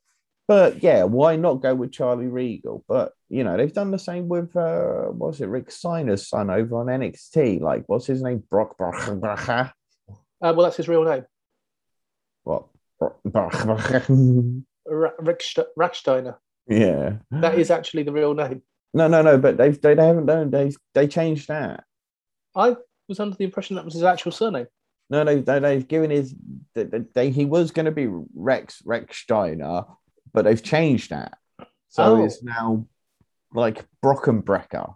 But 0.47 0.83
yeah, 0.83 1.03
why 1.03 1.35
not 1.37 1.61
go 1.61 1.73
with 1.73 1.91
Charlie 1.91 2.27
Regal? 2.27 2.83
But 2.87 3.13
you 3.29 3.43
know, 3.43 3.55
they've 3.57 3.73
done 3.73 3.91
the 3.91 3.99
same 3.99 4.27
with 4.27 4.55
uh 4.55 5.05
what's 5.05 5.39
it, 5.39 5.47
Rick 5.47 5.71
Steiner's 5.71 6.27
son 6.27 6.49
over 6.49 6.77
on 6.77 6.87
NXT. 6.87 7.61
Like, 7.61 7.83
what's 7.87 8.05
his 8.05 8.21
name? 8.21 8.43
Brock 8.49 8.77
Brock 8.77 8.95
Uh, 9.07 9.63
well, 10.41 10.63
that's 10.63 10.77
his 10.77 10.89
real 10.89 11.03
name. 11.03 11.25
What? 12.43 12.65
Rick 14.87 15.41
St- 15.41 15.67
Rechsteiner. 15.77 16.35
yeah. 16.67 17.13
That 17.31 17.57
is 17.57 17.71
actually 17.71 18.03
the 18.03 18.11
real 18.11 18.33
name. 18.33 18.61
No, 18.93 19.07
no, 19.07 19.21
no. 19.21 19.37
But 19.37 19.57
they've 19.57 19.79
they, 19.79 19.93
they 19.93 20.05
haven't 20.05 20.25
done 20.25 20.51
they 20.51 20.71
they 20.93 21.07
changed 21.07 21.47
that. 21.47 21.85
I 22.55 22.75
was 23.07 23.19
under 23.19 23.35
the 23.35 23.43
impression 23.43 23.75
that 23.75 23.85
was 23.85 23.93
his 23.93 24.03
actual 24.03 24.31
surname. 24.31 24.67
No, 25.09 25.23
no, 25.23 25.41
they, 25.41 25.59
they've 25.59 25.87
given 25.87 26.09
his. 26.09 26.33
They, 26.73 26.83
they, 27.13 27.29
he 27.31 27.45
was 27.45 27.71
going 27.71 27.85
to 27.85 27.91
be 27.91 28.07
Rex 28.33 28.81
Rex 28.85 29.17
Steiner, 29.17 29.83
but 30.33 30.45
they've 30.45 30.63
changed 30.63 31.09
that, 31.09 31.37
so 31.89 32.03
Oh. 32.03 32.23
it's 32.23 32.41
now 32.41 32.85
like 33.53 33.85
Brockenbrecker. 34.03 34.95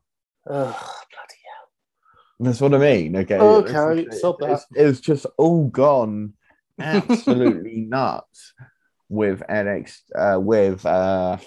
Ugh, 0.50 0.74
bloody 0.74 0.74
hell. 0.78 2.40
That's 2.40 2.62
what 2.62 2.74
I 2.74 2.78
mean. 2.78 3.16
Okay. 3.18 3.38
Okay, 3.38 4.02
it's, 4.04 4.22
that. 4.22 4.36
it's, 4.42 4.66
it's 4.74 5.00
just 5.02 5.26
all 5.38 5.68
gone 5.68 6.34
absolutely 6.80 7.82
nuts 7.82 8.54
with 9.10 9.44
NX 9.50 9.98
uh, 10.16 10.40
with 10.40 10.86
uh, 10.86 11.38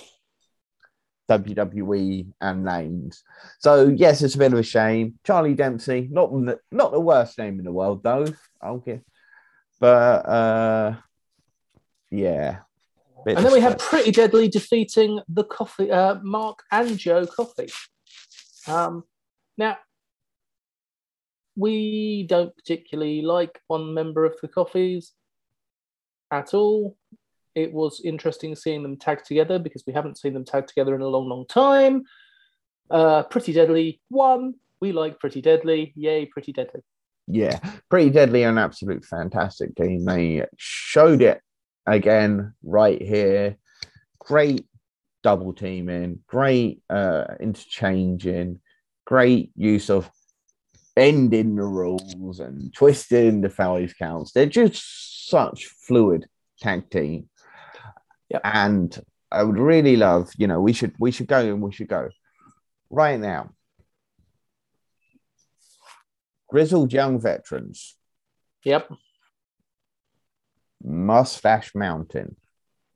WWE 1.29 2.26
and 2.41 2.64
names. 2.64 3.22
So 3.59 3.89
yes, 3.89 4.22
it's 4.22 4.35
a 4.35 4.39
bit 4.39 4.53
of 4.53 4.59
a 4.59 4.62
shame. 4.62 5.18
Charlie 5.24 5.55
Dempsey, 5.55 6.09
not 6.11 6.31
the, 6.33 6.59
not 6.70 6.93
the 6.93 7.01
worst 7.01 7.39
name 7.39 7.59
in 7.59 7.64
the 7.64 7.72
world 7.72 8.03
though. 8.03 8.26
I'll 8.61 8.79
give, 8.79 9.03
but 9.79 10.26
uh, 10.26 10.97
yeah. 12.11 12.59
And 13.26 13.45
then 13.45 13.53
we 13.53 13.61
have. 13.61 13.79
Pretty 13.79 14.11
Deadly 14.11 14.49
defeating 14.49 15.20
the 15.29 15.45
Coffey, 15.45 15.91
uh, 15.91 16.16
Mark 16.22 16.62
and 16.72 16.97
Joe 16.97 17.26
Coffey. 17.26 17.68
Um, 18.66 19.05
now, 19.57 19.76
we 21.57 22.26
don't 22.29 22.55
particularly 22.57 23.22
like 23.22 23.61
one 23.66 23.93
member 23.93 24.24
of 24.24 24.37
the 24.41 24.49
Coffeys 24.49 25.12
at 26.31 26.55
all. 26.55 26.97
It 27.59 27.73
was 27.73 28.01
interesting 28.05 28.55
seeing 28.55 28.83
them 28.85 28.97
tag 28.97 29.25
together 29.25 29.59
because 29.59 29.83
we 29.87 29.93
haven't 29.93 30.19
seen 30.19 30.33
them 30.35 30.45
tag 30.45 30.67
together 30.69 30.95
in 30.95 31.01
a 31.01 31.09
long, 31.09 31.29
long 31.29 31.45
time. 31.47 32.05
Uh, 32.91 33.25
Pretty 33.25 33.53
Deadly 33.53 34.01
won. 34.11 34.55
We 34.81 34.93
like 34.93 35.19
Pretty 35.19 35.43
Deadly. 35.43 35.93
Yay, 35.97 36.27
Pretty 36.27 36.53
Deadly. 36.53 36.83
yeah, 37.27 37.59
pretty 37.91 38.11
deadly 38.11 38.45
and 38.45 38.59
absolute 38.59 39.05
fantastic 39.05 39.75
team. 39.75 40.05
They 40.05 40.47
showed 40.57 41.21
it 41.21 41.41
again 41.85 42.55
right 42.63 43.01
here. 43.03 43.57
Great 44.21 44.65
double 45.25 45.53
teaming, 45.53 46.21
great 46.29 46.81
uh, 46.89 47.25
interchanging, 47.41 48.61
great 49.05 49.51
use 49.57 49.91
of 49.91 50.09
bending 50.95 51.57
the 51.57 51.63
rules 51.63 52.41
and 52.41 52.73
twisting 52.73 53.41
the 53.41 53.51
fellas 53.51 53.93
counts. 53.95 54.33
They're 54.33 54.47
just 54.47 55.29
such 55.29 55.67
fluid 55.87 56.27
tag 56.61 56.89
team. 56.91 57.29
Yep. 58.31 58.41
And 58.45 59.05
I 59.31 59.43
would 59.43 59.59
really 59.59 59.97
love, 59.97 60.31
you 60.37 60.47
know, 60.47 60.61
we 60.61 60.72
should 60.72 60.95
we 60.99 61.11
should 61.11 61.26
go 61.29 61.39
and 61.41 61.61
we 61.62 61.72
should 61.72 61.89
go 61.89 62.09
right 62.91 63.18
now. 63.20 63.51
Grizzled 66.49 66.93
young 66.93 67.20
veterans, 67.20 67.97
Yep. 68.64 68.91
Moustache 70.83 71.74
Mountain, 71.74 72.37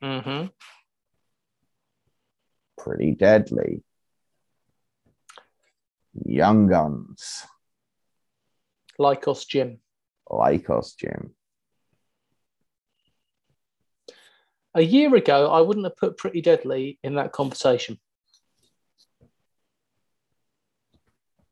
Mm-hmm. 0.03 0.47
pretty 2.79 3.15
deadly. 3.15 3.83
Young 6.25 6.67
Guns, 6.69 7.43
Lykos 9.01 9.47
Gym. 9.47 9.81
Lykos 10.29 10.97
Gym. 10.97 11.35
A 14.75 14.83
year 14.83 15.15
ago, 15.15 15.51
I 15.51 15.61
wouldn't 15.61 15.87
have 15.87 15.97
put 15.97 16.17
Pretty 16.17 16.41
Deadly 16.41 16.99
in 17.03 17.17
that 17.17 17.33
conversation. 17.33 17.99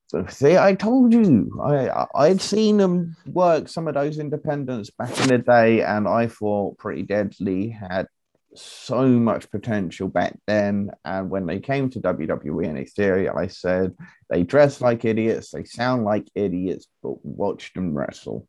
So 0.07 0.27
see, 0.29 0.57
I 0.57 0.75
told 0.75 1.12
you, 1.12 1.61
I 1.62 2.07
I'd 2.16 2.41
seen 2.41 2.79
them 2.79 3.16
work 3.27 3.68
some 3.68 3.87
of 3.87 3.95
those 3.95 4.18
independents 4.18 4.91
back 4.91 5.16
in 5.21 5.29
the 5.29 5.39
day, 5.39 5.83
and 5.83 6.09
I 6.09 6.27
thought 6.27 6.79
Pretty 6.79 7.03
Deadly 7.03 7.68
had 7.68 8.09
so 8.55 9.07
much 9.07 9.49
potential 9.53 10.09
back 10.09 10.37
then. 10.49 10.91
And 11.05 11.31
when 11.31 11.47
they 11.47 11.61
came 11.61 11.91
to 11.91 12.01
WWE 12.01 12.68
and 12.68 12.79
NXT, 12.79 13.37
I 13.37 13.47
said 13.47 13.95
they 14.29 14.43
dress 14.43 14.81
like 14.81 15.05
idiots, 15.05 15.53
they 15.53 15.62
sound 15.62 16.05
like 16.05 16.29
idiots, 16.35 16.89
but 17.03 17.25
watch 17.25 17.73
them 17.75 17.95
wrestle. 17.95 18.49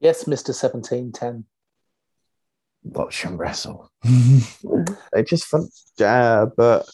Yes, 0.00 0.26
Mister 0.26 0.52
Seventeen 0.52 1.12
Ten. 1.12 1.46
Watch 2.84 3.22
them 3.22 3.36
wrestle. 3.36 3.90
they 4.04 5.22
just 5.24 5.46
fun, 5.46 5.68
uh, 6.04 6.46
but 6.56 6.88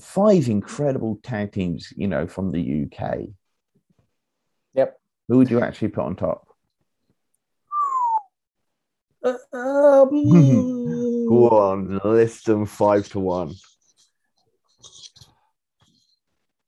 five 0.00 0.48
incredible 0.48 1.20
tag 1.22 1.52
teams, 1.52 1.92
you 1.96 2.08
know, 2.08 2.26
from 2.26 2.50
the 2.50 2.84
UK. 2.84 3.28
Yep. 4.74 5.00
Who 5.28 5.38
would 5.38 5.50
you 5.50 5.60
actually 5.60 5.88
put 5.88 6.04
on 6.04 6.16
top? 6.16 6.48
Uh, 9.22 9.34
um, 9.52 10.08
Go 11.28 11.48
on, 11.50 12.00
list 12.04 12.46
them 12.46 12.66
five 12.66 13.08
to 13.10 13.20
one. 13.20 13.54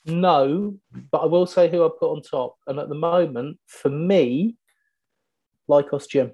No, 0.06 0.76
but 1.10 1.18
I 1.18 1.26
will 1.26 1.46
say 1.46 1.70
who 1.70 1.84
I 1.84 1.88
put 1.88 2.10
on 2.10 2.22
top. 2.22 2.56
And 2.66 2.78
at 2.78 2.88
the 2.88 2.94
moment, 2.94 3.58
for 3.66 3.90
me, 3.90 4.56
Lykos 5.68 6.08
Gym. 6.08 6.32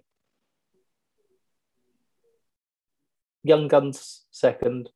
Young 3.47 3.69
Guns 3.69 4.25
second. 4.31 4.89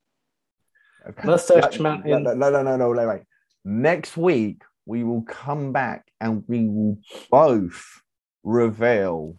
Okay. 1.09 1.27
Mustache 1.27 1.79
no, 1.79 1.83
Mountain. 1.83 2.23
No, 2.23 2.35
no, 2.35 2.51
no, 2.51 2.63
no, 2.63 2.77
no, 2.77 2.93
no, 2.93 3.09
wait. 3.09 3.23
Next 3.65 4.17
week, 4.17 4.63
we 4.87 5.05
will 5.05 5.23
come 5.23 5.73
back 5.73 6.11
and 6.21 6.45
we 6.47 6.67
will 6.67 6.99
both 7.31 8.03
reveal 8.43 9.37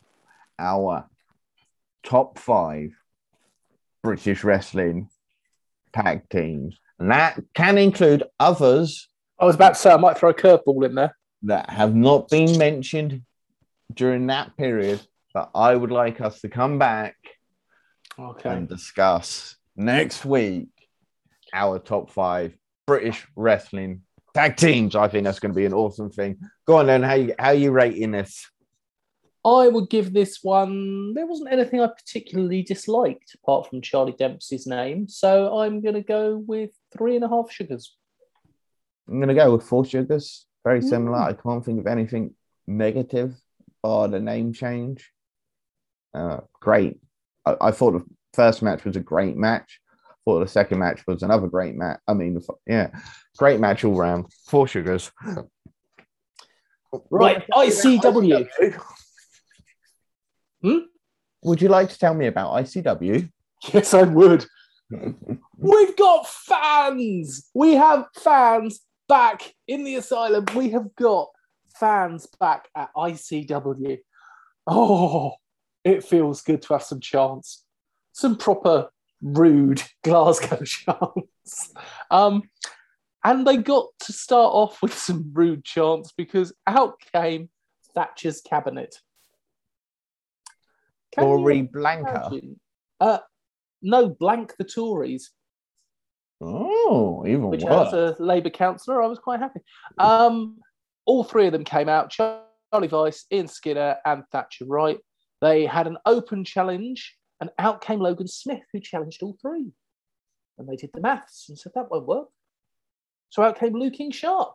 our 0.57 1.07
top 2.03 2.37
five 2.37 2.91
British 4.03 4.43
wrestling 4.43 5.09
tag 5.93 6.29
teams. 6.29 6.77
And 6.99 7.11
that 7.11 7.39
can 7.53 7.77
include 7.77 8.23
others 8.39 9.07
I 9.41 9.45
was 9.45 9.55
about 9.55 9.73
to 9.73 9.79
say 9.79 9.91
I 9.91 9.97
might 9.97 10.19
throw 10.19 10.29
a 10.29 10.33
curveball 10.35 10.85
in 10.85 10.93
there. 10.93 11.17
that 11.43 11.71
have 11.71 11.95
not 11.95 12.29
been 12.29 12.59
mentioned 12.59 13.23
during 13.91 14.27
that 14.27 14.55
period, 14.55 15.01
but 15.33 15.49
I 15.55 15.75
would 15.75 15.89
like 15.89 16.21
us 16.21 16.41
to 16.41 16.49
come 16.49 16.77
back 16.77 17.15
Okay. 18.21 18.49
and 18.49 18.69
discuss 18.69 19.55
next 19.75 20.25
week 20.25 20.69
our 21.53 21.79
top 21.79 22.11
five 22.11 22.55
British 22.85 23.25
wrestling 23.35 24.01
tag 24.33 24.57
teams. 24.57 24.95
I 24.95 25.07
think 25.07 25.25
that's 25.25 25.39
going 25.39 25.53
to 25.53 25.55
be 25.55 25.65
an 25.65 25.73
awesome 25.73 26.11
thing. 26.11 26.37
Go 26.65 26.77
on 26.77 26.87
then, 26.87 27.03
how 27.03 27.15
you 27.15 27.33
how 27.39 27.51
you 27.51 27.71
rating 27.71 28.11
this? 28.11 28.47
I 29.43 29.67
would 29.67 29.89
give 29.89 30.13
this 30.13 30.39
one. 30.43 31.15
There 31.15 31.25
wasn't 31.25 31.51
anything 31.51 31.81
I 31.81 31.87
particularly 31.87 32.61
disliked 32.61 33.35
apart 33.35 33.67
from 33.67 33.81
Charlie 33.81 34.15
Dempsey's 34.17 34.67
name, 34.67 35.07
so 35.07 35.57
I'm 35.57 35.81
going 35.81 35.95
to 35.95 36.03
go 36.03 36.37
with 36.37 36.69
three 36.95 37.15
and 37.15 37.25
a 37.25 37.27
half 37.27 37.51
sugars. 37.51 37.95
I'm 39.07 39.17
going 39.17 39.29
to 39.29 39.35
go 39.35 39.55
with 39.55 39.65
Four 39.65 39.83
Sugars. 39.83 40.45
Very 40.63 40.81
similar. 40.81 41.17
Mm. 41.17 41.29
I 41.29 41.33
can't 41.33 41.65
think 41.65 41.79
of 41.79 41.87
anything 41.87 42.35
negative 42.67 43.35
bar 43.81 44.07
the 44.07 44.19
name 44.19 44.53
change. 44.53 45.11
Uh, 46.13 46.41
great. 46.59 46.97
I, 47.45 47.55
I 47.61 47.71
thought 47.71 47.91
the 47.91 48.05
first 48.33 48.61
match 48.61 48.85
was 48.85 48.95
a 48.95 49.01
great 49.01 49.37
match. 49.37 49.79
I 50.09 50.13
Thought 50.25 50.39
the 50.41 50.47
second 50.47 50.79
match 50.79 51.01
was 51.07 51.23
another 51.23 51.47
great 51.47 51.75
match. 51.75 51.99
I 52.07 52.13
mean, 52.13 52.39
yeah, 52.67 52.91
great 53.37 53.59
match 53.59 53.83
all 53.83 53.95
round. 53.95 54.27
Four 54.47 54.67
Sugars. 54.67 55.11
Right, 57.09 57.43
ICW. 57.49 58.47
Hmm? 60.61 60.77
Would 61.43 61.61
you 61.61 61.69
like 61.69 61.89
to 61.89 61.97
tell 61.97 62.13
me 62.13 62.27
about 62.27 62.53
ICW? 62.63 63.31
Yes, 63.73 63.93
I 63.93 64.03
would. 64.03 64.45
We've 65.57 65.95
got 65.95 66.27
fans. 66.27 67.49
We 67.53 67.75
have 67.75 68.07
fans 68.15 68.81
back 69.07 69.53
in 69.67 69.83
the 69.83 69.95
asylum. 69.95 70.45
We 70.55 70.71
have 70.71 70.93
got 70.95 71.29
fans 71.75 72.27
back 72.39 72.67
at 72.75 72.89
ICW. 72.95 73.99
Oh, 74.67 75.33
it 75.83 76.03
feels 76.03 76.41
good 76.41 76.61
to 76.63 76.73
have 76.73 76.83
some 76.83 76.99
chance, 76.99 77.63
some 78.11 78.37
proper 78.37 78.89
rude 79.21 79.81
Glasgow 80.03 80.61
chance. 80.65 81.73
Um, 82.09 82.43
and 83.23 83.45
they 83.45 83.57
got 83.57 83.87
to 84.01 84.13
start 84.13 84.53
off 84.53 84.81
with 84.81 84.93
some 84.97 85.31
rude 85.33 85.63
chants 85.63 86.11
because 86.15 86.53
out 86.67 86.95
came 87.13 87.49
Thatcher's 87.93 88.41
cabinet. 88.41 88.95
Can 91.13 91.25
Tory 91.25 91.63
Blanca. 91.63 92.31
Uh, 92.99 93.19
no, 93.81 94.07
blank 94.09 94.55
the 94.57 94.63
Tories 94.63 95.31
Oh, 96.43 97.23
even 97.27 97.49
which 97.49 97.63
worse. 97.63 97.93
as 97.93 98.19
a 98.19 98.23
Labour 98.23 98.49
councillor, 98.49 99.01
I 99.01 99.07
was 99.07 99.19
quite 99.19 99.39
happy. 99.39 99.59
Um, 99.99 100.57
all 101.05 101.23
three 101.23 101.45
of 101.45 101.51
them 101.53 101.63
came 101.63 101.87
out 101.87 102.09
Charlie 102.09 102.87
Weiss, 102.87 103.25
Ian 103.31 103.47
Skinner, 103.47 103.97
and 104.05 104.23
Thatcher 104.31 104.65
Wright. 104.65 104.97
They 105.41 105.65
had 105.65 105.87
an 105.87 105.97
open 106.05 106.45
challenge, 106.45 107.17
and 107.39 107.49
out 107.57 107.81
came 107.81 107.99
Logan 107.99 108.27
Smith, 108.27 108.63
who 108.71 108.79
challenged 108.79 109.23
all 109.23 109.35
three. 109.41 109.73
And 110.57 110.69
they 110.69 110.75
did 110.75 110.91
the 110.93 111.01
maths 111.01 111.49
and 111.49 111.57
said 111.57 111.71
that 111.75 111.89
won't 111.89 112.05
work. 112.05 112.29
So 113.29 113.41
out 113.41 113.57
came 113.57 113.73
Luke 113.73 113.93
King 113.93 114.11
Sharp. 114.11 114.53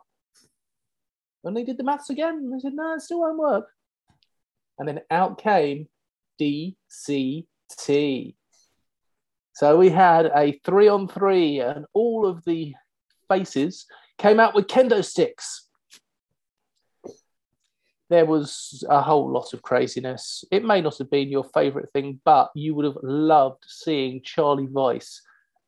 And 1.43 1.55
they 1.55 1.63
did 1.63 1.77
the 1.77 1.83
maths 1.83 2.09
again, 2.09 2.35
and 2.35 2.53
they 2.53 2.59
said, 2.59 2.73
no, 2.73 2.95
it 2.95 3.01
still 3.01 3.19
won't 3.21 3.37
work. 3.37 3.67
And 4.79 4.87
then 4.87 5.01
out 5.11 5.41
came 5.41 5.87
DCT. 6.39 7.45
So 9.53 9.77
we 9.77 9.89
had 9.89 10.27
a 10.27 10.59
three 10.63 10.87
on 10.87 11.07
three, 11.07 11.59
and 11.59 11.85
all 11.93 12.25
of 12.25 12.45
the 12.45 12.73
faces 13.27 13.85
came 14.17 14.39
out 14.39 14.55
with 14.55 14.67
kendo 14.67 15.03
sticks. 15.03 15.66
There 18.09 18.25
was 18.25 18.83
a 18.89 19.01
whole 19.01 19.29
lot 19.29 19.53
of 19.53 19.61
craziness. 19.61 20.45
It 20.51 20.63
may 20.63 20.81
not 20.81 20.97
have 20.97 21.09
been 21.09 21.29
your 21.29 21.43
favorite 21.43 21.91
thing, 21.91 22.21
but 22.23 22.51
you 22.55 22.73
would 22.75 22.85
have 22.85 22.97
loved 23.03 23.63
seeing 23.67 24.21
Charlie 24.23 24.67
Weiss 24.67 25.21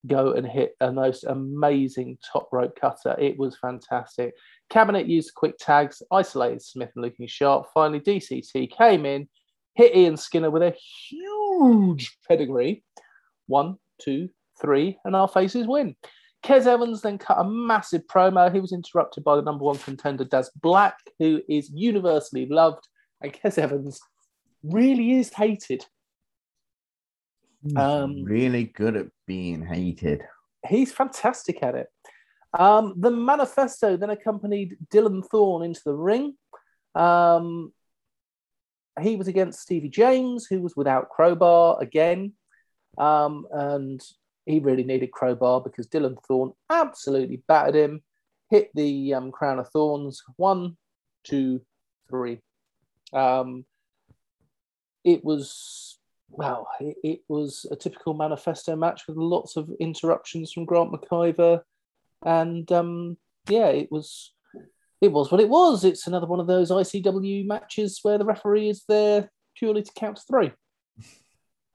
go 0.07 0.31
and 0.31 0.47
hit 0.47 0.75
a 0.79 0.91
most 0.91 1.25
amazing 1.25 2.17
top 2.31 2.47
rope 2.51 2.79
cutter. 2.79 3.15
It 3.19 3.37
was 3.37 3.57
fantastic. 3.57 4.33
Cabinet 4.69 5.07
used 5.07 5.33
quick 5.35 5.57
tags, 5.59 6.01
isolated 6.11 6.61
Smith 6.61 6.91
and 6.95 7.03
looking 7.03 7.27
sharp. 7.27 7.67
Finally, 7.73 7.99
DCT 8.01 8.71
came 8.71 9.05
in, 9.05 9.27
hit 9.75 9.95
Ian 9.95 10.15
Skinner 10.15 10.49
with 10.49 10.63
a 10.63 10.75
huge 11.09 12.17
pedigree. 12.27 12.83
One, 13.47 13.77
two, 14.01 14.29
three, 14.61 14.97
and 15.03 15.15
our 15.15 15.27
faces 15.27 15.67
win. 15.67 15.95
Kez 16.43 16.65
Evans 16.65 17.01
then 17.01 17.17
cut 17.17 17.39
a 17.39 17.43
massive 17.43 18.07
promo. 18.07 18.53
He 18.53 18.61
was 18.61 18.71
interrupted 18.71 19.23
by 19.23 19.35
the 19.35 19.41
number 19.41 19.65
one 19.65 19.77
contender, 19.77 20.23
Daz 20.23 20.49
Black, 20.61 20.97
who 21.19 21.41
is 21.49 21.69
universally 21.73 22.45
loved. 22.45 22.87
And 23.21 23.33
Kez 23.33 23.57
Evans 23.57 23.99
really 24.63 25.13
is 25.13 25.33
hated. 25.33 25.85
He's 27.61 27.75
um, 27.75 28.23
really 28.23 28.65
good 28.65 28.95
at 28.95 29.07
being 29.27 29.65
hated. 29.65 30.23
He's 30.67 30.93
fantastic 30.93 31.61
at 31.61 31.75
it. 31.75 31.87
Um, 32.57 32.95
the 32.97 33.11
manifesto 33.11 33.97
then 33.97 34.09
accompanied 34.09 34.77
Dylan 34.91 35.25
Thorne 35.29 35.63
into 35.63 35.81
the 35.85 35.93
ring. 35.93 36.35
Um, 36.95 37.73
he 39.01 39.15
was 39.17 39.27
against 39.27 39.61
Stevie 39.61 39.89
James, 39.89 40.47
who 40.49 40.61
was 40.61 40.75
without 40.75 41.09
Crowbar 41.09 41.81
again. 41.81 42.33
Um, 42.97 43.45
and 43.51 44.01
he 44.49 44.59
really 44.59 44.83
needed 44.83 45.11
Crowbar 45.11 45.61
because 45.61 45.87
Dylan 45.87 46.17
Thorne 46.27 46.53
absolutely 46.69 47.43
battered 47.47 47.75
him, 47.75 48.01
hit 48.49 48.71
the 48.73 49.13
um, 49.13 49.31
crown 49.31 49.59
of 49.59 49.69
thorns. 49.69 50.23
One, 50.37 50.75
two, 51.23 51.61
three. 52.09 52.39
Um, 53.13 53.65
it 55.03 55.23
was 55.23 55.99
well, 56.31 56.67
it, 56.79 56.97
it 57.03 57.19
was 57.27 57.65
a 57.71 57.75
typical 57.75 58.13
manifesto 58.13 58.75
match 58.75 59.07
with 59.07 59.17
lots 59.17 59.55
of 59.55 59.69
interruptions 59.79 60.51
from 60.51 60.65
Grant 60.65 60.91
McIver, 60.91 61.61
and 62.25 62.71
um, 62.71 63.17
yeah, 63.47 63.67
it 63.67 63.91
was 63.91 64.33
it 64.99 65.11
was 65.11 65.31
what 65.31 65.41
it 65.41 65.49
was. 65.49 65.83
It's 65.85 66.07
another 66.07 66.27
one 66.27 66.39
of 66.39 66.47
those 66.47 66.71
ICW 66.71 67.45
matches 67.45 67.99
where 68.01 68.17
the 68.17 68.25
referee 68.25 68.69
is 68.69 68.83
there 68.87 69.31
purely 69.55 69.83
to 69.83 69.91
count 69.93 70.19
three. 70.27 70.51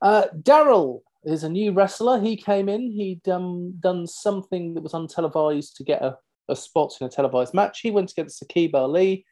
Uh, 0.03 0.27
Daryl 0.37 1.01
is 1.25 1.45
a 1.45 1.49
new 1.49 1.73
wrestler. 1.73 2.21
He 2.21 2.37
came 2.37 2.69
in. 2.69 2.91
He'd 2.91 3.29
um, 3.29 3.73
done 3.81 4.07
something 4.07 4.75
that 4.75 4.83
was 4.83 4.93
untelevised 4.93 5.75
to 5.77 5.85
get 5.85 6.03
a, 6.03 6.17
a 6.49 6.57
spot 6.57 6.95
in 7.01 7.07
a 7.07 7.11
televised 7.11 7.55
match. 7.55 7.81
He 7.81 7.91
went 7.91 8.13
against 8.13 8.43
Sakib 8.43 8.75
Ali. 8.75 9.25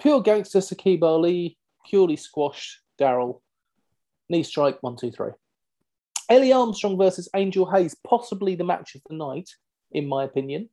Pure 0.00 0.22
gangster 0.22 0.60
Sakib 0.60 1.02
Ali 1.02 1.58
purely 1.88 2.16
squashed 2.16 2.80
Daryl. 3.00 3.40
Knee 4.28 4.42
strike, 4.42 4.78
one, 4.82 4.96
two, 4.96 5.10
three. 5.10 5.30
Ellie 6.28 6.52
Armstrong 6.52 6.98
versus 6.98 7.28
Angel 7.34 7.70
Hayes, 7.70 7.96
possibly 8.06 8.54
the 8.54 8.64
match 8.64 8.94
of 8.94 9.00
the 9.08 9.16
night, 9.16 9.48
in 9.92 10.06
my 10.06 10.24
opinion. 10.24 10.68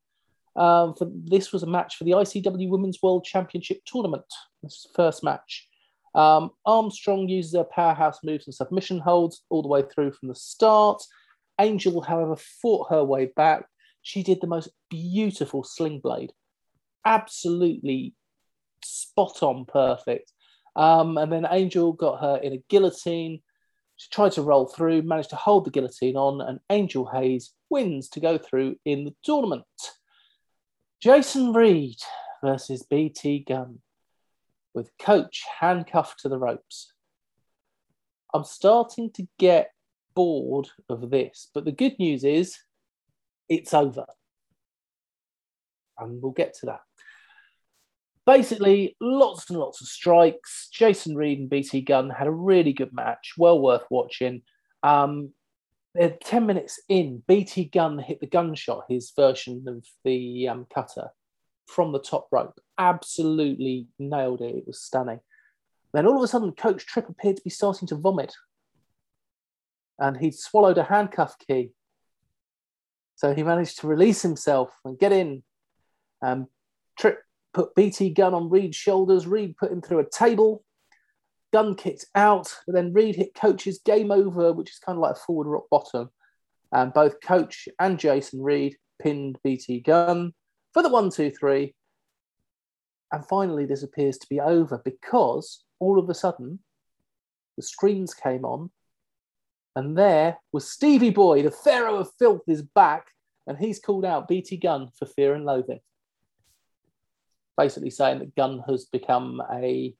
Um, 0.57 0.93
for 0.93 1.09
this 1.11 1.51
was 1.51 1.63
a 1.63 1.67
match 1.67 1.95
for 1.95 2.03
the 2.03 2.11
ICW 2.11 2.69
Women's 2.69 3.01
World 3.01 3.23
Championship 3.25 3.79
tournament. 3.85 4.25
This 4.63 4.87
first 4.95 5.23
match. 5.23 5.67
Um, 6.15 6.51
Armstrong 6.65 7.27
uses 7.27 7.55
her 7.55 7.65
powerhouse 7.65 8.19
moves 8.23 8.47
and 8.47 8.55
submission 8.55 8.99
holds 8.99 9.43
all 9.49 9.61
the 9.61 9.67
way 9.67 9.83
through 9.83 10.13
from 10.13 10.29
the 10.29 10.35
start. 10.35 11.03
Angel, 11.59 12.01
however, 12.01 12.37
fought 12.37 12.89
her 12.89 13.03
way 13.03 13.27
back. 13.35 13.65
She 14.01 14.23
did 14.23 14.39
the 14.39 14.47
most 14.47 14.69
beautiful 14.89 15.63
sling 15.63 15.99
blade, 15.99 16.31
absolutely 17.05 18.13
spot 18.83 19.43
on, 19.43 19.65
perfect. 19.65 20.31
Um, 20.75 21.17
and 21.17 21.31
then 21.31 21.47
Angel 21.49 21.91
got 21.91 22.21
her 22.21 22.37
in 22.37 22.53
a 22.53 22.63
guillotine. 22.69 23.41
She 23.97 24.09
tried 24.09 24.33
to 24.33 24.41
roll 24.41 24.67
through, 24.67 25.01
managed 25.01 25.31
to 25.31 25.37
hold 25.37 25.65
the 25.65 25.71
guillotine 25.71 26.17
on, 26.17 26.41
and 26.41 26.59
Angel 26.69 27.05
Hayes 27.07 27.53
wins 27.69 28.09
to 28.09 28.19
go 28.19 28.37
through 28.37 28.75
in 28.85 29.05
the 29.05 29.15
tournament. 29.23 29.65
Jason 31.01 31.53
Reed 31.53 31.97
versus 32.43 32.83
BT 32.83 33.45
Gunn 33.47 33.79
with 34.75 34.91
coach 34.99 35.43
handcuffed 35.59 36.19
to 36.19 36.29
the 36.29 36.37
ropes. 36.37 36.91
I'm 38.33 38.43
starting 38.43 39.09
to 39.11 39.25
get 39.39 39.71
bored 40.13 40.67
of 40.89 41.09
this, 41.09 41.49
but 41.53 41.65
the 41.65 41.71
good 41.71 41.97
news 41.97 42.23
is 42.23 42.57
it's 43.47 43.73
over. 43.73 44.05
And 45.97 46.21
we'll 46.21 46.33
get 46.33 46.53
to 46.59 46.65
that. 46.67 46.81
Basically, 48.25 48.97
lots 48.99 49.49
and 49.49 49.59
lots 49.59 49.81
of 49.81 49.87
strikes. 49.87 50.67
Jason 50.73 51.15
Reed 51.15 51.39
and 51.39 51.49
BT 51.49 51.81
Gunn 51.81 52.09
had 52.09 52.27
a 52.27 52.31
really 52.31 52.73
good 52.73 52.91
match, 52.91 53.33
well 53.37 53.61
worth 53.61 53.85
watching. 53.89 54.41
Um, 54.83 55.31
10 55.97 56.45
minutes 56.45 56.81
in, 56.89 57.23
BT 57.27 57.65
Gunn 57.65 57.99
hit 57.99 58.19
the 58.19 58.27
gunshot, 58.27 58.85
his 58.89 59.13
version 59.15 59.63
of 59.67 59.85
the 60.03 60.49
um, 60.49 60.65
cutter, 60.73 61.09
from 61.65 61.91
the 61.91 61.99
top 61.99 62.27
rope. 62.31 62.59
Absolutely 62.77 63.87
nailed 63.99 64.41
it. 64.41 64.55
It 64.55 64.67
was 64.67 64.81
stunning. 64.81 65.19
Then 65.93 66.07
all 66.07 66.17
of 66.17 66.23
a 66.23 66.27
sudden, 66.27 66.51
Coach 66.51 66.85
Tripp 66.85 67.09
appeared 67.09 67.37
to 67.37 67.43
be 67.43 67.49
starting 67.49 67.87
to 67.87 67.95
vomit. 67.95 68.33
And 69.97 70.17
he'd 70.17 70.35
swallowed 70.35 70.77
a 70.77 70.83
handcuff 70.83 71.35
key. 71.39 71.71
So 73.15 73.33
he 73.33 73.43
managed 73.43 73.79
to 73.79 73.87
release 73.87 74.21
himself 74.21 74.71
and 74.83 74.99
get 74.99 75.13
in. 75.13 75.43
Um, 76.21 76.47
Tripp 76.99 77.19
put 77.53 77.73
BT 77.75 78.09
Gunn 78.09 78.33
on 78.33 78.49
Reed's 78.49 78.75
shoulders. 78.75 79.25
Reed 79.25 79.55
put 79.57 79.71
him 79.71 79.81
through 79.81 79.99
a 79.99 80.09
table. 80.09 80.65
Gunn 81.53 81.75
kicked 81.75 82.05
out, 82.13 82.53
but 82.67 82.75
then 82.75 82.91
Reed 82.91 83.15
hit 83.15 83.33
Coach's 83.33 83.79
game 83.79 84.11
over, 84.11 84.51
which 84.51 84.71
is 84.71 84.79
kind 84.79 84.97
of 84.97 85.01
like 85.01 85.15
a 85.15 85.19
forward 85.19 85.47
rock 85.47 85.65
bottom. 85.71 86.09
And 86.73 86.91
both 86.91 87.21
Coach 87.21 87.69
and 87.79 87.97
Jason 87.97 88.41
Reed 88.41 88.75
pinned 89.01 89.37
BT 89.43 89.79
Gunn 89.79 90.33
for 90.75 90.83
the 90.83 90.89
one, 90.89 91.09
two, 91.09 91.31
three. 91.31 91.73
And 93.09 93.25
finally, 93.25 93.65
this 93.65 93.81
appears 93.81 94.17
to 94.17 94.27
be 94.29 94.41
over 94.41 94.81
because 94.83 95.63
all 95.79 95.97
of 95.97 96.09
a 96.09 96.13
sudden 96.13 96.59
the 97.55 97.63
screens 97.63 98.13
came 98.13 98.43
on, 98.43 98.71
and 99.77 99.97
there 99.97 100.37
was 100.51 100.69
Stevie 100.69 101.11
Boy, 101.11 101.43
the 101.43 101.51
Pharaoh 101.51 101.99
of 101.99 102.09
Filth, 102.19 102.41
is 102.47 102.61
back, 102.61 103.05
and 103.47 103.57
he's 103.57 103.79
called 103.79 104.03
out 104.03 104.27
BT 104.27 104.57
Gunn 104.57 104.89
for 104.99 105.05
fear 105.05 105.33
and 105.33 105.45
loathing. 105.45 105.79
Basically, 107.57 107.89
saying 107.89 108.19
that 108.19 108.35
Gunn 108.35 108.61
has 108.67 108.83
become 108.83 109.41
a 109.53 109.95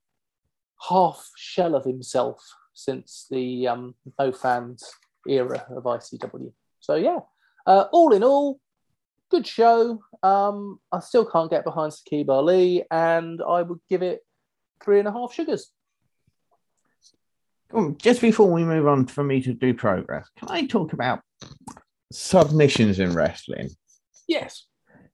half 0.90 1.26
shell 1.38 1.76
of 1.76 1.86
himself 1.86 2.44
since 2.74 3.28
the 3.32 3.70
um, 3.70 3.96
no 4.20 4.34
fans 4.34 4.92
era 5.26 5.66
of 5.70 5.84
ICW. 5.84 6.52
So, 6.82 6.96
yeah, 6.96 7.20
uh, 7.66 7.86
all 7.94 8.12
in 8.12 8.26
all, 8.26 8.60
good 9.30 9.48
show. 9.48 10.02
Um, 10.24 10.80
I 10.92 11.00
still 11.00 11.26
can't 11.26 11.50
get 11.50 11.64
behind 11.64 11.94
Saqib 11.94 12.30
Ali, 12.30 12.84
and 12.90 13.42
I 13.42 13.62
would 13.62 13.80
give 13.90 14.02
it 14.02 14.22
three 14.84 15.00
and 15.00 15.08
a 15.08 15.12
half 15.12 15.34
sugars. 15.34 15.72
Just 17.98 18.22
before 18.22 18.50
we 18.50 18.64
move 18.64 18.88
on 18.88 19.06
for 19.06 19.24
me 19.24 19.42
to 19.42 19.54
do 19.54 19.74
progress, 19.74 20.30
can 20.38 20.50
I 20.50 20.66
talk 20.66 20.94
about 20.94 21.22
submissions 22.12 23.00
in 23.00 23.14
wrestling? 23.14 23.70
Yes. 24.28 24.66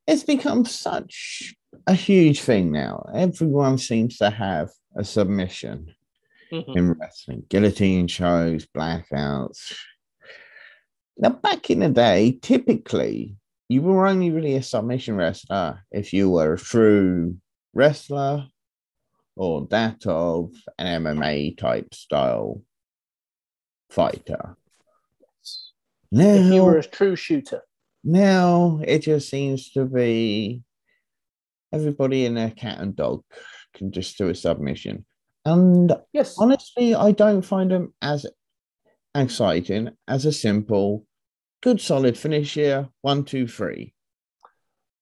It's 0.05 0.23
become 0.23 0.65
such 0.65 1.55
a 1.87 1.93
huge 1.93 2.41
thing 2.41 2.71
now. 2.71 3.09
Everyone 3.13 3.77
seems 3.77 4.17
to 4.17 4.29
have 4.29 4.69
a 4.95 5.03
submission 5.03 5.95
mm-hmm. 6.51 6.77
in 6.77 6.91
wrestling, 6.93 7.43
guillotine 7.49 8.07
shows, 8.07 8.65
blackouts. 8.65 9.73
Now, 11.17 11.29
back 11.29 11.69
in 11.69 11.79
the 11.79 11.89
day, 11.89 12.39
typically 12.41 13.37
you 13.71 13.81
were 13.81 14.05
only 14.05 14.31
really 14.31 14.55
a 14.55 14.61
submission 14.61 15.15
wrestler 15.15 15.81
if 15.91 16.11
you 16.11 16.29
were 16.29 16.53
a 16.53 16.57
true 16.57 17.37
wrestler 17.73 18.45
or 19.37 19.65
that 19.69 20.05
of 20.05 20.51
an 20.77 21.03
MMA 21.03 21.57
type 21.57 21.93
style 21.93 22.61
fighter. 23.89 24.57
Now, 26.11 26.33
if 26.33 26.53
you 26.53 26.65
were 26.65 26.79
a 26.79 26.83
true 26.83 27.15
shooter. 27.15 27.61
Now 28.03 28.81
it 28.83 29.03
just 29.03 29.29
seems 29.29 29.71
to 29.71 29.85
be 29.85 30.63
everybody 31.71 32.25
in 32.25 32.35
their 32.35 32.51
cat 32.51 32.79
and 32.79 32.93
dog 32.93 33.23
can 33.73 33.93
just 33.93 34.17
do 34.17 34.27
a 34.27 34.35
submission. 34.35 35.05
And 35.45 35.93
yes, 36.11 36.35
honestly, 36.37 36.93
I 36.93 37.13
don't 37.13 37.41
find 37.41 37.71
them 37.71 37.93
as 38.01 38.25
exciting 39.15 39.91
as 40.09 40.25
a 40.25 40.33
simple 40.33 41.05
good 41.61 41.81
solid 41.81 42.17
finish 42.17 42.53
here. 42.53 42.89
One, 43.01 43.23
two, 43.23 43.47
three. 43.47 43.93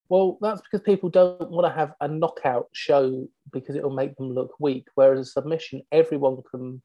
Well, 0.10 0.38
that's 0.41 0.62
because 0.62 0.82
people 0.82 1.10
don't 1.10 1.51
want 1.51 1.68
to 1.68 1.78
have 1.80 1.93
a 2.01 2.07
knockout 2.07 2.68
show 2.74 3.28
because 3.51 3.76
it'll 3.76 3.91
make 3.91 4.16
them 4.16 4.34
look 4.34 4.55
weak. 4.60 4.88
Whereas 4.95 5.20
a 5.20 5.26
submission, 5.26 5.84
everyone 5.91 6.38
can 6.49 6.82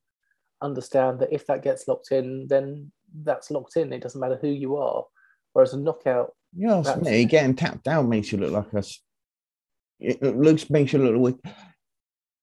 understand 0.60 1.20
that 1.20 1.32
if 1.32 1.46
that 1.46 1.62
gets 1.62 1.88
locked 1.88 2.12
in, 2.12 2.46
then 2.48 2.92
that's 3.22 3.50
locked 3.50 3.76
in. 3.76 3.92
It 3.92 4.02
doesn't 4.02 4.20
matter 4.20 4.38
who 4.40 4.48
you 4.48 4.76
are. 4.76 5.04
Whereas 5.54 5.72
a 5.72 5.78
knockout, 5.78 6.32
yeah, 6.56 6.82
me 7.02 7.24
getting 7.24 7.54
tapped 7.54 7.84
down 7.84 8.08
makes 8.08 8.30
you 8.30 8.38
look 8.38 8.52
like 8.52 8.72
a. 8.72 8.84
It 10.00 10.36
looks 10.36 10.68
makes 10.70 10.92
you 10.92 10.98
look 10.98 11.20
weak. 11.20 11.54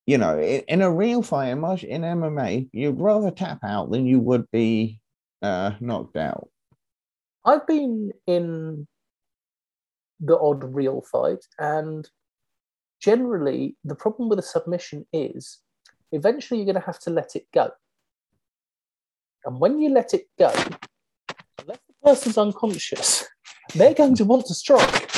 You 0.06 0.18
know, 0.18 0.40
in 0.40 0.82
a 0.82 0.90
real 0.90 1.22
fight, 1.22 1.50
in 1.50 1.60
MMA, 1.60 2.70
you'd 2.72 3.00
rather 3.00 3.30
tap 3.30 3.60
out 3.62 3.90
than 3.90 4.04
you 4.04 4.18
would 4.18 4.50
be 4.50 5.00
uh, 5.42 5.72
knocked 5.80 6.16
out. 6.16 6.48
I've 7.44 7.66
been 7.66 8.12
in 8.26 8.86
the 10.20 10.38
odd 10.38 10.62
real 10.62 11.02
fight, 11.02 11.44
and 11.58 12.08
generally, 13.00 13.76
the 13.84 13.96
problem 13.96 14.28
with 14.28 14.38
a 14.38 14.42
submission 14.42 15.06
is 15.12 15.58
eventually 16.12 16.60
you're 16.60 16.72
going 16.72 16.80
to 16.80 16.86
have 16.86 17.00
to 17.00 17.10
let 17.10 17.34
it 17.34 17.46
go. 17.52 17.70
And 19.44 19.58
when 19.58 19.80
you 19.80 19.90
let 19.90 20.14
it 20.14 20.28
go, 20.38 20.52
unless 21.58 21.80
the 21.88 21.94
person's 22.04 22.38
unconscious, 22.38 23.26
they're 23.74 23.94
going 23.94 24.14
to 24.16 24.24
want 24.24 24.46
to 24.46 24.54
strike. 24.54 25.08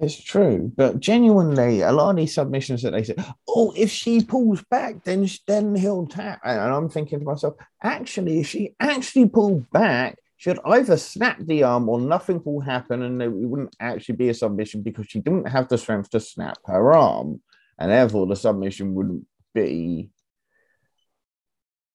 It's 0.00 0.20
true, 0.20 0.72
but 0.76 0.98
genuinely, 0.98 1.80
a 1.80 1.92
lot 1.92 2.10
of 2.10 2.16
these 2.16 2.34
submissions 2.34 2.82
that 2.82 2.90
they 2.90 3.04
say, 3.04 3.14
"Oh, 3.48 3.72
if 3.76 3.88
she 3.88 4.24
pulls 4.24 4.60
back, 4.64 5.04
then 5.04 5.28
then 5.46 5.76
he'll 5.76 6.06
tap," 6.06 6.40
and 6.44 6.58
I'm 6.60 6.88
thinking 6.88 7.20
to 7.20 7.24
myself, 7.24 7.54
actually, 7.84 8.40
if 8.40 8.48
she 8.48 8.74
actually 8.80 9.28
pulled 9.28 9.70
back, 9.70 10.18
should 10.42 10.58
either 10.64 10.96
snap 10.96 11.38
the 11.38 11.62
arm 11.62 11.88
or 11.88 12.00
nothing 12.00 12.42
will 12.44 12.60
happen 12.60 13.02
and 13.02 13.22
it 13.22 13.30
wouldn't 13.30 13.76
actually 13.78 14.16
be 14.16 14.28
a 14.28 14.34
submission 14.34 14.82
because 14.82 15.06
she 15.06 15.20
didn't 15.20 15.46
have 15.46 15.68
the 15.68 15.78
strength 15.78 16.10
to 16.10 16.18
snap 16.18 16.58
her 16.66 16.94
arm. 16.94 17.40
And 17.78 17.92
therefore, 17.92 18.26
the 18.26 18.34
submission 18.34 18.92
wouldn't 18.92 19.24
be. 19.54 20.10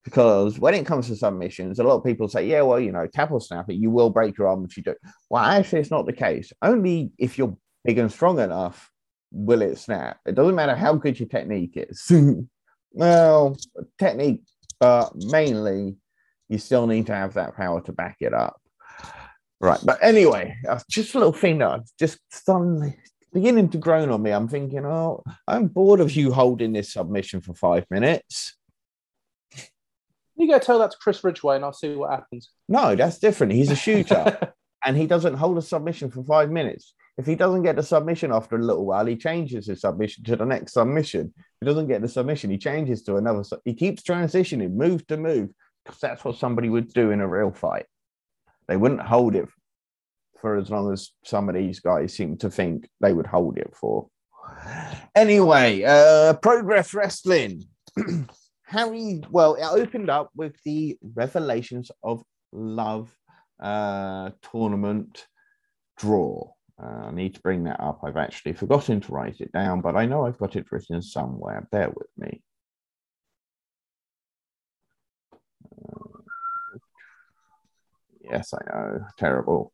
Because 0.05 0.57
when 0.57 0.75
it 0.75 0.85
comes 0.85 1.07
to 1.07 1.17
submissions, 1.17 1.79
a 1.79 1.83
lot 1.83 1.97
of 1.97 2.05
people 2.05 2.29
say, 2.29 2.47
yeah, 2.47 2.61
well, 2.61 2.79
you 2.79 2.93
know, 2.93 3.05
tap 3.05 3.31
or 3.31 3.41
snap 3.41 3.69
it, 3.69 3.73
you 3.73 3.89
will 3.89 4.11
break 4.11 4.37
your 4.37 4.47
arm 4.47 4.63
if 4.63 4.77
you 4.77 4.83
do. 4.83 4.95
Well, 5.29 5.43
actually, 5.43 5.81
it's 5.81 5.91
not 5.91 6.05
the 6.05 6.13
case. 6.13 6.53
Only 6.61 7.11
if 7.17 7.37
you're 7.37 7.57
big 7.83 7.97
and 7.97 8.09
strong 8.09 8.39
enough 8.39 8.89
will 9.29 9.61
it 9.61 9.77
snap. 9.77 10.21
It 10.25 10.35
doesn't 10.35 10.55
matter 10.55 10.73
how 10.73 10.93
good 10.93 11.19
your 11.19 11.27
technique 11.27 11.73
is. 11.75 12.09
well, 12.93 13.57
technique, 13.99 14.43
but 14.79 15.11
mainly 15.17 15.97
you 16.49 16.57
still 16.57 16.87
need 16.87 17.07
to 17.07 17.15
have 17.15 17.33
that 17.35 17.55
power 17.55 17.81
to 17.81 17.91
back 17.91 18.17
it 18.21 18.33
up. 18.33 18.59
Right. 19.59 19.79
But 19.83 19.99
anyway, 20.01 20.57
uh, 20.67 20.79
just 20.89 21.15
a 21.15 21.19
little 21.19 21.33
thing 21.33 21.59
that 21.59 21.69
I've 21.69 21.97
just 21.99 22.19
suddenly 22.29 22.97
beginning 23.33 23.69
to 23.69 23.77
groan 23.77 24.09
on 24.09 24.21
me. 24.21 24.31
I'm 24.31 24.47
thinking, 24.47 24.85
oh, 24.85 25.23
I'm 25.47 25.67
bored 25.67 25.99
of 25.99 26.15
you 26.15 26.31
holding 26.31 26.73
this 26.73 26.93
submission 26.93 27.41
for 27.41 27.53
five 27.53 27.85
minutes. 27.89 28.55
You 30.35 30.47
go 30.47 30.59
tell 30.59 30.79
that 30.79 30.91
to 30.91 30.97
Chris 30.97 31.23
Ridgway 31.23 31.55
and 31.55 31.65
I'll 31.65 31.73
see 31.73 31.95
what 31.95 32.11
happens. 32.11 32.51
No, 32.69 32.95
that's 32.95 33.17
different. 33.17 33.53
He's 33.53 33.71
a 33.71 33.75
shooter 33.75 34.53
and 34.85 34.95
he 34.95 35.07
doesn't 35.07 35.33
hold 35.33 35.57
a 35.57 35.61
submission 35.61 36.11
for 36.11 36.23
five 36.23 36.51
minutes. 36.51 36.93
If 37.17 37.25
he 37.25 37.33
doesn't 37.33 37.63
get 37.63 37.75
the 37.75 37.83
submission 37.83 38.31
after 38.31 38.55
a 38.55 38.61
little 38.61 38.85
while, 38.85 39.05
he 39.07 39.15
changes 39.15 39.65
his 39.65 39.81
submission 39.81 40.23
to 40.25 40.35
the 40.35 40.45
next 40.45 40.73
submission. 40.73 41.33
If 41.35 41.43
he 41.61 41.65
doesn't 41.65 41.87
get 41.87 42.03
the 42.03 42.07
submission, 42.07 42.51
he 42.51 42.59
changes 42.59 43.01
to 43.03 43.15
another. 43.15 43.43
He 43.65 43.73
keeps 43.73 44.03
transitioning, 44.03 44.73
move 44.73 45.07
to 45.07 45.17
move 45.17 45.49
because 45.87 46.01
that's 46.01 46.25
what 46.25 46.35
somebody 46.35 46.69
would 46.69 46.93
do 46.93 47.11
in 47.11 47.21
a 47.21 47.27
real 47.27 47.51
fight. 47.51 47.85
They 48.67 48.77
wouldn't 48.77 49.01
hold 49.01 49.35
it 49.35 49.47
for 50.41 50.57
as 50.57 50.69
long 50.69 50.91
as 50.91 51.11
some 51.23 51.49
of 51.49 51.55
these 51.55 51.79
guys 51.79 52.13
seem 52.13 52.37
to 52.37 52.49
think 52.49 52.87
they 53.01 53.13
would 53.13 53.25
hold 53.25 53.57
it 53.57 53.73
for. 53.73 54.07
Anyway, 55.15 55.83
uh, 55.83 56.33
Progress 56.33 56.93
Wrestling. 56.93 57.63
Harry, 58.65 59.23
well, 59.31 59.55
it 59.55 59.63
opened 59.63 60.09
up 60.09 60.29
with 60.35 60.55
the 60.65 60.97
Revelations 61.15 61.89
of 62.03 62.21
Love 62.51 63.15
uh, 63.61 64.31
tournament 64.51 65.25
draw. 65.97 66.51
Uh, 66.81 67.07
I 67.07 67.11
need 67.11 67.33
to 67.35 67.41
bring 67.41 67.63
that 67.63 67.79
up. 67.79 68.01
I've 68.03 68.17
actually 68.17 68.53
forgotten 68.53 69.01
to 69.01 69.11
write 69.11 69.39
it 69.39 69.51
down, 69.51 69.81
but 69.81 69.95
I 69.95 70.05
know 70.05 70.25
I've 70.25 70.37
got 70.37 70.55
it 70.55 70.67
written 70.71 71.01
somewhere. 71.01 71.67
Bear 71.71 71.89
with 71.89 72.09
me. 72.17 72.43
Yes, 78.29 78.53
I 78.53 78.59
know. 78.69 78.99
Terrible. 79.17 79.71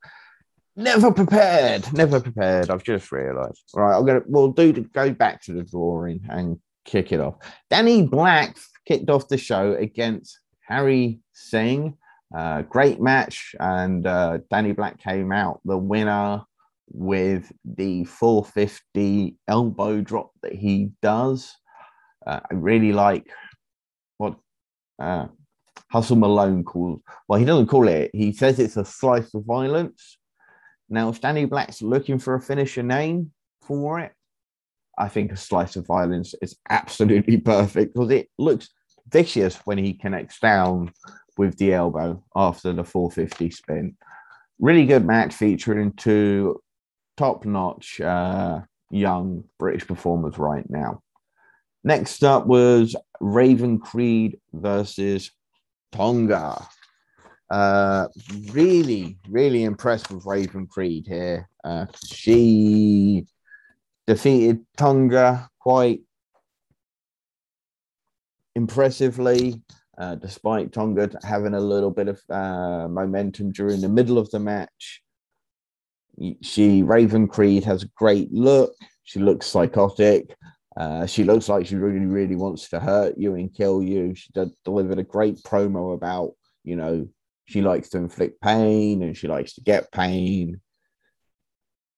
Never 0.76 1.12
prepared. 1.12 1.92
Never 1.94 2.20
prepared. 2.20 2.70
I've 2.70 2.84
just 2.84 3.12
realised. 3.12 3.64
Right, 3.76 3.96
I'm 3.96 4.06
gonna. 4.06 4.22
We'll 4.26 4.52
do. 4.52 4.74
to 4.74 4.82
Go 4.82 5.12
back 5.12 5.42
to 5.44 5.54
the 5.54 5.64
drawing 5.64 6.22
and 6.30 6.60
kick 6.86 7.12
it 7.12 7.20
off. 7.20 7.36
Danny 7.70 8.02
Black 8.02 8.58
kicked 8.88 9.10
off 9.10 9.28
the 9.28 9.38
show 9.38 9.74
against 9.74 10.40
Harry 10.68 11.20
Singh. 11.34 11.98
Uh, 12.36 12.64
great 12.64 13.00
match, 13.00 13.56
and 13.60 14.08
uh, 14.08 14.40
Danny 14.50 14.72
Black 14.72 15.00
came 15.00 15.32
out 15.32 15.62
the 15.66 15.78
winner 15.78 16.42
with 16.92 17.52
the 17.64 18.04
450 18.06 19.38
elbow 19.48 20.02
drop 20.02 20.32
that 20.42 20.54
he 20.54 20.92
does. 21.02 21.56
Uh, 22.26 22.40
I 22.50 22.54
really 22.54 22.92
like 22.94 23.28
what 24.18 24.36
uh, 25.00 25.28
Hustle 25.94 26.16
Malone 26.16 26.64
calls. 26.64 27.02
Well, 27.28 27.38
he 27.38 27.46
doesn't 27.46 27.68
call 27.68 27.88
it. 27.88 28.10
He 28.14 28.34
says 28.34 28.58
it's 28.58 28.78
a 28.78 28.84
slice 28.84 29.32
of 29.36 29.46
violence. 29.46 30.18
Now, 30.90 31.10
if 31.10 31.22
Danny 31.22 31.46
Black's 31.46 31.84
looking 31.84 32.18
for 32.18 32.34
a 32.34 32.42
finisher 32.42 32.82
name 32.82 33.32
for 33.62 34.00
it, 34.00 34.12
I 34.98 35.08
think 35.08 35.32
a 35.32 35.38
slice 35.38 35.76
of 35.76 35.86
violence 35.86 36.34
is 36.42 36.58
absolutely 36.68 37.38
perfect 37.54 37.94
because 37.94 38.10
it 38.10 38.28
looks 38.40 38.70
vicious 39.08 39.58
when 39.66 39.78
he 39.78 39.94
connects 39.94 40.40
down 40.40 40.92
with 41.38 41.58
the 41.58 41.76
elbow 41.76 42.24
after 42.36 42.74
the 42.74 42.84
450 42.84 43.52
spin. 43.52 43.96
Really 44.58 44.88
good 44.88 45.06
match 45.06 45.36
featuring 45.36 45.94
two 45.94 46.60
top 47.18 47.46
notch 47.46 48.02
uh, 48.02 48.62
young 48.90 49.44
British 49.60 49.86
performers 49.86 50.40
right 50.40 50.68
now. 50.68 51.04
Next 51.84 52.24
up 52.24 52.48
was 52.48 52.96
Raven 53.20 53.78
Creed 53.78 54.40
versus 54.54 55.30
Tonga. 55.94 56.68
Uh, 57.50 58.08
really, 58.52 59.18
really 59.30 59.64
impressed 59.64 60.10
with 60.10 60.26
Raven 60.26 60.68
Creed 60.68 61.06
here. 61.08 61.48
Uh, 61.64 61.86
she 62.06 63.26
defeated 64.08 64.66
Tonga 64.76 65.50
quite 65.60 66.02
impressively, 68.56 69.62
uh, 69.98 70.16
despite 70.16 70.74
Tonga 70.74 71.12
having 71.24 71.54
a 71.54 71.60
little 71.60 71.92
bit 71.92 72.08
of 72.08 72.22
uh, 72.30 72.88
momentum 72.88 73.52
during 73.52 73.82
the 73.82 73.90
middle 73.90 74.18
of 74.18 74.30
the 74.32 74.40
match. 74.40 75.04
She, 76.42 76.84
Raven 76.84 77.28
Creed, 77.28 77.64
has 77.64 77.84
a 77.84 77.90
great 77.96 78.32
look. 78.32 78.74
She 79.04 79.20
looks 79.20 79.48
psychotic. 79.48 80.36
Uh, 80.76 81.06
she 81.06 81.24
looks 81.24 81.50
like 81.50 81.66
she 81.66 81.76
really, 81.76 82.06
really 82.06 82.36
wants 82.36 82.70
to 82.70 82.80
hurt 82.80 83.18
you 83.18 83.36
and 83.36 83.54
kill 83.54 83.84
you. 83.84 84.16
She 84.16 84.32
did, 84.34 84.50
delivered 84.66 85.00
a 85.00 85.04
great 85.04 85.38
promo 85.44 85.94
about, 85.94 86.34
you 86.64 86.76
know, 86.76 87.08
she 87.46 87.62
likes 87.62 87.90
to 87.90 87.98
inflict 87.98 88.42
pain 88.42 89.04
and 89.04 89.16
she 89.16 89.28
likes 89.28 89.54
to 89.56 89.62
get 89.62 89.92
pain. 89.92 90.62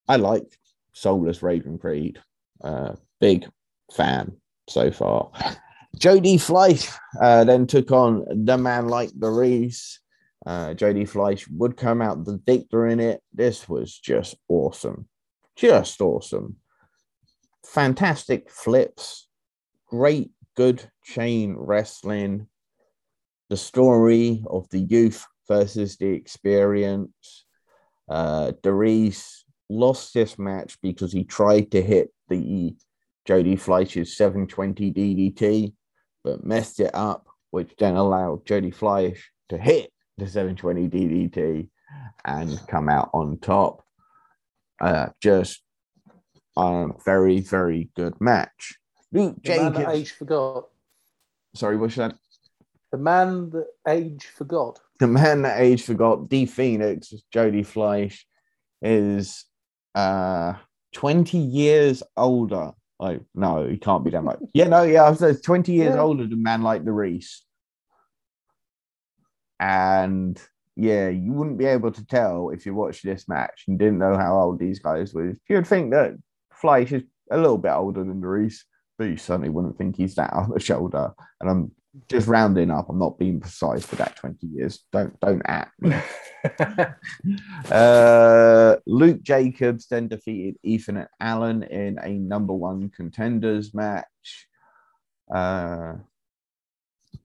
I 0.07 0.17
like 0.17 0.45
Soulless 0.93 1.41
Raven 1.41 1.77
Creed. 1.77 2.19
Uh, 2.61 2.95
big 3.19 3.47
fan 3.93 4.37
so 4.67 4.91
far. 4.91 5.31
Jody 5.97 6.37
Fleisch 6.37 6.91
uh, 7.21 7.43
then 7.45 7.67
took 7.67 7.91
on 7.91 8.25
the 8.45 8.57
man 8.57 8.87
like 8.87 9.11
the. 9.17 9.73
Uh, 10.45 10.73
Jody 10.73 11.05
Fleisch 11.05 11.47
would 11.49 11.77
come 11.77 12.01
out 12.01 12.25
the 12.25 12.39
victor 12.45 12.85
in 12.87 12.99
it. 12.99 13.21
This 13.33 13.67
was 13.67 13.97
just 13.97 14.35
awesome. 14.47 15.07
Just 15.55 16.01
awesome. 16.01 16.57
Fantastic 17.67 18.49
flips. 18.49 19.27
Great, 19.87 20.31
good 20.55 20.89
chain 21.03 21.55
wrestling. 21.57 22.47
The 23.49 23.57
story 23.57 24.43
of 24.49 24.69
the 24.69 24.79
youth 24.79 25.25
versus 25.47 25.97
the 25.97 26.07
experience. 26.07 27.45
Uh, 28.09 28.53
Darius 28.63 29.45
lost 29.69 30.13
this 30.13 30.37
match 30.37 30.77
because 30.81 31.11
he 31.11 31.23
tried 31.23 31.71
to 31.71 31.81
hit 31.81 32.09
the 32.29 32.75
Jody 33.25 33.55
Fleisch's 33.55 34.15
720 34.15 34.91
DDT, 34.91 35.73
but 36.23 36.45
messed 36.45 36.79
it 36.79 36.93
up, 36.93 37.27
which 37.51 37.71
then 37.77 37.95
allowed 37.95 38.45
Jody 38.45 38.71
Fleisch 38.71 39.31
to 39.49 39.57
hit 39.57 39.91
the 40.17 40.27
720 40.27 40.87
DDT 40.89 41.69
and 42.23 42.59
come 42.67 42.89
out 42.89 43.09
on 43.13 43.39
top. 43.39 43.83
Uh, 44.79 45.07
just 45.21 45.61
a 46.57 46.87
very, 47.03 47.39
very 47.39 47.89
good 47.95 48.19
match. 48.19 48.75
Luke 49.11 49.35
the 49.35 49.41
Jacobs. 49.41 49.77
Man 49.77 49.85
that 49.85 49.95
age 49.95 50.11
forgot. 50.11 50.67
Sorry, 51.53 51.77
what's 51.77 51.95
that? 51.95 52.15
The 52.91 52.97
man 52.97 53.49
that 53.51 53.67
age 53.87 54.25
forgot. 54.25 54.79
The 54.99 55.07
man 55.07 55.41
that 55.43 55.59
age 55.59 55.83
forgot. 55.83 56.29
D 56.29 56.45
Phoenix, 56.45 57.13
Jody 57.31 57.63
Fleisch, 57.63 58.25
is 58.81 59.45
uh 59.93 60.53
20 60.93 61.37
years 61.37 62.03
older. 62.15 62.71
Like, 62.99 63.21
no, 63.33 63.67
he 63.67 63.77
can't 63.77 64.03
be 64.03 64.11
that 64.11 64.23
much. 64.23 64.39
Yeah, 64.53 64.67
no, 64.67 64.83
yeah, 64.83 65.03
I 65.03 65.09
was 65.09 65.41
20 65.41 65.71
years 65.73 65.95
yeah. 65.95 66.01
older 66.01 66.25
than 66.25 66.41
man 66.41 66.61
like 66.61 66.83
DeReiss. 66.83 67.41
And 69.59 70.41
yeah, 70.75 71.09
you 71.09 71.33
wouldn't 71.33 71.57
be 71.57 71.65
able 71.65 71.91
to 71.91 72.05
tell 72.05 72.49
if 72.49 72.65
you 72.65 72.73
watched 72.73 73.03
this 73.03 73.27
match 73.27 73.63
and 73.67 73.79
didn't 73.79 73.99
know 73.99 74.17
how 74.17 74.39
old 74.39 74.59
these 74.59 74.79
guys 74.79 75.13
were. 75.13 75.33
You'd 75.49 75.67
think 75.67 75.91
that 75.91 76.15
Fleisch 76.61 76.91
is 76.91 77.03
a 77.31 77.37
little 77.37 77.57
bit 77.57 77.71
older 77.71 78.03
than 78.03 78.21
DeReiss, 78.21 78.59
but 78.97 79.05
you 79.05 79.17
certainly 79.17 79.49
wouldn't 79.49 79.77
think 79.77 79.95
he's 79.95 80.15
that 80.15 80.33
on 80.33 80.49
the 80.49 80.59
shoulder. 80.59 81.13
And 81.41 81.49
I'm 81.49 81.71
just 82.09 82.27
rounding 82.27 82.71
up. 82.71 82.89
I'm 82.89 82.99
not 82.99 83.17
being 83.17 83.39
precise 83.39 83.85
for 83.85 83.95
that 83.97 84.15
20 84.15 84.47
years. 84.47 84.83
Don't 84.91 85.17
don't 85.19 85.41
act. 85.45 85.79
uh, 87.71 88.75
Luke 88.85 89.21
Jacobs 89.23 89.87
then 89.87 90.07
defeated 90.07 90.57
Ethan 90.63 91.07
Allen 91.19 91.63
in 91.63 91.97
a 92.03 92.13
number 92.13 92.53
one 92.53 92.89
contenders 92.89 93.73
match. 93.73 94.47
Uh, 95.33 95.93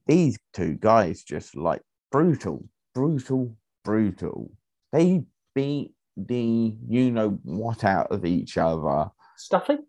these 0.07 0.39
two 0.53 0.75
guys 0.75 1.23
just 1.23 1.57
like 1.57 1.83
brutal, 2.11 2.65
brutal, 2.95 3.57
brutal. 3.85 4.51
They 4.93 5.25
beat 5.55 5.95
the 6.17 6.75
you 6.89 7.11
know 7.11 7.39
what 7.43 7.85
out 7.85 8.13
of 8.13 8.25
each 8.25 8.57
other. 8.59 9.11
Stuffing? 9.41 9.85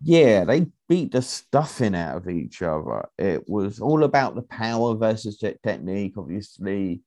Yeah, 0.00 0.44
they 0.44 0.66
beat 0.88 1.12
the 1.12 1.22
stuffing 1.22 1.94
out 1.94 2.16
of 2.16 2.28
each 2.28 2.62
other. 2.62 3.08
It 3.18 3.48
was 3.48 3.80
all 3.80 4.04
about 4.04 4.34
the 4.34 4.42
power 4.42 4.94
versus 4.94 5.38
technique. 5.38 6.14
Obviously, 6.16 7.02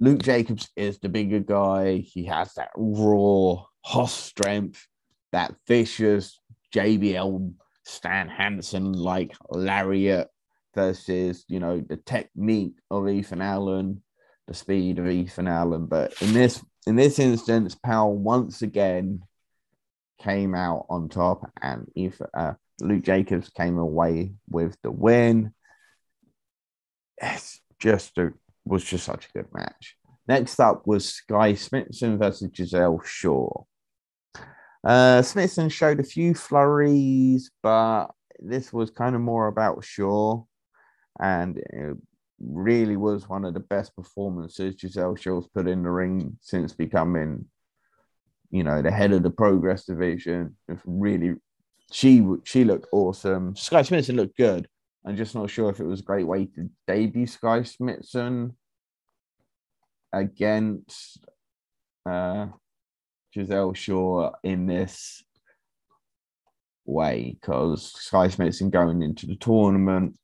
Luke 0.00 0.22
Jacobs 0.22 0.68
is 0.76 0.98
the 0.98 1.08
bigger 1.08 1.40
guy. 1.40 1.98
He 1.98 2.24
has 2.24 2.54
that 2.54 2.70
raw, 2.76 3.64
hot 3.82 4.10
strength, 4.10 4.86
that 5.32 5.54
vicious 5.66 6.40
JBL 6.74 7.54
Stan 7.84 8.28
Hansen 8.28 8.92
like 8.92 9.34
lariat 9.50 10.28
versus, 10.74 11.44
you 11.48 11.60
know, 11.60 11.80
the 11.80 11.96
technique 11.96 12.76
of 12.90 13.08
Ethan 13.08 13.42
Allen, 13.42 14.02
the 14.48 14.54
speed 14.54 14.98
of 14.98 15.08
Ethan 15.08 15.48
Allen. 15.48 15.86
But 15.86 16.20
in 16.22 16.32
this 16.32 16.64
in 16.86 16.96
this 16.96 17.18
instance, 17.18 17.74
Powell 17.74 18.16
once 18.16 18.62
again 18.62 19.22
came 20.24 20.54
out 20.54 20.86
on 20.88 21.08
top, 21.08 21.50
and 21.60 21.86
if 21.94 22.20
uh, 22.32 22.54
Luke 22.80 23.04
Jacobs 23.04 23.50
came 23.50 23.78
away 23.78 24.32
with 24.48 24.76
the 24.82 24.90
win, 24.90 25.52
it's 27.20 27.60
just 27.78 28.16
a, 28.18 28.32
was 28.64 28.82
just 28.82 29.04
such 29.04 29.26
a 29.26 29.38
good 29.38 29.48
match. 29.52 29.96
Next 30.26 30.58
up 30.58 30.86
was 30.86 31.06
Skye 31.06 31.52
Smitson 31.52 32.18
versus 32.18 32.50
Giselle 32.54 33.00
Shaw. 33.04 33.64
Uh, 34.82 35.20
Smitson 35.20 35.70
showed 35.70 36.00
a 36.00 36.04
few 36.04 36.34
flurries, 36.34 37.50
but 37.62 38.06
this 38.38 38.72
was 38.72 38.90
kind 38.90 39.14
of 39.14 39.20
more 39.20 39.48
about 39.48 39.84
Shaw, 39.84 40.42
and 41.20 41.58
it 41.58 41.96
really 42.40 42.96
was 42.96 43.28
one 43.28 43.44
of 43.44 43.54
the 43.54 43.60
best 43.60 43.94
performances 43.94 44.74
Giselle 44.78 45.16
Shaw's 45.16 45.46
put 45.48 45.68
in 45.68 45.82
the 45.82 45.90
ring 45.90 46.36
since 46.40 46.72
becoming 46.72 47.46
you 48.54 48.62
know, 48.62 48.82
the 48.82 48.90
head 48.90 49.12
of 49.12 49.22
the 49.22 49.30
progress 49.30 49.84
division. 49.84 50.56
Really, 50.84 51.34
she 51.90 52.24
she 52.44 52.64
looked 52.64 52.86
awesome. 52.92 53.56
Skye 53.56 53.82
Smitson 53.82 54.16
looked 54.16 54.36
good, 54.36 54.68
I'm 55.04 55.16
just 55.16 55.34
not 55.34 55.50
sure 55.50 55.70
if 55.70 55.80
it 55.80 55.86
was 55.86 56.00
a 56.00 56.04
great 56.04 56.26
way 56.26 56.46
to 56.46 56.70
debut 56.86 57.26
Skye 57.26 57.60
Smitson 57.60 58.54
against 60.12 61.26
uh, 62.08 62.46
Giselle 63.34 63.74
Shaw 63.74 64.32
in 64.42 64.66
this 64.66 65.22
way 66.86 67.36
because 67.38 67.92
Skye 67.92 68.28
Smitson 68.28 68.70
going 68.70 69.02
into 69.02 69.26
the 69.26 69.36
tournament. 69.36 70.16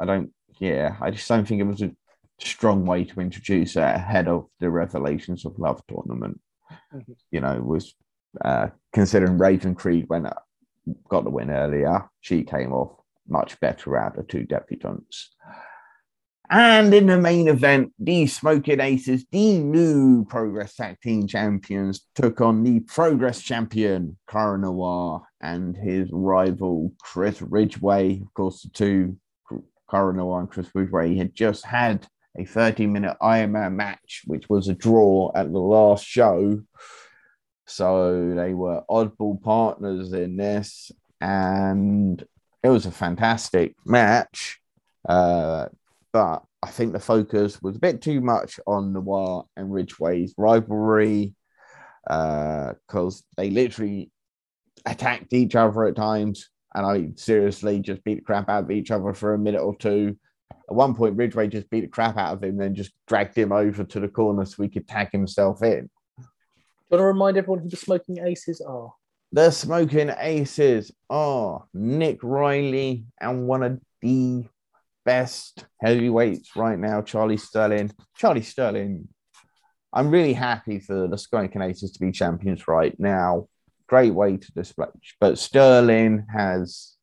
I 0.00 0.04
don't, 0.04 0.30
yeah, 0.60 0.96
I 1.00 1.10
just 1.10 1.28
don't 1.28 1.46
think 1.46 1.60
it 1.60 1.64
was 1.64 1.82
a 1.82 1.90
strong 2.38 2.86
way 2.86 3.04
to 3.04 3.20
introduce 3.20 3.74
it 3.74 3.82
ahead 3.82 4.28
of 4.28 4.46
the 4.60 4.70
Revelations 4.70 5.44
of 5.44 5.58
Love 5.58 5.82
tournament. 5.88 6.40
You 7.30 7.40
know, 7.40 7.60
was 7.60 7.94
uh, 8.44 8.68
considering 8.92 9.38
Raven 9.38 9.74
Creed 9.74 10.04
when 10.08 10.26
uh, 10.26 10.34
got 11.08 11.24
the 11.24 11.30
win 11.30 11.50
earlier, 11.50 12.08
she 12.20 12.42
came 12.42 12.72
off 12.72 12.92
much 13.28 13.58
better 13.60 13.96
out 13.96 14.18
of 14.18 14.28
two 14.28 14.46
debutants. 14.46 15.26
And 16.52 16.92
in 16.92 17.06
the 17.06 17.16
main 17.16 17.46
event, 17.46 17.92
the 18.00 18.26
Smoking 18.26 18.80
Aces, 18.80 19.24
the 19.30 19.58
new 19.58 20.24
Progress 20.24 20.74
Tag 20.74 20.96
Team 21.00 21.28
Champions, 21.28 22.08
took 22.16 22.40
on 22.40 22.64
the 22.64 22.80
Progress 22.80 23.40
Champion, 23.40 24.18
Cara 24.28 24.58
Noir, 24.58 25.22
and 25.40 25.76
his 25.76 26.08
rival, 26.10 26.92
Chris 27.00 27.40
Ridgway. 27.40 28.20
Of 28.20 28.34
course, 28.34 28.62
the 28.62 28.68
two, 28.70 29.16
Cara 29.88 30.12
Noir 30.12 30.40
and 30.40 30.50
Chris 30.50 30.66
Ridgway, 30.74 31.14
had 31.14 31.36
just 31.36 31.64
had 31.64 32.08
a 32.38 32.44
30 32.44 32.86
minute 32.86 33.16
Iron 33.20 33.52
Man 33.52 33.76
match, 33.76 34.22
which 34.26 34.48
was 34.48 34.68
a 34.68 34.74
draw 34.74 35.32
at 35.34 35.50
the 35.50 35.58
last 35.58 36.04
show. 36.04 36.62
So 37.66 38.34
they 38.34 38.54
were 38.54 38.82
oddball 38.90 39.40
partners 39.42 40.12
in 40.12 40.36
this, 40.36 40.90
and 41.20 42.22
it 42.62 42.68
was 42.68 42.86
a 42.86 42.90
fantastic 42.90 43.74
match. 43.84 44.60
Uh, 45.08 45.66
but 46.12 46.42
I 46.62 46.68
think 46.68 46.92
the 46.92 47.00
focus 47.00 47.62
was 47.62 47.76
a 47.76 47.80
bit 47.80 48.02
too 48.02 48.20
much 48.20 48.60
on 48.66 48.92
Noir 48.92 49.46
and 49.56 49.72
Ridgway's 49.72 50.34
rivalry 50.36 51.34
because 52.04 53.22
uh, 53.22 53.34
they 53.36 53.50
literally 53.50 54.10
attacked 54.84 55.32
each 55.32 55.54
other 55.54 55.84
at 55.84 55.96
times. 55.96 56.48
And 56.74 56.86
I 56.86 57.12
seriously 57.16 57.80
just 57.80 58.04
beat 58.04 58.16
the 58.16 58.22
crap 58.22 58.48
out 58.48 58.64
of 58.64 58.70
each 58.70 58.90
other 58.90 59.12
for 59.12 59.34
a 59.34 59.38
minute 59.38 59.60
or 59.60 59.76
two. 59.76 60.16
At 60.70 60.76
one 60.76 60.94
point, 60.94 61.16
Ridgway 61.16 61.48
just 61.48 61.68
beat 61.68 61.80
the 61.80 61.88
crap 61.88 62.16
out 62.16 62.34
of 62.34 62.44
him, 62.44 62.56
then 62.56 62.76
just 62.76 62.92
dragged 63.08 63.36
him 63.36 63.50
over 63.50 63.82
to 63.82 64.00
the 64.00 64.08
corner 64.08 64.44
so 64.44 64.62
he 64.62 64.68
could 64.68 64.86
tag 64.86 65.10
himself 65.10 65.62
in. 65.62 65.90
Do 66.18 66.96
you 66.96 66.98
want 66.98 67.00
to 67.00 67.04
remind 67.06 67.36
everyone 67.36 67.62
who 67.62 67.68
the 67.68 67.76
Smoking 67.76 68.18
Aces 68.24 68.60
are? 68.60 68.92
The 69.32 69.50
Smoking 69.50 70.10
Aces 70.16 70.92
are 71.08 71.64
Nick 71.74 72.18
Riley 72.22 73.04
and 73.20 73.46
one 73.46 73.62
of 73.62 73.80
the 74.00 74.44
best 75.04 75.66
heavyweights 75.80 76.54
right 76.54 76.78
now, 76.78 77.02
Charlie 77.02 77.36
Sterling. 77.36 77.92
Charlie 78.16 78.42
Sterling, 78.42 79.08
I'm 79.92 80.10
really 80.10 80.32
happy 80.32 80.78
for 80.78 81.08
the 81.08 81.18
Smoking 81.18 81.62
Aces 81.62 81.92
to 81.92 82.00
be 82.00 82.12
champions 82.12 82.68
right 82.68 82.94
now. 82.98 83.48
Great 83.88 84.14
way 84.14 84.36
to 84.36 84.52
display. 84.52 84.86
But 85.18 85.38
Sterling 85.38 86.26
has, 86.32 86.96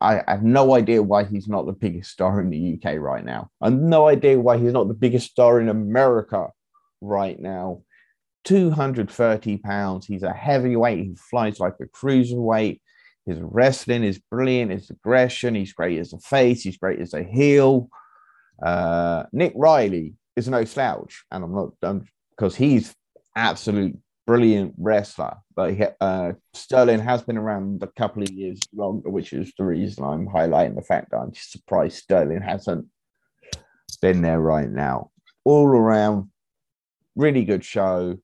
I 0.00 0.22
have 0.26 0.42
no 0.42 0.74
idea 0.74 1.02
why 1.02 1.24
he's 1.24 1.48
not 1.48 1.66
the 1.66 1.72
biggest 1.72 2.10
star 2.10 2.40
in 2.40 2.50
the 2.50 2.78
UK 2.78 2.98
right 2.98 3.24
now. 3.24 3.50
I 3.60 3.70
have 3.70 3.78
no 3.78 4.06
idea 4.06 4.38
why 4.38 4.58
he's 4.58 4.72
not 4.72 4.88
the 4.88 4.94
biggest 4.94 5.30
star 5.30 5.60
in 5.60 5.68
America 5.68 6.48
right 7.00 7.38
now. 7.38 7.82
230 8.44 9.58
pounds. 9.58 10.06
He's 10.06 10.22
a 10.22 10.32
heavyweight. 10.32 10.98
He 10.98 11.14
flies 11.16 11.58
like 11.58 11.74
a 11.80 11.86
cruiserweight. 11.86 12.80
His 13.26 13.38
wrestling 13.40 14.04
is 14.04 14.18
brilliant. 14.18 14.70
His 14.70 14.90
aggression. 14.90 15.54
He's 15.54 15.72
great 15.72 15.98
as 15.98 16.12
a 16.12 16.18
face. 16.18 16.62
He's 16.62 16.78
great 16.78 17.00
as 17.00 17.12
a 17.12 17.22
heel. 17.22 17.90
Uh, 18.62 19.24
Nick 19.32 19.52
Riley 19.54 20.14
is 20.36 20.48
no 20.48 20.64
slouch, 20.64 21.24
and 21.30 21.44
I'm 21.44 21.54
not 21.54 22.04
because 22.30 22.56
he's 22.56 22.94
absolute 23.36 23.98
brilliant 24.28 24.74
wrestler. 24.76 25.38
But 25.56 25.72
he, 25.72 25.84
uh, 26.02 26.32
Sterling 26.52 27.00
has 27.00 27.22
been 27.22 27.38
around 27.38 27.82
a 27.82 27.86
couple 27.86 28.22
of 28.22 28.28
years 28.28 28.60
longer, 28.74 29.08
which 29.08 29.32
is 29.32 29.50
the 29.56 29.64
reason 29.64 30.04
I'm 30.04 30.28
highlighting 30.28 30.76
the 30.76 30.82
fact 30.82 31.10
that 31.10 31.16
I'm 31.16 31.32
surprised 31.34 31.96
Sterling 31.96 32.42
hasn't 32.42 32.86
been 34.02 34.20
there 34.20 34.38
right 34.38 34.70
now. 34.70 35.10
All 35.44 35.66
around, 35.66 36.30
really 37.16 37.46
good 37.46 37.64
show 37.64 38.18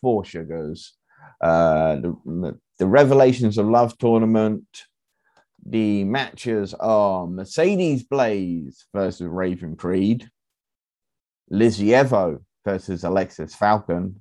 four 0.00 0.24
sugars. 0.24 0.92
Uh, 1.40 1.96
the, 1.96 2.56
the 2.78 2.86
Revelations 2.86 3.58
of 3.58 3.66
Love 3.66 3.98
tournament. 3.98 4.66
The 5.68 6.04
matches 6.04 6.74
are 6.74 7.26
Mercedes 7.26 8.04
Blaze 8.04 8.86
versus 8.94 9.26
Raven 9.26 9.74
Creed, 9.74 10.30
Lizzie 11.50 11.88
Evo 11.88 12.44
versus 12.64 13.02
Alexis 13.02 13.52
Falcon, 13.52 14.20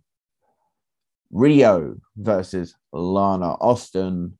Riho 1.33 1.99
versus 2.17 2.75
Lana 2.91 3.53
Austin, 3.61 4.37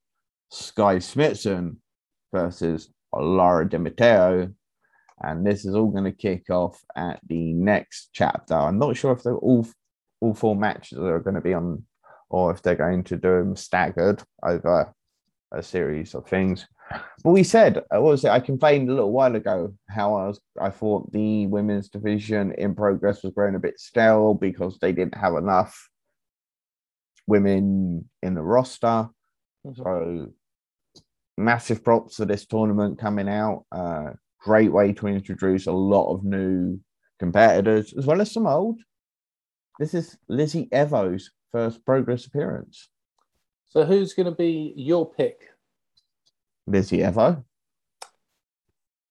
Skye 0.52 0.98
Smitson 0.98 1.78
versus 2.34 2.90
Laura 3.14 3.68
Di 3.68 3.78
Matteo. 3.78 4.54
And 5.22 5.46
this 5.46 5.66
is 5.66 5.76
all 5.76 5.92
going 5.92 6.04
to 6.04 6.12
kick 6.12 6.50
off 6.50 6.84
at 6.96 7.20
the 7.28 7.54
next 7.54 8.10
chapter. 8.14 8.54
I'm 8.54 8.80
not 8.80 8.98
sure 8.98 9.14
if 9.14 9.24
they're 9.24 9.36
all 9.36 9.66
all 10.22 10.34
four 10.34 10.56
matches 10.56 10.98
are 10.98 11.20
going 11.20 11.36
to 11.36 11.42
be 11.42 11.54
on, 11.54 11.84
or 12.30 12.52
if 12.52 12.62
they're 12.62 12.76
going 12.76 13.04
to 13.04 13.16
do 13.16 13.40
them 13.40 13.56
staggered 13.56 14.24
over 14.44 14.94
a 15.52 15.62
series 15.62 16.16
of 16.16 16.28
things. 16.28 16.68
But 17.24 17.32
we 17.32 17.44
said, 17.44 17.78
uh, 17.78 18.02
what 18.02 18.12
was 18.12 18.26
it? 18.26 18.32
I 18.32 18.40
complained 18.40 18.90
a 18.90 18.94
little 18.94 19.12
while 19.12 19.36
ago 19.36 19.74
how 19.90 20.16
I 20.16 20.28
was. 20.28 20.40
I 20.60 20.70
thought 20.70 21.12
the 21.12 21.48
women's 21.48 21.90
division 21.90 22.54
in 22.58 22.76
progress 22.76 23.24
was 23.24 23.34
growing 23.34 23.56
a 23.56 23.60
bit 23.60 23.80
stale 23.80 24.34
because 24.34 24.78
they 24.80 24.92
didn't 24.92 25.18
have 25.18 25.36
enough 25.36 25.90
women 27.28 28.10
in 28.22 28.34
the 28.36 28.42
roster. 28.42 29.10
Mm-hmm. 29.66 29.82
So 29.82 30.32
massive 31.38 31.84
props 31.84 32.18
for 32.18 32.26
this 32.26 32.46
tournament 32.46 33.00
coming 33.00 33.30
out. 33.30 33.66
Uh, 33.72 34.12
great 34.40 34.72
way 34.72 34.94
to 34.94 35.08
introduce 35.08 35.68
a 35.68 35.72
lot 35.72 36.14
of 36.14 36.24
new 36.24 36.80
competitors 37.20 37.94
as 37.98 38.06
well 38.06 38.22
as 38.22 38.32
some 38.32 38.48
old. 38.48 38.80
This 39.80 39.94
is 39.94 40.18
Lizzie 40.30 40.68
Evo's 40.72 41.32
first 41.52 41.86
progress 41.86 42.26
appearance. 42.26 42.90
So 43.70 43.84
who's 43.84 44.14
going 44.14 44.28
to 44.28 44.36
be 44.36 44.74
your 44.78 45.10
pick? 45.10 45.50
Lizzie 46.68 47.00
Evo. 47.00 47.44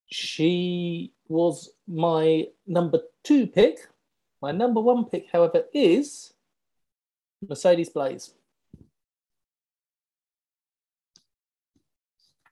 She 0.06 1.12
was 1.28 1.70
my 1.86 2.46
number 2.66 3.00
two 3.22 3.46
pick. 3.46 3.78
My 4.40 4.52
number 4.52 4.80
one 4.80 5.06
pick, 5.06 5.26
however, 5.32 5.64
is 5.72 6.33
Mercedes 7.48 7.90
Blaze. 7.90 8.34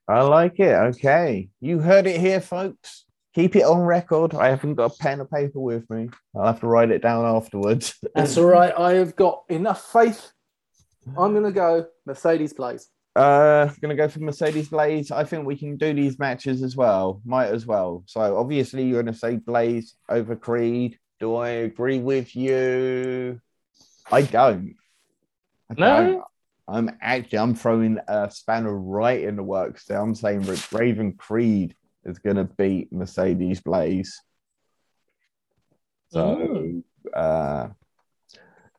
I 0.09 0.23
like 0.23 0.59
it. 0.59 0.75
Okay. 0.75 1.49
You 1.61 1.79
heard 1.79 2.07
it 2.07 2.21
here, 2.21 2.41
folks 2.41 3.05
keep 3.35 3.57
it 3.57 3.65
on 3.65 3.81
record. 3.81 4.35
I 4.35 4.49
haven't 4.49 4.75
got 4.75 4.93
a 4.93 4.97
pen 4.99 5.21
or 5.21 5.25
paper 5.27 5.61
with 5.61 5.89
me. 5.91 6.11
I'll 6.35 6.47
have 6.47 6.61
to 6.61 6.67
write 6.67 6.91
it 6.91 7.03
down 7.03 7.25
afterwards. 7.25 7.95
That's 8.15 8.37
all 8.37 8.47
right. 8.47 8.73
I 8.77 8.95
have 8.95 9.17
got 9.17 9.45
enough 9.49 9.91
faith. 9.93 10.31
I'm 11.19 11.33
going 11.33 11.45
to 11.45 11.53
go 11.53 11.87
Mercedes 12.07 12.53
Blaze. 12.53 12.89
Uh, 13.15 13.67
going 13.81 13.95
to 13.95 14.03
go 14.03 14.09
for 14.09 14.21
Mercedes 14.21 14.69
Blaze. 14.69 15.11
I 15.11 15.25
think 15.25 15.47
we 15.47 15.57
can 15.57 15.77
do 15.77 15.93
these 15.93 16.19
matches 16.19 16.63
as 16.63 16.77
well. 16.77 17.21
Might 17.25 17.49
as 17.49 17.67
well. 17.67 18.05
So 18.07 18.37
obviously 18.37 18.85
you're 18.85 19.03
going 19.03 19.13
to 19.13 19.19
say 19.19 19.37
Blaze 19.37 19.95
over 20.09 20.37
Creed. 20.37 20.99
Do 21.21 21.35
I 21.37 21.49
agree 21.51 21.99
with 21.99 22.35
you? 22.35 23.41
I 24.11 24.23
don't. 24.23 24.75
No. 25.79 26.25
I'm 26.69 26.91
actually 27.01 27.39
I'm 27.39 27.55
throwing 27.55 27.99
a 28.07 28.31
spanner 28.31 28.77
right 28.77 29.23
in 29.23 29.37
the 29.37 29.43
works 29.43 29.85
there. 29.87 30.01
I'm 30.01 30.15
saying 30.15 30.47
Raven 30.73 31.15
Creed 31.15 31.75
is 32.05 32.19
going 32.19 32.37
to 32.37 32.45
beat 32.45 32.93
Mercedes 32.93 33.61
Blaze. 33.61 34.21
So 36.11 36.37
mm. 36.37 36.83
uh, 37.15 37.69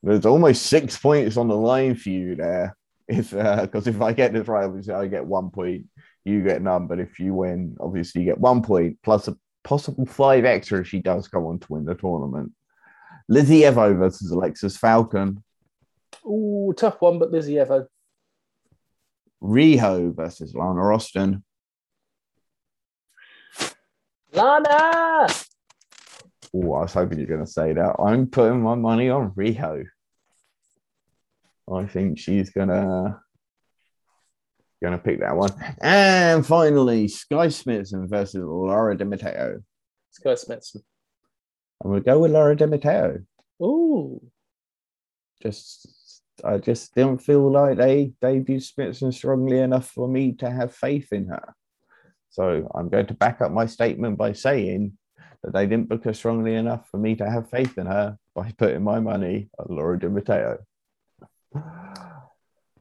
there's 0.01 0.25
almost 0.25 0.63
six 0.63 0.97
points 0.97 1.37
on 1.37 1.47
the 1.47 1.57
line 1.57 1.95
for 1.95 2.09
you 2.09 2.35
there. 2.35 2.75
If 3.05 3.33
uh 3.33 3.63
because 3.63 3.85
uh, 3.85 3.91
if 3.91 4.01
I 4.01 4.13
get 4.13 4.31
this 4.31 4.47
right, 4.47 4.63
obviously 4.63 4.93
I 4.93 5.07
get 5.07 5.25
one 5.25 5.49
point, 5.49 5.87
you 6.23 6.41
get 6.41 6.61
none. 6.61 6.87
But 6.87 6.99
if 6.99 7.19
you 7.19 7.33
win, 7.33 7.75
obviously 7.79 8.21
you 8.21 8.27
get 8.27 8.39
one 8.39 8.61
point 8.61 8.97
plus 9.03 9.27
a 9.27 9.35
possible 9.63 10.05
five 10.05 10.45
extra 10.45 10.81
if 10.81 10.87
she 10.87 11.01
does 11.01 11.27
go 11.27 11.47
on 11.47 11.59
to 11.59 11.67
win 11.69 11.85
the 11.85 11.95
tournament. 11.95 12.53
Lizzie 13.27 13.61
Evo 13.61 13.97
versus 13.97 14.31
Alexis 14.31 14.77
Falcon. 14.77 15.43
Ooh, 16.25 16.73
tough 16.75 17.01
one, 17.01 17.19
but 17.19 17.31
Lizzie 17.31 17.55
Evo. 17.55 17.87
Riho 19.41 20.15
versus 20.15 20.53
Lana 20.55 20.93
Austin. 20.93 21.43
Lana! 24.31 25.27
Oh, 26.55 26.73
I 26.73 26.81
was 26.81 26.93
hoping 26.93 27.19
you're 27.19 27.27
going 27.27 27.45
to 27.45 27.51
say 27.51 27.73
that. 27.73 27.95
I'm 27.99 28.27
putting 28.27 28.61
my 28.61 28.75
money 28.75 29.09
on 29.09 29.31
Riho. 29.31 29.85
I 31.71 31.85
think 31.85 32.19
she's 32.19 32.49
going 32.49 32.69
to 32.69 33.19
Gonna 34.83 34.97
pick 34.97 35.21
that 35.21 35.37
one. 35.37 35.51
And 35.81 36.45
finally, 36.45 37.07
Skye 37.07 37.47
Smitson 37.47 38.09
versus 38.09 38.43
Laura 38.43 38.97
Di 38.97 39.05
Matteo. 39.05 39.63
Skye 40.11 40.33
Smitson. 40.33 40.81
I'm 41.81 41.91
gonna 41.91 42.01
go 42.01 42.19
with 42.19 42.31
Laura 42.31 42.53
Di 42.53 42.65
Matteo. 42.65 43.19
Ooh. 43.61 44.21
Just 45.41 45.87
I 46.43 46.57
just 46.57 46.95
didn't 46.95 47.19
feel 47.19 47.51
like 47.51 47.77
they 47.77 48.13
debuted 48.21 48.63
Smitson 48.63 49.13
strongly 49.13 49.59
enough 49.59 49.89
for 49.91 50.07
me 50.07 50.33
to 50.33 50.49
have 50.49 50.73
faith 50.73 51.13
in 51.13 51.27
her. 51.27 51.53
So 52.29 52.69
I'm 52.73 52.89
going 52.89 53.05
to 53.07 53.13
back 53.13 53.41
up 53.41 53.51
my 53.51 53.65
statement 53.67 54.17
by 54.17 54.33
saying 54.33 54.97
that 55.43 55.53
they 55.53 55.67
didn't 55.67 55.89
book 55.89 56.05
her 56.05 56.13
strongly 56.13 56.55
enough 56.55 56.89
for 56.89 56.97
me 56.97 57.15
to 57.15 57.29
have 57.29 57.49
faith 57.49 57.77
in 57.77 57.85
her 57.85 58.17
by 58.33 58.51
putting 58.57 58.83
my 58.83 58.99
money 58.99 59.49
on 59.59 59.75
Laura 59.75 59.99
Di 59.99 60.07
Matteo. 60.07 60.57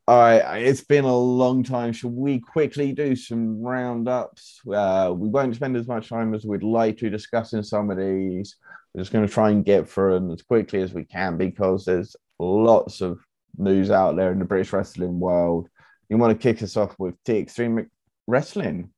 All 0.09 0.19
right, 0.19 0.63
it's 0.63 0.81
been 0.81 1.05
a 1.05 1.17
long 1.17 1.63
time. 1.63 1.93
Should 1.93 2.13
we 2.13 2.41
quickly 2.41 2.93
do 2.93 3.15
some 3.15 3.63
roundups? 3.63 4.61
Uh, 4.67 5.13
we 5.15 5.29
won't 5.29 5.55
spend 5.55 5.77
as 5.77 5.87
much 5.87 6.09
time 6.09 6.35
as 6.35 6.45
we'd 6.45 6.65
like 6.65 6.99
to 6.99 7.11
discussing 7.11 7.63
some 7.63 7.91
of 7.91 7.99
these. 7.99 8.57
We're 8.95 9.03
just 9.03 9.13
going 9.13 9.27
to 9.27 9.33
try 9.33 9.51
and 9.51 9.65
get 9.65 9.89
through 9.89 10.15
them 10.15 10.31
as 10.33 10.43
quickly 10.43 10.83
as 10.83 10.93
we 10.93 11.05
can 11.05 11.37
because 11.37 11.85
there's 11.85 12.17
lots 12.41 13.01
of 13.01 13.21
news 13.57 13.91
out 13.91 14.17
there 14.17 14.33
in 14.33 14.39
the 14.39 14.45
British 14.45 14.73
wrestling 14.73 15.21
world. 15.21 15.69
You 16.09 16.19
want 16.19 16.39
to 16.39 16.43
kick 16.43 16.63
us 16.63 16.77
off 16.77 16.95
with 16.99 17.15
T 17.25 17.39
Extreme 17.39 17.91
Wrestling? 18.27 18.91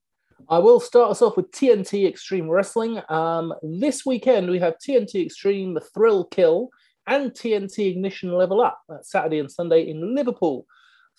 I 0.49 0.59
will 0.59 0.81
start 0.81 1.11
us 1.11 1.23
off 1.23 1.37
with 1.37 1.51
TNT 1.53 2.07
Extreme 2.07 2.51
Wrestling. 2.51 3.01
Um, 3.09 3.55
this 3.63 4.05
weekend 4.05 4.51
we 4.51 4.59
have 4.59 4.75
TNT 4.79 5.25
Extreme, 5.25 5.75
the 5.75 5.81
Thrill 5.81 6.25
Kill, 6.25 6.69
and 7.07 7.31
TNT 7.31 7.91
Ignition 7.91 8.33
Level 8.33 8.61
Up. 8.61 8.81
That's 8.89 9.11
Saturday 9.11 9.39
and 9.39 9.51
Sunday 9.51 9.89
in 9.89 10.15
Liverpool. 10.15 10.67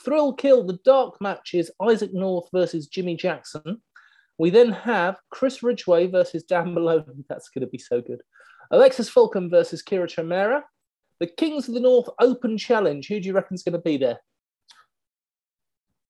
Thrill 0.03 0.33
Kill, 0.33 0.63
the 0.63 0.79
dark 0.85 1.21
match 1.21 1.53
is 1.53 1.71
Isaac 1.81 2.13
North 2.13 2.49
versus 2.51 2.87
Jimmy 2.87 3.15
Jackson. 3.15 3.81
We 4.37 4.49
then 4.49 4.71
have 4.71 5.17
Chris 5.29 5.63
Ridgway 5.63 6.07
versus 6.07 6.43
Dan 6.43 6.73
Maloney. 6.73 7.05
That's 7.29 7.49
going 7.49 7.61
to 7.61 7.67
be 7.67 7.77
so 7.77 8.01
good. 8.01 8.21
Alexis 8.71 9.09
Falcon 9.09 9.49
versus 9.49 9.81
Kira 9.83 10.07
Chimera. 10.07 10.63
The 11.19 11.27
Kings 11.27 11.67
of 11.67 11.73
the 11.73 11.79
North 11.79 12.09
Open 12.19 12.57
Challenge. 12.57 13.07
Who 13.07 13.19
do 13.19 13.27
you 13.27 13.33
reckon 13.33 13.55
is 13.55 13.63
going 13.63 13.73
to 13.73 13.79
be 13.79 13.97
there? 13.97 14.19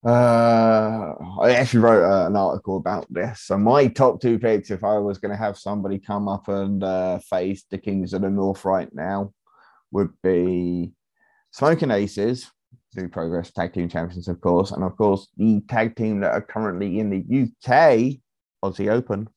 Uh, 0.05 1.15
I 1.41 1.51
actually 1.51 1.79
wrote 1.79 2.03
uh, 2.03 2.27
an 2.27 2.35
article 2.35 2.77
about 2.77 3.11
this. 3.11 3.41
So 3.41 3.57
my 3.57 3.87
top 3.87 4.21
two 4.21 4.37
picks, 4.37 4.69
if 4.69 4.83
I 4.83 4.99
was 4.99 5.17
going 5.17 5.31
to 5.31 5.37
have 5.37 5.57
somebody 5.57 5.97
come 5.97 6.27
up 6.27 6.47
and 6.47 6.83
uh, 6.83 7.19
face 7.19 7.63
the 7.69 7.79
Kings 7.79 8.13
of 8.13 8.21
the 8.21 8.29
North 8.29 8.65
right 8.65 8.89
now, 8.93 9.33
would 9.91 10.11
be 10.21 10.91
Smoking 11.51 11.89
Aces, 11.89 12.51
New 12.95 13.09
Progress 13.09 13.51
Tag 13.51 13.73
Team 13.73 13.89
Champions, 13.89 14.27
of 14.27 14.39
course, 14.41 14.71
and 14.71 14.83
of 14.83 14.95
course 14.95 15.27
the 15.37 15.61
tag 15.67 15.95
team 15.95 16.19
that 16.19 16.31
are 16.31 16.41
currently 16.41 16.99
in 16.99 17.09
the 17.09 17.17
UK, 17.17 18.19
Aussie 18.63 18.91
Open. 18.91 19.27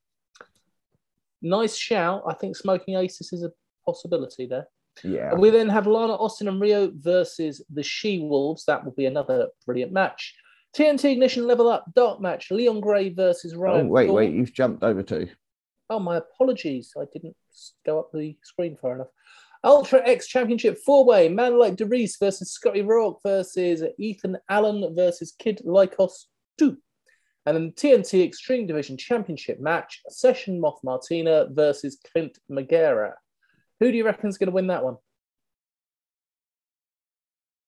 Nice 1.41 1.77
shout. 1.77 2.25
I 2.29 2.35
think 2.35 2.57
Smoking 2.57 2.97
Aces 2.97 3.33
is 3.33 3.43
a 3.43 3.53
possibility 3.87 4.47
there. 4.47 4.67
Yeah. 5.03 5.35
We 5.35 5.51
then 5.51 5.69
have 5.69 5.87
Lana 5.87 6.15
Austin 6.15 6.49
and 6.49 6.61
Riho 6.61 6.93
versus 6.95 7.63
the 7.73 7.83
She 7.83 8.21
Wolves. 8.21 8.65
That 8.65 8.85
will 8.85 8.93
be 8.93 9.07
another 9.07 9.49
brilliant 9.67 9.93
match. 9.93 10.35
TNT 10.75 11.13
Ignition 11.13 11.47
Level 11.47 11.69
Up 11.69 11.87
Dark 11.95 12.21
match. 12.21 12.51
Leon 12.51 12.81
Gray 12.81 13.11
versus 13.11 13.55
oh, 13.55 13.59
Ryan. 13.59 13.87
Oh, 13.87 13.91
wait, 13.91 14.07
Thorne. 14.07 14.17
wait, 14.17 14.35
you've 14.35 14.53
jumped 14.53 14.83
over 14.83 15.03
to. 15.05 15.29
Oh, 15.91 15.99
my 15.99 16.19
apologies. 16.19 16.93
I 17.01 17.05
didn't 17.13 17.37
go 17.87 17.99
up 17.99 18.11
the 18.13 18.37
screen 18.43 18.77
far 18.77 18.95
enough. 18.95 19.09
Ultra 19.65 20.07
X 20.07 20.29
Championship 20.29 20.79
four 20.85 21.05
way. 21.05 21.29
Man 21.29 21.59
like 21.59 21.77
DeReiss 21.77 22.19
versus 22.21 22.53
Scotty 22.53 22.83
Rourke 22.83 23.19
versus 23.25 23.83
Ethan 23.99 24.39
Allen 24.49 24.95
versus 24.95 25.33
Kid 25.39 25.63
Lykos 25.67 26.27
2. 26.59 26.77
And 27.47 27.57
then 27.57 27.73
TNT 27.73 28.25
Extreme 28.25 28.67
Division 28.67 28.97
Championship 28.97 29.59
match. 29.59 30.03
Session 30.09 30.61
Moth 30.61 30.81
Martina 30.85 31.47
versus 31.51 31.99
Clint 32.13 32.39
Margera. 32.51 33.15
Who 33.81 33.91
do 33.91 33.97
you 33.97 34.05
reckon 34.05 34.29
is 34.29 34.39
going 34.39 34.49
to 34.49 34.55
win 34.55 34.69
that 34.69 34.85
one? 34.85 34.97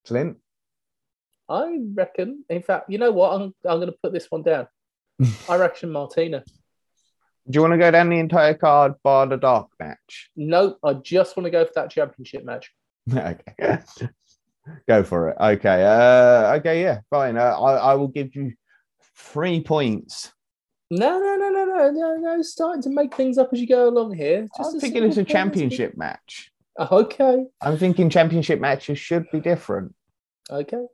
Clint? 0.05 0.37
I 1.47 1.79
reckon. 1.93 2.43
In 2.49 2.61
fact, 2.61 2.89
you 2.89 2.97
know 2.97 3.11
what? 3.11 3.33
I'm, 3.33 3.53
I'm 3.67 3.77
going 3.77 3.87
to 3.87 3.97
put 4.03 4.13
this 4.13 4.27
one 4.29 4.43
down. 4.43 4.67
I 5.49 5.57
reckon 5.57 5.91
Martina. 5.91 6.43
Do 7.49 7.57
you 7.57 7.61
want 7.61 7.73
to 7.73 7.77
go 7.77 7.91
down 7.91 8.09
the 8.09 8.19
entire 8.19 8.53
card 8.53 8.93
bar 9.03 9.25
the 9.27 9.37
dark 9.37 9.69
match? 9.79 10.29
No, 10.35 10.77
I 10.83 10.93
just 10.93 11.35
want 11.35 11.45
to 11.45 11.51
go 11.51 11.65
for 11.65 11.71
that 11.75 11.89
championship 11.89 12.45
match. 12.45 12.71
okay. 13.13 13.79
go 14.87 15.03
for 15.03 15.29
it. 15.29 15.37
Okay. 15.39 15.83
Uh, 15.83 16.55
okay, 16.57 16.81
yeah, 16.81 16.99
fine. 17.09 17.37
Uh, 17.37 17.59
I, 17.59 17.73
I 17.73 17.93
will 17.95 18.07
give 18.07 18.35
you 18.35 18.53
three 19.17 19.61
points. 19.61 20.31
No, 20.91 21.21
no, 21.21 21.37
no, 21.37 21.49
no, 21.49 21.63
no, 21.63 21.89
no, 21.89 22.15
no. 22.17 22.41
Starting 22.41 22.81
to 22.81 22.89
make 22.89 23.15
things 23.15 23.37
up 23.37 23.49
as 23.53 23.61
you 23.61 23.67
go 23.67 23.87
along 23.87 24.13
here. 24.13 24.49
I'm 24.59 24.75
a 24.75 24.79
thinking 24.79 25.05
it's 25.05 25.15
a 25.15 25.23
championship 25.23 25.95
match. 25.95 26.51
Oh, 26.77 27.03
okay, 27.03 27.45
I'm 27.61 27.77
thinking 27.77 28.09
championship 28.09 28.59
matches 28.59 28.99
should 28.99 29.25
be 29.31 29.39
different. 29.39 29.95
okay. 30.49 30.85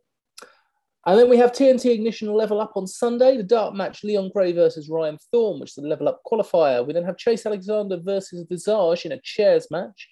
And 1.07 1.17
then 1.17 1.29
we 1.29 1.37
have 1.37 1.51
TNT 1.51 1.93
Ignition 1.93 2.31
level 2.31 2.61
up 2.61 2.73
on 2.75 2.85
Sunday. 2.85 3.37
The 3.37 3.43
dark 3.43 3.73
match 3.73 4.03
Leon 4.03 4.29
Gray 4.35 4.51
versus 4.51 4.89
Ryan 4.89 5.17
Thorne, 5.31 5.61
which 5.61 5.71
is 5.71 5.75
the 5.75 5.87
level 5.87 6.09
up 6.09 6.21
qualifier. 6.29 6.85
We 6.85 6.93
then 6.93 7.05
have 7.05 7.17
Chase 7.17 7.45
Alexander 7.45 7.97
versus 7.97 8.45
Visage 8.49 9.05
in 9.05 9.13
a 9.13 9.21
chairs 9.21 9.67
match. 9.71 10.09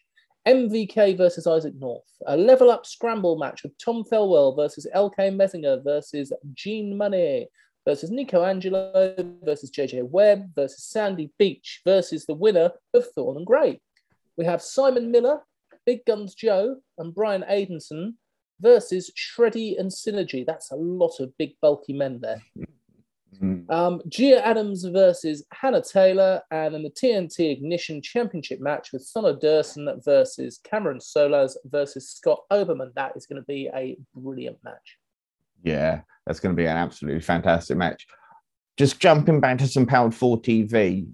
MVK 0.48 1.18
versus 1.18 1.46
Isaac 1.46 1.74
North. 1.78 2.10
A 2.28 2.38
level 2.38 2.72
up 2.72 2.86
scramble 2.86 3.38
match 3.38 3.62
with 3.62 3.78
Tom 3.78 4.04
Thelwell 4.04 4.56
versus 4.56 4.88
LK 4.96 5.36
Messinger 5.36 5.84
versus 5.84 6.32
Gene 6.54 6.98
Money 6.98 7.50
versus 7.86 8.12
Nico 8.12 8.44
Angelo 8.44 9.16
versus 9.44 9.72
JJ 9.72 10.10
Webb 10.10 10.50
versus 10.56 10.84
Sandy 10.84 11.32
Beach 11.38 11.82
versus 11.86 12.26
the 12.26 12.34
winner 12.34 12.72
of 12.94 13.06
Thorne 13.14 13.38
and 13.38 13.46
Gray. 13.46 13.80
We 14.38 14.46
have 14.46 14.62
Simon 14.62 15.12
Miller, 15.12 15.42
Big 15.86 16.04
Guns 16.06 16.36
Joe, 16.36 16.78
and 16.98 17.14
Brian 17.14 17.46
Aidenson 17.50 18.16
versus 18.60 19.12
Shreddy 19.16 19.80
and 19.80 19.92
Synergy. 19.92 20.46
That's 20.46 20.72
a 20.72 20.76
lot 20.76 21.20
of 21.20 21.38
big, 21.38 21.54
bulky 21.62 21.94
men 21.94 22.20
there. 22.22 22.42
Mm. 23.42 23.70
Um, 23.70 24.02
Gia 24.08 24.46
Adams 24.46 24.86
versus 24.86 25.46
Hannah 25.52 25.82
Taylor, 25.82 26.42
and 26.52 26.76
in 26.76 26.84
the 26.84 26.90
TNT 26.90 27.52
Ignition 27.52 28.02
Championship 28.02 28.60
match 28.60 28.92
with 28.94 29.04
Sonna 29.04 29.40
Durson 29.40 30.04
versus 30.04 30.60
Cameron 30.64 31.00
Solas 31.00 31.56
versus 31.66 32.10
Scott 32.10 32.44
Oberman. 32.52 32.94
That 32.96 33.14
is 33.16 33.26
going 33.26 33.42
to 33.42 33.46
be 33.46 33.70
a 33.74 33.98
brilliant 34.16 34.58
match. 34.64 34.98
Yeah, 35.66 36.02
that's 36.26 36.40
going 36.40 36.56
to 36.56 36.62
be 36.62 36.68
an 36.68 36.78
absolutely 36.78 37.22
fantastic 37.22 37.76
match. 37.76 38.06
Just 38.78 39.00
jumping 39.00 39.40
back 39.40 39.58
to 39.58 39.68
some 39.68 39.88
Powered 39.88 40.14
4 40.14 40.42
TV, 40.42 41.08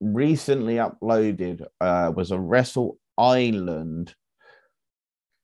recently 0.00 0.76
uploaded 0.76 1.66
uh, 1.80 2.10
was 2.16 2.30
a 2.30 2.38
Wrestle 2.38 2.98
Island 3.18 4.14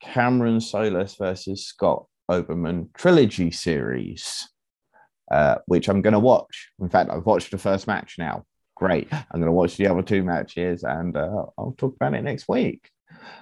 Cameron 0.01 0.61
Solis 0.61 1.17
versus 1.17 1.67
Scott 1.67 2.07
Oberman 2.31 2.89
trilogy 2.95 3.51
series, 3.51 4.49
uh, 5.31 5.57
which 5.67 5.89
I'm 5.89 6.01
going 6.01 6.15
to 6.15 6.19
watch. 6.19 6.71
In 6.81 6.89
fact, 6.89 7.11
I've 7.11 7.27
watched 7.27 7.51
the 7.51 7.59
first 7.59 7.87
match 7.87 8.15
now. 8.19 8.45
Great. 8.75 9.09
I'm 9.13 9.41
going 9.41 9.47
to 9.47 9.53
watch 9.53 9.77
the 9.77 9.89
other 9.89 10.03
two 10.03 10.23
matches 10.23 10.83
and 10.83 11.15
uh, 11.15 11.45
I'll 11.59 11.75
talk 11.77 11.95
about 11.97 12.15
it 12.15 12.23
next 12.23 12.49
week. 12.49 12.89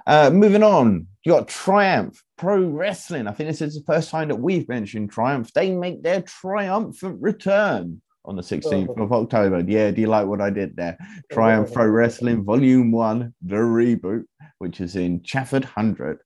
Uh, 0.06 0.30
moving 0.30 0.62
on, 0.62 1.06
you 1.24 1.32
got 1.32 1.48
Triumph 1.48 2.20
Pro 2.36 2.64
Wrestling. 2.64 3.26
I 3.26 3.32
think 3.32 3.48
this 3.48 3.62
is 3.62 3.74
the 3.74 3.84
first 3.84 4.10
time 4.10 4.28
that 4.28 4.36
we've 4.36 4.68
mentioned 4.68 5.10
Triumph. 5.10 5.52
They 5.52 5.70
make 5.72 6.02
their 6.02 6.22
triumphant 6.22 7.20
return 7.20 8.00
on 8.24 8.36
the 8.36 8.42
16th 8.42 8.98
of 8.98 9.12
October. 9.12 9.62
Yeah, 9.66 9.90
do 9.90 10.00
you 10.00 10.06
like 10.06 10.26
what 10.26 10.40
I 10.40 10.50
did 10.50 10.76
there? 10.76 10.96
Triumph 11.30 11.72
Pro 11.72 11.86
Wrestling 11.86 12.44
Volume 12.44 12.90
1, 12.90 13.34
the 13.42 13.56
reboot, 13.56 14.24
which 14.58 14.80
is 14.80 14.96
in 14.96 15.20
Chafford 15.20 15.64
100. 15.64 16.18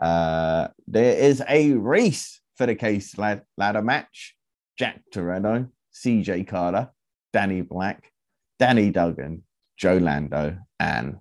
Uh, 0.00 0.68
there 0.86 1.16
is 1.16 1.42
a 1.48 1.72
race 1.72 2.40
for 2.56 2.66
the 2.66 2.74
case 2.74 3.16
lad- 3.18 3.42
ladder 3.56 3.82
match. 3.82 4.34
Jack 4.78 5.02
Toreno, 5.14 5.68
CJ 5.94 6.48
Carter, 6.48 6.90
Danny 7.32 7.60
Black, 7.60 8.10
Danny 8.58 8.90
Duggan, 8.90 9.44
Joe 9.76 9.98
Lando, 9.98 10.58
and 10.80 11.18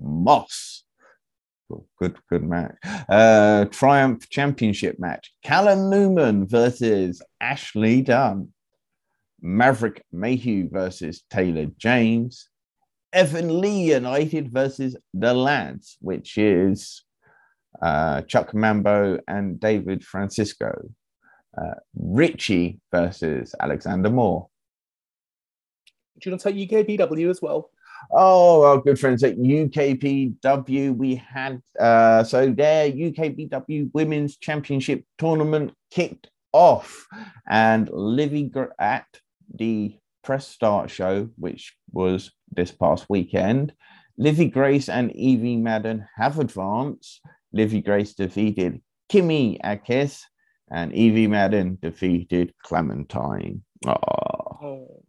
Moss. 0.00 0.84
Good, 1.98 2.16
good 2.30 2.44
match. 2.44 2.76
Uh, 3.08 3.66
Triumph 3.66 4.28
Championship 4.30 4.98
match. 4.98 5.32
Callum 5.44 5.90
Newman 5.90 6.46
versus 6.46 7.22
Ashley 7.40 8.02
Dunn. 8.02 8.52
Maverick 9.40 10.02
Mayhew 10.12 10.68
versus 10.70 11.22
Taylor 11.30 11.66
James. 11.76 12.48
Evan 13.12 13.60
Lee 13.60 13.94
United 13.94 14.52
versus 14.52 14.96
the 15.14 15.32
Lads, 15.32 15.96
which 16.00 16.36
is 16.36 17.02
uh, 17.80 18.22
Chuck 18.22 18.54
Mambo 18.54 19.18
and 19.28 19.60
David 19.60 20.04
Francisco. 20.04 20.90
Uh, 21.56 21.74
Richie 21.94 22.80
versus 22.92 23.54
Alexander 23.58 24.10
Moore. 24.10 24.48
Do 26.20 26.30
you 26.30 26.32
want 26.32 26.42
to 26.42 26.52
take 26.52 26.98
UKPW 26.98 27.30
as 27.30 27.40
well? 27.40 27.70
Oh, 28.10 28.62
our 28.62 28.78
good 28.78 28.98
friends 28.98 29.22
at 29.22 29.36
UKPW. 29.36 30.96
We 30.96 31.16
had 31.16 31.60
uh, 31.78 32.24
so 32.24 32.50
their 32.50 32.90
UKPW 32.90 33.90
Women's 33.92 34.36
Championship 34.36 35.04
tournament 35.18 35.72
kicked 35.90 36.30
off. 36.52 37.06
And 37.48 37.88
Livy 37.92 38.50
at 38.78 39.06
the 39.54 39.96
press 40.22 40.46
start 40.48 40.90
show, 40.90 41.28
which 41.36 41.74
was 41.92 42.30
this 42.50 42.72
past 42.72 43.06
weekend, 43.08 43.72
Livy 44.16 44.48
Grace 44.48 44.88
and 44.88 45.14
Evie 45.14 45.56
Madden 45.56 46.06
have 46.16 46.38
advanced. 46.38 47.20
Livy 47.52 47.80
Grace 47.80 48.14
defeated 48.14 48.80
Kimmy 49.10 49.58
Akis, 49.62 50.22
and 50.70 50.92
Evie 50.92 51.26
Madden 51.26 51.78
defeated 51.80 52.52
Clementine. 52.62 53.62
Oh. 53.86 55.02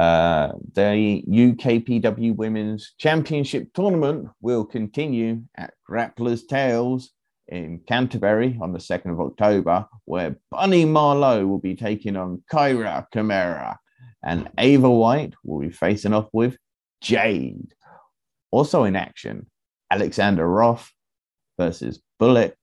Uh, 0.00 0.52
the 0.72 1.22
UKPW 1.28 2.34
Women's 2.34 2.94
Championship 2.96 3.68
Tournament 3.74 4.30
will 4.40 4.64
continue 4.64 5.42
at 5.58 5.74
Grapplers 5.86 6.48
Tales 6.48 7.10
in 7.48 7.80
Canterbury 7.86 8.58
on 8.62 8.72
the 8.72 8.78
2nd 8.78 9.12
of 9.12 9.20
October, 9.20 9.86
where 10.06 10.36
Bunny 10.50 10.86
Marlowe 10.86 11.46
will 11.46 11.58
be 11.58 11.76
taking 11.76 12.16
on 12.16 12.42
Kyra 12.50 13.04
Camara, 13.12 13.78
and 14.24 14.48
Ava 14.56 14.88
White 14.88 15.34
will 15.44 15.60
be 15.60 15.70
facing 15.70 16.14
off 16.14 16.30
with 16.32 16.56
Jade. 17.02 17.74
Also 18.50 18.84
in 18.84 18.96
action, 18.96 19.50
Alexander 19.90 20.48
Roth 20.48 20.90
versus 21.58 22.00
Bullet, 22.18 22.56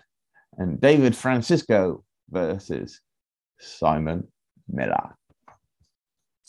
and 0.57 0.81
David 0.81 1.15
Francisco 1.15 2.03
versus 2.31 2.99
Simon 3.59 4.27
Miller. 4.68 5.14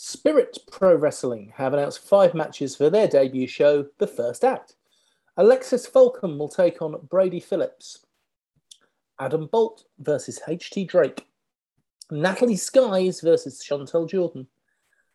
Spirit 0.01 0.57
Pro 0.71 0.95
Wrestling 0.95 1.53
have 1.57 1.75
announced 1.75 1.99
five 1.99 2.33
matches 2.33 2.77
for 2.77 2.89
their 2.89 3.09
debut 3.09 3.49
show, 3.49 3.85
The 3.99 4.07
First 4.07 4.45
Act. 4.45 4.77
Alexis 5.37 5.89
Falcon 5.89 6.39
will 6.39 6.49
take 6.49 6.81
on 6.81 7.05
Brady 7.11 7.41
Phillips. 7.41 8.07
Adam 9.19 9.49
Bolt 9.51 9.87
versus 9.99 10.39
HT 10.47 10.87
Drake. 10.87 11.27
Natalie 12.13 12.55
Skies 12.55 13.21
versus 13.23 13.61
Chantel 13.61 14.09
Jordan. 14.09 14.47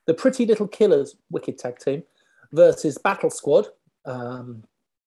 The 0.06 0.14
Pretty 0.14 0.46
Little 0.46 0.68
Killers, 0.68 1.16
Wicked 1.32 1.58
Tag 1.58 1.80
Team, 1.80 2.04
versus 2.52 2.98
Battle 2.98 3.30
Squad. 3.30 3.68
Um, 4.04 4.66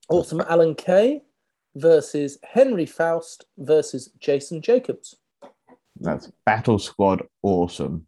awesome 0.08 0.40
Alan 0.48 0.74
Kay 0.74 1.22
versus 1.74 2.38
Henry 2.44 2.86
Faust 2.86 3.44
versus 3.58 4.08
Jason 4.20 4.62
Jacobs. 4.62 5.16
That's 6.00 6.32
Battle 6.46 6.78
Squad 6.78 7.28
Awesome. 7.42 8.06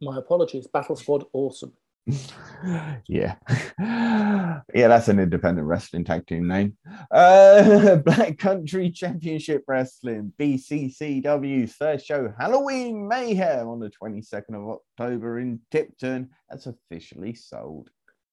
My 0.00 0.18
apologies. 0.18 0.66
Battle 0.66 0.96
Squad 0.96 1.24
Awesome. 1.32 1.72
yeah. 3.06 3.36
yeah, 3.78 4.62
that's 4.88 5.08
an 5.08 5.18
independent 5.18 5.66
wrestling 5.66 6.04
tag 6.04 6.26
team 6.26 6.48
name. 6.48 6.76
Uh, 7.10 7.96
Black 8.04 8.38
Country 8.38 8.90
Championship 8.90 9.64
Wrestling, 9.68 10.32
BCCW, 10.38 11.70
third 11.70 12.02
show, 12.02 12.32
Halloween 12.38 13.06
Mayhem 13.06 13.68
on 13.68 13.80
the 13.80 13.90
22nd 13.90 14.54
of 14.54 14.80
October 14.98 15.40
in 15.40 15.60
Tipton. 15.70 16.30
That's 16.48 16.66
officially 16.66 17.34
sold 17.34 17.90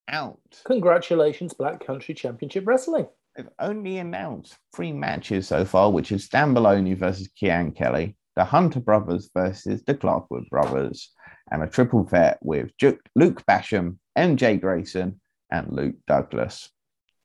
out. 0.09 0.39
Congratulations, 0.65 1.53
Black 1.53 1.85
Country 1.85 2.15
Championship 2.15 2.65
Wrestling. 2.65 3.07
They've 3.35 3.47
only 3.59 3.99
announced 3.99 4.57
three 4.75 4.91
matches 4.91 5.47
so 5.47 5.63
far, 5.63 5.91
which 5.91 6.11
is 6.11 6.23
Stan 6.23 6.55
Baloney 6.55 6.97
versus 6.97 7.29
Kian 7.39 7.75
Kelly, 7.75 8.17
the 8.35 8.43
Hunter 8.43 8.79
brothers 8.79 9.29
versus 9.35 9.83
the 9.83 9.93
Clarkwood 9.93 10.49
brothers, 10.49 11.11
and 11.51 11.63
a 11.63 11.67
triple 11.67 12.03
threat 12.03 12.39
with 12.41 12.71
Luke 13.15 13.43
Basham, 13.45 13.97
MJ 14.17 14.59
Grayson, 14.59 15.19
and 15.51 15.71
Luke 15.71 15.95
Douglas. 16.07 16.69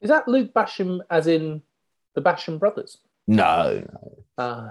Is 0.00 0.10
that 0.10 0.28
Luke 0.28 0.52
Basham 0.54 1.00
as 1.10 1.26
in 1.26 1.62
the 2.14 2.22
Basham 2.22 2.58
brothers? 2.58 2.98
No. 3.26 3.86
Uh, 4.36 4.70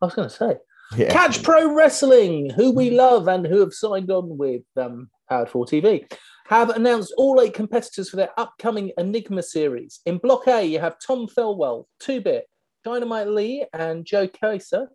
I 0.00 0.04
was 0.04 0.14
going 0.14 0.28
to 0.28 0.34
say. 0.34 0.56
Yeah. 0.96 1.12
Catch 1.12 1.42
Pro 1.42 1.74
Wrestling, 1.74 2.50
who 2.50 2.72
we 2.72 2.90
love 2.90 3.28
and 3.28 3.46
who 3.46 3.60
have 3.60 3.74
signed 3.74 4.10
on 4.10 4.38
with 4.38 4.62
um, 4.76 5.10
Powered 5.28 5.50
4 5.50 5.66
TV, 5.66 6.10
have 6.46 6.70
announced 6.70 7.12
all 7.18 7.40
eight 7.40 7.52
competitors 7.52 8.08
for 8.08 8.16
their 8.16 8.30
upcoming 8.38 8.92
Enigma 8.96 9.42
series. 9.42 10.00
In 10.06 10.18
Block 10.18 10.46
A, 10.46 10.64
you 10.64 10.80
have 10.80 10.96
Tom 11.04 11.26
Thelwell, 11.26 11.84
2 12.00 12.22
Bit, 12.22 12.46
Dynamite 12.84 13.28
Lee, 13.28 13.66
and 13.72 14.06
Joe 14.06 14.28
Kaiser. 14.28 14.88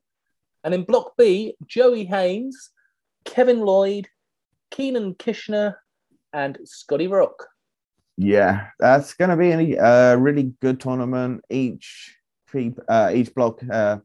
And 0.64 0.73
in 0.73 0.84
Block 0.84 1.14
B, 1.18 1.55
Joey 1.68 2.05
Haynes, 2.05 2.72
Kevin 3.26 3.62
Lloyd, 3.62 4.08
Keenan 4.72 5.16
Kishner, 5.16 5.76
and 6.34 6.58
Scotty 6.64 7.08
Rock. 7.08 7.48
Yeah, 8.18 8.68
that's 8.80 9.14
going 9.14 9.30
to 9.30 9.38
be 9.38 9.52
a 9.52 9.84
uh, 9.84 10.16
really 10.16 10.54
good 10.62 10.80
tournament. 10.80 11.44
Each 11.50 12.16
uh, 12.88 13.12
each 13.14 13.34
block 13.34 13.60
uh, 13.72 13.98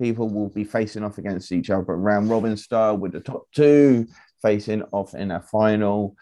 people 0.00 0.28
will 0.30 0.48
be 0.48 0.64
facing 0.64 1.04
off 1.04 1.18
against 1.18 1.52
each 1.52 1.68
other 1.68 1.94
round 1.94 2.30
robin 2.30 2.56
style 2.56 2.96
with 2.96 3.12
the 3.12 3.20
top 3.20 3.46
two 3.54 4.06
facing 4.40 4.82
off 4.92 5.14
in 5.14 5.30
a 5.30 5.40
final. 5.40 6.16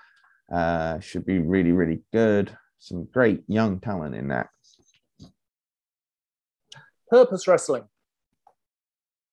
Uh, 0.53 0.99
should 0.99 1.25
be 1.25 1.39
really, 1.39 1.73
really 1.73 2.03
good. 2.13 2.57
Some 2.79 3.05
great 3.05 3.43
young 3.47 3.79
talent 3.79 4.15
in 4.15 4.29
that. 4.29 4.49
Purpose 7.09 7.47
Wrestling. 7.47 7.85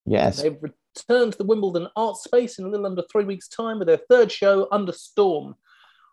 Yes. 0.05 0.41
They've 0.41 0.59
returned 0.97 1.33
to 1.33 1.37
the 1.37 1.45
Wimbledon 1.45 1.87
Art 1.95 2.17
Space 2.17 2.59
in 2.59 2.65
a 2.65 2.69
little 2.69 2.85
under 2.85 3.03
three 3.11 3.25
weeks' 3.25 3.47
time 3.47 3.79
with 3.79 3.87
their 3.87 4.01
third 4.09 4.31
show, 4.31 4.67
Under 4.71 4.91
Storm, 4.91 5.55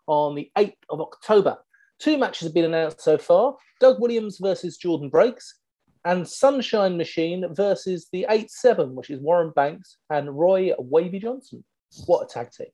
on 0.07 0.35
the 0.35 0.51
8th 0.57 0.75
of 0.89 1.01
October. 1.01 1.57
Two 1.99 2.17
matches 2.17 2.47
have 2.47 2.53
been 2.53 2.65
announced 2.65 3.01
so 3.01 3.17
far 3.17 3.55
Doug 3.79 3.99
Williams 3.99 4.37
versus 4.39 4.77
Jordan 4.77 5.09
Breaks, 5.09 5.59
and 6.03 6.27
Sunshine 6.27 6.97
Machine 6.97 7.45
versus 7.53 8.07
the 8.11 8.25
8 8.29 8.51
7, 8.51 8.95
which 8.95 9.09
is 9.09 9.19
Warren 9.19 9.51
Banks 9.55 9.97
and 10.09 10.37
Roy 10.37 10.71
Wavy 10.77 11.19
Johnson. 11.19 11.63
What 12.05 12.23
a 12.23 12.33
tag 12.33 12.51
team. 12.51 12.67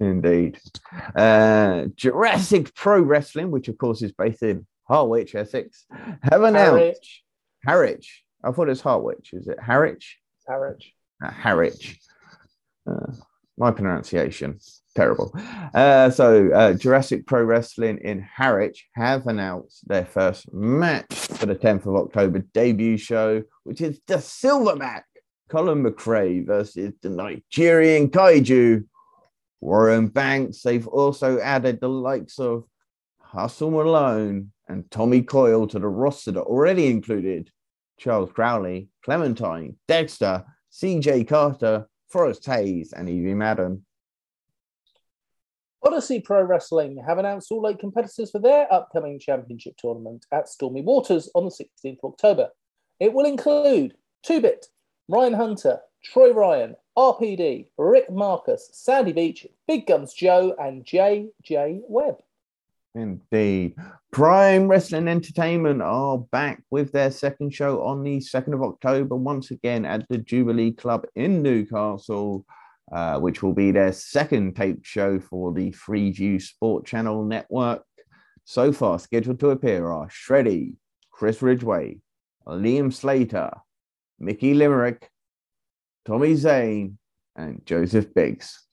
Indeed. 0.00 0.58
Uh, 1.14 1.86
Jurassic 1.96 2.74
Pro 2.74 3.00
Wrestling, 3.00 3.50
which 3.50 3.68
of 3.68 3.76
course 3.78 4.00
is 4.00 4.12
based 4.12 4.42
in 4.42 4.66
Harwich, 4.84 5.34
Essex, 5.34 5.84
have 6.22 6.42
announced 6.42 6.70
Harwich. 6.70 7.22
Harwich. 7.66 8.24
I 8.42 8.52
thought 8.52 8.68
it 8.68 8.70
was 8.70 8.80
Harwich. 8.80 9.30
Is 9.32 9.48
it 9.48 9.60
Harwich? 9.60 10.18
Harwich. 10.46 10.94
Harwich. 11.20 11.98
Uh, 12.88 13.12
my 13.56 13.70
pronunciation 13.70 14.58
terrible. 14.94 15.32
Uh, 15.74 16.10
so, 16.10 16.50
uh, 16.52 16.72
Jurassic 16.72 17.24
Pro 17.24 17.44
Wrestling 17.44 17.98
in 17.98 18.20
Harwich 18.20 18.88
have 18.94 19.26
announced 19.28 19.86
their 19.86 20.04
first 20.04 20.52
match 20.52 21.14
for 21.14 21.46
the 21.46 21.54
10th 21.54 21.86
of 21.86 21.94
October 21.94 22.40
debut 22.52 22.96
show, 22.96 23.42
which 23.62 23.80
is 23.80 24.00
the 24.08 24.16
Silverback 24.16 25.02
Colin 25.48 25.84
McRae 25.84 26.44
versus 26.44 26.94
the 27.00 27.10
Nigerian 27.10 28.10
Kaiju 28.10 28.84
Warren 29.60 30.08
Banks. 30.08 30.62
They've 30.62 30.88
also 30.88 31.38
added 31.38 31.80
the 31.80 31.88
likes 31.88 32.40
of 32.40 32.64
Hustle 33.20 33.70
Malone 33.70 34.52
and 34.68 34.90
Tommy 34.90 35.22
Coyle 35.22 35.68
to 35.68 35.78
the 35.78 35.88
roster 35.88 36.32
that 36.32 36.42
already 36.42 36.88
included 36.88 37.50
Charles 37.98 38.32
Crowley, 38.32 38.88
Clementine, 39.04 39.76
Dexter, 39.86 40.44
CJ 40.72 41.28
Carter, 41.28 41.88
Forrest 42.08 42.44
Hayes, 42.46 42.92
and 42.92 43.08
Evie 43.08 43.34
Madden. 43.34 43.84
Odyssey 45.84 46.20
Pro 46.20 46.42
Wrestling 46.42 47.02
have 47.06 47.18
announced 47.18 47.52
all 47.52 47.68
eight 47.68 47.78
competitors 47.78 48.30
for 48.30 48.40
their 48.40 48.72
upcoming 48.72 49.18
championship 49.18 49.74
tournament 49.78 50.26
at 50.32 50.48
Stormy 50.48 50.82
Waters 50.82 51.30
on 51.34 51.44
the 51.44 51.50
16th 51.50 51.98
of 52.02 52.12
October. 52.12 52.50
It 52.98 53.12
will 53.12 53.26
include 53.26 53.94
2 54.24 54.40
Bit, 54.40 54.66
Ryan 55.08 55.34
Hunter, 55.34 55.80
Troy 56.04 56.32
Ryan, 56.32 56.74
RPD, 56.96 57.68
Rick 57.78 58.10
Marcus, 58.10 58.68
Sandy 58.72 59.12
Beach, 59.12 59.46
Big 59.66 59.86
Guns 59.86 60.12
Joe, 60.12 60.54
and 60.58 60.84
JJ 60.84 61.80
Webb. 61.88 62.16
Indeed. 62.94 63.74
Prime 64.10 64.66
Wrestling 64.66 65.08
Entertainment 65.08 65.82
are 65.82 66.18
back 66.18 66.62
with 66.70 66.92
their 66.92 67.10
second 67.10 67.54
show 67.54 67.82
on 67.82 68.02
the 68.02 68.18
2nd 68.18 68.54
of 68.54 68.62
October, 68.62 69.14
once 69.14 69.50
again 69.50 69.84
at 69.84 70.08
the 70.08 70.18
Jubilee 70.18 70.72
Club 70.72 71.06
in 71.14 71.42
Newcastle, 71.42 72.44
uh, 72.90 73.18
which 73.20 73.42
will 73.42 73.52
be 73.52 73.70
their 73.70 73.92
second 73.92 74.56
tape 74.56 74.84
show 74.84 75.20
for 75.20 75.52
the 75.52 75.70
Freeview 75.72 76.40
Sport 76.40 76.86
Channel 76.86 77.24
network. 77.24 77.82
So 78.44 78.72
far, 78.72 78.98
scheduled 78.98 79.40
to 79.40 79.50
appear 79.50 79.90
are 79.90 80.08
Shreddy, 80.08 80.74
Chris 81.10 81.42
Ridgway, 81.42 81.98
Liam 82.46 82.92
Slater, 82.92 83.50
Mickey 84.18 84.54
Limerick, 84.54 85.10
Tommy 86.06 86.34
Zane, 86.34 86.98
and 87.36 87.60
Joseph 87.66 88.12
Biggs. 88.14 88.67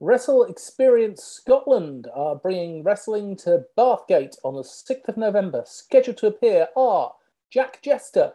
Wrestle 0.00 0.44
Experience 0.44 1.24
Scotland 1.24 2.06
are 2.14 2.36
bringing 2.36 2.84
wrestling 2.84 3.34
to 3.38 3.64
Bathgate 3.76 4.36
on 4.44 4.54
the 4.54 4.62
6th 4.62 5.08
of 5.08 5.16
November. 5.16 5.64
Scheduled 5.66 6.18
to 6.18 6.28
appear 6.28 6.68
are 6.76 7.14
Jack 7.50 7.82
Jester, 7.82 8.34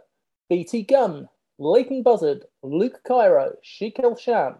BT 0.50 0.84
Gunn, 0.84 1.30
Leighton 1.58 2.04
Buzzard, 2.04 2.44
Luke 2.64 3.00
Cairo, 3.08 3.54
Sheik 3.62 3.98
El 4.00 4.18
Sham, 4.18 4.56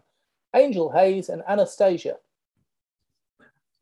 Angel 0.56 0.94
Hayes, 0.94 1.28
and 1.28 1.44
Anastasia. 1.46 2.16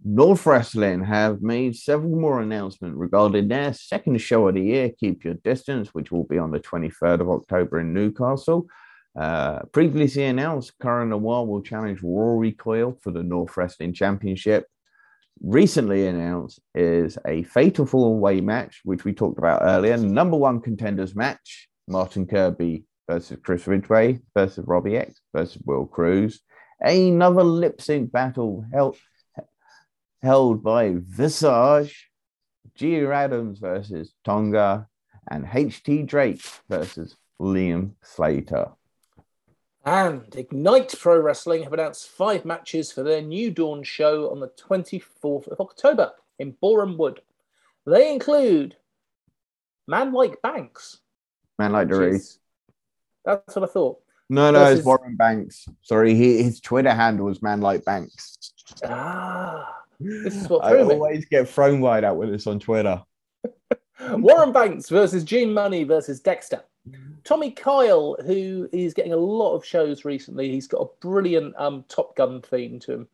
North 0.04 0.48
Wrestling 0.48 1.04
have 1.04 1.44
made 1.44 1.76
several 1.76 2.20
more 2.20 2.42
announcements 2.42 2.98
regarding 2.98 3.50
their 3.50 3.72
second 3.72 4.20
show 4.20 4.48
of 4.48 4.56
the 4.56 4.62
year, 4.62 4.90
Keep 5.00 5.24
Your 5.24 5.36
Distance, 5.36 5.94
which 5.94 6.12
will 6.12 6.24
be 6.24 6.40
on 6.40 6.50
the 6.50 6.60
23rd 6.60 7.22
of 7.22 7.30
October 7.30 7.82
in 7.82 7.94
Newcastle. 7.94 8.66
Uh, 9.18 9.60
previously 9.74 10.24
announced, 10.24 10.74
Cara 10.82 11.06
Noir 11.06 11.46
will 11.46 11.62
challenge 11.62 12.02
Rory 12.02 12.54
Coyle 12.54 12.98
for 13.02 13.12
the 13.12 13.24
North 13.24 13.56
Wrestling 13.58 13.94
Championship. 13.94 14.68
Recently 15.42 16.08
announced 16.08 16.60
is 16.76 17.18
a 17.26 17.44
fatal 17.44 17.86
four 17.86 18.18
way 18.18 18.42
match, 18.42 18.82
which 18.84 19.04
we 19.04 19.14
talked 19.14 19.38
about 19.40 19.62
earlier. 19.64 19.98
Number 19.98 20.38
one 20.38 20.62
contenders 20.62 21.16
match 21.16 21.68
Martin 21.88 22.28
Kirby 22.28 22.86
versus 23.10 23.38
Chris 23.44 23.68
Ridgway 23.68 24.20
versus 24.36 24.66
Robbie 24.66 24.98
X 24.98 25.20
versus 25.34 25.62
Will 25.66 25.88
Kroos. 25.88 26.40
Another 26.80 27.44
lip 27.44 27.82
sync 27.82 28.12
battle 28.12 28.66
held, 28.72 28.98
held 30.22 30.64
by 30.64 30.96
Visage, 30.98 32.10
Gio 32.78 33.14
Adams 33.14 33.60
versus 33.60 34.14
Tonga, 34.24 34.88
and 35.30 35.46
HT 35.46 36.08
Drake 36.08 36.42
versus 36.70 37.18
Liam 37.40 37.92
Slater. 38.04 38.72
And 39.84 40.36
Ignite 40.36 40.94
Pro 41.00 41.20
Wrestling 41.20 41.64
have 41.64 41.74
announced 41.74 42.10
five 42.10 42.46
matches 42.46 42.92
for 42.92 43.02
their 43.02 43.22
New 43.22 43.50
Dawn 43.50 43.84
show 43.84 44.30
on 44.30 44.40
the 44.40 44.50
24th 44.50 45.48
of 45.48 45.60
October 45.60 46.12
in 46.38 46.56
Boreham 46.62 46.98
Wood. 46.98 47.22
They 47.86 48.12
include 48.12 48.76
Man 49.88 50.14
Like 50.14 50.42
Banks. 50.44 51.00
Man 51.58 51.72
Like 51.72 51.90
Doris. 51.90 52.38
That's 53.26 53.56
what 53.56 53.70
I 53.70 53.72
thought. 53.72 54.02
No, 54.30 54.50
no, 54.52 54.64
it's 54.66 54.86
Warren 54.86 55.16
Banks. 55.16 55.68
Sorry, 55.82 56.16
he, 56.16 56.42
his 56.42 56.62
Twitter 56.62 56.94
handle 56.94 57.28
is 57.30 57.42
Man 57.42 57.60
Like 57.60 57.84
Banks. 57.84 58.38
Ah, 58.86 59.82
this 60.00 60.36
is 60.36 60.48
what 60.50 60.64
I 60.64 60.80
always 60.80 61.26
get 61.26 61.50
thrown 61.50 61.82
wide 61.82 62.04
out 62.04 62.18
with 62.18 62.32
this 62.32 62.48
on 62.48 62.60
Twitter. 62.60 63.04
Warren 64.12 64.54
Banks 64.54 64.90
versus 64.90 65.24
Gene 65.24 65.54
Money 65.54 65.84
versus 65.84 66.22
Dexter. 66.22 66.64
Tommy 67.24 67.52
Kyle, 67.52 68.16
who 68.26 68.68
is 68.72 68.94
getting 68.94 69.14
a 69.14 69.18
lot 69.18 69.56
of 69.56 69.66
shows 69.66 70.06
recently, 70.06 70.52
he's 70.52 70.68
got 70.68 70.82
a 70.82 70.90
brilliant 71.00 71.54
um, 71.58 71.86
Top 71.88 72.16
Gun 72.16 72.42
theme 72.42 72.80
to 72.80 72.94
him, 72.94 73.08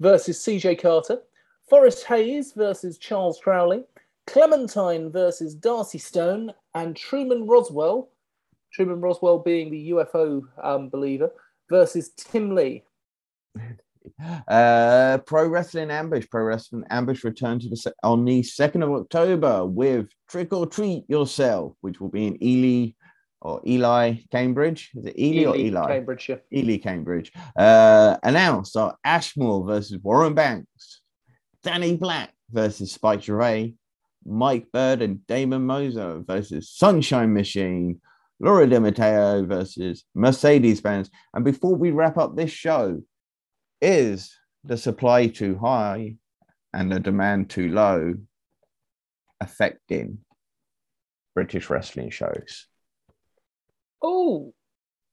versus 0.00 0.38
CJ 0.38 0.80
Carter. 0.80 1.20
Forrest 1.68 2.04
Hayes 2.04 2.52
versus 2.52 2.98
Charles 2.98 3.38
Crowley. 3.38 3.84
Clementine 4.26 5.10
versus 5.10 5.54
Darcy 5.54 5.98
Stone. 5.98 6.52
And 6.74 6.96
Truman 6.96 7.46
Roswell, 7.46 8.08
Truman 8.72 9.00
Roswell 9.00 9.38
being 9.38 9.70
the 9.70 9.90
UFO 9.90 10.42
um, 10.62 10.88
believer, 10.88 11.30
versus 11.68 12.10
Tim 12.10 12.54
Lee. 12.54 12.84
Uh, 14.48 15.18
Pro 15.26 15.46
Wrestling 15.46 15.90
Ambush. 15.90 16.26
Pro 16.30 16.42
Wrestling 16.42 16.84
Ambush 16.90 17.22
return 17.22 17.58
to 17.58 17.68
the 17.68 17.94
on 18.02 18.24
the 18.24 18.42
second 18.42 18.82
of 18.82 18.90
October 18.90 19.66
with 19.66 20.08
Trick 20.28 20.52
or 20.54 20.66
Treat 20.66 21.04
Yourself, 21.08 21.74
which 21.82 22.00
will 22.00 22.08
be 22.08 22.26
in 22.26 22.42
Ely 22.42 22.94
or 23.42 23.60
Eli 23.66 24.16
Cambridge. 24.30 24.90
Is 24.94 25.06
it 25.06 25.18
Ely, 25.18 25.42
Ely 25.42 25.50
or 25.50 25.56
Eli? 25.56 25.86
Cambridge. 25.86 26.30
Ely 26.52 26.76
Cambridge. 26.78 27.32
Uh, 27.56 28.16
announced 28.22 28.76
are 28.76 28.96
Ashmore 29.04 29.64
versus 29.66 29.98
Warren 30.02 30.34
Banks, 30.34 31.00
Danny 31.62 31.96
Black 31.96 32.32
versus 32.50 32.92
Spike 32.92 33.28
Ray, 33.28 33.74
Mike 34.24 34.66
Bird 34.72 35.02
and 35.02 35.26
Damon 35.26 35.66
Moser 35.66 36.22
versus 36.26 36.70
Sunshine 36.70 37.32
Machine, 37.32 38.00
Laura 38.38 38.66
DiMatteo 38.66 39.46
versus 39.46 40.04
Mercedes 40.14 40.80
Benz. 40.80 41.10
And 41.34 41.44
before 41.44 41.74
we 41.74 41.90
wrap 41.90 42.18
up 42.18 42.36
this 42.36 42.50
show, 42.50 43.02
is 43.80 44.34
the 44.64 44.76
supply 44.76 45.26
too 45.26 45.58
high 45.58 46.16
and 46.72 46.92
the 46.92 47.00
demand 47.00 47.48
too 47.50 47.68
low 47.68 48.14
affecting 49.40 50.18
British 51.34 51.70
wrestling 51.70 52.10
shows? 52.10 52.66
Oh, 54.02 54.52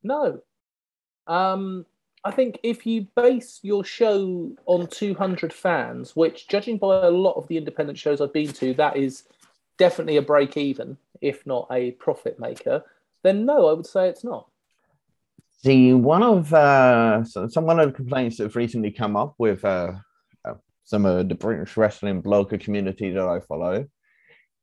no. 0.03 0.41
Um, 1.27 1.85
I 2.23 2.31
think 2.31 2.59
if 2.63 2.85
you 2.85 3.07
base 3.15 3.59
your 3.63 3.83
show 3.83 4.51
on 4.65 4.87
200 4.87 5.53
fans, 5.53 6.15
which 6.15 6.47
judging 6.47 6.77
by 6.77 7.05
a 7.05 7.09
lot 7.09 7.33
of 7.33 7.47
the 7.47 7.57
independent 7.57 7.97
shows 7.97 8.21
I've 8.21 8.33
been 8.33 8.51
to, 8.53 8.73
that 8.75 8.97
is 8.97 9.23
definitely 9.77 10.17
a 10.17 10.21
break 10.21 10.57
even, 10.57 10.97
if 11.21 11.45
not 11.45 11.67
a 11.71 11.91
profit 11.91 12.39
maker, 12.39 12.83
then 13.23 13.45
no, 13.45 13.67
I 13.67 13.73
would 13.73 13.85
say 13.85 14.09
it's 14.09 14.23
not. 14.23 14.47
See, 15.63 15.93
one 15.93 16.23
of 16.23 16.53
uh, 16.53 17.23
so, 17.23 17.47
some 17.47 17.65
one 17.65 17.79
of 17.79 17.87
the 17.87 17.93
complaints 17.93 18.37
that 18.37 18.43
have 18.43 18.55
recently 18.55 18.91
come 18.91 19.15
up 19.15 19.35
with 19.37 19.65
uh, 19.65 19.93
uh, 20.45 20.53
some 20.83 21.05
of 21.05 21.29
the 21.29 21.35
British 21.35 21.75
wrestling 21.77 22.21
blogger 22.21 22.59
community 22.59 23.11
that 23.11 23.27
I 23.27 23.39
follow 23.39 23.87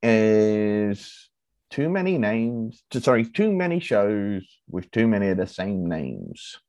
is 0.02 1.30
too 1.74 1.88
many 1.88 2.16
names. 2.16 2.84
Sorry, 2.92 3.24
too 3.24 3.50
many 3.50 3.80
shows 3.80 4.44
with 4.68 4.88
too 4.92 5.08
many 5.08 5.30
of 5.30 5.38
the 5.38 5.46
same 5.46 5.88
names. 5.88 6.60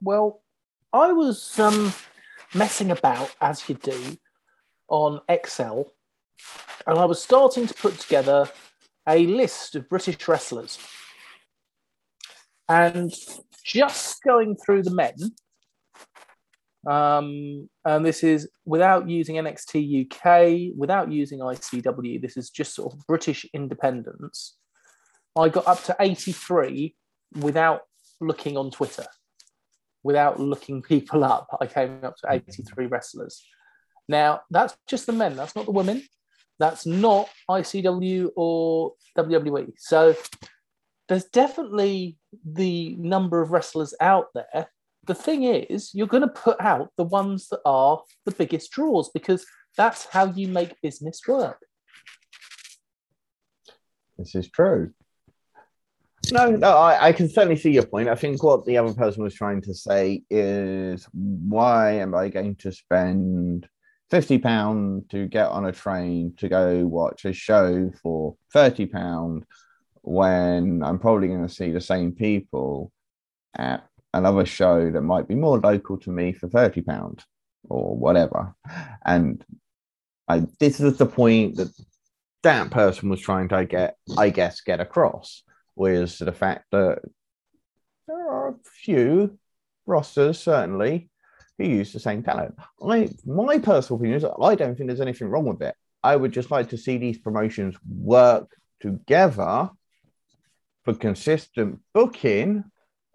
Well, 0.00 0.42
I 0.92 1.10
was 1.10 1.58
um, 1.58 1.92
messing 2.54 2.92
about 2.92 3.34
as 3.40 3.68
you 3.68 3.74
do 3.74 4.16
on 4.86 5.20
Excel, 5.28 5.92
and 6.86 6.96
I 6.96 7.04
was 7.04 7.20
starting 7.20 7.66
to 7.66 7.74
put 7.74 7.98
together 7.98 8.48
a 9.08 9.26
list 9.26 9.74
of 9.74 9.88
British 9.88 10.28
wrestlers 10.28 10.78
and 12.68 13.12
just 13.64 14.22
going 14.22 14.54
through 14.54 14.84
the 14.84 14.94
men, 14.94 15.16
um, 16.86 17.68
and 17.84 18.06
this 18.06 18.22
is 18.22 18.48
without 18.64 19.08
using 19.08 19.36
NXT 19.36 20.06
UK, 20.06 20.76
without 20.76 21.10
using 21.10 21.40
ICW, 21.40 22.20
this 22.22 22.36
is 22.36 22.50
just 22.50 22.74
sort 22.74 22.92
of 22.92 23.06
British 23.06 23.44
independence. 23.52 24.56
I 25.36 25.48
got 25.48 25.66
up 25.66 25.82
to 25.84 25.96
83 25.98 26.94
without 27.40 27.82
looking 28.20 28.56
on 28.56 28.70
Twitter, 28.70 29.06
without 30.02 30.38
looking 30.38 30.80
people 30.80 31.24
up. 31.24 31.48
I 31.60 31.66
came 31.66 32.04
up 32.04 32.16
to 32.18 32.32
83 32.32 32.86
wrestlers. 32.86 33.44
Now, 34.08 34.42
that's 34.50 34.76
just 34.86 35.06
the 35.06 35.12
men, 35.12 35.36
that's 35.36 35.56
not 35.56 35.66
the 35.66 35.72
women. 35.72 36.02
That's 36.58 36.86
not 36.86 37.28
ICW 37.50 38.30
or 38.34 38.94
WWE. 39.18 39.72
So 39.76 40.14
there's 41.08 41.24
definitely 41.24 42.16
the 42.44 42.96
number 42.98 43.42
of 43.42 43.50
wrestlers 43.50 43.94
out 44.00 44.28
there. 44.34 44.70
The 45.06 45.14
thing 45.14 45.44
is, 45.44 45.94
you're 45.94 46.06
going 46.06 46.22
to 46.22 46.28
put 46.28 46.60
out 46.60 46.90
the 46.96 47.04
ones 47.04 47.48
that 47.48 47.60
are 47.64 48.02
the 48.24 48.32
biggest 48.32 48.72
draws 48.72 49.08
because 49.10 49.46
that's 49.76 50.06
how 50.06 50.26
you 50.26 50.48
make 50.48 50.80
business 50.82 51.20
work. 51.26 51.58
This 54.18 54.34
is 54.34 54.50
true. 54.50 54.92
No, 56.32 56.50
no, 56.50 56.70
I, 56.76 57.08
I 57.08 57.12
can 57.12 57.28
certainly 57.28 57.56
see 57.56 57.70
your 57.70 57.86
point. 57.86 58.08
I 58.08 58.16
think 58.16 58.42
what 58.42 58.64
the 58.64 58.78
other 58.78 58.92
person 58.94 59.22
was 59.22 59.34
trying 59.34 59.62
to 59.62 59.74
say 59.74 60.24
is 60.28 61.06
why 61.12 61.92
am 61.92 62.14
I 62.14 62.28
going 62.28 62.56
to 62.56 62.72
spend 62.72 63.68
fifty 64.10 64.38
pound 64.38 65.08
to 65.10 65.28
get 65.28 65.46
on 65.46 65.66
a 65.66 65.72
train 65.72 66.34
to 66.38 66.48
go 66.48 66.84
watch 66.86 67.26
a 67.26 67.32
show 67.32 67.92
for 68.02 68.36
thirty 68.52 68.86
pound 68.86 69.44
when 70.02 70.82
I'm 70.82 70.98
probably 70.98 71.28
going 71.28 71.46
to 71.46 71.54
see 71.54 71.70
the 71.70 71.80
same 71.80 72.12
people 72.12 72.90
at 73.56 73.86
another 74.18 74.46
show 74.46 74.90
that 74.90 75.02
might 75.02 75.28
be 75.28 75.34
more 75.34 75.58
local 75.58 75.98
to 75.98 76.10
me 76.10 76.32
for 76.32 76.48
thirty 76.48 76.82
pound 76.82 77.24
or 77.68 77.96
whatever. 77.96 78.54
And 79.04 79.44
I 80.28 80.46
this 80.60 80.80
is 80.80 80.98
the 80.98 81.06
point 81.06 81.56
that 81.56 81.68
that 82.42 82.70
person 82.70 83.08
was 83.08 83.20
trying 83.20 83.48
to 83.48 83.64
get, 83.64 83.96
I 84.16 84.30
guess, 84.30 84.60
get 84.60 84.80
across 84.80 85.42
was 85.74 86.18
the 86.18 86.32
fact 86.32 86.66
that 86.72 87.00
there 88.06 88.30
are 88.30 88.50
a 88.50 88.54
few 88.84 89.38
rosters 89.84 90.38
certainly 90.38 91.10
who 91.58 91.64
use 91.64 91.92
the 91.92 92.00
same 92.00 92.22
talent. 92.22 92.54
I 92.82 93.08
my 93.24 93.58
personal 93.58 93.98
opinion 93.98 94.18
is 94.18 94.24
I 94.24 94.54
don't 94.54 94.76
think 94.76 94.88
there's 94.88 95.00
anything 95.00 95.28
wrong 95.28 95.46
with 95.46 95.62
it. 95.62 95.74
I 96.02 96.14
would 96.14 96.32
just 96.32 96.50
like 96.50 96.68
to 96.70 96.78
see 96.78 96.98
these 96.98 97.18
promotions 97.18 97.74
work 97.88 98.48
together 98.80 99.70
for 100.84 100.94
consistent 100.94 101.80
booking 101.92 102.64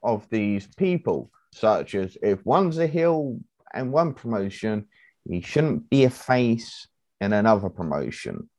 of 0.04 0.28
these 0.30 0.68
people, 0.78 1.32
such 1.54 1.96
as 1.96 2.18
if 2.22 2.46
one's 2.46 2.78
a 2.78 2.88
heel 2.88 3.40
and 3.74 3.92
one 3.92 4.14
promotion, 4.14 4.88
he 5.28 5.42
shouldn't 5.42 5.90
be 5.90 6.04
a 6.04 6.10
face 6.10 6.88
in 7.20 7.34
another 7.34 7.70
promotion. 7.70 8.50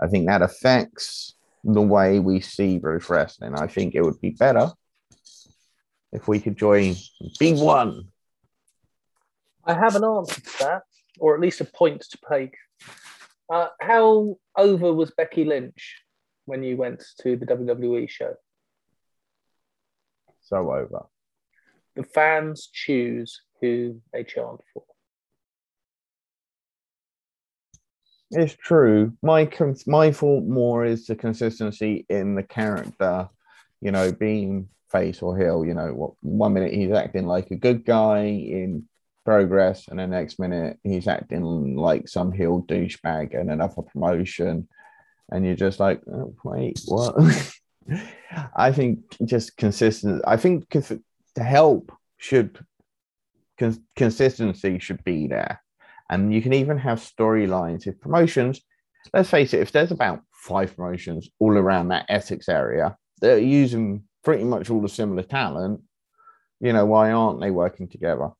I 0.00 0.08
think 0.08 0.26
that 0.26 0.42
affects 0.42 1.34
the 1.64 1.82
way 1.82 2.18
we 2.18 2.40
see 2.40 2.78
British 2.78 3.08
wrestling. 3.08 3.54
I 3.54 3.66
think 3.66 3.94
it 3.94 4.02
would 4.02 4.20
be 4.20 4.30
better 4.30 4.70
if 6.12 6.28
we 6.28 6.40
could 6.40 6.56
join 6.56 6.94
Be 7.38 7.54
One. 7.54 8.08
I 9.64 9.74
have 9.74 9.96
an 9.96 10.04
answer 10.04 10.40
to 10.40 10.58
that, 10.60 10.82
or 11.18 11.34
at 11.34 11.40
least 11.40 11.60
a 11.60 11.64
point 11.64 12.02
to 12.10 12.18
make. 12.30 12.54
Uh, 13.52 13.68
how 13.80 14.36
over 14.56 14.92
was 14.92 15.10
Becky 15.10 15.44
Lynch 15.44 16.02
when 16.46 16.62
you 16.62 16.76
went 16.76 17.02
to 17.20 17.36
the 17.36 17.46
WWE 17.46 18.08
show? 18.08 18.34
So 20.48 20.72
over. 20.72 21.06
The 21.96 22.04
fans 22.04 22.68
choose 22.72 23.40
who 23.60 24.00
they 24.12 24.24
chant 24.24 24.60
for. 24.72 24.84
It's 28.30 28.54
true. 28.54 29.14
My 29.22 29.50
my 29.86 30.12
fault 30.12 30.44
more 30.44 30.84
is 30.84 31.06
the 31.06 31.16
consistency 31.16 32.04
in 32.08 32.34
the 32.34 32.42
character 32.42 33.28
you 33.80 33.92
know, 33.92 34.12
being 34.12 34.68
face 34.90 35.22
or 35.22 35.36
heel. 35.36 35.64
You 35.64 35.74
know, 35.74 35.92
what 35.94 36.12
one 36.20 36.54
minute 36.54 36.72
he's 36.72 36.92
acting 36.92 37.26
like 37.26 37.50
a 37.50 37.56
good 37.56 37.84
guy 37.84 38.24
in 38.24 38.88
progress, 39.24 39.88
and 39.88 39.98
the 39.98 40.06
next 40.06 40.38
minute 40.38 40.78
he's 40.82 41.08
acting 41.08 41.76
like 41.76 42.08
some 42.08 42.32
heel 42.32 42.62
douchebag 42.62 43.38
and 43.38 43.50
another 43.50 43.82
promotion, 43.82 44.68
and 45.30 45.44
you're 45.44 45.54
just 45.54 45.80
like, 45.80 46.02
oh, 46.12 46.34
wait, 46.44 46.80
what? 46.86 47.14
I 48.56 48.72
think 48.72 49.00
just 49.24 49.56
consistent. 49.56 50.22
I 50.26 50.36
think 50.36 50.68
to 50.70 51.02
help 51.36 51.92
should 52.16 52.58
cons- 53.58 53.80
consistency 53.96 54.78
should 54.78 55.02
be 55.04 55.26
there, 55.26 55.62
and 56.10 56.32
you 56.32 56.42
can 56.42 56.52
even 56.52 56.78
have 56.78 56.98
storylines 56.98 57.86
if 57.86 58.00
promotions. 58.00 58.60
Let's 59.14 59.30
face 59.30 59.54
it, 59.54 59.60
if 59.60 59.72
there's 59.72 59.90
about 59.92 60.20
five 60.32 60.74
promotions 60.76 61.28
all 61.38 61.56
around 61.56 61.88
that 61.88 62.06
Essex 62.08 62.48
area, 62.48 62.96
they're 63.20 63.38
using 63.38 64.04
pretty 64.24 64.44
much 64.44 64.70
all 64.70 64.82
the 64.82 64.88
similar 64.88 65.22
talent. 65.22 65.80
You 66.60 66.72
know, 66.72 66.86
why 66.86 67.12
aren't 67.12 67.40
they 67.40 67.50
working 67.50 67.88
together? 67.88 68.30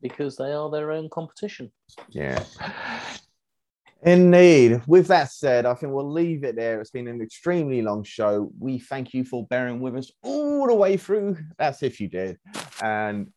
Because 0.00 0.36
they 0.36 0.52
are 0.52 0.70
their 0.70 0.90
own 0.90 1.08
competition. 1.10 1.70
Yeah. 2.08 2.42
Indeed. 4.04 4.82
With 4.86 5.06
that 5.06 5.30
said, 5.30 5.64
I 5.64 5.72
think 5.72 5.94
we'll 5.94 6.10
leave 6.10 6.44
it 6.44 6.56
there. 6.56 6.78
It's 6.78 6.90
been 6.90 7.08
an 7.08 7.22
extremely 7.22 7.80
long 7.80 8.04
show. 8.04 8.52
We 8.58 8.78
thank 8.78 9.14
you 9.14 9.24
for 9.24 9.46
bearing 9.46 9.80
with 9.80 9.96
us 9.96 10.12
all 10.22 10.66
the 10.66 10.74
way 10.74 10.98
through. 10.98 11.38
That's 11.58 11.82
if 11.82 12.00
you 12.00 12.08
did. 12.08 12.38
And 12.82 13.32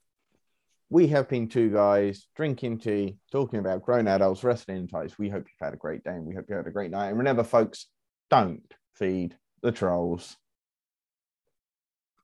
we 0.90 1.08
have 1.08 1.30
been 1.30 1.48
two 1.48 1.70
guys 1.70 2.28
drinking 2.36 2.80
tea, 2.80 3.18
talking 3.32 3.60
about 3.60 3.82
grown 3.82 4.10
adults, 4.10 4.44
wrestling 4.44 4.78
in 4.78 4.88
tights. 4.90 5.18
We 5.18 5.30
hope 5.30 5.46
you've 5.48 5.66
had 5.66 5.74
a 5.74 5.78
great 5.78 6.04
day 6.04 6.12
and 6.12 6.26
we 6.26 6.36
hope 6.36 6.46
you 6.50 6.56
had 6.56 6.68
a 6.68 6.72
great 6.72 6.92
night. 6.92 7.10
And 7.10 7.18
remember, 7.18 7.44
folks, 7.44 7.88
don't 8.30 8.74
feed 8.94 9.38
the 9.62 9.72
trolls. 9.72 10.36